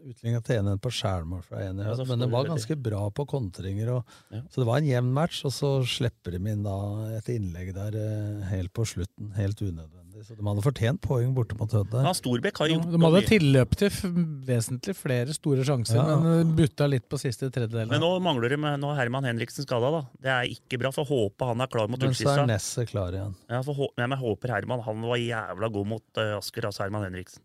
Utligna 0.00 0.40
til 0.40 0.62
1-1 0.62 0.78
på 0.80 0.92
skjærmål 0.96 1.42
fra 1.44 1.60
1 1.66 1.82
i 1.82 1.84
Ja, 1.84 1.90
Hødd. 1.92 2.06
Men 2.08 2.22
de 2.24 2.28
var 2.32 2.48
ganske 2.48 2.76
bra 2.80 3.02
på 3.12 3.26
kontringer. 3.28 3.90
Og, 3.98 4.14
Ja. 4.32 4.40
Så 4.48 4.62
det 4.62 4.68
var 4.70 4.78
en 4.80 4.88
jevn 4.88 5.10
match, 5.12 5.42
og 5.44 5.52
så 5.52 5.74
slipper 5.84 6.38
de 6.38 6.40
inn 6.54 6.62
da 6.64 6.78
et 7.18 7.28
innlegg 7.34 7.74
der 7.76 7.98
uh, 8.00 8.46
helt 8.48 8.72
på 8.72 8.86
slutten. 8.88 9.34
Helt 9.36 9.60
unødvendig. 9.60 9.99
Så 10.26 10.36
de 10.36 10.44
hadde 10.46 10.62
fortjent 10.64 11.00
poeng 11.04 11.30
borte 11.34 11.56
mot 11.58 11.70
Hødd 11.72 11.90
der. 11.92 12.04
Han 12.06 12.16
Storbekk 12.18 12.58
har 12.62 12.68
De 12.72 12.76
de 12.92 13.00
hadde 13.04 13.22
tilløp 13.28 13.76
til 13.80 13.88
f- 13.90 14.04
vesentlig 14.48 14.94
flere 14.98 15.32
store 15.36 15.64
sjanser, 15.66 15.96
Ja. 16.00 16.16
men 16.20 16.40
eh, 16.46 16.54
butta 16.58 16.88
litt 16.90 17.08
på 17.08 17.18
siste 17.22 17.48
tredjedel. 17.50 17.88
Men 17.88 18.00
nå 18.04 18.10
mangler 18.20 18.48
de 18.52 18.56
med 18.60 18.80
nå 18.82 18.90
er 18.92 19.00
Herman 19.02 19.24
Henriksen 19.24 19.64
skada, 19.66 19.90
da. 19.94 20.02
Det 20.20 20.30
er 20.34 20.50
ikke 20.52 20.78
bra. 20.82 20.90
For 20.92 21.04
håpe 21.08 21.48
han 21.50 21.60
er 21.64 21.66
klar 21.72 21.88
mot 21.88 22.00
Men 22.00 22.12
så 22.14 22.34
er 22.36 22.46
Nesset 22.50 22.90
klar 22.92 23.12
igjen. 23.16 23.34
Ja, 23.48 23.62
for, 23.62 23.88
men 23.96 24.10
jeg 24.16 24.18
håper 24.24 24.54
Herman 24.56 24.80
han 24.86 25.00
var 25.02 25.16
jævla 25.22 25.72
god 25.72 25.86
mot 25.96 26.04
uh, 26.20 26.36
Asker, 26.38 26.66
altså 26.68 26.84
Herman 26.84 27.06
Henriksen. 27.08 27.42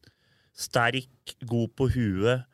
Sterk, 0.56 1.36
god 1.48 1.70
på 1.76 1.90
huet, 1.92 2.46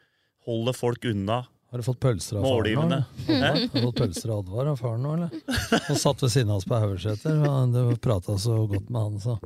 holder 0.47 0.73
folk 0.73 1.03
unna. 1.05 1.43
Har 1.71 1.79
du 1.79 1.85
fått 1.87 1.99
pølser 2.03 2.35
av 2.35 2.43
faren 2.43 2.51
nå? 2.51 2.55
Målgivende. 2.57 2.97
Har 3.45 3.59
du 3.71 3.83
fått 3.85 3.99
pølser 4.01 4.31
av 4.33 4.39
Oddvar 4.41 4.69
av 4.73 4.79
faren 4.81 5.05
nå, 5.05 5.13
eller? 5.15 5.29
Og 5.93 5.99
satt 6.01 6.23
ved 6.25 6.33
siden 6.33 6.49
av 6.51 6.57
oss 6.59 6.67
på 6.67 6.79
Haugeseter. 6.83 7.37
og 7.47 7.71
Du 7.71 7.93
prata 8.03 8.35
så 8.43 8.57
godt 8.67 8.89
med 8.91 8.99
han, 8.99 9.21
så 9.23 9.37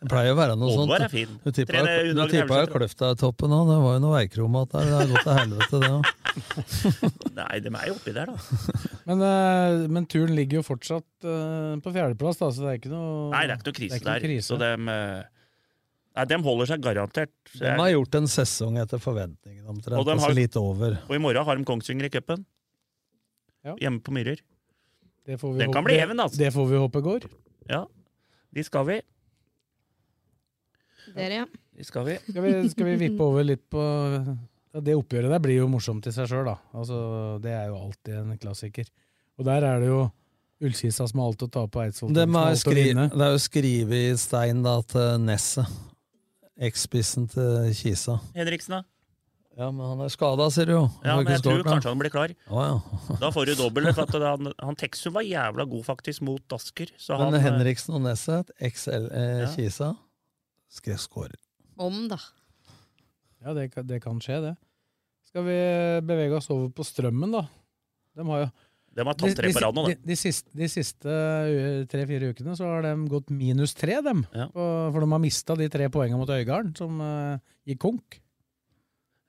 Det 0.00 0.08
pleier 0.08 0.32
å 0.32 0.38
være 0.38 0.56
noe 0.56 0.72
sånt. 0.72 0.86
Oddvar 0.86 1.04
er 1.04 1.12
fin. 1.12 1.34
Du 1.44 1.52
tippa 1.52 2.62
jo. 2.62 2.70
Kløfta-toppen 2.72 3.52
òg. 3.58 3.68
Det 3.68 3.76
var 3.84 3.98
jo 3.98 4.02
noe 4.06 4.14
veikromat 4.16 4.72
der. 4.72 4.88
Det 4.88 4.96
har 4.96 5.12
gått 5.12 5.28
til 5.28 5.38
helvete, 5.42 5.82
det 5.84 5.92
òg. 5.92 6.14
Nei, 7.42 7.60
de 7.64 7.72
er 7.76 7.86
jo 7.90 7.94
oppi 7.98 8.16
der, 8.16 8.32
da. 8.32 8.82
Men, 9.08 9.22
eh, 9.28 9.84
men 9.92 10.08
turen 10.08 10.32
ligger 10.36 10.62
jo 10.62 10.66
fortsatt 10.72 11.28
eh, 11.28 11.76
på 11.84 11.92
fjerdeplass, 11.92 12.40
da, 12.40 12.52
så 12.56 12.64
det 12.64 12.72
er 12.72 12.80
ikke 12.80 12.92
noe 12.96 13.30
Nei, 13.36 13.44
det 13.48 13.52
er 13.52 13.60
ikke 13.60 13.68
noe 13.70 13.78
krise 13.82 13.92
er 13.92 14.00
ikke 14.00 14.08
noe 14.08 14.16
der. 14.16 14.28
krise. 14.30 14.48
Så 14.48 14.58
dem, 14.64 14.88
eh, 14.92 15.35
nei, 16.16 16.24
De 16.32 16.38
holder 16.42 16.66
seg 16.72 16.82
garantert. 16.84 17.32
De 17.60 17.72
har 17.76 17.90
gjort 17.92 18.14
en 18.18 18.26
sesong 18.32 18.78
etter 18.82 18.98
forventningene 19.02 19.68
omtrent, 19.68 19.98
Og 20.00 20.06
har- 20.18 20.34
litt 20.34 20.56
over. 20.56 20.98
Og 21.08 21.14
i 21.16 21.18
morgen 21.22 21.44
har 21.44 21.56
de 21.56 21.64
Kongsvinger 21.68 22.08
i 22.08 22.12
cupen. 22.16 22.44
Hjemme 23.80 24.00
på 24.00 24.12
Myrer. 24.14 24.40
Det 25.26 25.40
får 25.40 25.52
vi 25.52 25.58
Den 25.58 25.68
håpe- 25.68 25.72
kan 25.74 25.84
bli 25.84 25.94
even, 25.98 26.20
altså. 26.22 26.38
Det 26.38 26.52
får 26.54 26.68
vi 26.70 26.76
håpe 26.78 27.02
går. 27.02 27.28
Ja, 27.68 27.84
de 28.54 28.62
skal 28.62 28.86
vi. 28.86 29.00
Dere, 31.16 31.32
ja. 31.42 31.46
De 31.76 31.84
skal 31.84 32.04
vi. 32.06 32.18
Skal 32.30 32.42
vi, 32.42 32.52
skal 32.72 32.86
vi 32.90 32.96
vippe 33.08 33.22
over 33.24 33.44
litt 33.46 33.64
på 33.70 33.80
ja, 33.80 34.80
Det 34.80 34.94
oppgjøret 34.96 35.30
der 35.32 35.42
blir 35.44 35.58
jo 35.60 35.68
morsomt 35.68 36.06
i 36.08 36.12
seg 36.14 36.28
sjøl, 36.30 36.44
da. 36.48 36.56
Altså, 36.76 37.40
det 37.42 37.52
er 37.52 37.66
jo 37.70 37.76
alltid 37.80 38.14
en 38.20 38.38
klassiker. 38.40 38.88
Og 39.38 39.44
der 39.48 39.64
er 39.64 39.80
det 39.80 39.88
jo 39.90 40.06
Ullkisa 40.64 41.04
som 41.04 41.20
har 41.20 41.28
alt 41.28 41.42
å 41.44 41.50
tape, 41.52 41.68
på 41.74 41.82
Eidsvoll 41.84 42.14
det 42.16 42.22
er 42.24 43.32
jo 43.34 43.40
skrevet 43.44 43.92
i 43.92 44.16
stein 44.16 44.62
da, 44.64 44.78
at 44.80 44.94
eh, 44.96 45.18
Nesset 45.20 45.66
Eksspissen 46.56 47.26
til 47.28 47.72
Kisa. 47.76 48.18
Henriksen, 48.36 48.78
da? 48.78 48.84
Ja, 49.56 49.70
men 49.72 49.86
han 49.88 50.00
er 50.04 50.10
skada, 50.12 50.46
ser 50.52 50.68
du 50.68 50.74
jo. 50.74 50.82
Han 51.00 51.08
Ja, 51.08 51.14
men 51.16 51.32
jeg 51.32 51.42
tror 51.44 51.62
kanskje 51.64 51.88
han 51.88 52.00
blir 52.00 52.12
klar. 52.12 52.32
Å, 52.52 52.64
ja. 52.64 53.00
Da 53.22 53.30
får 53.32 53.48
du 53.48 53.54
dobbel. 53.56 53.88
For 53.96 54.04
at 54.04 54.16
han, 54.20 54.50
han 54.60 54.76
Texum 54.76 55.14
var 55.16 55.24
jævla 55.24 55.64
god 55.68 55.86
faktisk 55.86 56.24
mot 56.28 56.56
Asker. 56.56 56.92
Så 57.00 57.16
han, 57.16 57.32
Men 57.32 57.40
Henriksen 57.44 57.96
og 57.96 58.04
Nesset, 58.04 58.52
XL 58.60 59.08
eh, 59.08 59.42
Ja. 59.46 59.48
Kisa, 59.54 59.90
skrev 60.72 61.00
skårer. 61.00 61.38
Om, 61.80 62.02
da. 62.12 62.20
Ja, 63.44 63.54
det, 63.56 63.70
det 63.88 64.02
kan 64.04 64.20
skje, 64.20 64.42
det. 64.44 64.54
Skal 65.28 65.44
vi 65.48 65.56
bevege 66.08 66.36
oss 66.36 66.48
over 66.52 66.68
på 66.72 66.84
Strømmen, 66.84 67.32
da? 67.36 67.46
De 68.16 68.24
har 68.28 68.46
jo 68.46 68.52
De 68.96 69.04
har 69.04 69.16
tatt 69.18 69.36
tre 69.36 69.50
på 69.52 69.60
rad 69.60 69.76
nå, 69.76 69.82
da. 69.84 69.92
De, 69.92 70.08
de, 70.08 70.16
siste, 70.16 70.48
de 70.56 70.68
siste 70.72 71.16
tre-fire 71.92 72.30
ukene 72.32 72.54
så 72.56 72.68
har 72.70 72.86
de 72.86 72.94
gått 73.12 73.32
minus 73.34 73.76
tre, 73.76 73.98
dem. 74.04 74.22
Ja. 74.32 74.48
for 74.54 75.04
de 75.04 75.10
har 75.12 75.20
mista 75.20 75.56
de 75.58 75.68
tre 75.72 75.90
poengene 75.92 76.20
mot 76.22 76.32
Øygarden, 76.32 76.72
som 76.78 77.02
uh, 77.02 77.36
gikk 77.68 77.82
konk. 77.84 78.20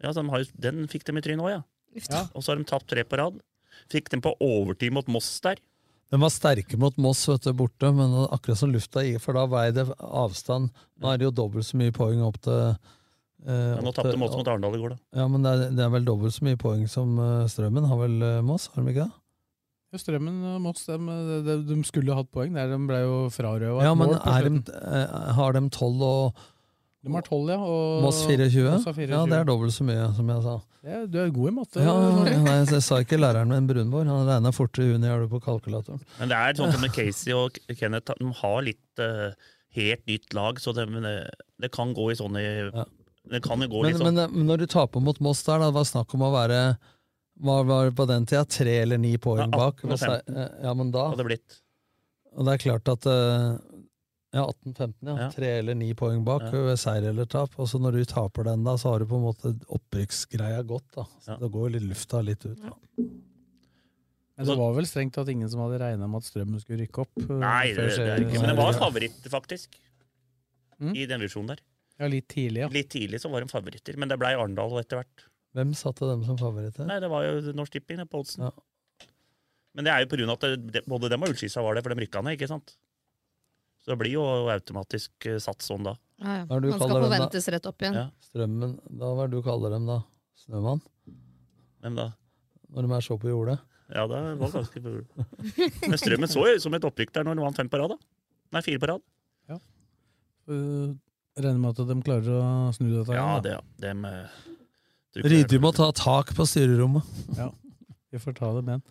Ja, 0.04 0.14
de 0.16 0.24
har, 0.32 0.46
Den 0.56 0.86
fikk 0.92 1.04
de 1.08 1.18
i 1.20 1.26
trynet 1.26 1.44
òg, 1.44 1.52
ja. 1.58 1.64
Ja. 2.06 2.28
Og 2.34 2.46
så 2.46 2.54
har 2.54 2.62
de 2.62 2.68
tapt 2.70 2.88
tre 2.92 3.04
på 3.08 3.20
rad. 3.20 3.40
Fikk 3.92 4.12
dem 4.14 4.24
på 4.24 4.34
overtid 4.44 4.94
mot 4.96 5.08
Moss 5.12 5.30
der. 5.44 5.60
De 6.08 6.20
var 6.22 6.32
sterke 6.32 6.80
mot 6.80 6.96
Moss 7.04 7.26
vet 7.28 7.44
du, 7.44 7.52
borte, 7.58 7.90
men 7.92 8.14
akkurat 8.32 8.62
som 8.62 8.72
lufta 8.72 9.04
gir, 9.04 9.20
for 9.20 9.36
da 9.36 9.44
veier 9.52 9.74
det 9.76 9.88
avstand. 10.00 10.72
Nå 11.02 11.12
er 11.12 11.20
det 11.20 11.28
jo 11.28 11.34
dobbelt 11.42 11.68
så 11.68 11.80
mye 11.80 11.96
poeng 11.96 12.22
opp 12.24 12.40
til 12.46 12.56
eh, 12.56 13.74
Ja, 13.74 13.82
nå 13.84 13.92
tapte 13.96 14.16
Moss 14.20 14.36
mot 14.38 14.48
Arendal 14.48 14.78
i 14.78 14.82
går, 14.84 14.96
da. 14.96 15.02
Ja, 15.20 15.28
men 15.32 15.44
det 15.44 15.52
er, 15.52 15.64
det 15.76 15.84
er 15.84 15.92
vel 15.98 16.08
dobbelt 16.08 16.38
så 16.38 16.48
mye 16.48 16.60
poeng 16.62 16.86
som 16.92 17.18
uh, 17.20 17.44
Strømmen 17.52 17.90
har 17.92 18.00
vel 18.00 18.16
uh, 18.24 18.46
Moss, 18.46 18.70
har 18.72 18.86
de 18.86 18.96
ikke 18.96 19.10
det? 19.10 19.24
Ja, 19.98 20.04
Strømmen 20.04 20.38
og 20.54 20.60
Moss 20.62 20.86
de, 20.86 20.98
de, 21.48 21.56
de 21.66 21.78
skulle 21.88 22.14
hatt 22.18 22.30
poeng 22.34 22.54
der. 22.56 22.70
De 22.70 22.78
ble 22.90 23.02
jo 23.02 23.18
frarøva 23.34 23.82
Ja, 23.84 23.96
men 23.98 24.14
mål 24.14 24.22
er 24.22 24.48
de, 24.48 24.62
eh, 24.78 25.18
har 25.38 25.58
de 25.58 25.64
12 25.74 26.06
og 26.06 26.46
De 27.08 27.14
har 27.14 27.26
12, 27.26 27.50
ja. 27.54 27.58
Og 27.66 28.06
Moss 28.06 28.22
24? 28.28 28.72
Moss 28.78 28.88
24. 28.88 29.10
Ja, 29.16 29.26
det 29.30 29.38
er 29.42 29.48
dobbelt 29.48 29.74
så 29.76 29.86
mye, 29.88 30.08
som 30.18 30.30
jeg 30.34 30.44
sa. 30.46 30.56
Ja, 30.88 31.02
du 31.10 31.18
er 31.20 31.34
god 31.36 31.50
i 31.50 31.54
matte. 31.58 31.84
Ja, 31.84 31.94
nei, 32.46 32.56
jeg 32.70 32.84
sa 32.86 33.02
ikke 33.04 33.20
læreren 33.20 33.52
min 33.52 33.68
Brunborg. 33.70 34.08
Han 34.12 34.28
regna 34.30 34.54
fortere 34.56 34.88
i 34.88 34.94
juni, 34.94 35.10
har 35.10 35.24
du 35.24 35.28
på 35.32 35.42
kalkulatoren. 35.44 36.02
Men 36.22 36.32
det 36.32 36.38
er 36.40 36.58
sånn 36.60 36.74
som 36.76 36.84
med 36.84 36.94
Casey 36.96 37.36
og 37.36 37.58
Kenneth, 37.76 38.14
de 38.22 38.30
har 38.42 38.62
litt 38.66 39.02
uh, 39.04 39.34
helt 39.78 40.06
nytt 40.08 40.38
lag, 40.38 40.62
så 40.64 40.74
det, 40.78 40.88
men 40.92 41.04
det, 41.08 41.16
det 41.64 41.72
kan 41.76 41.92
gå 41.98 42.12
i 42.14 42.18
sånne 42.20 42.44
Det 43.28 43.42
kan 43.44 43.60
jo 43.62 43.68
gå 43.72 43.82
Men, 43.84 43.90
litt 43.92 44.00
sånn. 44.00 44.14
men, 44.16 44.32
men 44.36 44.48
når 44.48 44.64
du 44.64 44.68
taper 44.72 45.04
mot 45.04 45.20
Moss 45.24 45.44
der, 45.44 45.60
da, 45.60 45.72
det 45.72 45.76
var 45.80 45.88
snakk 45.90 46.16
om 46.16 46.24
å 46.28 46.32
være 46.36 46.62
var 47.40 47.86
det 47.86 47.96
på 47.96 48.06
den 48.10 48.26
tida? 48.26 48.46
Tre 48.46 48.78
eller 48.82 48.98
ni 48.98 49.16
poeng 49.18 49.40
Ja, 49.52 49.58
bak? 49.58 49.84
og 49.86 49.98
15. 50.00 50.36
eh, 50.38 50.50
Ja, 50.64 50.74
men 50.74 50.92
da 50.92 51.10
Hadde 51.10 51.18
det 51.24 51.26
blitt. 51.26 51.58
Og 52.38 52.46
det 52.46 52.54
er 52.54 52.64
klart 52.70 52.88
at 52.94 53.06
eh, 53.06 53.58
Ja, 54.34 54.44
18-15, 54.46 54.94
ja. 55.08 55.16
Ja. 55.18 55.28
Tre 55.32 55.48
eller 55.60 55.74
ni 55.76 55.94
poeng 55.94 56.24
bak 56.26 56.42
Ja. 56.44 56.52
ved 56.52 56.78
seier 56.78 57.10
eller 57.10 57.26
tap. 57.26 57.54
Og 57.58 57.68
så 57.72 57.80
når 57.80 57.92
du 58.00 58.06
taper 58.06 58.44
den, 58.44 58.64
da, 58.64 58.76
så 58.78 58.92
har 58.92 59.00
du 59.00 59.06
på 59.06 59.16
en 59.16 59.24
måte 59.24 59.54
opprykksgreia 59.70 60.64
gått. 60.68 60.86
da. 60.96 61.06
Så 61.24 61.40
Det 61.40 61.50
går 61.52 61.70
jo 61.70 61.74
litt 61.80 61.88
lufta 61.90 62.22
litt 62.22 62.46
ut. 62.46 62.60
da. 62.62 62.74
Men 64.38 64.46
det 64.46 64.58
var 64.60 64.74
vel 64.76 64.86
strengt 64.86 65.14
tatt 65.16 65.30
ingen 65.30 65.50
som 65.50 65.62
hadde 65.64 65.80
regna 65.82 66.06
med 66.08 66.18
at 66.22 66.28
Strømmen 66.28 66.60
skulle 66.62 66.84
rykke 66.86 67.00
opp. 67.08 67.16
uh, 67.24 67.40
Nei, 67.42 67.72
det, 67.74 67.88
det 67.98 68.06
er 68.06 68.20
ikke, 68.22 68.42
men 68.44 68.52
det 68.52 68.58
var 68.60 68.74
favoritter, 68.78 69.30
faktisk. 69.34 69.80
Mm. 70.80 70.92
I 70.94 71.06
den 71.10 71.20
divisjonen 71.24 71.48
der. 71.56 71.64
Ja, 71.98 72.06
litt 72.12 72.28
tidlig, 72.30 72.62
ja. 72.62 72.68
Litt 72.70 72.90
tidlig 72.94 73.18
så 73.24 73.32
var 73.34 73.42
de 73.42 73.48
favoritter, 73.50 73.98
men 73.98 74.10
det 74.12 74.20
blei 74.22 74.36
Arendal 74.38 74.78
etter 74.78 75.00
hvert. 75.02 75.24
Hvem 75.58 75.74
satte 75.78 76.06
dem 76.06 76.24
som 76.28 76.38
favoritter? 76.38 76.86
Nei, 76.86 77.00
det 77.02 77.10
var 77.10 77.26
jo 77.26 77.54
Norsk 77.58 77.74
Tipping 77.74 78.04
på 78.06 78.22
oddsen. 78.22 78.46
Men 79.78 79.88
det 79.88 79.94
er 79.94 80.04
jo 80.04 80.10
på 80.12 80.20
grunn 80.20 80.34
av 80.34 80.38
at 80.38 80.60
det, 80.74 80.84
både 80.90 81.10
dem 81.10 81.24
og 81.26 81.32
Ullskisa 81.34 81.64
var 81.66 81.78
det, 81.78 81.84
for 81.86 81.94
de 81.94 82.06
rykka 82.06 82.22
ned, 82.26 82.38
ikke 82.38 82.50
sant? 82.50 82.76
Så 83.82 83.94
det 83.94 83.98
blir 84.02 84.18
jo 84.18 84.26
automatisk 84.52 85.28
eh, 85.30 85.40
satt 85.42 85.66
sånn 85.66 85.86
da. 85.86 85.96
Ja, 86.20 86.40
ja. 86.42 86.46
Man 86.50 86.66
skal 86.66 86.82
kaller 86.82 87.04
dem, 87.04 87.08
forventes 87.08 87.50
rett 87.54 87.70
opp 87.70 87.84
igjen. 87.86 87.98
Ja. 87.98 88.06
Strømmen, 88.26 88.78
da 88.90 89.12
hva 89.14 89.26
er 89.26 89.32
det 89.32 89.38
du 89.38 89.46
kaller 89.46 89.74
dem 89.78 89.86
da? 89.90 89.98
Snømann? 90.42 90.82
Hvem 91.86 92.00
da? 92.00 92.08
Når 92.74 92.88
de 92.88 92.96
er 92.98 93.06
så 93.06 93.18
på 93.22 93.30
jordet? 93.32 93.58
Ja, 93.94 94.04
det 94.12 94.20
var 94.42 94.52
ganske 94.58 94.82
Men 94.84 96.02
Strømmen 96.02 96.30
så 96.30 96.44
jo 96.50 96.58
som 96.60 96.76
et 96.76 96.90
opprykk 96.90 97.14
der 97.16 97.28
når 97.30 97.40
de 97.40 97.46
vant 97.46 97.62
fem 97.62 97.70
på 97.72 97.80
rad, 97.80 97.96
da. 97.96 98.00
Nei, 98.58 98.66
fire 98.66 98.82
på 98.84 98.92
rad. 98.92 99.06
Uh, 100.48 100.96
regner 101.36 101.60
med 101.60 101.74
at 101.74 101.90
de 101.90 101.96
klarer 102.08 102.36
å 102.40 102.44
snu 102.76 102.88
dette 102.88 103.16
Ja, 103.16 103.40
det, 103.44 103.58
ja. 103.58 103.64
Dem, 103.84 104.06
Ryddig 105.26 105.60
må 105.64 105.72
ta 105.76 105.90
tak 105.96 106.34
på 106.38 106.46
styrerommet. 106.46 107.08
Ja, 107.38 107.50
vi 108.14 108.22
får 108.22 108.38
ta 108.38 108.52
det 108.58 108.64
med. 108.68 108.86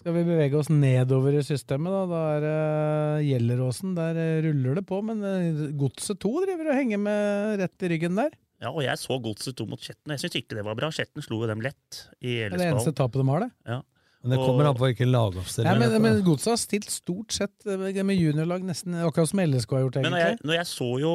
Skal 0.00 0.14
vi 0.16 0.22
bevege 0.24 0.56
oss 0.56 0.70
nedover 0.72 1.34
i 1.36 1.42
systemet, 1.44 1.92
da? 1.92 2.04
Da 2.08 2.20
er 2.38 2.44
uh, 2.48 3.24
Gjelleråsen. 3.26 3.92
Der 3.98 4.16
eh, 4.16 4.38
ruller 4.46 4.78
det 4.78 4.86
på, 4.88 5.02
men 5.04 5.20
uh, 5.20 5.66
Godset 5.76 6.22
2 6.22 6.30
driver 6.46 6.70
og 6.72 6.78
henger 6.78 7.02
med 7.02 7.60
rett 7.60 7.84
i 7.84 7.90
ryggen 7.92 8.16
der. 8.16 8.32
Ja, 8.64 8.72
og 8.72 8.80
jeg 8.84 8.96
så 9.00 9.18
Godset 9.20 9.58
2 9.60 9.66
mot 9.68 9.80
Skjetten, 9.80 10.08
og 10.08 10.16
jeg 10.16 10.22
syns 10.24 10.38
ikke 10.40 10.56
det 10.56 10.64
var 10.64 10.78
bra. 10.78 10.88
Skjetten 10.94 11.24
slo 11.24 11.42
jo 11.42 11.50
dem 11.50 11.60
lett 11.64 12.00
i 12.20 12.38
Det 12.38 12.48
er 12.48 12.56
det 12.56 12.70
eneste 12.70 12.94
tapet 12.96 13.20
de 13.20 13.26
har, 13.28 13.44
det. 13.44 13.50
Ja. 13.68 13.80
Men 14.20 14.34
det 14.34 14.40
kommer 14.40 14.68
an 14.68 14.76
på 14.76 14.84
hvilken 14.84 15.08
Ja, 15.08 15.12
lagoppstilling. 15.16 15.78
men, 15.80 15.86
dette 15.88 16.00
men 16.04 16.16
er. 16.18 16.24
Godset 16.24 16.50
har 16.52 16.60
stilt 16.60 16.90
stort 16.92 17.36
sett 17.36 17.68
med 17.68 18.16
juniorlag, 18.16 18.64
nesten 18.68 18.96
akkurat 19.00 19.30
som 19.32 19.40
LSK 19.44 19.76
har 19.76 19.84
gjort, 19.86 20.00
Men 20.00 20.12
når 20.12 20.24
egentlig. 20.24 20.40
jeg, 20.40 20.48
når 20.48 20.58
jeg 20.58 20.68
så 20.72 20.90
jo 21.00 21.12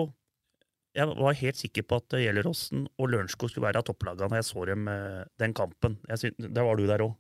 Jeg 0.96 1.12
var 1.20 1.36
helt 1.36 1.58
sikker 1.60 1.84
på 1.84 1.98
at 2.00 2.16
Gjelleråsen 2.24 2.86
og 2.98 3.10
Lørenskog 3.12 3.50
skulle 3.52 3.68
være 3.68 3.82
av 3.82 3.88
topplagene 3.90 4.30
når 4.32 4.40
jeg 4.40 4.48
så 4.48 4.66
dem 4.70 4.88
eh, 4.88 5.24
den 5.42 5.54
kampen. 5.58 5.98
Jeg 6.08 6.22
syn- 6.22 6.54
Der 6.56 6.64
var 6.64 6.76
du 6.80 6.86
der 6.88 7.04
òg. 7.04 7.16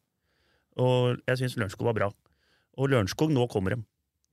Og 0.79 1.19
jeg 1.27 1.37
syns 1.41 1.57
Lørenskog 1.59 1.89
var 1.89 1.93
bra. 1.97 2.07
Og 2.77 2.89
Lørenskog, 2.91 3.31
nå 3.35 3.47
kommer 3.51 3.75
dem. 3.75 3.85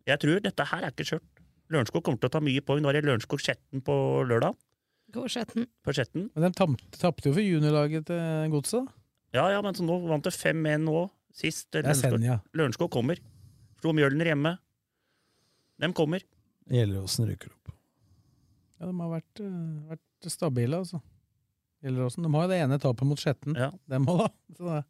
Jeg 0.06 0.18
tror 0.22 0.40
dette 0.42 0.64
her 0.70 0.82
er 0.86 0.90
ikke 0.94 1.06
skjørt. 1.06 1.42
Lørenskog 1.70 2.02
kommer 2.06 2.18
til 2.22 2.30
å 2.30 2.34
ta 2.36 2.40
mye 2.42 2.60
poeng. 2.66 2.82
Nå 2.82 2.90
er 2.90 3.00
det 3.00 3.04
Lørenskog-Skjetten 3.06 3.82
på 3.86 3.94
lørdag. 4.30 4.54
Skjetten. 5.12 5.66
På 5.84 5.92
Skjetten. 5.92 6.30
Men 6.34 6.46
de 6.50 6.56
tapte 6.98 7.28
jo 7.28 7.34
for 7.36 7.42
juniorlaget 7.44 8.06
til 8.08 8.50
Godset. 8.54 8.86
da. 8.86 8.92
Ja, 9.34 9.44
ja, 9.54 9.60
men 9.64 9.74
så 9.74 9.84
nå 9.84 9.98
vant 10.08 10.24
det 10.24 10.32
5-1 10.34 10.82
nå, 10.86 11.02
sist. 11.32 11.68
Er 11.74 11.92
Senja. 11.96 12.40
Lørenskog 12.54 12.90
kommer. 12.92 13.18
Slo 13.80 13.92
Mjølner 13.96 14.28
hjemme. 14.32 14.54
Dem 15.80 15.92
kommer. 15.96 16.22
Gjelleråsen 16.70 17.26
rykker 17.30 17.50
opp. 17.52 17.71
Ja, 18.82 18.88
de 18.90 18.98
har 18.98 19.12
vært, 19.14 19.40
eh, 19.40 19.94
vært 19.94 20.30
stabile, 20.32 20.80
altså. 20.82 20.98
Gjelleråsen. 21.82 22.22
De 22.26 22.30
har 22.34 22.44
jo 22.46 22.50
det 22.50 22.58
ene 22.62 22.78
tapet 22.82 23.06
mot 23.06 23.18
Skjetten. 23.22 23.54
Dem 23.90 24.06
òg, 24.10 24.24
da. 24.26 24.28
Så 24.58 24.66
det- 24.68 24.84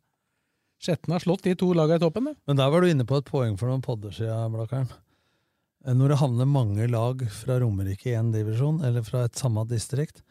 Skjetten 0.83 1.13
har 1.15 1.21
slått 1.23 1.43
de 1.47 1.55
to 1.55 1.69
lagene 1.79 2.01
i 2.01 2.03
toppen, 2.03 2.25
det. 2.25 2.37
Men 2.49 2.57
der 2.59 2.71
var 2.73 2.81
du 2.83 2.89
inne 2.89 3.05
på 3.07 3.17
et 3.21 3.25
poeng 3.29 3.57
for 3.57 3.69
noen 3.71 3.83
podder 3.85 4.11
siden, 4.11 4.51
Blakkaren. 4.57 4.89
Eh, 5.87 5.93
Når 5.95 6.09
det 6.09 6.19
havner 6.19 6.47
mange 6.49 6.89
lag 6.91 7.23
fra 7.31 7.59
Romerike 7.61 8.07
i 8.07 8.17
én 8.19 8.33
divisjon, 8.33 8.83
eller 8.85 9.03
fra 9.03 9.25
et 9.25 9.33
samme 9.39 9.65
distrikt, 9.69 10.23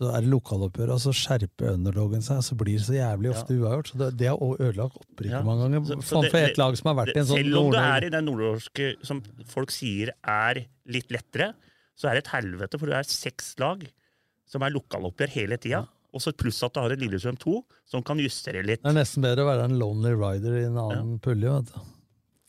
så 0.00 0.14
er 0.16 0.22
det 0.22 0.30
lokaloppgjør, 0.32 0.90
og 0.94 0.98
så 1.02 1.12
skjerper 1.12 1.74
underdogen 1.76 2.22
seg, 2.24 2.38
så 2.42 2.56
blir 2.56 2.78
det 2.78 2.86
så 2.88 2.94
jævlig 2.96 3.30
ofte 3.34 3.52
uavgjort. 3.54 3.90
Så 3.92 3.98
det, 3.98 4.16
det 4.16 4.28
har 4.28 4.38
ødelagt 4.38 4.96
opprykket 4.96 5.30
Ja. 5.30 5.42
mange 5.42 5.68
ganger. 5.68 5.84
Så- 5.86 6.02
så 6.02 6.22
det- 6.22 6.30
for 6.30 6.38
et 6.38 6.58
lag 6.58 6.76
som 6.76 6.96
har 6.96 7.06
vært 7.06 7.16
i 7.16 7.18
en 7.20 7.26
sånn 7.26 7.36
Selv 7.44 7.58
om 7.58 7.70
du 7.70 7.76
er 7.76 8.04
i 8.04 8.08
den 8.08 8.24
nordnorske 8.26 8.94
som 9.04 9.20
folk 9.44 9.68
sier 9.70 10.10
er 10.24 10.66
litt 10.86 11.08
lettere, 11.10 11.54
så 12.00 12.08
er 12.08 12.16
det 12.16 12.24
et 12.24 12.34
helvete, 12.38 12.80
for 12.80 12.88
du 12.88 12.96
er 12.96 13.08
seks 13.08 13.52
lag 13.60 13.84
som 14.48 14.64
er 14.64 14.72
lokaloppgjør 14.74 15.34
hele 15.36 15.60
tida. 15.60 15.84
Og 16.10 16.24
så 16.24 16.32
pluss 16.34 16.58
at 16.66 16.74
du 16.74 16.80
har 16.82 16.90
et 16.90 16.98
Lillestrøm 16.98 17.36
2 17.38 17.52
som 17.92 18.02
kan 18.02 18.18
justere 18.18 18.64
litt. 18.66 18.80
Det 18.82 18.90
er 18.90 18.96
nesten 18.96 19.22
bedre 19.22 19.44
å 19.44 19.50
være 19.52 19.68
en 19.68 19.78
lonely 19.78 20.16
rider 20.18 20.56
i 20.58 20.66
en 20.66 20.78
annen 20.80 21.16
pulje. 21.22 21.52
vet 21.60 21.70
du. 21.70 21.96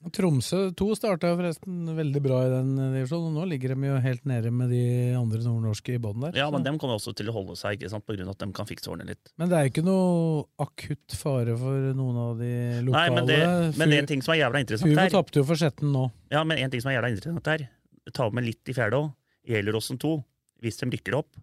Tromsø 0.10 0.72
2 0.74 0.86
starta 0.98 1.30
forresten 1.38 1.92
veldig 1.94 2.22
bra 2.26 2.40
i 2.48 2.50
den 2.50 2.72
divisjonen, 2.96 3.28
og 3.30 3.36
nå 3.36 3.44
ligger 3.52 3.76
de 3.76 3.92
jo 3.92 4.00
helt 4.02 4.24
nede 4.26 4.50
med 4.50 4.72
de 4.74 4.82
andre 5.14 5.44
nordnorske 5.46 5.94
i 5.94 6.00
bånn 6.02 6.24
der. 6.26 6.40
Ja, 6.42 6.48
men 6.50 6.66
dem 6.66 6.80
kommer 6.82 6.98
også 6.98 7.14
til 7.14 7.30
å 7.30 7.36
holde 7.36 7.54
seg, 7.60 7.78
ikke 7.78 7.92
sant, 7.94 8.08
på 8.08 8.16
grunn 8.18 8.32
av 8.32 8.34
at 8.34 8.42
de 8.42 8.50
kan 8.58 8.70
fikse 8.70 8.90
ordene 8.90 9.14
litt. 9.14 9.30
Men 9.38 9.52
det 9.52 9.60
er 9.60 9.68
jo 9.68 9.74
ikke 9.76 9.86
noe 9.86 10.42
akutt 10.66 11.18
fare 11.20 11.54
for 11.62 11.92
noen 12.00 12.18
av 12.24 12.42
de 12.42 12.52
lokale. 12.88 12.98
Nei, 12.98 13.14
men 13.14 13.30
det, 13.30 13.40
men 13.78 13.94
det 13.94 14.00
er 14.00 14.06
en 14.08 14.12
ting 14.16 14.26
som 14.26 14.34
er 14.34 14.42
jævla 14.42 14.64
interessant 14.66 14.90
Fuvo 14.90 15.04
her. 15.04 15.14
tapte 15.14 15.44
jo 15.44 15.46
for 15.52 15.62
Skjetten 15.62 15.94
nå. 15.94 16.08
Ja, 16.34 16.42
men 16.50 16.66
en 16.66 16.74
ting 16.74 16.82
som 16.82 16.90
er 16.90 16.98
jævla 16.98 17.14
interessant 17.14 17.54
her, 17.54 17.68
ta 18.18 18.32
med 18.34 18.50
litt 18.50 18.74
i 18.74 18.78
fjerde 18.82 19.04
òg. 19.06 19.12
Gjelleråsen 19.48 20.00
2, 20.02 20.14
hvis 20.62 20.78
de 20.82 20.90
rykker 20.94 21.18
opp. 21.18 21.36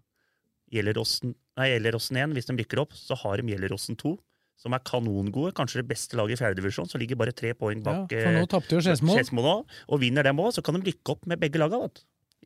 Gjelleråsen 0.73 1.33
nei, 1.59 1.69
Gjelleråsen 1.73 2.19
1, 2.21 2.33
hvis 2.37 2.47
de 2.49 2.55
rykker 2.61 2.81
opp, 2.83 2.93
så 2.95 3.17
har 3.19 3.41
de 3.41 3.53
Gjelleråsen 3.53 3.97
2, 3.99 4.13
som 4.59 4.75
er 4.75 4.83
kanongode. 4.87 5.53
Kanskje 5.57 5.81
det 5.81 5.89
beste 5.91 6.19
laget 6.19 6.37
i 6.37 6.41
fjerdedivisjon, 6.43 6.89
som 6.91 7.01
ligger 7.01 7.19
bare 7.19 7.33
tre 7.35 7.53
poeng 7.57 7.81
bak. 7.83 8.11
Ja, 8.13 8.25
for 8.25 8.37
nå 8.37 8.45
tapte 8.51 8.77
jo 8.77 8.83
Skedsmo. 8.83 9.15
eh, 9.15 9.79
og 9.89 10.01
vinner 10.03 10.27
dem 10.27 10.39
òg, 10.43 10.53
så 10.55 10.63
kan 10.65 10.77
de 10.77 10.91
rykke 10.91 11.15
opp 11.15 11.25
med 11.27 11.41
begge 11.41 11.61
laga. 11.61 11.81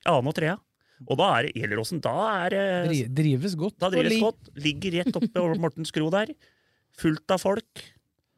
Annen 0.05 0.31
og 0.31 0.37
trea. 0.37 0.57
Og 1.03 1.17
da 1.19 1.29
er 1.39 1.49
Gjelleråsen. 1.51 1.99
Da 2.03 2.13
er 2.45 2.55
Drives 3.11 3.57
godt. 3.59 3.77
Da 3.81 3.89
drives 3.91 4.21
godt. 4.21 4.53
Ligger 4.55 4.99
rett 5.01 5.17
oppe 5.19 5.41
over 5.41 5.59
Mortens 5.59 5.91
Kro 5.91 6.09
der. 6.13 6.31
Fullt 6.97 7.33
av 7.33 7.41
folk. 7.41 7.83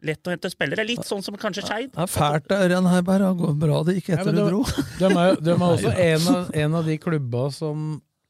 Lett 0.03 0.27
å 0.27 0.33
hente 0.33 0.49
spillere. 0.51 0.83
Litt 0.85 1.05
sånn 1.07 1.23
som 1.23 1.37
kanskje 1.39 1.63
Skeid. 1.65 1.93
Det 1.95 2.01
er 2.03 2.11
fælt 2.11 2.51
av 2.51 2.65
Ørjan 2.65 2.89
Heiberg. 2.91 3.23
Det 3.29 3.39
går 3.45 3.53
bra 3.61 3.83
det 3.87 3.95
gikk 3.99 4.09
Ja, 4.11 4.17
etter 4.19 4.33
ja, 4.33 4.35
du 4.35 4.41
de, 4.41 4.49
dro. 4.49 4.63
de 4.99 5.11
er, 5.11 5.37
de 5.39 5.53
er 5.55 5.63
også 5.69 5.93
en 5.95 6.27
av, 6.35 6.49
en 6.65 6.75
av 6.81 6.89
de 6.91 6.97
klubba 7.01 7.45
som 7.55 7.85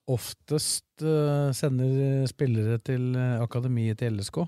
oftest 0.06 0.86
uh, 1.02 1.50
sender 1.58 2.28
spillere 2.30 2.78
til 2.86 3.16
eh, 3.18 3.40
akademiet 3.42 3.98
til 4.04 4.14
LSK. 4.20 4.44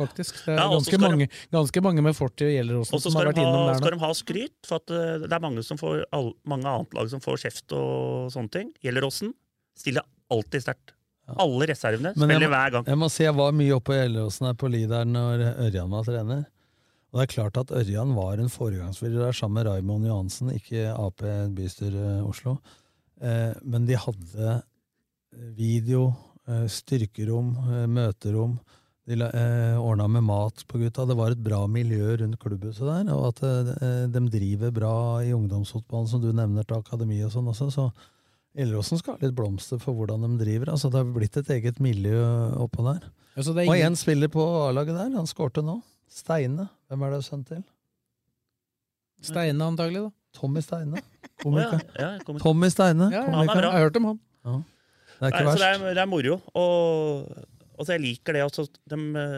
Faktisk. 0.00 0.38
Det 0.46 0.54
er 0.54 0.58
Ja, 0.58 0.70
ganske, 0.72 0.98
mange, 0.98 1.26
mange, 1.28 1.42
ganske 1.54 1.82
mange 1.84 2.02
med 2.02 2.16
fortid 2.18 2.48
Gjelleråsen 2.50 2.96
Og 2.96 3.02
så 3.04 3.12
som 3.12 3.20
har 3.20 3.28
de 3.28 3.34
vært 3.34 3.38
ha, 3.38 3.44
innom 3.44 3.68
der 3.68 3.76
skal 3.78 3.94
de 3.94 4.00
ha 4.00 4.08
skryt, 4.18 4.56
for 4.66 4.80
at 4.80 4.90
eh, 4.96 5.26
det 5.28 5.36
er 5.36 5.44
mange, 5.44 5.62
som 5.62 5.78
får, 5.78 6.00
all, 6.16 6.32
mange 6.50 6.66
annet 6.72 6.96
lag 6.96 7.12
som 7.12 7.22
får 7.22 7.38
kjeft 7.44 7.76
og 7.76 8.32
sånne 8.34 8.50
ting. 8.56 8.72
Gjelleråsen 8.82 9.30
stiller 9.78 10.08
alltid 10.34 10.64
sterkt. 10.64 10.96
Alle 11.40 11.68
reservene 11.70 12.10
spiller 12.16 12.42
må- 12.48 12.50
hver 12.56 12.72
gang. 12.74 12.88
Jeg 12.90 13.00
må 13.00 13.06
si 13.12 13.22
jeg 13.28 13.36
var 13.36 13.54
mye 13.56 13.76
oppe 13.76 13.92
på 13.92 14.00
Gjelleråsen 14.00 14.48
her 14.50 14.58
på 14.64 14.72
Lideren 14.72 15.14
når 15.14 15.44
Ørjan 15.68 15.92
var 15.94 16.08
trener. 16.08 16.42
Og 17.14 17.20
det 17.20 17.28
er 17.28 17.30
klart 17.30 17.58
at 17.60 17.70
Ørjan 17.70 18.16
var 18.16 18.40
en 18.42 18.50
foregangsfører 18.50 19.28
der 19.28 19.36
sammen 19.38 19.60
med 19.60 19.68
Raymond 19.68 20.08
Johansen, 20.08 20.48
ikke 20.50 20.88
Ap 20.90 21.22
bystyre 21.54 22.24
Oslo. 22.26 22.56
Eh, 23.22 23.52
men 23.62 23.86
de 23.86 23.94
hadde 23.94 24.56
video, 25.54 26.08
eh, 26.48 26.66
styrkerom, 26.66 27.52
eh, 27.70 27.84
møterom. 27.86 28.58
De 29.06 29.14
eh, 29.14 29.76
ordna 29.78 30.08
med 30.08 30.24
mat 30.26 30.64
på 30.66 30.80
gutta. 30.82 31.06
Det 31.06 31.14
var 31.14 31.36
et 31.36 31.44
bra 31.44 31.60
miljø 31.70 32.16
rundt 32.18 32.40
klubbhuset 32.42 32.82
der. 32.82 33.14
Og 33.14 33.30
at 33.30 33.44
eh, 33.46 34.10
de 34.10 34.24
driver 34.34 34.74
bra 34.74 34.96
i 35.22 35.30
ungdomsfotballen, 35.36 36.10
som 36.10 36.22
du 36.24 36.32
nevner, 36.32 36.66
til 36.66 36.82
akademi 36.82 37.22
og 37.22 37.30
sånn 37.30 37.54
også. 37.54 37.70
Så 37.70 37.88
Gjelleråsen 38.58 38.98
skal 38.98 39.16
ha 39.16 39.22
litt 39.22 39.38
blomster 39.38 39.78
for 39.82 39.94
hvordan 39.94 40.26
de 40.26 40.42
driver. 40.42 40.74
Altså, 40.74 40.90
det 40.90 40.98
har 40.98 41.14
blitt 41.14 41.38
et 41.38 41.48
eget 41.60 41.78
miljø 41.78 42.18
oppå 42.58 42.82
der. 42.90 43.06
Ja, 43.34 43.42
ingen... 43.42 43.66
Og 43.70 43.78
én 43.78 43.98
spiller 43.98 44.30
på 44.30 44.42
A-laget 44.66 44.98
der. 44.98 45.14
Han 45.14 45.30
skårte 45.30 45.62
nå. 45.62 45.80
Steine. 46.14 46.68
Hvem 46.90 47.02
er 47.06 47.16
det 47.16 47.24
sønn 47.26 47.42
til? 47.48 47.64
Steine, 49.24 49.66
antagelig, 49.66 50.04
da. 50.06 50.12
Tommy 50.34 50.62
Steine. 50.64 51.02
Komiker. 51.42 51.80
Oh, 51.80 51.98
ja, 51.98 52.12
ja. 52.18 52.38
Tommy 52.42 52.70
Steine. 52.72 53.10
Ja, 53.14 53.24
han 53.26 53.42
er 53.42 53.50
bra. 53.50 53.60
Jeg 53.62 53.74
har 53.74 53.86
hørt 53.88 53.98
om 54.00 54.08
han. 54.12 54.22
Ja. 54.44 54.54
Det 55.14 55.26
er 55.26 55.30
ikke 55.30 55.40
Nei, 55.40 55.44
så 55.44 55.50
verst. 55.50 55.62
det 55.62 55.68
er, 55.70 55.98
det 55.98 56.02
er 56.02 56.10
moro. 56.10 56.38
Og, 56.58 57.44
og 57.78 57.86
så 57.86 57.94
jeg 57.96 58.02
liker 58.04 58.36
det. 58.36 58.42
Altså, 58.44 58.66
eh, 58.66 59.36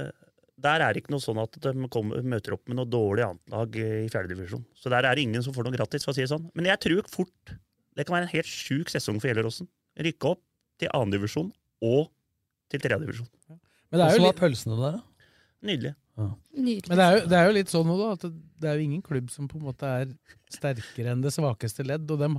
der 0.67 0.85
er 0.85 0.95
det 0.97 1.03
ikke 1.03 1.13
noe 1.13 1.25
sånn 1.25 1.41
at 1.43 1.59
de 1.67 1.75
kommer, 1.93 2.25
møter 2.25 2.57
opp 2.57 2.65
med 2.71 2.79
noe 2.81 2.89
dårlig 2.89 3.27
annetlag 3.27 3.77
i 3.81 4.09
fjerdedivisjon. 4.13 4.65
Så 4.77 4.93
der 4.93 5.05
er 5.05 5.17
det 5.19 5.27
ingen 5.27 5.45
som 5.45 5.57
får 5.57 5.69
noe 5.69 5.77
gratis, 5.77 6.07
for 6.07 6.15
å 6.15 6.17
si 6.17 6.25
det 6.25 6.33
sånn. 6.33 6.49
Men 6.57 6.71
jeg 6.73 6.83
tror 6.87 7.13
fort 7.13 7.57
det 7.97 8.05
kan 8.05 8.19
være 8.19 8.29
en 8.29 8.35
helt 8.35 8.49
sjuk 8.51 8.93
sesong 8.93 9.21
for 9.21 9.31
Gjelleråsen. 9.31 9.69
Rykke 10.05 10.33
opp 10.35 10.43
til 10.81 10.91
annendivisjon 10.93 11.53
og 11.87 12.11
til 12.73 12.83
tredjedivisjon. 12.83 13.29
Men 13.49 14.01
det 14.01 14.09
er 14.09 14.17
jo 14.17 14.25
litt, 14.25 14.33
var 14.33 14.41
pølsene 14.41 14.77
der, 14.81 14.99
da? 14.99 15.31
Nydelig. 15.67 15.93
Nydelig. 16.17 16.89
men 16.89 16.99
det 16.99 17.07
er 17.07 17.17
jo, 17.17 17.25
det 17.29 17.39
er 17.39 17.49
jo 17.49 17.57
litt 17.59 17.73
sånn 17.73 17.91
da, 17.93 18.13
at 18.15 18.23
det, 18.25 18.31
det 18.63 18.69
er 18.71 18.79
jo 18.79 18.87
ingen 18.87 19.03
klubb 19.05 19.33
som 19.33 19.49
på 19.51 19.59
en 19.59 19.67
måte 19.69 19.91
er 20.03 20.15
sterkere 20.53 21.13
enn 21.13 21.25
det 21.25 21.35
svakeste 21.35 21.85
ledd. 21.85 22.09
og 22.11 22.23
dem, 22.23 22.39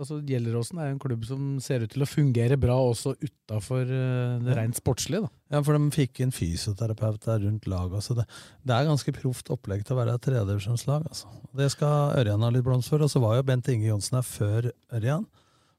altså 0.00 0.18
Gjelleråsen 0.28 0.80
er 0.80 0.90
jo 0.90 0.96
en 0.96 1.02
klubb 1.02 1.24
som 1.28 1.46
ser 1.64 1.86
ut 1.86 1.92
til 1.94 2.04
å 2.04 2.08
fungere 2.08 2.58
bra 2.60 2.76
også 2.90 3.14
utafor 3.22 3.86
det 3.88 4.56
rent 4.58 4.76
sportslige. 4.80 5.24
da. 5.24 5.56
Ja, 5.56 5.62
for 5.64 5.78
de 5.78 5.94
fikk 5.94 6.20
en 6.24 6.34
fysioterapeut 6.34 7.22
der 7.24 7.46
rundt 7.46 7.68
laget. 7.70 8.04
Så 8.04 8.18
det, 8.18 8.26
det 8.66 8.76
er 8.76 8.90
ganske 8.90 9.16
proft 9.16 9.48
opplegg 9.54 9.86
til 9.86 9.96
å 9.96 10.02
være 10.02 10.18
et 10.18 10.26
tredjedivisjonslag. 10.26 11.06
Altså. 11.08 11.32
Det 11.56 11.70
skal 11.72 12.18
Ørjan 12.20 12.44
ha 12.44 12.52
litt 12.52 12.66
blomst 12.66 12.92
for. 12.92 13.04
Og 13.06 13.12
så 13.12 13.22
var 13.24 13.38
jo 13.38 13.46
Bent 13.48 13.70
Inge 13.72 13.88
Johnsen 13.88 14.20
her 14.20 14.28
før 14.28 14.68
Ørjan. 14.92 15.24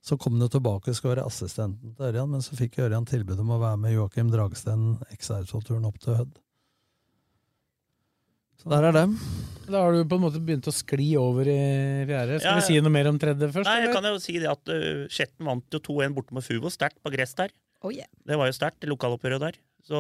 Så 0.06 0.18
kom 0.22 0.38
han 0.38 0.50
tilbake 0.54 0.92
og 0.92 0.98
skulle 0.98 1.16
være 1.16 1.26
assistenten 1.26 1.96
til 1.98 2.06
Ørjan, 2.06 2.30
men 2.30 2.44
så 2.46 2.54
fikk 2.58 2.78
Ørjan 2.86 3.08
tilbud 3.10 3.40
om 3.42 3.56
å 3.56 3.62
være 3.62 3.80
med 3.82 3.96
Joakim 3.96 4.30
Dragsten 4.30 5.00
XR-turen 5.16 5.88
opp 5.90 5.98
til 6.04 6.20
Hødd. 6.20 6.36
Så 8.62 8.72
der 8.72 8.88
er 8.90 8.96
dem. 8.96 9.18
Da 9.66 9.82
har 9.82 9.96
du 9.96 10.04
på 10.06 10.18
en 10.20 10.24
måte 10.28 10.40
begynt 10.46 10.68
å 10.70 10.74
skli 10.74 11.12
over 11.18 11.48
i 11.50 11.60
fjerde. 12.06 12.40
Skal 12.40 12.52
Ja, 12.52 12.56
vi 12.60 12.66
si 12.68 12.82
noe 12.86 12.94
mer 12.94 13.10
om 13.10 13.18
tredje 13.22 13.50
først? 13.50 13.66
Nei, 13.70 13.80
jeg 13.82 13.90
eller? 13.90 13.96
kan 13.98 14.10
jo 14.12 14.22
si 14.22 14.36
det 14.42 14.50
at 14.52 14.72
uh, 14.74 15.06
Skjetten 15.12 15.50
vant 15.50 15.78
jo 15.78 15.82
2-1 15.88 16.16
borte 16.18 16.38
med 16.38 16.46
Fugo, 16.46 16.70
sterkt 16.74 17.02
på 17.02 17.14
gress 17.14 17.34
der. 17.38 17.54
Oh, 17.86 17.92
yeah. 17.94 18.10
Det 18.26 18.38
var 18.40 18.50
jo 18.50 18.56
sterkt, 18.58 18.80
det 18.84 18.90
lokaloppgjøret 18.92 19.42
der. 19.48 19.58
Så 19.86 20.00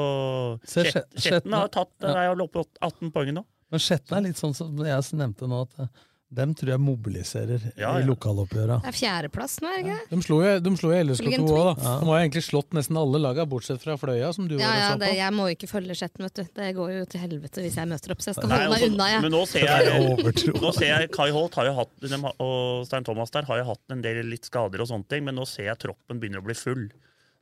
Skjetten 0.65 1.53
har 1.53 1.69
tatt 1.73 1.93
ja. 2.01 2.13
er 2.25 2.33
oppe 2.33 2.61
på 2.61 2.65
18 2.81 3.11
poeng 3.13 3.33
nå. 3.37 3.45
Men 3.73 3.81
Skjetten 3.81 4.17
er 4.17 4.25
litt 4.27 4.39
sånn 4.39 4.53
som 4.57 4.73
jeg 4.85 5.17
nevnte 5.17 5.49
nå, 5.49 5.63
at 5.65 5.81
eh, 5.85 6.03
dem 6.35 6.53
tror 6.57 6.71
jeg 6.73 6.81
mobiliserer 6.81 7.61
Ja, 7.77 7.91
i 7.95 8.01
ja. 8.01 8.07
lokaloppgjøra. 8.09 8.79
Det 8.81 8.89
er 8.89 8.95
fjerdeplass 8.97 9.59
nå, 9.61 9.69
er 9.69 9.75
det 9.75 9.83
ikke 9.85 9.97
det? 9.99 10.07
De 10.17 10.25
slo 10.25 10.39
jo, 10.41 10.53
de 10.65 10.71
slo 10.79 10.89
jo 10.91 11.01
LSK2 11.05 11.43
òg, 11.45 11.59
da. 11.69 11.73
De 12.01 12.09
har 12.09 12.17
jo 12.17 12.23
egentlig 12.23 12.43
slått 12.47 12.73
nesten 12.75 12.97
alle 12.99 13.21
laga, 13.21 13.45
bortsett 13.49 13.83
fra 13.83 13.95
Fløya, 14.01 14.31
som 14.35 14.47
du 14.49 14.55
Ja, 14.57 14.67
var 14.71 14.79
ja, 14.81 14.89
det, 14.97 15.11
på. 15.13 15.19
jeg 15.19 15.35
må 15.37 15.47
ikke 15.53 15.69
følge 15.69 15.95
Skjetten, 15.95 16.25
vet 16.25 16.41
du. 16.41 16.43
Det 16.59 16.71
går 16.79 16.91
jo 16.97 17.05
til 17.13 17.23
helvete 17.23 17.61
hvis 17.65 17.77
jeg 17.79 17.91
møter 17.93 18.15
opp, 18.15 18.25
så 18.25 18.31
jeg 18.33 18.39
skal 18.39 18.51
Nei, 18.51 18.57
holde 18.57 18.73
meg 18.73 18.81
altså, 18.81 18.91
unna, 18.95 19.09
jeg. 19.13 19.23
Men 19.27 19.35
nå 19.37 19.43
ser 19.51 19.69
er 19.69 19.89
jeg, 19.91 20.59
nå 20.65 20.73
ser 20.79 20.91
jeg 20.91 21.11
Kai 21.15 21.29
Holt 21.37 21.59
har 21.61 21.69
jo 21.69 21.77
hatt, 21.79 21.93
de 22.01 22.21
og 22.25 22.85
Stein 22.89 23.05
Thomas 23.07 23.31
der 23.35 23.47
har 23.47 23.61
jo 23.61 23.69
hatt 23.71 23.95
en 23.95 24.01
del 24.05 24.23
litt 24.25 24.49
skader 24.49 24.81
og 24.81 24.89
sånne 24.91 25.07
ting, 25.13 25.23
men 25.29 25.37
nå 25.37 25.45
ser 25.49 25.69
jeg 25.69 25.81
troppen 25.85 26.19
begynner 26.19 26.41
å 26.41 26.47
bli 26.49 26.57
full. 26.57 26.87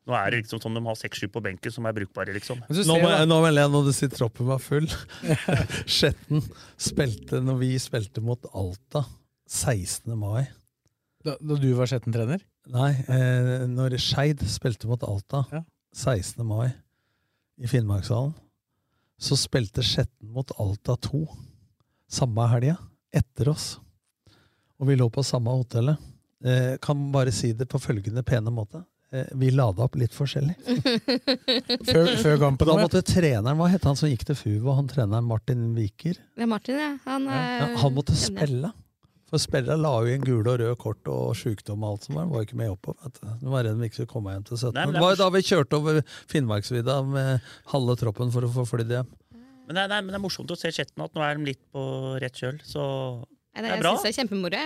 Nå 0.06 0.12
er 0.20 0.32
det 0.34 0.42
liksom 0.42 0.60
sånn 0.60 0.74
de 0.76 0.82
har 0.84 0.96
seks-sju 1.00 1.30
på 1.32 1.40
benken 1.46 1.72
som 1.72 1.86
er 1.88 1.94
brukbare, 1.96 2.34
liksom. 2.36 2.60
Nå, 2.68 2.96
må- 3.00 3.12
nå 3.30 3.38
melder 3.46 3.64
jeg 3.64 3.72
når 3.72 3.86
du 3.88 3.92
sier 3.96 4.10
troppen 4.12 4.50
var 4.50 4.60
full. 4.60 4.88
Skjetten 5.96 6.44
spilte 6.76 7.40
når 7.44 7.60
vi 7.62 7.70
spilte 7.80 8.24
mot 8.24 8.44
Alta 8.54 9.06
16. 9.48 10.12
mai. 10.20 10.48
da, 11.24 11.38
da 11.40 11.56
du 11.56 11.70
var 11.78 11.88
Skjetten-trener? 11.88 12.42
Nei, 12.74 12.92
eh, 13.08 13.64
når 13.72 13.96
Skeid 14.00 14.44
spilte 14.52 14.88
mot 14.92 15.04
Alta 15.08 15.46
Ja. 15.54 15.64
16. 15.96 16.44
mai 16.48 16.74
i 17.64 17.68
Finnmarkshallen, 17.70 18.34
så 19.24 19.38
spilte 19.40 19.84
Skjetten 19.86 20.32
mot 20.36 20.52
Alta 20.60 20.98
2 21.08 21.24
samme 22.12 22.44
helga, 22.52 22.76
etter 23.14 23.50
oss. 23.54 23.78
Og 24.82 24.88
vi 24.90 24.96
lå 25.00 25.08
på 25.14 25.24
samme 25.26 25.54
hotellet. 25.54 25.98
Eh, 26.44 26.76
kan 26.84 27.08
bare 27.14 27.32
si 27.32 27.54
det 27.56 27.70
på 27.72 27.80
følgende 27.80 28.24
pene 28.26 28.52
måte. 28.52 28.84
Eh, 29.14 29.26
vi 29.38 29.52
lada 29.54 29.86
opp 29.86 29.96
litt 30.00 30.14
forskjellig. 30.16 30.56
Før, 31.90 32.08
før 32.18 32.40
kampen? 32.42 32.66
da 32.66 32.78
måtte 32.80 33.04
treneren, 33.06 33.58
hva 33.60 33.68
het 33.70 33.84
han 33.86 33.98
som 34.00 34.10
gikk 34.10 34.24
til 34.26 34.38
FUVO, 34.40 34.74
han 34.80 34.88
treneren 34.90 35.28
Martin 35.30 35.68
Viker? 35.78 36.18
Det 36.34 36.46
er 36.46 36.50
Martin, 36.50 36.80
ja. 36.82 36.96
Han, 37.06 37.28
ja, 37.30 37.42
eh, 37.68 37.76
han 37.84 37.94
måtte 37.94 38.16
spille. 38.18 38.72
For 39.30 39.42
spillerne 39.42 39.82
la 39.82 39.92
jo 40.02 40.16
inn 40.16 40.26
gule 40.26 40.42
og 40.46 40.60
røde 40.62 40.78
kort 40.82 41.10
og 41.10 41.38
sjukdom 41.38 41.86
og 41.86 41.96
alt 41.96 42.08
som 42.08 42.18
var. 42.18 42.28
Var 42.32 42.42
jo 42.42 42.48
ikke 42.48 42.58
med 42.60 42.74
oppå. 42.74 42.94
vet 43.02 43.20
du. 43.22 43.30
Var 43.54 43.66
redd 43.68 43.80
de 43.82 43.90
ikke 43.90 44.00
skulle 44.00 44.12
komme 44.12 44.34
hjem 44.34 44.48
til 44.50 44.60
17. 44.60 44.74
Nei, 44.78 44.86
det 44.94 45.02
var 45.06 45.14
jo 45.14 45.20
da 45.22 45.30
vi 45.34 45.42
kjørte 45.46 45.80
over 45.80 46.00
Finnmarksvidda 46.34 46.98
med 47.10 47.52
halve 47.74 47.98
troppen 48.02 48.34
for 48.34 48.46
å 48.46 48.52
få 48.54 48.66
flydd 48.70 48.94
hjem. 48.98 49.10
Men, 49.70 49.78
nei, 49.78 49.86
nei, 49.90 50.00
men 50.02 50.14
det 50.14 50.20
er 50.20 50.26
morsomt 50.26 50.54
å 50.54 50.58
se 50.60 50.74
chatten 50.76 51.06
at 51.06 51.14
nå 51.16 51.22
er 51.26 51.38
de 51.38 51.54
litt 51.54 51.62
på 51.74 51.84
rett 52.22 52.38
kjøl, 52.38 52.58
så 52.68 52.84
det 53.54 53.64
er 53.64 53.76
jeg 53.78 53.84
bra. 53.86 53.94
syns 53.94 54.06
det 54.06 54.12
er 54.12 54.18
kjempemoro. 54.22 54.64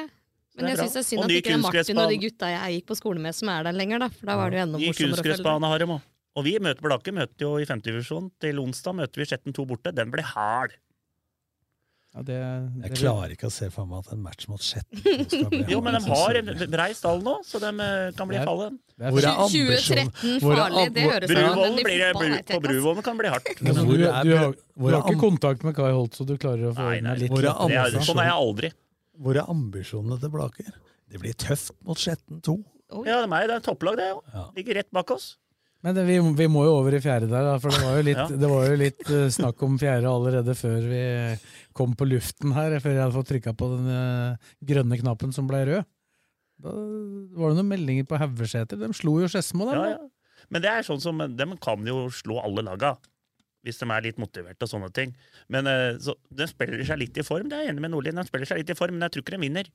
Det 0.58 0.66
Men 0.66 0.72
jeg 0.74 0.80
syns 0.82 0.96
det 0.96 1.02
er 1.04 1.06
synd 1.06 1.24
at 1.24 1.34
ikke 1.36 1.52
det 1.52 1.54
er 1.54 1.62
Martin 1.62 2.00
og 2.02 2.10
de 2.10 2.18
gutta 2.24 2.48
jeg 2.50 2.78
gikk 2.80 2.88
på 2.90 2.96
skole 2.98 3.22
med, 3.22 3.36
som 3.38 3.52
er 3.54 3.68
der 3.68 3.76
lenger, 3.78 4.02
da. 4.02 4.10
For 4.10 4.30
da 4.32 4.38
var 4.40 4.50
det 4.50 4.58
jo 4.58 4.64
enda 4.66 4.82
morsommere 4.82 5.22
å 5.22 5.70
følge. 5.70 5.90
med. 5.94 6.10
Og 6.38 6.46
vi 6.46 6.58
møter 6.62 6.86
Blakke 6.86 7.14
møter 7.14 7.46
jo 7.46 7.54
i 7.62 7.70
femtedivisjon. 7.70 8.32
Til 8.42 8.60
onsdag 8.62 8.98
møter 8.98 9.22
vi 9.22 9.30
Skjetten 9.30 9.54
2 9.58 9.66
borte. 9.70 9.94
Den 9.94 10.10
blir 10.14 10.26
hard. 10.34 10.74
Ja, 12.18 12.24
det, 12.26 12.38
Jeg 12.88 12.98
klarer 12.98 13.34
ikke 13.36 13.50
å 13.50 13.54
se 13.54 13.68
for 13.70 13.86
meg 13.86 14.06
at 14.06 14.14
en 14.16 14.22
match 14.24 14.48
mot 14.50 14.62
Skjetten 14.64 15.02
skal 15.28 15.50
bli 15.52 15.60
Jo, 15.74 15.82
men 15.86 15.98
de 15.98 16.02
har 16.08 16.40
en 16.40 16.50
brei 16.72 16.88
stall 16.98 17.22
nå, 17.22 17.36
så 17.46 17.62
de 17.62 17.70
eh, 17.70 18.08
kan 18.18 18.30
bli 18.32 18.40
Det 18.40 18.46
fallen. 18.48 18.80
Hvor 18.98 19.28
er 19.28 19.42
2013 19.44 20.02
ambisjonen? 20.08 20.40
Hvor 20.42 20.56
er 20.56 20.62
farlig, 20.64 20.86
det 20.96 21.06
høres 21.06 21.30
ut 21.30 21.36
det, 21.38 22.48
på. 22.50 22.62
Bruvollen 22.64 23.06
kan 23.06 23.20
det 23.20 23.22
bli 23.22 23.34
hardt. 23.36 23.54
Men 23.62 23.78
hvor 23.78 23.92
du, 23.92 24.02
du, 24.02 24.08
har, 24.10 24.58
du 24.58 24.90
har 24.90 25.00
ikke 25.04 25.22
kontakt 25.22 25.68
med 25.68 25.78
Kai 25.78 25.92
Holt, 25.92 26.18
så 26.18 26.26
du 26.26 26.34
klarer 26.42 26.72
å 26.72 26.74
få 26.78 26.88
Nei, 26.88 26.98
nei, 27.06 27.18
litt 27.22 27.36
Nei. 27.38 27.86
Det 27.94 28.06
sånn 28.08 28.24
er 28.24 28.32
jeg 28.32 28.38
aldri. 28.40 28.74
Hvor 29.18 29.38
er 29.40 29.50
ambisjonene 29.50 30.20
til 30.22 30.32
Blaker? 30.34 30.72
Det 31.08 31.22
blir 31.22 31.36
tøft 31.40 31.76
mot 31.88 32.00
Skjetten 32.00 32.42
2. 32.44 32.56
Ja, 33.08 33.20
det 33.20 33.26
er 33.26 33.30
meg. 33.32 33.48
Det 33.50 33.58
er 33.58 33.66
topplag, 33.66 33.98
det. 34.00 34.08
jo. 34.14 34.22
Ja. 34.34 34.48
Ligger 34.56 34.80
rett 34.82 34.92
bak 34.96 35.12
oss. 35.16 35.36
Men 35.86 35.94
det, 35.94 36.08
vi, 36.08 36.18
vi 36.40 36.48
må 36.50 36.64
jo 36.66 36.74
over 36.80 36.96
i 36.98 37.02
fjerde 37.04 37.30
der, 37.30 37.46
da, 37.46 37.58
for 37.62 37.72
det 37.74 37.84
var 37.86 38.00
jo 38.00 38.06
litt, 38.08 38.22
Ja. 38.34 38.50
var 38.50 38.66
jo 38.72 38.78
litt 38.82 39.04
uh, 39.14 39.28
snakk 39.34 39.62
om 39.68 39.76
fjerde 39.80 40.10
allerede 40.10 40.56
før 40.58 40.88
vi 40.90 41.02
kom 41.78 41.94
på 41.98 42.08
luften 42.10 42.56
her, 42.56 42.80
før 42.82 42.96
jeg 42.96 43.04
hadde 43.04 43.16
fått 43.18 43.30
trykka 43.32 43.54
på 43.60 43.70
den 43.76 43.92
uh, 43.94 44.54
grønne 44.68 44.98
knappen 45.04 45.36
som 45.36 45.50
ble 45.50 45.62
rød. 45.70 45.90
Da 46.66 46.74
var 47.38 47.54
det 47.54 47.60
noen 47.60 47.70
meldinger 47.70 48.08
på 48.10 48.18
Haugeseter. 48.18 48.80
De 48.82 48.90
slo 48.98 49.20
jo 49.22 49.30
Skedsmo, 49.30 49.70
Ja, 49.74 49.92
ja. 49.94 50.00
Men 50.54 50.64
det 50.64 50.70
er 50.72 50.86
sånn 50.86 51.02
som, 51.04 51.20
de 51.20 51.46
kan 51.62 51.86
jo 51.86 52.08
slå 52.14 52.38
alle 52.42 52.64
laga. 52.66 52.96
Hvis 53.68 53.82
de 53.82 53.90
er 53.92 54.06
litt 54.06 54.22
motiverte 54.22 54.64
og 54.64 54.72
sånne 54.72 54.90
ting. 54.96 55.12
Men 55.52 55.68
eh, 55.68 55.98
så, 56.00 56.16
De 56.32 56.48
spiller 56.48 56.86
seg 56.88 57.02
litt 57.04 57.20
i 57.20 57.26
form. 57.28 57.52
Det 57.52 57.60
er 57.60 57.68
jeg 57.68 57.76
enig 57.76 57.84
med 57.84 57.92
Nordlien. 57.92 58.16
De 58.16 58.28
spiller 58.30 58.50
seg 58.50 58.62
litt 58.62 58.72
i 58.72 58.78
form, 58.80 58.96
men 58.96 59.08
jeg 59.08 59.18
tror 59.18 59.26
ikke 59.26 59.36
de 59.36 59.44
vinner. 59.44 59.72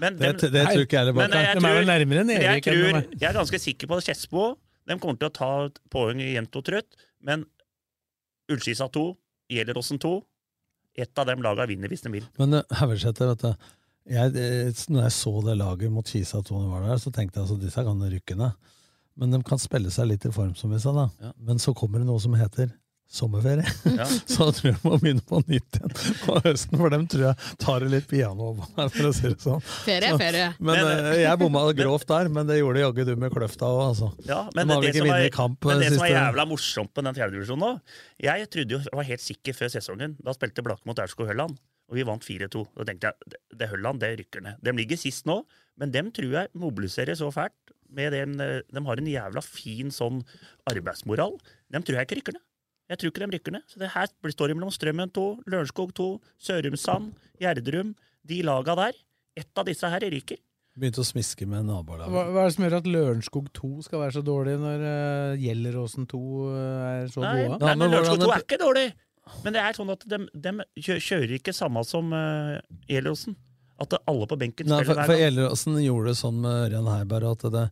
Men 0.00 0.16
Det, 0.16 0.34
det 0.54 0.66
tror 0.70 0.84
ikke 0.86 1.00
jeg 1.02 1.14
Men 1.14 1.32
Blaker. 1.34 1.58
De 1.58 1.68
er 1.68 1.80
vel 1.80 1.90
nærmere 1.90 2.22
enn 2.24 2.34
Erik. 2.36 2.68
jeg, 2.68 2.78
tror, 2.78 3.00
jeg 3.12 3.28
er 3.28 3.40
ganske 3.40 3.60
sikker 3.66 3.90
på 3.90 3.98
at 3.98 4.06
Skedsmo 4.06 4.52
de 4.88 4.98
kommer 4.98 5.18
til 5.20 5.30
å 5.30 5.34
ta 5.34 5.50
poeng 5.92 6.22
jevnt 6.22 6.58
og 6.58 6.66
trutt. 6.66 7.02
Men 7.22 7.44
Ullskisa 8.50 8.88
2, 8.92 9.06
Gjelleråsen 9.52 10.00
2 10.02 10.18
Ett 11.02 11.16
av 11.16 11.24
dem 11.24 11.40
laga 11.40 11.64
vinner 11.64 11.88
hvis 11.88 12.02
de 12.04 12.10
vil. 12.12 12.24
Men 12.36 12.58
uh, 12.58 12.74
Haugesæter, 12.82 13.30
eh, 13.32 14.26
når 14.92 15.06
jeg 15.06 15.14
så 15.16 15.30
det 15.46 15.54
laget 15.56 15.92
mot 15.94 16.04
Kisa 16.04 16.42
2 16.44 16.58
var 16.68 16.84
der, 16.84 16.98
så 17.00 17.08
tenkte 17.08 17.38
jeg 17.38 17.46
altså 17.46 17.56
disse 17.62 17.84
kan 17.86 18.02
rykke 18.12 18.36
ned. 18.36 18.74
Men 19.16 19.32
de 19.32 19.40
kan 19.44 19.60
spille 19.60 19.88
seg 19.92 20.10
litt 20.10 20.26
i 20.28 20.32
form, 20.32 20.52
som 20.56 20.72
vi 20.72 20.80
sa. 20.82 20.92
da. 20.92 21.06
Ja. 21.20 21.32
Men 21.48 21.62
så 21.62 21.72
kommer 21.76 22.02
det 22.02 22.10
noe 22.10 22.20
som 22.20 22.36
heter 22.36 22.74
sommerferie. 23.12 23.64
Ja. 23.84 24.06
så 24.32 24.48
jeg 24.48 24.54
tror 24.58 24.68
jeg 24.70 24.78
må 24.84 24.96
begynne 25.02 25.24
på 25.28 25.40
nytt 25.44 25.78
igjen 25.78 25.94
på 26.22 26.36
høsten, 26.46 26.78
for 26.80 26.92
dem 26.94 27.04
tror 27.12 27.24
jeg 27.28 27.58
tar 27.62 27.84
det 27.84 27.90
litt 27.92 28.06
piano 28.10 28.48
over 28.52 28.70
meg. 28.76 28.92
for 28.94 29.08
å 29.10 29.12
si 29.16 29.26
det 29.28 29.38
sånn. 29.44 29.60
Ferie, 29.84 30.12
Så- 30.14 30.20
ferie. 30.22 30.46
Men, 30.58 30.80
Men, 30.80 31.04
eh, 31.12 31.18
jeg 31.22 31.40
bomma 31.42 31.64
grovt 31.76 32.08
der, 32.08 32.30
men 32.32 32.48
det 32.48 32.58
gjorde 32.60 32.84
jaggu 32.84 33.04
du 33.08 33.14
med 33.20 33.34
Kløfta 33.34 33.68
òg, 33.68 33.82
altså. 33.90 34.08
Ja, 34.28 34.42
men 34.56 34.72
det, 34.72 34.94
som 34.96 35.08
var, 35.12 35.26
kamp, 35.34 35.64
men 35.68 35.78
det 35.82 35.90
siste. 35.90 35.98
som 36.00 36.06
er 36.08 36.16
jævla 36.16 36.46
morsomt 36.48 36.92
på 36.94 37.04
den 37.04 37.14
fjerdedivisjonen 37.18 37.62
nå 37.62 37.72
Jeg 38.22 38.48
trodde 38.50 38.76
jo, 38.76 38.78
jeg 38.86 38.96
var 39.00 39.08
helt 39.12 39.24
sikker 39.24 39.58
før 39.60 39.72
sesongen. 39.76 40.16
Da 40.22 40.32
spilte 40.36 40.64
Blakke 40.64 40.88
mot 40.88 40.98
Aurskog 41.02 41.28
Hølland, 41.28 41.58
og 41.90 41.98
vi 41.98 42.04
vant 42.08 42.24
4-2. 42.24 42.64
Da 42.78 42.86
tenkte 42.88 43.12
jeg 43.12 43.34
det, 43.52 43.66
er 43.66 43.72
Hølland 43.74 44.00
det 44.00 44.14
rykker 44.22 44.42
ned. 44.44 44.56
De 44.64 44.72
ligger 44.72 44.96
sist 45.00 45.26
nå, 45.28 45.42
men 45.80 45.92
dem 45.92 46.10
tror 46.14 46.32
jeg 46.32 46.48
mobiliserer 46.56 47.18
så 47.18 47.28
fælt 47.34 47.52
med 47.92 48.12
den, 48.16 48.40
eh, 48.40 48.62
De 48.72 48.80
har 48.86 48.96
en 48.96 49.10
jævla 49.12 49.42
fin 49.44 49.90
sånn 49.92 50.22
arbeidsmoral. 50.70 51.36
Dem 51.72 51.82
tror 51.84 51.98
jeg 52.00 52.08
ikke 52.08 52.18
rykker 52.20 52.38
ned. 52.38 52.44
Jeg 52.92 53.00
tror 53.00 53.12
ikke 53.12 53.24
de 53.24 53.36
rykker 53.38 53.54
ned. 53.56 53.64
Så 53.72 53.80
det 53.80 53.88
her 53.94 54.08
blir- 54.22 54.34
står 54.36 54.52
det 54.52 54.56
mellom 54.58 54.72
Strømmen 54.74 55.12
2, 55.16 55.26
Lørenskog 55.48 55.94
2, 55.96 56.08
Sørumsand, 56.44 57.12
Gjerdrum. 57.40 57.94
De 58.28 58.42
laga 58.44 58.74
der. 58.76 58.98
Ett 59.36 59.48
av 59.56 59.64
disse 59.64 59.88
her 59.88 60.04
ryker. 60.12 60.36
Begynte 60.76 61.00
å 61.02 61.04
smiske 61.04 61.46
med 61.48 61.66
nabolaget. 61.68 62.12
Hva, 62.12 62.24
hva 62.32 62.42
er 62.44 62.48
det 62.48 62.54
som 62.54 62.64
gjør 62.64 62.76
at 62.78 62.86
Lørenskog 62.88 63.48
2 63.56 63.70
skal 63.84 64.00
være 64.00 64.14
så 64.16 64.22
dårlig, 64.24 64.54
når 64.60 64.84
uh, 64.84 65.40
Gjelleråsen 65.40 66.06
2 66.08 66.20
er 66.56 67.08
så 67.12 67.24
Nei, 67.24 67.32
gode? 67.46 67.58
nei 67.60 67.74
men 67.80 67.92
Lørenskog 67.92 68.22
2 68.24 68.30
er 68.32 68.44
ikke 68.46 68.60
dårlig. 68.62 68.84
Men 69.44 69.54
det 69.56 69.62
er 69.62 69.76
sånn 69.76 69.92
at 69.92 70.04
de, 70.08 70.18
de 70.44 70.52
kjører 70.82 71.34
ikke 71.38 71.52
samme 71.56 71.84
som 71.88 72.12
uh, 72.16 72.56
Gjelleråsen. 72.88 73.36
At 73.82 73.96
alle 74.06 74.28
på 74.30 74.38
benken 74.40 74.68
Nei, 74.68 74.80
for, 74.84 74.92
spiller 74.92 75.04
for 75.04 75.12
hver 75.12 75.16
gang. 75.16 75.24
Gjelleråsen 75.26 75.78
gjorde 75.84 76.12
det 76.12 76.18
sånn 76.20 76.40
med 76.44 76.58
Ørjan 76.68 76.90
Heiberg 76.92 77.30
at 77.34 77.46
det, 77.56 77.64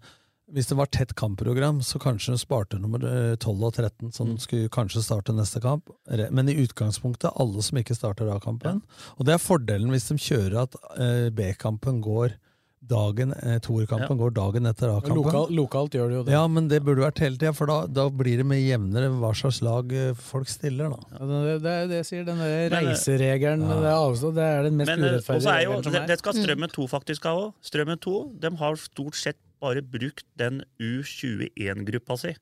hvis 0.55 0.71
det 0.71 0.77
var 0.79 0.91
tett 0.93 1.15
kampprogram, 1.19 1.81
så 1.87 2.01
kanskje 2.03 2.35
hun 2.35 2.43
sparte 2.43 2.81
nummer 2.81 3.05
eh, 3.07 3.37
12 3.37 3.65
og 3.69 3.75
13, 3.75 4.13
som 4.17 4.35
skulle 4.43 4.71
kanskje 4.73 5.05
starte 5.05 5.35
neste 5.37 5.63
kamp. 5.65 5.91
Men 6.31 6.51
i 6.51 6.59
utgangspunktet 6.65 7.35
alle 7.41 7.65
som 7.65 7.81
ikke 7.81 7.97
starter 7.99 8.31
A-kampen. 8.35 8.83
Og 9.19 9.27
det 9.29 9.37
er 9.37 9.43
fordelen 9.43 9.93
hvis 9.95 10.11
de 10.11 10.19
kjører 10.21 10.63
at 10.65 10.79
eh, 10.97 11.29
B-kampen 11.35 12.03
går 12.05 12.39
dagen, 12.81 13.33
eh, 13.33 13.61
ja. 13.61 14.07
går 14.09 14.31
dagen 14.31 14.67
etter 14.67 14.89
A-kampen. 14.89 15.21
Lokal, 15.21 15.51
lokalt 15.55 15.95
gjør 15.95 16.09
det 16.09 16.17
jo 16.17 16.23
det. 16.25 16.33
Ja, 16.33 16.47
men 16.49 16.69
det 16.71 16.81
burde 16.85 17.05
vært 17.05 17.21
hele 17.21 17.37
tida, 17.37 17.53
for 17.57 17.69
da, 17.69 17.83
da 17.87 18.07
blir 18.09 18.41
det 18.41 18.47
med 18.49 18.63
jevnere 18.63 19.11
hva 19.21 19.33
slags 19.37 19.61
lag 19.65 19.93
eh, 19.93 20.15
folk 20.17 20.49
stiller. 20.49 20.95
da. 20.95 21.19
Ja, 21.19 21.29
det, 21.29 21.59
det 21.67 21.75
er 21.77 21.93
det 21.93 22.01
sier, 22.09 22.25
den 22.27 22.41
der 22.41 22.57
eh, 22.57 22.73
reiseregelen 22.73 23.67
med 23.69 23.85
det 23.85 23.93
avstand, 23.93 24.37
det 24.41 24.49
er 24.49 24.67
den 24.69 24.81
mest 24.81 24.95
Men 24.95 25.05
eh, 25.05 25.13
urettferdige 25.13 25.53
er 25.53 25.61
regelen 25.61 25.85
som 25.85 25.93
det, 25.93 26.03
er. 26.03 26.11
det 26.11 26.19
skal 26.23 26.41
Strømmen 26.41 26.75
2 26.79 26.89
faktisk 26.97 27.29
ha 27.29 27.37
òg. 27.45 27.55
Strømmen 27.71 28.03
2 28.09 28.17
de 28.47 28.55
har 28.65 28.81
stort 28.81 29.21
sett 29.21 29.41
bare 29.61 29.83
brukt 29.85 30.27
den 30.41 30.63
U21-gruppa 30.81 32.17
si, 32.21 32.33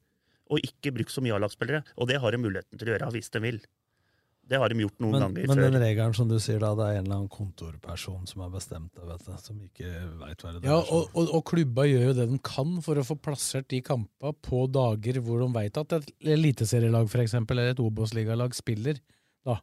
og 0.49 0.63
ikke 0.65 0.95
brukt 0.97 1.13
så 1.13 1.25
mye 1.25 1.35
A-lagsspillere. 1.37 1.83
Og 1.99 2.09
det 2.09 2.21
har 2.23 2.33
de 2.33 2.41
muligheten 2.41 2.79
til 2.81 2.89
å 2.89 2.95
gjøre 2.95 3.11
hvis 3.17 3.29
de 3.35 3.43
vil. 3.45 3.59
Det 4.49 4.57
har 4.57 4.73
de 4.73 4.81
gjort 4.81 5.03
noen 5.05 5.13
Men, 5.13 5.21
ganger 5.27 5.51
men 5.51 5.59
før. 5.59 5.65
den 5.67 5.83
regelen 5.83 6.15
som 6.17 6.29
du 6.31 6.39
sier 6.41 6.63
da, 6.63 6.71
det 6.79 6.85
er 6.87 6.95
en 6.97 7.03
eller 7.05 7.17
annen 7.19 7.29
kontorperson 7.35 8.23
som 8.31 8.41
har 8.47 8.53
bestemt 8.55 8.95
det, 8.97 9.05
vet 9.05 9.27
du, 9.27 9.35
som 9.45 9.59
ikke 9.67 9.91
veit 10.23 10.41
hva 10.45 10.53
det 10.55 10.63
er. 10.63 10.69
Ja, 10.71 10.79
og, 10.81 11.11
og, 11.13 11.35
og 11.37 11.43
klubba 11.51 11.85
gjør 11.85 12.07
jo 12.07 12.15
det 12.17 12.27
de 12.31 12.39
kan 12.49 12.79
for 12.87 12.97
å 12.97 13.05
få 13.05 13.19
plassert 13.21 13.69
de 13.69 13.83
kampene 13.85 14.33
på 14.49 14.63
dager 14.73 15.21
hvor 15.27 15.45
de 15.45 15.51
veit 15.59 15.77
at 15.83 15.93
et 15.99 16.09
eliteserielag 16.39 17.11
for 17.13 17.21
eksempel, 17.27 17.61
eller 17.61 17.77
et 17.77 17.83
Obos-ligalag 17.85 18.57
spiller. 18.57 19.03
Da. 19.45 19.59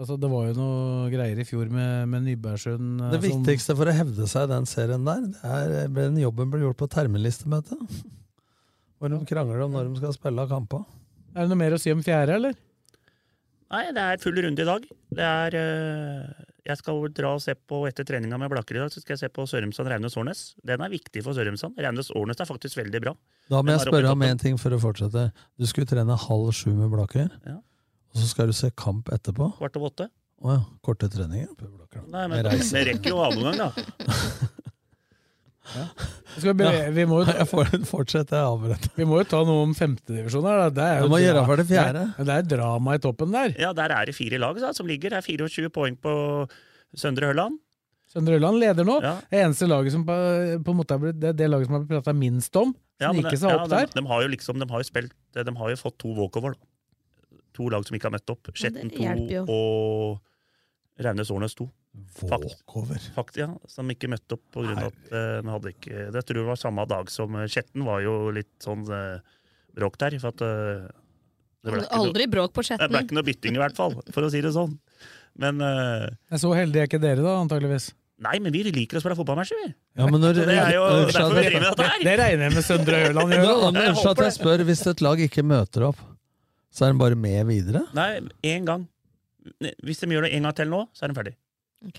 Altså, 0.00 0.16
det 0.16 0.30
var 0.32 0.46
jo 0.48 0.54
noe 0.56 1.10
greier 1.12 1.36
i 1.42 1.44
fjor 1.44 1.68
med, 1.68 2.08
med 2.08 2.22
Nybergsund. 2.24 3.02
eh, 3.04 3.10
Det 3.12 3.20
som- 3.20 3.42
viktigste 3.44 3.76
for 3.76 3.84
å 3.90 3.92
hevde 3.92 4.26
seg 4.30 4.46
i 4.48 4.52
den 4.54 4.64
serien 4.70 5.04
der, 5.04 5.26
det 5.28 5.44
er 5.44 5.88
den 5.92 6.16
jobben 6.22 6.50
ble 6.50 6.62
gjort 6.64 6.78
på 6.80 6.88
terminlistemøtet. 6.88 8.00
Hvor 8.98 9.12
de 9.12 9.18
krangler 9.28 9.60
om 9.64 9.72
når 9.76 9.90
de 9.92 10.00
skal 10.00 10.12
spille 10.16 10.48
kamper. 10.48 10.86
Er 11.36 11.44
det 11.44 11.48
noe 11.52 11.60
mer 11.60 11.76
å 11.76 11.80
si 11.80 11.92
om 11.92 12.00
fjerde, 12.02 12.34
eller? 12.40 12.54
Nei, 13.70 13.84
det 13.94 14.02
er 14.02 14.18
full 14.18 14.34
runde 14.42 14.64
i 14.64 14.66
dag. 14.66 14.82
Det 15.14 15.22
er 15.22 15.54
øh, 15.54 16.46
Jeg 16.66 16.76
skal 16.80 17.06
dra 17.14 17.34
og 17.36 17.40
se 17.44 17.54
på 17.54 17.86
etter 17.88 18.04
treninga 18.04 18.36
med 18.38 18.50
Blakker 18.50 18.76
i 18.76 18.82
dag, 18.82 18.90
så 18.92 19.00
skal 19.00 19.14
jeg 19.16 19.22
se 19.22 19.28
på 19.32 19.44
Sørumsand 19.48 19.88
Raunes 19.88 20.16
Årnes. 20.16 20.42
Den 20.64 20.80
er 20.84 20.90
viktig 20.92 21.22
for 21.24 21.32
Sørumsand. 21.36 21.76
Raunes 21.80 22.10
Årnes 22.16 22.40
er 22.40 22.48
faktisk 22.50 22.76
veldig 22.80 23.00
bra. 23.04 23.14
Da 23.48 23.62
må 23.62 23.72
jeg 23.76 23.84
spørre 23.86 24.10
om 24.12 24.20
én 24.26 24.38
ting 24.38 24.56
for 24.60 24.70
å 24.70 24.80
fortsette. 24.80 25.32
Du 25.58 25.66
skulle 25.66 25.86
trene 25.88 26.16
halv 26.18 26.50
sju 26.52 26.72
med 26.74 26.90
Blakker, 26.92 27.30
Ja. 27.46 27.58
Og 28.10 28.18
så 28.20 28.26
skal 28.30 28.50
du 28.50 28.52
se 28.56 28.70
kamp 28.76 29.08
etterpå? 29.14 29.52
Kvart 29.58 29.76
over 29.78 29.90
åtte. 29.92 30.08
Å 30.40 30.54
ja. 30.56 30.60
Korte 30.82 31.08
treninger? 31.12 31.48
Nei, 32.08 32.26
men 32.32 32.42
det 32.46 32.84
rekker 32.88 33.12
jo 33.12 33.18
avgang, 33.22 33.50
gang, 33.50 33.58
da. 33.60 34.48
Skal 36.40 36.54
vi, 36.56 36.64
Ja. 36.64 36.90
vi, 36.90 37.04
må 37.06 37.20
jo 37.20 37.26
ta, 37.28 37.34
Jeg 37.42 37.48
får 37.50 37.68
fortsette, 37.86 38.34
jeg 38.38 38.48
avbryter. 38.48 38.90
vi 38.96 39.04
må 39.06 39.20
jo 39.20 39.26
ta 39.28 39.42
noe 39.46 39.62
om 39.66 39.74
femtedivisjon 39.76 40.46
her. 40.48 40.70
Det 40.74 40.82
er 40.86 41.00
jo 41.04 41.10
må 41.12 41.18
dra- 41.20 41.26
gjøre 41.44 41.66
fjerde. 41.68 42.04
Det 42.16 42.22
er, 42.24 42.28
det 42.30 42.36
er 42.38 42.48
drama 42.56 42.94
i 42.96 43.02
toppen 43.04 43.34
der. 43.36 43.54
Ja, 43.60 43.72
der 43.76 43.92
er 43.94 44.08
det 44.10 44.14
fire 44.16 44.40
lag 44.42 44.58
da, 44.58 44.72
som 44.76 44.88
ligger. 44.90 45.12
Det 45.14 45.20
er 45.20 45.26
24 45.28 45.70
poeng 45.74 45.98
på 46.00 46.14
Søndre 46.98 47.30
Hølland. 47.30 47.60
Søndre 48.10 48.40
Ørland 48.40 48.58
leder 48.58 48.82
nå. 48.88 48.96
Ja. 49.04 49.12
Det 49.30 49.38
eneste 49.44 49.68
laget 49.70 49.92
som 49.94 50.02
på, 50.08 50.14
på 50.66 50.72
en 50.72 50.78
måte 50.80 50.96
er 50.96 51.02
blitt, 51.04 51.20
det 51.22 51.36
det 51.38 51.46
laget 51.52 51.68
som 51.68 51.76
har 51.76 51.84
blitt 51.84 52.00
prata 52.00 52.16
minst 52.16 52.56
om. 52.58 52.72
Ja, 53.00 53.12
men 53.14 53.22
det- 53.22 53.36
ja, 53.38 53.60
de, 53.62 53.70
der. 53.70 53.92
De 53.94 54.02
har 54.08 54.24
jo 54.24 54.32
liksom, 54.32 54.58
de 54.58 54.66
har 54.68 54.82
jo 54.82 54.88
spilt 54.88 55.12
De 55.36 55.54
har 55.60 55.70
jo 55.70 55.76
fått 55.78 55.98
to 56.02 56.10
walkover, 56.16 56.56
da. 56.56 56.66
To 57.60 57.68
lag 57.72 57.84
som 57.84 57.98
ikke 57.98 58.08
har 58.08 58.16
møtt 58.16 58.32
opp. 58.32 58.50
Skjetten 58.56 58.90
2 58.96 59.44
og 59.44 61.04
Raunes 61.04 61.30
Årnes 61.32 61.56
2. 61.60 61.68
Walkover. 62.22 63.02
Fakt, 63.16 63.38
ja, 63.40 63.48
som 63.68 63.88
ikke 63.90 64.08
møtte 64.12 64.36
opp 64.36 64.44
pga. 64.54 64.76
at 64.86 65.08
de 65.10 65.50
hadde 65.50 65.72
ikke 65.72 66.04
Det 66.14 66.22
tror 66.22 66.38
jeg 66.38 66.46
var 66.46 66.58
samme 66.60 66.84
dag 66.86 67.10
som 67.10 67.34
eh, 67.34 67.48
Skjetten 67.50 67.82
var 67.82 68.04
jo 68.04 68.14
litt 68.34 68.52
sånn 68.62 68.84
uh, 68.86 69.18
bråk 69.74 69.98
der. 69.98 70.18
For 70.22 70.30
at 70.30 70.44
uh, 70.44 70.86
det 71.66 71.74
ble 71.74 71.86
Aldri 71.98 72.28
noe- 72.28 72.34
bråk 72.36 72.54
på 72.54 72.64
Det 72.70 72.90
ble 72.92 73.02
ikke 73.06 73.18
noe 73.18 73.26
bytting, 73.26 73.58
i 73.58 73.62
hvert 73.62 73.78
fall, 73.78 73.98
for 74.14 74.26
å 74.26 74.30
si 74.32 74.42
det 74.44 74.54
sånn. 74.54 74.76
Men 75.40 75.58
uh, 75.62 76.06
Men 76.30 76.42
Så 76.42 76.52
heldige 76.54 76.86
er 76.86 76.92
ikke 76.92 77.02
dere, 77.02 77.24
da, 77.26 77.40
antageligvis. 77.42 77.90
Nei, 78.20 78.36
men 78.44 78.52
vi 78.52 78.62
liker 78.68 78.98
å 78.98 79.00
spille 79.00 79.16
fotballmatcher, 79.16 79.58
vi. 79.64 79.70
Ja, 79.96 80.06
men 80.12 80.20
når, 80.20 80.42
det 80.44 80.52
er 80.52 80.74
jo 80.76 80.84
derfor 81.08 81.32
vi 81.32 81.44
driver 81.46 81.54
med 81.56 81.68
dette 81.70 81.86
her. 81.88 82.02
Det 82.04 82.16
regner 82.20 82.44
jeg 82.46 82.54
med 82.58 82.66
Søndre 82.66 82.98
Ørland 83.06 83.32
gjør. 83.32 83.46
Nå, 83.46 83.54
da. 83.72 83.84
Unnskyld 83.88 84.10
at 84.10 84.20
jeg 84.26 84.34
spør, 84.36 84.64
hvis 84.68 84.82
et 84.92 85.04
lag 85.06 85.22
ikke 85.24 85.44
møter 85.46 85.86
opp, 85.88 86.02
så 86.70 86.86
er 86.86 86.92
de 86.94 87.00
bare 87.00 87.18
med 87.18 87.48
videre? 87.50 87.84
Nei, 87.96 88.20
én 88.46 88.66
gang. 88.68 88.86
Hvis 89.82 90.02
de 90.02 90.10
gjør 90.12 90.28
det 90.28 90.34
en 90.36 90.46
gang 90.46 90.56
til 90.56 90.70
nå, 90.70 90.84
så 90.94 91.06
er 91.06 91.12
de 91.12 91.18
ferdig. 91.18 91.34
Ok. 91.86 91.98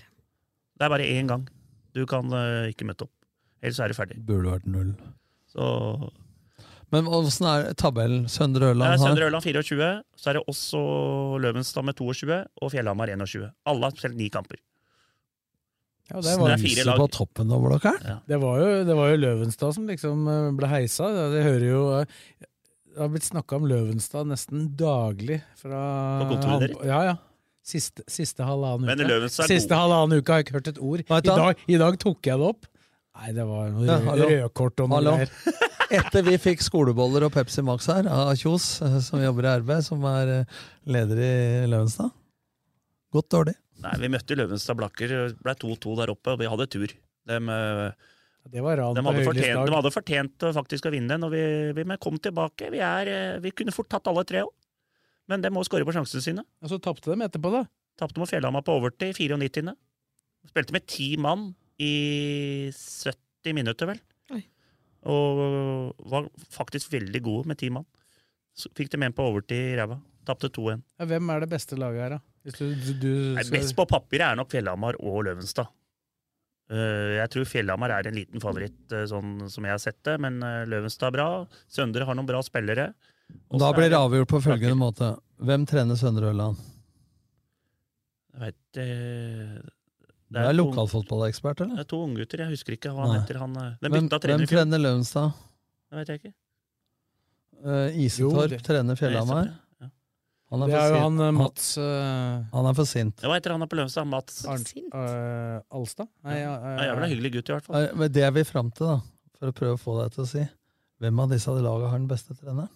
Det 0.78 0.86
er 0.86 0.92
bare 0.94 1.08
én 1.12 1.28
gang 1.30 1.44
du 1.92 2.04
kan 2.08 2.32
uh, 2.32 2.70
ikke 2.70 2.86
møte 2.88 3.06
opp. 3.06 3.12
Ellers 3.62 3.80
er 3.82 3.92
du 3.92 3.96
ferdig. 3.98 4.18
Burde 4.26 4.54
vært 4.56 4.68
null. 4.70 4.92
Så 5.52 5.66
Men 6.92 7.08
åssen 7.08 7.46
er 7.48 7.70
tabellen? 7.78 8.24
Søndre 8.32 8.72
Ørland 8.72 8.94
har 8.94 9.00
Søndre 9.00 9.28
Ørland 9.28 9.44
24, 9.44 9.90
så 10.16 10.30
er 10.30 10.38
det 10.38 10.44
også 10.50 10.80
Løvenstad 11.44 11.86
med 11.86 11.98
22 12.00 12.40
og 12.40 12.72
Fjellhamar 12.72 13.12
21. 13.12 13.50
Alle 13.68 13.88
har 13.88 13.96
spilt 13.96 14.16
ni 14.18 14.30
kamper. 14.32 14.60
Ja, 16.10 16.20
det, 16.20 16.34
var, 16.36 16.56
lag. 16.84 16.98
på 16.98 17.06
toppen 17.08 17.48
nå, 17.48 17.58
Ja. 17.84 18.18
det, 18.26 18.36
var 18.42 18.58
jo, 18.60 18.84
det 18.84 18.94
var 18.98 19.12
jo 19.12 19.20
Løvenstad 19.22 19.72
som 19.72 19.86
liksom 19.88 20.26
eh, 20.28 20.48
ble 20.58 20.68
heisa. 20.68 21.08
Det, 21.14 21.28
det 21.36 21.44
hører 21.46 21.66
jo 21.68 21.82
eh, 22.00 22.18
Det 22.92 23.00
har 23.00 23.08
blitt 23.12 23.24
snakka 23.24 23.56
om 23.56 23.66
Løvenstad 23.70 24.26
nesten 24.28 24.66
daglig 24.76 25.38
fra 25.56 25.82
deres? 26.28 26.74
Ja, 26.84 26.98
ja. 27.12 27.14
Siste, 27.64 28.02
siste 28.10 28.42
halvannen 28.44 28.88
Men 28.90 28.98
uke. 29.00 29.06
Løvenstad 29.08 29.44
er 29.46 29.52
Siste 29.54 29.70
god. 29.70 29.78
halvannen 29.84 30.18
uke 30.20 30.32
har 30.34 30.40
jeg 30.42 30.46
ikke 30.48 30.56
hørt 30.58 30.70
et 30.72 30.80
ord. 30.82 31.04
I 31.06 31.20
dag, 31.28 31.62
I 31.70 31.78
dag 31.80 31.98
tok 32.02 32.28
jeg 32.28 32.40
det 32.42 32.48
opp. 32.52 32.66
Nei, 33.16 33.32
det 33.36 33.44
var 33.48 33.68
noe 33.70 33.84
Ja, 33.86 33.98
rød, 34.02 34.22
rødkort 34.32 34.82
og 34.82 34.88
noe 34.90 34.98
Hallo. 34.98 35.14
greier. 35.20 35.60
Etter 36.02 36.24
vi 36.24 36.38
fikk 36.40 36.62
skoleboller 36.64 37.26
og 37.28 37.32
Pepsi 37.34 37.60
Max 37.64 37.86
her 37.92 38.06
av 38.08 38.30
Kjos, 38.40 38.66
eh, 38.82 38.98
som 39.04 39.20
jobber 39.20 39.44
i 39.46 39.54
RB, 39.60 39.72
som 39.84 40.04
er 40.08 40.30
eh, 40.40 40.54
leder 40.88 41.20
i 41.20 41.32
Løvenstad. 41.68 42.10
Godt 43.12 43.28
dårlig. 43.34 43.54
Nei, 43.84 43.92
Vi 44.00 44.08
møtte 44.14 44.36
Løvenstad 44.38 44.78
Blakker, 44.80 45.12
det 45.12 45.42
ble 45.44 45.54
2-2 45.64 45.96
der 46.00 46.12
oppe, 46.14 46.32
og 46.34 46.40
vi 46.40 46.48
hadde 46.48 46.66
tur. 46.72 46.94
De, 47.28 47.38
eh, 47.38 48.10
Det 48.50 48.62
var 48.64 48.76
ran 48.76 48.96
de, 48.96 49.02
på 49.02 49.12
hadde, 49.12 49.22
høylys 49.28 49.46
dag. 49.46 49.68
de 49.68 49.76
hadde 49.76 49.92
fortjent 49.94 50.46
faktisk 50.56 50.88
å 50.88 50.92
vinne 50.92 51.14
den, 51.14 51.26
og 51.26 51.30
vi, 51.34 51.44
vi 51.78 51.96
kom 52.02 52.18
tilbake. 52.18 52.72
Vi, 52.74 52.80
er, 52.82 53.10
eh, 53.10 53.38
vi 53.42 53.52
kunne 53.54 53.74
fort 53.74 53.90
tatt 53.92 54.10
alle 54.10 54.24
tre 54.28 54.42
òg, 54.42 54.50
men 55.30 55.44
de 55.44 55.52
må 55.54 55.62
skåre 55.66 55.86
på 55.86 55.94
sjansene 55.94 56.24
sine. 56.24 56.44
Og 56.62 56.72
så 56.72 56.80
tapte 56.82 57.12
de 57.12 57.28
etterpå, 57.28 57.52
da. 57.54 57.62
Tapte 58.00 58.18
mot 58.20 58.28
Fjellhamar 58.28 58.64
på 58.66 58.74
overtid, 58.80 59.14
i 59.14 59.28
94. 59.30 59.76
Spilte 60.50 60.74
med 60.74 60.86
ti 60.90 61.12
mann 61.22 61.52
i 61.82 61.92
70 62.74 63.56
minutter, 63.56 63.92
vel. 63.92 64.02
Oi. 64.34 64.42
Og 65.12 65.42
var 66.10 66.26
faktisk 66.50 66.92
veldig 66.92 67.22
gode 67.22 67.52
med 67.52 67.60
ti 67.62 67.70
mann. 67.74 67.86
Så 68.58 68.72
fikk 68.76 68.90
dem 68.92 69.06
en 69.06 69.14
på 69.16 69.24
overtid 69.30 69.72
i 69.72 69.78
ræva. 69.78 70.00
Tapte 70.26 70.50
2-1. 70.54 70.82
Ja, 71.00 71.06
hvem 71.10 71.30
er 71.34 71.42
det 71.42 71.50
beste 71.50 71.78
laget 71.78 72.04
her, 72.04 72.16
da? 72.16 72.20
Hvis 72.42 72.58
du, 72.58 72.66
du, 72.74 72.90
du, 72.98 73.12
Nei, 73.38 73.46
Best 73.54 73.74
på 73.78 73.86
papiret 73.90 74.32
er 74.32 74.38
nok 74.38 74.50
Fjellhamar 74.50 74.98
og 74.98 75.22
Løvenstad. 75.26 75.70
Eh, 76.72 77.18
Jeg 77.20 77.28
tror 77.34 77.44
Fjellhamar 77.50 77.92
er 77.98 78.08
en 78.08 78.16
liten 78.16 78.40
favoritt, 78.40 78.80
eh, 78.92 79.04
sånn 79.10 79.48
som 79.52 79.64
jeg 79.66 79.74
har 79.74 79.82
sett 79.82 79.98
det, 80.08 80.14
men 80.24 80.38
eh, 80.42 80.62
Løvenstad 80.70 81.10
er 81.10 81.16
bra. 81.18 81.26
Søndre 81.68 82.06
har 82.08 82.16
noen 82.16 82.26
bra 82.30 82.40
spillere. 82.46 82.94
Og 83.52 83.60
Da 83.60 83.72
blir 83.76 83.90
det 83.92 83.98
avgjort 83.98 84.28
på 84.32 84.40
følgende 84.44 84.78
måte. 84.80 85.10
Hvem 85.42 85.66
trener 85.68 85.96
Søndre 86.00 86.30
Ørland? 86.32 86.56
Jeg 88.32 88.40
vet, 88.40 88.80
eh, 88.80 89.60
det 90.32 90.40
er 90.48 90.54
lokalfotballekspert, 90.56 91.60
eller? 91.60 91.76
Det 91.76 91.84
er 91.84 91.90
to 91.92 91.98
unggutter. 92.06 92.38
Jeg 92.46 92.54
husker 92.54 92.72
ikke 92.78 92.92
hva 92.96 93.04
han 93.04 93.12
Nei. 93.12 93.18
heter. 93.20 93.38
Han, 93.42 93.52
Hvem, 93.82 94.08
hvem 94.08 94.46
trener 94.48 94.80
Løvenstad? 94.80 95.34
Det 95.92 95.98
vet 96.00 96.08
jeg 96.08 96.20
ikke. 96.22 96.34
Uh, 97.62 97.90
Jo, 97.92 98.06
Isetorp 98.08 98.48
det- 98.50 98.62
trener 98.64 98.96
Fjellhamar. 98.98 99.52
Han 100.52 100.62
er 100.66 100.68
Det 100.68 100.76
er 100.76 100.90
jo 100.92 100.98
han 101.00 101.20
eh, 101.24 101.30
Mats 101.32 101.68
uh, 101.80 102.42
Han 102.52 102.66
er 102.68 102.74
for 102.76 102.88
sint. 102.88 103.22
Hva 103.24 103.38
heter 103.38 103.54
han 103.54 103.64
er 103.64 103.70
på 103.72 103.78
Løvenstad? 103.78 104.04
Mats? 104.12 104.42
Arnt, 104.52 104.68
Sint. 104.68 104.92
eh, 104.92 105.58
Alstad? 105.72 106.10
Nei, 106.28 106.36
ja, 106.42 106.50
eh, 106.58 106.74
Ja, 106.76 106.88
jævla 106.90 107.08
hyggelig 107.14 107.30
gutt, 107.38 107.48
i 107.48 107.54
hvert 107.56 107.68
fall. 107.70 107.86
Men 107.96 108.12
det 108.12 108.26
er 108.28 108.34
vi 108.36 108.44
fram 108.44 108.68
til, 108.76 108.90
da. 108.92 108.98
For 109.40 109.48
å 109.48 109.56
prøve 109.56 109.78
å 109.78 109.80
få 109.80 109.96
deg 110.02 110.12
til 110.18 110.26
å 110.26 110.28
si. 110.28 110.44
Hvem 111.02 111.22
av 111.24 111.32
disse 111.32 111.54
laga 111.56 111.88
har 111.90 111.98
den 112.02 112.10
beste 112.10 112.36
treneren? 112.36 112.68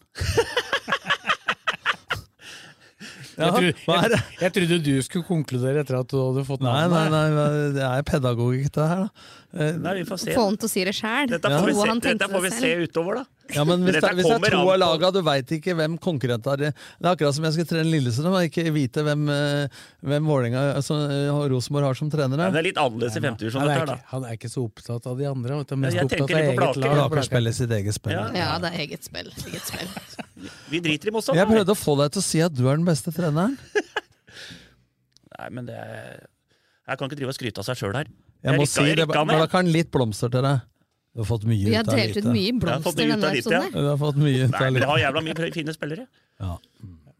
Ja, 3.36 3.50
jeg, 3.60 3.74
trodde, 3.76 4.08
jeg, 4.16 4.20
jeg 4.40 4.52
trodde 4.56 4.78
du 4.86 4.92
skulle 5.04 5.26
konkludere 5.28 5.82
etter 5.84 5.98
at 6.00 6.08
du 6.08 6.16
hadde 6.16 6.44
fått 6.48 6.62
Nei, 6.64 6.86
nei, 6.88 7.04
nei, 7.12 7.24
det 7.76 7.84
er 7.84 8.06
pedagogikk, 8.08 8.70
det 8.72 8.86
her. 8.88 9.02
da. 9.04 9.34
Eh, 9.56 9.76
Nei, 9.80 9.94
vi 10.00 10.04
får 10.04 10.18
se. 10.20 10.34
Få 10.36 10.42
han 10.50 10.56
til 10.60 10.68
å 10.68 10.70
si 10.70 10.82
det 10.84 10.92
sjæl. 10.96 11.30
Dette 11.32 11.48
får 11.48 11.66
vi 11.70 11.74
se, 11.78 11.94
dette 12.04 12.26
får 12.28 12.42
vi 12.44 12.50
se 12.52 12.70
utover, 12.84 13.20
da. 13.20 13.24
Ja, 13.54 13.62
men 13.64 13.84
Hvis, 13.86 13.96
det, 14.02 14.10
hvis 14.18 14.26
det 14.26 14.36
er 14.50 14.54
to 14.56 14.62
av 14.72 14.78
laga, 14.82 15.10
du 15.14 15.20
veit 15.24 15.52
ikke 15.54 15.76
hvem 15.78 15.94
konkurrenter 16.02 16.64
er. 16.66 16.74
Det 16.74 17.06
er 17.06 17.08
akkurat 17.12 17.36
som 17.36 17.46
jeg 17.46 17.54
skulle 17.54 17.70
trene 17.70 17.92
Lillestrøm 17.92 18.34
og 18.34 18.48
ikke 18.48 18.64
vite 18.74 19.04
hvem, 19.06 19.22
eh, 19.32 19.78
hvem 20.10 20.28
Vålinga, 20.28 20.64
altså, 20.80 20.98
eh, 21.14 21.30
Rosenborg 21.52 21.86
har 21.88 21.98
som 22.00 22.10
trener. 22.12 22.42
Ja, 22.42 22.50
det 22.52 22.60
er 22.60 22.66
litt 22.66 22.80
annerledes 22.82 23.16
i 23.16 23.22
femtedivisjon. 23.22 23.62
Han 23.62 23.70
er, 23.70 23.84
ikke, 23.86 24.10
han 24.12 24.26
er 24.26 24.36
ikke 24.40 24.50
så 24.52 24.66
opptatt 24.66 25.08
av 25.12 25.16
de 25.22 25.28
andre. 25.30 25.60
Vet 25.62 25.72
du, 25.72 25.76
mest 25.84 25.94
Ja, 25.96 26.02
jeg 26.02 26.10
opptatt 26.10 26.36
av 26.36 26.42
eget 26.42 26.60
Blaker. 26.60 26.84
lag. 26.84 27.10
Blaker 27.14 27.28
spiller 27.30 27.56
sitt 27.60 27.76
eget 27.78 27.96
spill. 27.96 28.16
Ja. 28.18 28.26
Ja, 28.36 28.50
det 28.64 28.72
er 28.74 28.84
eget 28.84 29.06
spill. 29.08 29.30
Eget 29.46 29.72
spill. 29.72 29.94
Vi 30.74 30.82
driter 30.84 31.08
i 31.08 31.16
Mossa. 31.16 31.38
Jeg 31.38 31.48
prøvde 31.48 31.72
å 31.72 31.78
få 31.78 31.96
deg 32.02 32.12
til 32.16 32.24
å 32.24 32.26
si 32.26 32.42
at 32.44 32.52
du 32.56 32.66
er 32.66 32.76
den 32.76 32.88
beste 32.88 33.14
treneren. 33.14 33.56
Nei, 35.38 35.48
men 35.52 35.68
det 35.70 35.78
er... 35.78 36.26
Jeg 36.86 36.98
kan 36.98 37.08
ikke 37.08 37.18
drive 37.18 37.32
og 37.32 37.38
skryte 37.38 37.62
av 37.62 37.66
seg 37.66 37.78
sjøl 37.80 37.96
her. 37.98 38.10
Jeg 38.46 38.60
må 38.60 38.66
si 38.70 38.86
det, 38.94 39.06
men 39.10 39.26
ned. 39.32 39.50
kan 39.52 39.70
litt 39.74 39.90
blomster 39.94 40.30
til 40.32 40.42
deg. 40.46 40.60
Du 41.16 41.22
har 41.24 41.28
fått 41.30 41.46
mye 41.48 41.64
Vi 41.64 41.74
har 41.74 41.82
ut 41.86 41.88
av 41.88 41.96
delt 41.96 42.10
ut 42.12 42.16
lite. 42.20 42.32
mye 42.36 42.52
har 42.52 42.52
delt 42.52 42.60
blomster 42.60 42.92
mye 42.92 43.06
blomster. 43.06 43.10
denne 43.16 43.32
episoden. 43.32 43.66
ja. 43.72 43.80
Du 43.80 43.88
har 43.88 43.98
fått 44.02 44.16
mye 44.20 44.36
ut 44.44 44.54
av 44.54 44.60
men 44.66 44.74
Dere 44.80 44.90
har 44.92 44.98
jævla 45.06 45.22
mye 45.26 45.52
fine 45.56 45.74
spillere. 45.76 46.06
Ja, 46.44 46.58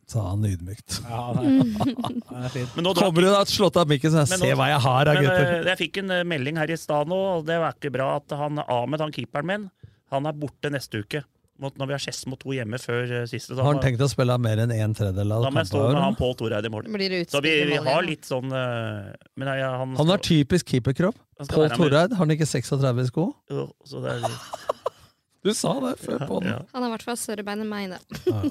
sa 0.06 0.24
han 0.28 0.44
ydmykt. 0.46 0.98
Ja, 1.08 1.22
han 1.34 1.46
han 2.30 2.50
fin. 2.52 2.68
Men 2.76 2.84
nå 2.86 2.92
Kommer 2.94 3.24
du 3.24 3.30
da 3.32 3.40
slått 3.50 3.76
av 3.80 3.88
mikken 3.90 4.12
så 4.12 4.22
jeg 4.22 4.38
ser 4.38 4.54
hva 4.60 4.68
jeg 4.70 4.82
har 4.84 5.08
da, 5.08 5.14
gutter? 5.18 5.48
eh, 5.56 5.70
jeg 5.72 5.78
fikk 5.80 5.96
en 6.04 6.10
eh, 6.18 6.24
melding 6.28 6.60
her 6.60 6.70
i 6.70 6.76
stad 6.78 7.08
nå, 7.10 7.16
og 7.38 7.46
det 7.48 7.56
var 7.58 7.74
ikke 7.74 7.90
bra 7.96 8.10
at 8.20 8.36
han 8.38 8.60
Ahmed, 8.68 9.00
han 9.02 9.10
keeperen 9.16 9.46
min, 9.50 9.64
han 10.12 10.26
er 10.30 10.36
borte 10.38 10.70
neste 10.70 11.00
uke. 11.02 11.24
Mot, 11.62 11.72
når 11.80 11.88
vi 11.88 11.94
har 11.96 12.02
Skedsmo 12.04 12.36
2 12.36 12.54
hjemme 12.58 12.78
før 12.80 13.12
eh, 13.20 13.24
siste. 13.30 13.54
Da, 13.56 13.64
Har 13.64 13.72
han 13.72 13.82
tenkt 13.84 14.02
å 14.04 14.08
spille 14.12 14.34
mer 14.44 14.60
enn 14.64 14.74
en 14.74 14.96
tredjedel 14.96 15.30
av 15.32 15.46
Da 15.46 15.52
må 15.54 15.62
jeg 15.62 15.70
stå 15.70 15.84
med 15.86 16.00
han 16.02 16.18
Pål 16.18 16.34
Toreid 16.42 16.68
i 16.68 16.72
mål. 16.72 16.88
Blir 16.92 17.14
det 17.14 17.20
Så 17.32 17.40
vi, 17.44 17.54
vi 17.70 17.78
har 17.86 18.04
litt 18.04 18.28
sånn 18.28 18.52
uh, 18.52 19.14
Men 19.40 19.52
jeg, 19.54 19.70
han, 19.80 19.94
Han 20.00 20.12
har 20.12 20.20
typisk 20.24 20.74
keeperkropp. 20.74 21.16
Pål. 21.48 21.70
Toreid, 21.72 22.12
har 22.16 22.20
han 22.20 22.34
ikke 22.36 22.48
36 22.48 22.84
i 23.04 23.06
sko? 23.08 23.28
Jo, 23.52 23.68
så 23.88 24.04
det 24.04 24.18
er, 24.18 24.38
Du 25.46 25.52
sa 25.54 25.72
det 25.84 25.94
før 26.02 26.26
på 26.26 26.42
den. 26.42 26.52
ja. 26.52 26.60
Han 26.74 26.82
har 26.84 26.90
i 26.90 26.94
hvert 26.96 27.06
fall 27.06 27.18
større 27.20 27.44
bein 27.46 27.62
enn 27.62 27.70
meg, 27.70 27.92
da. 27.94 28.42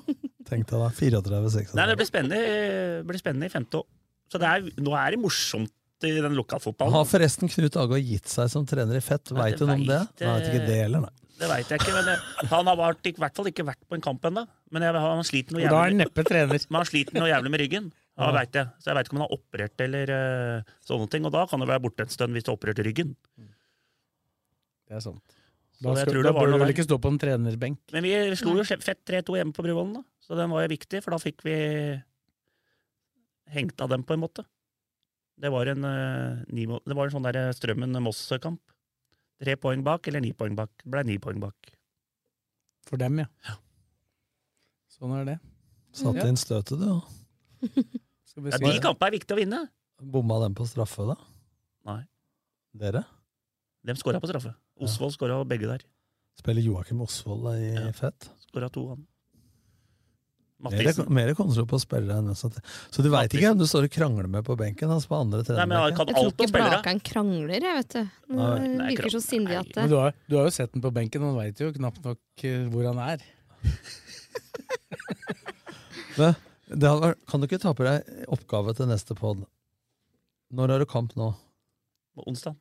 Tenkte 0.48 0.78
jeg 0.78 0.82
da. 0.82 0.90
34-36. 1.22 1.74
Nei, 1.76 1.88
det 1.92 1.98
blir 2.00 2.08
spennende, 2.08 2.44
blir 3.10 3.20
spennende 3.22 3.50
i 3.50 3.54
femte 3.54 3.82
år. 3.82 3.90
Så 4.32 4.40
det 4.42 4.48
er, 4.50 4.70
nå 4.82 4.94
er 4.98 5.14
det 5.14 5.20
morsomt 5.22 5.74
i 6.06 6.14
den 6.22 6.38
lokalfotballen. 6.38 6.96
Har 6.96 7.06
forresten 7.10 7.52
Knut 7.52 7.78
Aga 7.80 8.00
gitt 8.00 8.32
seg 8.32 8.50
som 8.52 8.66
trener 8.68 8.98
i 8.98 9.04
Fett? 9.04 9.32
Veit 9.36 9.60
du 9.60 9.66
noe 9.68 9.78
om 9.78 9.86
det? 9.86 10.02
Nei, 10.22 10.26
Nei, 10.26 10.34
vet 10.40 10.50
ikke 10.50 10.66
det 10.70 10.80
heller, 10.84 11.06
nei. 11.08 11.25
Det 11.36 11.48
veit 11.52 11.68
jeg 11.72 11.82
ikke, 11.82 11.92
men 11.92 12.06
det, 12.08 12.16
han 12.48 12.70
har 12.70 12.78
vært, 12.80 13.08
i 13.10 13.14
hvert 13.20 13.36
fall 13.36 13.50
ikke 13.50 13.66
vært 13.68 13.82
på 13.92 13.98
en 13.98 14.04
kamp 14.04 14.24
ennå. 14.30 14.46
Men 14.72 14.86
jeg, 14.88 15.00
han 15.04 15.24
sliter 15.28 15.56
noe 15.56 15.64
jævlig, 15.66 15.74
da 15.74 15.82
er 15.84 15.92
han 15.92 16.00
neppe 16.00 16.24
trener. 16.28 16.66
men 16.70 16.78
han 16.80 16.88
sliter 16.88 17.18
noe 17.20 17.28
jævlig 17.32 17.52
med 17.52 17.64
ryggen. 17.66 17.90
Ja, 18.16 18.30
Ja. 18.30 18.32
vet 18.38 18.56
jeg. 18.56 18.70
Så 18.80 18.88
jeg 18.88 18.96
veit 18.96 19.10
ikke 19.10 19.16
om 19.18 19.20
han 19.20 19.28
har 19.28 19.36
operert 19.36 19.82
eller 19.84 20.12
uh, 20.16 20.76
sånne 20.88 21.10
ting. 21.12 21.26
Og 21.28 21.34
da 21.36 21.44
kan 21.52 21.60
det 21.60 21.68
være 21.68 21.84
borte 21.84 22.06
en 22.06 22.14
stund 22.14 22.32
hvis 22.38 22.46
du 22.48 22.52
har 22.54 22.56
operert 22.56 22.80
ryggen. 22.88 23.12
Det 24.88 24.96
er 24.96 25.04
sant. 25.04 25.36
Da, 25.84 25.92
jeg 25.92 26.08
skal, 26.08 26.22
da 26.24 26.32
bør 26.32 26.54
du 26.54 26.60
vel 26.62 26.72
ikke 26.72 26.86
stå 26.88 26.98
på 27.04 27.12
en 27.12 27.20
trenerbenk. 27.20 27.82
Men 27.92 28.06
vi 28.08 28.14
slo 28.40 28.54
jo 28.56 28.64
Fett 28.64 29.02
3-2 29.04 29.36
hjemme 29.36 29.52
på 29.52 29.66
Bruvollen, 29.66 29.98
da. 30.00 30.06
Så 30.24 30.38
den 30.40 30.54
var 30.56 30.64
jo 30.64 30.72
viktig, 30.72 31.02
for 31.04 31.12
da 31.12 31.20
fikk 31.20 31.44
vi 31.44 31.58
hengt 33.52 33.84
av 33.84 33.92
dem 33.92 34.06
på 34.08 34.16
en 34.16 34.24
måte. 34.24 34.46
Det 35.36 35.52
var 35.52 35.68
en, 35.68 35.84
uh, 35.84 36.40
det 36.48 36.96
var 36.96 37.10
en 37.10 37.14
sånn 37.18 37.28
der 37.28 37.52
Strømmen-Moss-kamp. 37.58 38.62
Tre 39.42 39.56
poeng 39.60 39.84
bak 39.84 40.08
eller 40.08 40.22
ni 40.24 40.32
poeng 40.34 40.56
bak. 40.56 40.72
Det 40.84 40.92
ble 40.92 41.04
ni 41.08 41.18
poeng 41.20 41.40
bak. 41.44 41.72
For 42.88 42.98
dem, 43.02 43.20
ja. 43.20 43.28
Sånn 44.96 45.12
er 45.20 45.26
det. 45.28 45.38
Satte 45.96 46.22
Ja. 46.24 46.28
inn 46.32 46.38
støtet, 46.40 46.80
du. 46.80 47.02
Ja, 48.36 48.58
se. 48.58 48.66
de 48.68 48.80
kampene 48.84 49.08
er 49.08 49.14
viktig 49.16 49.32
å 49.32 49.38
vinne. 49.40 49.60
Bomma 50.04 50.42
dem 50.44 50.54
på 50.58 50.66
straffe, 50.68 51.06
da? 51.08 51.14
Nei. 51.88 52.02
Dere? 52.76 53.06
De 53.88 53.94
skåra 53.96 54.20
på 54.20 54.28
straffe. 54.28 54.52
Osvold 54.84 55.14
skåra 55.16 55.38
begge 55.48 55.70
der. 55.70 55.86
Spiller 56.36 56.62
Joakim 56.66 57.00
Osvold 57.06 57.48
i 57.56 57.94
Fett? 57.96 58.28
Skåra 58.44 58.68
to, 58.70 58.90
han. 58.92 59.06
Mer, 60.66 60.72
Mathisen. 60.82 61.10
mer 61.14 61.30
kontroll 61.38 61.68
på 61.70 61.78
spillere 61.82 62.18
enn 62.22 62.34
sånt. 62.38 62.56
Så 62.90 63.04
du 63.06 63.10
veit 63.14 63.30
ikke 63.34 63.46
hvem 63.52 63.60
du 63.62 63.66
står 63.70 63.86
og 63.88 63.92
krangler 63.94 64.28
med 64.32 64.46
på 64.48 64.56
benken? 64.60 64.90
Altså 64.90 65.08
på 65.12 65.20
andre 65.22 65.44
Nei, 65.46 65.66
men 65.70 65.78
Jeg 65.78 65.98
kan 66.00 66.08
Jeg 66.10 66.16
tror 66.16 66.24
alt 66.24 66.26
om 66.26 66.30
ikke 66.34 66.50
spillere. 66.50 66.76
Blakan 66.80 67.00
krangler, 67.12 67.60
jeg, 67.70 67.76
vet 67.82 67.92
du. 67.96 68.02
Nei. 68.40 68.56
Nei, 68.66 68.90
virker 68.96 69.14
så 69.16 69.22
sindig 69.26 69.56
at 69.62 69.72
Men 69.78 69.92
du 69.92 69.96
har, 70.00 70.12
du 70.30 70.34
har 70.40 70.46
jo 70.50 70.54
sett 70.58 70.72
den 70.74 70.82
på 70.86 70.92
benken, 70.96 71.20
og 71.24 71.28
han 71.36 71.40
veit 71.44 71.62
jo 71.62 71.68
knapt 71.76 72.02
nok 72.08 72.46
eh, 72.50 72.66
hvor 72.74 72.84
han 72.90 73.00
er. 73.06 73.20
Men, 76.18 76.36
det 76.72 76.88
hadde 76.90 77.02
vært- 77.10 77.26
kan 77.30 77.42
du 77.42 77.46
ikke 77.48 77.62
ta 77.62 77.74
på 77.78 77.84
deg 77.86 78.28
oppgave 78.32 78.74
til 78.76 78.88
neste 78.90 79.16
pod? 79.18 79.44
Når 80.56 80.70
har 80.72 80.80
du 80.80 80.86
kamp 80.90 81.16
nå? 81.20 81.34
På 82.16 82.24
onsdag. 82.32 82.56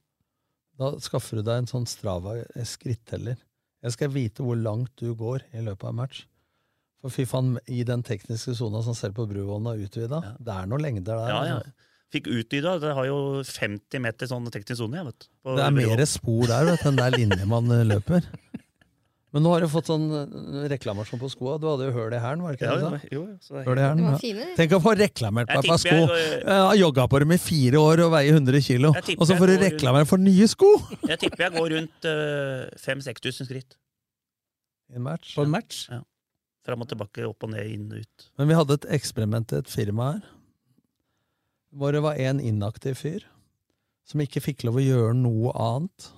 Da 0.78 0.90
skaffer 0.98 1.36
du 1.38 1.42
deg 1.46 1.58
en 1.62 1.66
sånn 1.70 1.86
Strava 1.86 2.34
eh, 2.42 2.64
skritteller. 2.66 3.36
Jeg 3.84 3.92
skal 3.94 4.10
vite 4.10 4.42
hvor 4.42 4.56
langt 4.58 4.90
du 4.98 5.14
går 5.14 5.40
i 5.54 5.62
løpet 5.62 5.84
av 5.84 5.90
en 5.92 6.00
match. 6.02 6.24
For 7.04 7.12
fy 7.12 7.26
faen, 7.28 7.58
i 7.68 7.82
den 7.84 8.00
tekniske 8.00 8.54
sona 8.56 8.80
som 8.84 8.96
selv 8.96 9.18
på 9.18 9.26
Bruvollen 9.28 9.68
har 9.68 9.80
utvida, 9.84 10.22
det 10.40 10.54
er 10.54 10.68
noen 10.70 10.80
lengder 10.86 11.18
der. 11.20 11.28
Ja, 11.28 11.40
ja. 11.44 11.58
altså. 11.60 11.90
Fikk 12.14 12.30
utvida. 12.30 12.78
Det 12.80 12.94
har 12.96 13.08
jo 13.08 13.18
50 13.44 14.00
meter 14.00 14.30
sånn 14.30 14.46
teknisk 14.54 14.78
sone, 14.80 15.02
Det 15.44 15.64
er 15.66 15.74
mer 15.74 16.04
spor 16.08 16.46
der 16.48 16.70
vet 16.70 16.84
enn 16.88 16.96
der 17.00 17.16
linje 17.18 17.48
man 17.50 17.68
eh, 17.74 17.82
løper. 17.90 18.24
Men 19.34 19.42
nå 19.42 19.50
har 19.50 19.64
du 19.64 19.68
fått 19.68 19.88
sånn 19.90 20.06
eh, 20.14 20.66
reklamasjon 20.70 21.18
på 21.18 21.28
skoa. 21.32 21.58
Du 21.58 21.66
hadde 21.66 21.88
jo 21.90 21.96
høl 21.96 22.14
i 22.14 22.22
hælen, 22.22 22.44
var 22.46 22.54
det 22.54 22.60
ikke 22.60 22.70
Ja, 22.70 22.76
det 22.78 23.00
du 23.02 23.16
jo, 23.16 23.24
det 23.74 23.88
ja. 23.90 24.46
Tenk 24.62 24.76
å 24.78 24.80
få 24.86 24.94
reklamert 25.02 25.50
på 25.50 25.58
et 25.58 25.70
par 25.72 25.82
sko. 25.82 25.98
jeg- 26.06 26.46
har 26.46 26.78
jogga 26.78 27.08
på 27.10 27.22
dem 27.24 27.34
i 27.34 27.40
fire 27.42 27.82
år 27.82 28.04
og 28.06 28.14
veier 28.14 28.38
100 28.38 28.62
kilo, 28.62 28.94
og 28.94 29.26
så 29.26 29.36
får 29.36 29.52
du 29.52 29.56
reklamere 29.66 30.06
for 30.06 30.22
nye 30.22 30.48
sko! 30.48 30.70
Jeg 31.10 31.18
tipper 31.26 31.48
jeg 31.48 31.56
går 31.58 31.76
rundt 31.76 32.08
uh, 32.08 32.70
5000-6000 32.78 33.50
skritt. 33.50 33.76
I 34.94 35.02
en 35.02 35.02
match. 35.10 35.34
På 35.34 35.42
en 35.42 35.50
match. 35.50 35.88
Ja. 35.90 36.00
Fram 36.64 36.84
og 36.84 36.88
tilbake, 36.88 37.26
opp 37.28 37.44
og 37.44 37.52
ned, 37.52 37.68
inn 37.68 37.90
og 37.92 38.00
ut. 38.00 38.26
Men 38.40 38.50
vi 38.50 38.56
hadde 38.56 38.78
et 38.78 38.88
eksperiment 38.96 39.50
til 39.50 39.60
et 39.60 39.70
firma 39.70 40.14
her, 40.14 40.26
hvor 41.74 41.92
det 41.92 42.04
var 42.04 42.20
en 42.22 42.40
inaktiv 42.40 42.96
fyr 43.00 43.24
som 44.08 44.22
ikke 44.22 44.42
fikk 44.44 44.64
lov 44.66 44.78
å 44.78 44.84
gjøre 44.84 45.16
noe 45.18 45.52
annet. 45.58 46.08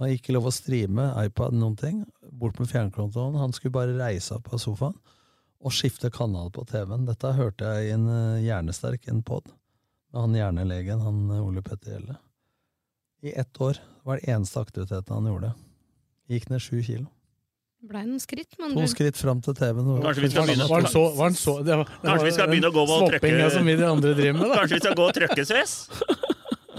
Han 0.00 0.14
ikke 0.14 0.32
lov 0.32 0.48
å 0.48 0.54
streame 0.54 1.10
iPad, 1.26 1.54
noen 1.60 1.76
ting. 1.76 2.02
Bort 2.32 2.58
med 2.58 2.70
fjernkontrollen. 2.70 3.36
Han 3.36 3.52
skulle 3.52 3.74
bare 3.74 3.98
reise 3.98 4.38
opp 4.38 4.48
av 4.54 4.62
sofaen 4.62 4.96
og 5.60 5.74
skifte 5.76 6.08
kanal 6.14 6.48
på 6.54 6.64
TV-en. 6.70 7.04
Dette 7.04 7.34
hørte 7.36 7.68
jeg 7.68 7.90
i 7.90 7.94
en 7.94 8.06
eh, 8.08 8.42
hjernesterk, 8.46 9.04
en 9.12 9.20
pod, 9.26 9.50
med 10.10 10.22
han 10.24 10.36
hjernelegen, 10.38 11.02
han 11.04 11.18
eh, 11.28 11.42
Ole 11.44 11.60
Petter 11.66 11.92
Gjelle. 11.92 12.16
I 13.20 13.34
ett 13.36 13.60
år 13.60 13.76
var 14.08 14.16
det 14.16 14.32
eneste 14.32 14.62
aktiviteten 14.62 15.18
han 15.18 15.28
gjorde. 15.28 15.52
Gikk 16.32 16.48
ned 16.48 16.64
sju 16.64 16.80
kilo. 16.80 17.10
Blei 17.80 18.02
noen 18.04 18.20
skritt, 18.20 18.58
men 18.60 18.74
To 18.76 18.82
skritt 18.92 19.16
fram 19.16 19.38
til 19.40 19.54
TV-en. 19.56 19.86
Kanskje 20.04 20.20
vi 20.26 20.28
skal 20.28 20.44
begynne- 20.50 20.66
Var 20.68 20.82
han 20.82 20.90
så, 20.92 21.04
var 21.16 21.30
så 21.32 21.54
det 21.64 21.76
var, 21.80 21.86
det 21.88 22.08
Kanskje 22.10 22.26
vi 22.26 22.32
skal 22.36 22.50
begynne 22.50 22.68
å 22.68 22.74
gå 22.74 22.82
og 22.84 23.06
trykke- 23.10 23.50
som 23.54 23.64
vi 23.64 23.76
de 23.76 23.86
andre 23.88 24.14
driver 24.18 24.36
med, 24.38 24.48
da. 24.50 24.58
Kanskje 24.60 24.76
vi 24.76 24.80
skal 24.84 24.94
gå 24.98 25.06
og 25.08 25.14
trykke 25.16 25.46
Sves 25.48 25.72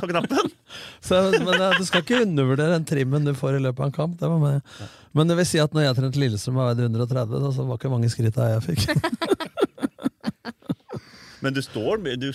på 0.02 0.08
knappen? 0.10 0.52
Så, 1.08 1.18
men 1.42 1.56
eh, 1.58 1.78
du 1.78 1.86
skal 1.86 2.02
ikke 2.06 2.22
undervurdere 2.22 2.78
den 2.78 2.86
trimmen 2.86 3.26
du 3.26 3.34
får 3.34 3.58
i 3.58 3.64
løpet 3.66 3.80
av 3.82 3.86
en 3.90 3.98
kamp. 3.98 4.20
Det 4.22 4.30
var 4.30 4.40
med. 4.40 4.62
Men 5.18 5.28
det 5.28 5.38
vil 5.42 5.46
si 5.50 5.60
at 5.62 5.74
når 5.74 5.88
jeg 5.88 5.98
trente 5.98 6.22
Lillestrøm 6.22 6.58
og 6.62 6.70
veide 6.70 6.86
130, 6.86 7.34
da, 7.42 7.52
så 7.58 7.66
var 7.66 7.78
ikke 7.82 7.92
mange 7.94 8.10
skritt 8.14 8.38
av 8.38 8.54
jeg 8.62 8.62
fikk. 8.70 8.86
Men 11.42 11.56
du 11.58 11.62
står 11.66 12.04
du, 12.22 12.28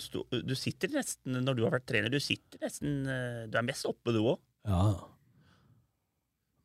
du 0.42 0.54
sitter 0.58 0.90
nesten, 0.90 1.38
når 1.46 1.54
du 1.54 1.62
har 1.62 1.76
vært 1.78 1.86
trener, 1.86 2.10
du 2.10 2.18
sitter 2.18 2.58
nesten 2.66 3.04
eh, 3.06 3.44
Du 3.46 3.54
er 3.58 3.62
mest 3.62 3.86
oppe, 3.86 4.10
du 4.10 4.18
òg. 4.24 4.40
Ja. 4.66 4.96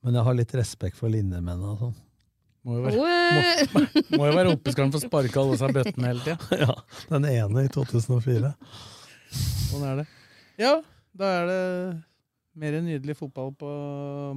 Men 0.01 0.17
jeg 0.17 0.25
har 0.27 0.37
litt 0.37 0.55
respekt 0.57 0.97
for 0.97 1.13
linjemennene 1.13 1.73
og 1.75 1.83
sånn. 1.85 1.99
Må 2.61 2.77
jo 2.77 2.81
være, 2.85 3.65
må, 3.73 3.83
må 4.19 4.25
jo 4.29 4.33
være 4.37 4.53
oppe 4.53 4.73
skal 4.73 4.85
han 4.85 4.93
få 4.93 4.99
sparke 5.01 5.41
alle 5.41 5.57
seg 5.57 5.71
bøttene 5.73 6.11
hele 6.11 6.25
tida. 6.25 6.37
Ja, 6.61 6.75
den 7.09 7.25
ene 7.31 7.63
i 7.65 7.71
2004. 7.73 8.51
Sånn 9.71 9.85
er 9.87 10.01
det. 10.03 10.05
Ja, 10.61 10.75
da 11.17 11.29
er 11.39 11.47
det 11.49 11.61
mer 12.61 12.77
nydelig 12.85 13.15
fotball 13.17 13.53
på, 13.57 13.71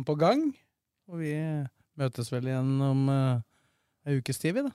på 0.09 0.17
gang. 0.21 0.47
Og 1.11 1.21
vi 1.21 1.35
møtes 2.01 2.33
vel 2.33 2.49
igjen 2.49 2.73
om 2.85 3.05
uh, 3.13 3.43
ei 4.09 4.17
ukes 4.21 4.41
tid, 4.41 4.57
vi, 4.57 4.65
da. 4.65 4.73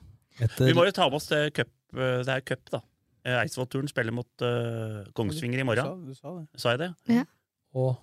Vi 0.60 0.76
må 0.76 0.86
jo 0.86 0.94
ta 0.94 1.08
med 1.10 1.18
oss 1.18 1.26
det 1.30 1.40
cup, 1.56 1.72
eh, 1.96 2.20
det 2.24 2.36
er 2.36 2.44
cup, 2.46 2.62
da. 2.72 2.80
Eh, 3.26 3.40
Eidsvoll-turen 3.42 3.90
spiller 3.90 4.14
mot 4.14 4.46
uh, 4.46 5.02
Kongsvinger 5.16 5.60
i 5.60 5.66
morgen. 5.66 6.06
Du 6.06 6.14
sa, 6.14 6.14
du 6.14 6.22
sa 6.22 6.36
det. 6.38 6.62
Sa 6.62 6.76
jeg 6.76 6.82
det? 6.84 6.90
Ja. 7.18 7.26
Og 7.76 7.98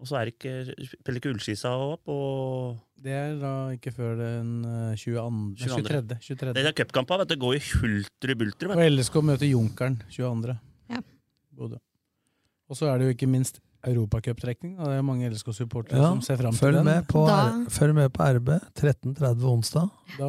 Og 0.00 0.08
så 0.08 0.16
er 0.16 0.28
det 0.30 0.32
ikke, 0.38 0.86
spiller 0.94 1.18
ikke 1.20 1.30
Ullskisa 1.34 1.68
opp, 1.76 2.08
og 2.08 2.78
Det 3.04 3.12
er 3.12 3.34
da 3.40 3.52
ikke 3.74 3.92
før 3.92 4.14
den 4.16 4.52
uh, 4.64 4.94
22. 4.96 5.56
22.. 5.60 5.84
23. 5.84 6.18
23. 6.24 6.54
Det 6.56 6.64
er 6.70 6.76
cupkampa, 6.78 7.18
vet 7.20 7.28
du. 7.28 7.34
Det 7.34 7.40
går 7.42 7.58
i 7.58 7.62
hulter 7.80 8.32
i 8.32 8.36
bulter. 8.40 8.72
Og. 8.72 8.80
LSK 8.96 9.18
møter 9.28 9.46
Junkeren 9.50 9.98
22. 10.08 10.56
Ja. 10.90 11.02
Bodø. 11.56 11.76
Og 12.70 12.78
så 12.78 12.88
er 12.88 12.98
det 13.00 13.10
jo 13.10 13.14
ikke 13.16 13.28
minst 13.28 13.60
europacuptrekning. 13.86 14.76
Det 14.78 14.96
er 14.96 15.02
mange 15.04 15.28
LSK-supportere 15.32 15.96
Ja, 16.00 16.10
som 16.12 16.20
ser 16.24 16.36
fram 16.40 16.52
til 16.56 16.74
den. 16.76 16.84
med, 16.84 17.06
på, 17.08 17.24
følg 17.72 17.94
med 17.96 18.08
på 18.12 18.22
RB. 18.38 18.48
13.30 18.80 19.46
onsdag. 19.48 19.88
Da, 20.18 20.28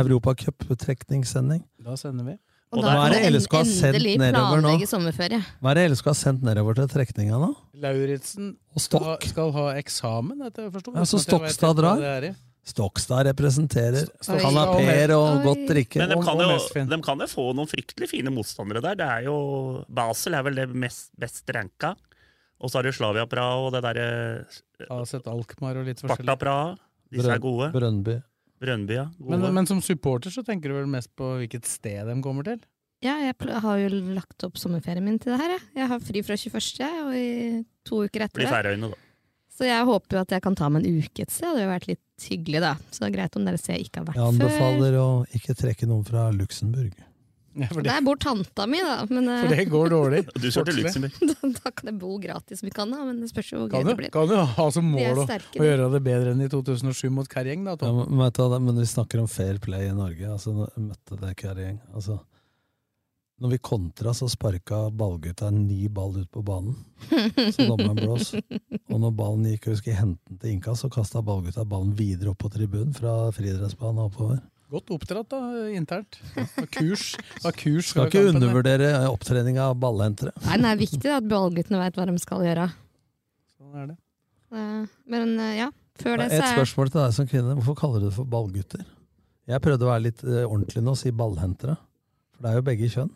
Europacuptrekningssending. 0.00 1.64
da 1.84 1.96
sender 1.96 2.24
vi. 2.24 2.36
Og 2.76 2.84
da 2.84 2.94
er 3.06 3.14
det 3.14 3.30
LSK 3.32 3.54
har 3.56 3.68
sendt 3.68 3.88
endelig 3.94 4.16
nedover 4.20 4.60
nå? 4.60 4.68
planlegge 4.68 4.88
sommerferie. 4.90 5.38
Hva 5.62 5.72
er 5.72 5.78
det 5.80 5.84
LSK 5.94 6.10
har 6.10 6.18
sendt 6.18 6.42
nedover 6.46 6.76
til 6.78 6.90
trekninga 6.92 7.38
nå? 7.40 7.52
Lauritzen 7.82 8.50
skal, 8.80 9.14
skal 9.24 9.54
ha 9.56 9.68
eksamen, 9.80 10.42
etter 10.48 10.66
jeg 10.68 10.74
forsto. 10.76 10.94
Ja, 10.96 11.06
så 11.08 11.22
Stokstad 11.22 11.80
drar? 11.80 12.04
er. 12.04 12.28
Stokstad 12.66 13.28
representerer 13.28 14.08
kanapeer 14.26 15.12
og 15.14 15.26
Oi. 15.28 15.42
godt 15.44 15.64
drikke. 15.68 16.00
Men 16.02 16.10
de 16.10 16.18
kan, 16.26 16.40
jo, 16.42 16.86
de 16.90 16.98
kan 17.06 17.22
jo 17.22 17.28
få 17.30 17.44
noen 17.54 17.70
fryktelig 17.70 18.08
fine 18.10 18.32
motstandere 18.34 18.82
der. 18.82 18.98
Det 18.98 19.06
er 19.06 19.28
jo, 19.28 19.36
Basel 19.86 20.34
er 20.34 20.46
vel 20.48 20.58
det 20.58 20.66
mest, 20.74 21.12
best 21.20 21.46
ranka. 21.54 21.94
Og 22.56 22.72
så 22.72 22.80
har 22.80 22.88
du 22.88 22.96
Slavia 22.96 23.26
Praha 23.30 23.60
og 23.68 23.70
det 23.76 23.84
derre 23.84 24.08
Alkmaar 24.90 25.78
og 25.78 25.86
litt 25.86 26.02
Sparta 26.02 26.16
forskjellig. 26.16 26.38
Praha. 26.42 26.74
Disse 27.14 27.36
er 27.36 27.42
gode. 27.42 27.70
Brønnby. 27.74 28.16
Brønnby, 28.62 28.96
ja. 28.96 29.06
Men, 29.20 29.44
men 29.54 29.68
som 29.68 29.82
supporter 29.84 30.32
så 30.32 30.44
tenker 30.46 30.72
du 30.72 30.78
vel 30.78 30.88
mest 30.90 31.12
på 31.18 31.34
hvilket 31.42 31.68
sted 31.68 32.08
de 32.08 32.16
kommer 32.24 32.46
til? 32.46 32.62
Ja, 33.04 33.18
jeg 33.20 33.34
har 33.60 33.80
jo 33.82 33.88
lagt 34.16 34.44
opp 34.46 34.56
sommerferien 34.56 35.04
min 35.04 35.18
til 35.20 35.34
det 35.34 35.40
her. 35.42 35.56
Jeg, 35.58 35.64
jeg 35.76 35.90
har 35.90 36.00
fri 36.00 36.22
fra 36.24 36.38
21., 36.40 36.86
og 37.02 37.10
i 37.18 37.26
to 37.86 38.00
uker 38.06 38.24
etter 38.24 38.40
Blir 38.40 38.48
færre 38.48 38.72
Færøyene, 38.72 38.94
da. 38.94 39.02
Så 39.56 39.64
jeg 39.64 39.84
håper 39.88 40.18
jo 40.18 40.22
at 40.24 40.32
jeg 40.34 40.44
kan 40.44 40.56
ta 40.56 40.68
meg 40.68 40.84
en 40.84 40.98
uke 41.00 41.24
et 41.24 41.32
sted. 41.32 41.46
Det 41.48 41.62
hadde 41.62 41.68
vært 41.70 41.86
litt 41.88 42.24
hyggelig, 42.28 42.60
da. 42.64 42.72
Så 42.90 43.02
det 43.02 43.06
er 43.08 43.14
greit 43.14 43.36
om 43.38 43.46
dere 43.46 43.60
ser 43.60 43.76
jeg 43.76 43.88
ikke 43.88 44.02
har 44.02 44.08
vært 44.10 44.18
før. 44.18 44.24
Jeg 44.24 44.34
anbefaler 44.34 44.98
å 45.00 45.06
ikke 45.38 45.56
trekke 45.56 45.88
noen 45.88 46.04
fra 46.08 46.26
Luxembourg. 46.36 47.04
Ja. 47.56 47.68
Det 47.72 47.88
er 47.88 48.02
bort 48.04 48.20
tanta 48.20 48.66
mi, 48.68 48.82
da. 48.84 48.98
Men, 49.08 49.28
eh, 49.32 49.42
For 49.46 49.54
det 49.56 49.64
går 49.72 49.90
dårlig. 49.94 50.22
Du 50.36 50.48
skal 50.52 50.66
til. 50.68 50.82
Luxembourg. 50.84 51.36
da 51.56 51.72
kan 51.72 51.90
jeg 51.90 51.98
bo 52.02 52.18
gratis 52.20 52.60
som 52.60 52.68
vi 52.68 52.74
kan, 52.76 52.92
da. 52.92 53.02
Men 53.08 53.22
det 53.24 53.30
spørs 53.32 53.52
jo 53.54 53.62
hvor 53.62 53.72
gøy 53.72 53.86
det 53.86 53.94
du, 53.94 54.00
blir. 54.02 54.12
kan 54.12 54.28
du 54.30 54.36
ha 54.36 54.68
som 54.74 54.88
mål 54.92 55.24
å, 55.24 55.26
å 55.26 55.68
gjøre 55.70 55.90
det 55.96 56.02
bedre 56.04 56.36
enn 56.36 56.44
i 56.44 56.50
2007 56.52 57.08
mot 57.16 57.28
Kärring, 57.32 57.64
da, 57.64 57.76
Ja, 57.80 57.92
men, 57.96 58.32
du 58.36 58.56
men 58.60 58.80
vi 58.82 58.88
snakker 58.90 59.22
om 59.24 59.28
fair 59.30 59.60
play 59.62 59.88
i 59.88 59.96
Norge. 59.96 60.32
Altså, 60.36 60.68
møtte 60.76 61.20
det 61.22 61.36
Kjærgjeng. 61.40 61.80
Altså, 61.96 62.20
når 63.40 63.52
vi 63.52 63.58
kontra, 63.58 64.14
så 64.16 64.28
sparka 64.32 64.86
ballgutta 64.96 65.50
en 65.50 65.66
ny 65.66 65.88
ball 65.92 66.14
ut 66.16 66.30
på 66.32 66.42
banen. 66.44 66.76
Så 67.52 67.66
dommeren 67.68 67.98
blås. 67.98 68.30
Og 68.88 69.00
når 69.02 69.12
ballen 69.16 69.48
gikk 69.50 69.68
og 69.68 69.74
vi 69.74 69.80
skulle 69.82 69.98
hente 69.98 70.22
den 70.30 70.38
til 70.40 70.54
innkast, 70.54 70.84
så 70.84 70.92
kasta 70.92 71.20
ballgutta 71.24 71.66
ballen 71.68 71.92
videre 71.98 72.32
opp 72.32 72.40
på 72.44 72.52
tribunen 72.52 72.94
fra 72.96 73.26
friidrettsbanen 73.36 74.00
og 74.00 74.08
oppover. 74.08 74.40
Godt 74.72 74.90
oppdratt 74.96 75.28
da, 75.30 75.40
internt. 75.70 76.18
Av 76.42 76.66
kurs. 76.74 77.12
Av 77.46 77.52
kurs 77.54 77.92
Skal 77.92 78.08
ikke 78.10 78.24
undervurdere 78.32 78.88
opptrening 79.12 79.60
av 79.62 79.76
ballhentere. 79.78 80.32
Nei, 80.42 80.56
det 80.64 80.72
er 80.72 80.80
viktig 80.80 81.12
at 81.14 81.28
ballguttene 81.30 81.78
veit 81.84 81.98
hva 81.98 82.06
de 82.08 82.16
skal 82.22 82.42
gjøre. 82.48 82.66
Sånn 83.54 83.76
er 83.82 83.92
det. 83.92 83.96
Eh, 84.56 84.96
Men 85.12 85.36
eh, 85.38 85.52
ja, 85.60 85.68
før 86.02 86.18
det 86.18 86.30
Et 86.32 86.34
så 86.34 86.48
er 86.48 86.58
spørsmål 86.58 86.90
til 86.90 87.02
deg 87.02 87.14
som 87.14 87.28
kvinne. 87.30 87.54
Hvorfor 87.60 87.78
kaller 87.78 88.02
du 88.02 88.08
det 88.08 88.16
for 88.16 88.32
ballgutter? 88.32 88.82
Jeg 89.46 89.62
prøvde 89.62 89.86
å 89.86 89.92
være 89.92 90.04
litt 90.08 90.26
eh, 90.26 90.42
ordentlig 90.42 90.82
nå 90.82 90.96
og 90.96 90.98
si 90.98 91.14
ballhentere. 91.14 91.78
For 92.34 92.46
det 92.46 92.50
er 92.50 92.58
jo 92.58 92.66
begge 92.66 92.90
kjønn. 92.96 93.14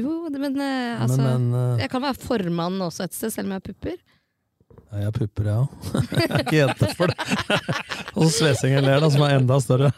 Jo, 0.00 0.14
men 0.32 0.56
eh, 0.60 1.00
altså 1.00 1.20
men, 1.20 1.46
men, 1.52 1.78
Jeg 1.80 1.92
kan 1.92 2.02
være 2.04 2.20
formann 2.20 2.80
også 2.84 3.04
et 3.04 3.16
sted, 3.16 3.32
selv 3.36 3.48
om 3.48 3.54
jeg 3.54 3.62
har 3.62 3.68
pupper. 3.68 4.00
Ja, 4.90 4.98
jeg 4.98 5.06
har 5.06 5.12
pupper, 5.14 5.46
jeg 5.46 5.54
òg. 5.54 5.68
Jeg 6.18 6.30
er 6.34 6.40
ikke 6.42 6.56
jente 6.56 6.86
for 6.98 7.12
det. 7.12 7.26
Og 8.18 8.24
så 8.26 8.30
Svesingen 8.40 8.82
ler, 8.82 8.96
da, 9.04 9.10
som 9.14 9.22
er 9.22 9.36
enda 9.36 9.58
større. 9.62 9.90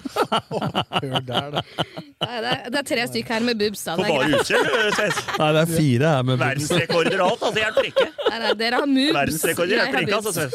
Hør 0.52 1.22
der, 1.24 1.54
da. 1.54 1.62
Nei, 1.62 2.36
det, 2.44 2.50
er, 2.50 2.58
det 2.74 2.80
er 2.82 2.86
tre 2.90 3.06
stykk 3.08 3.32
her 3.32 3.46
med 3.46 3.56
boobs, 3.62 3.86
da. 3.86 3.94
På 3.96 4.04
Det 4.04 4.10
bare 4.12 4.28
greit. 4.28 4.42
utseende, 4.42 5.08
Nei, 5.40 5.48
det 5.56 5.62
er 5.62 5.72
fire 5.72 6.12
her 6.12 6.28
med 6.28 6.36
boobs. 6.36 6.44
Verdensrekorder 6.44 7.24
og 7.24 7.30
alt, 7.30 7.46
altså. 7.48 7.62
Hjelper 7.64 7.88
ikke. 7.88 8.06
Nei, 8.28 8.42
nei, 8.44 8.52
dere 8.60 8.82
har 8.84 8.92
moobs. 8.92 9.16
Verdensrekorder 9.16 9.74
hjelper 9.78 10.06
ikke, 10.06 10.20
altså, 10.20 10.36
Sves. 10.36 10.54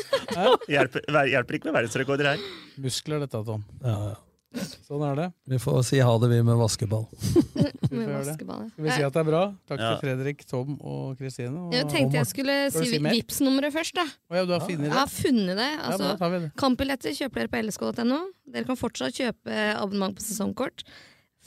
Hjelper, 0.77 1.09
hjelper 1.33 1.59
ikke 1.59 1.71
med 1.71 1.77
verdensrekorder 1.81 2.31
her. 2.35 2.47
Muskler, 2.85 3.25
dette, 3.25 3.43
Tom. 3.49 3.65
Ja, 3.81 3.97
ja. 4.11 4.15
Sånn 4.55 5.01
er 5.03 5.15
det. 5.19 5.25
Vi 5.51 5.57
får 5.59 5.81
si 5.83 5.97
ha 5.99 6.13
det, 6.21 6.27
vi, 6.31 6.37
med 6.47 6.55
vaskeball. 6.57 7.03
Vi 7.17 7.21
får 7.65 7.91
Med 7.91 8.07
det. 8.07 8.15
vaskeball, 8.29 8.61
ja. 8.63 8.69
Skal 8.71 8.85
vi 8.85 8.91
si 8.95 9.03
at 9.07 9.13
det 9.15 9.19
er 9.21 9.27
bra? 9.27 9.41
Takk 9.67 9.79
Ja. 9.81 9.89
til 9.89 9.97
Fredrik, 10.03 10.39
Tom 10.47 10.69
og 10.79 11.17
Kristine. 11.19 11.65
Jeg 11.75 11.87
tenkte 11.91 12.17
jeg 12.19 12.27
skulle 12.29 12.55
si, 12.71 12.85
si 12.93 12.99
mer? 13.03 13.11
Vipps-nummeret 13.15 13.71
først, 13.75 13.93
da. 13.99 14.05
Oh, 14.31 14.35
ja, 14.39 14.43
du 14.47 14.53
har 14.55 14.63
funnet 14.63 14.87
Jeg 14.87 14.93
har 14.95 15.11
funnet 15.11 15.55
det. 15.59 15.67
Altså, 15.89 16.07
ja, 16.19 16.29
det. 16.39 16.49
Kampbilletter 16.59 17.11
kjøper 17.19 17.37
dere 17.43 17.51
på 17.53 17.61
lsk.no. 17.67 18.19
Dere 18.55 18.65
kan 18.69 18.79
fortsatt 18.79 19.13
kjøpe 19.19 19.57
abonnement 19.75 20.15
på 20.19 20.23
sesongkort 20.25 20.79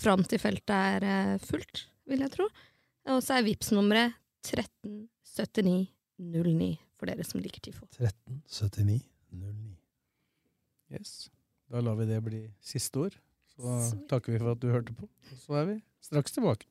fram 0.01 0.23
til 0.25 0.39
feltet 0.41 0.73
er 0.77 1.05
eh, 1.09 1.35
fullt, 1.45 1.87
vil 2.09 2.21
jeg 2.25 2.33
tro. 2.37 2.47
Og 3.13 3.19
så 3.25 3.31
er 3.41 3.45
Vipps-nummeret 3.49 4.09
137909 4.45 6.71
for 7.01 7.09
dere 7.11 7.25
som 7.27 7.41
liker 7.41 7.61
TIFO. 7.65 7.85
1379 8.01 9.01
09. 9.33 9.77
Yes. 10.93 11.29
Da 11.71 11.81
lar 11.81 11.95
vi 11.95 12.07
det 12.07 12.19
bli 12.27 12.41
siste 12.67 12.99
ord. 12.99 13.15
Så 13.55 13.95
takker 14.11 14.33
vi 14.33 14.39
for 14.43 14.51
at 14.57 14.63
du 14.63 14.71
hørte 14.73 14.95
på. 14.97 15.07
Og 15.07 15.39
så 15.39 15.61
er 15.61 15.65
vi 15.69 15.77
straks 16.03 16.35
tilbake. 16.35 16.67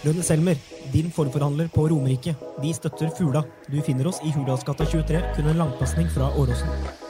Lønne 0.00 0.22
Selmer, 0.24 0.56
din 0.94 1.10
forforhandler 1.12 1.68
på 1.74 1.88
Romerike. 1.90 2.36
Vi 2.62 2.72
støtter 2.72 3.10
Fula. 3.18 3.42
Du 3.68 3.82
finner 3.82 4.06
oss 4.08 4.22
i 4.24 4.32
Hurdalsgata 4.32 4.86
23, 4.86 5.20
kun 5.36 5.50
en 5.50 5.64
langpasning 5.66 6.08
fra 6.14 6.30
Åråsen. 6.38 7.09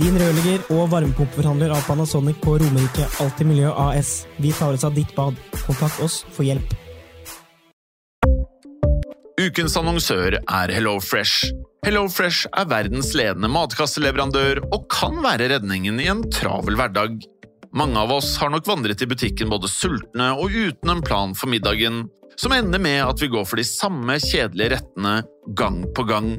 Din 0.00 0.14
rørlegger 0.16 0.62
og 0.72 0.86
varmepumpeforhandler 0.94 1.74
av 1.74 1.82
Panasonic 1.84 2.38
på 2.40 2.54
Romerike 2.62 3.04
Alltid 3.20 3.48
Miljø 3.50 3.68
AS. 3.68 4.22
Vi 4.40 4.48
tar 4.56 4.72
oss 4.72 4.84
av 4.86 4.94
ditt 4.96 5.10
bad. 5.12 5.36
Kontakt 5.66 6.00
oss 6.00 6.22
for 6.32 6.46
hjelp. 6.46 6.70
Ukens 9.40 9.76
annonsør 9.76 10.38
er 10.40 10.72
HelloFresh. 10.72 11.50
HelloFresh 11.84 12.48
er 12.48 12.70
verdens 12.70 13.10
ledende 13.16 13.50
matkasseleverandør 13.52 14.62
og 14.70 14.86
kan 14.92 15.20
være 15.24 15.50
redningen 15.52 16.00
i 16.00 16.08
en 16.12 16.22
travel 16.32 16.80
hverdag. 16.80 17.18
Mange 17.76 18.00
av 18.00 18.14
oss 18.14 18.30
har 18.40 18.52
nok 18.54 18.70
vandret 18.70 19.04
i 19.04 19.08
butikken 19.10 19.52
både 19.52 19.68
sultne 19.68 20.30
og 20.32 20.48
uten 20.48 20.94
en 20.94 21.04
plan 21.04 21.36
for 21.36 21.52
middagen, 21.52 22.06
som 22.40 22.56
ender 22.56 22.80
med 22.80 23.02
at 23.04 23.20
vi 23.20 23.28
går 23.32 23.44
for 23.44 23.60
de 23.60 23.68
samme 23.68 24.16
kjedelige 24.16 24.78
rettene 24.78 25.18
gang 25.60 25.82
på 25.92 26.08
gang. 26.08 26.38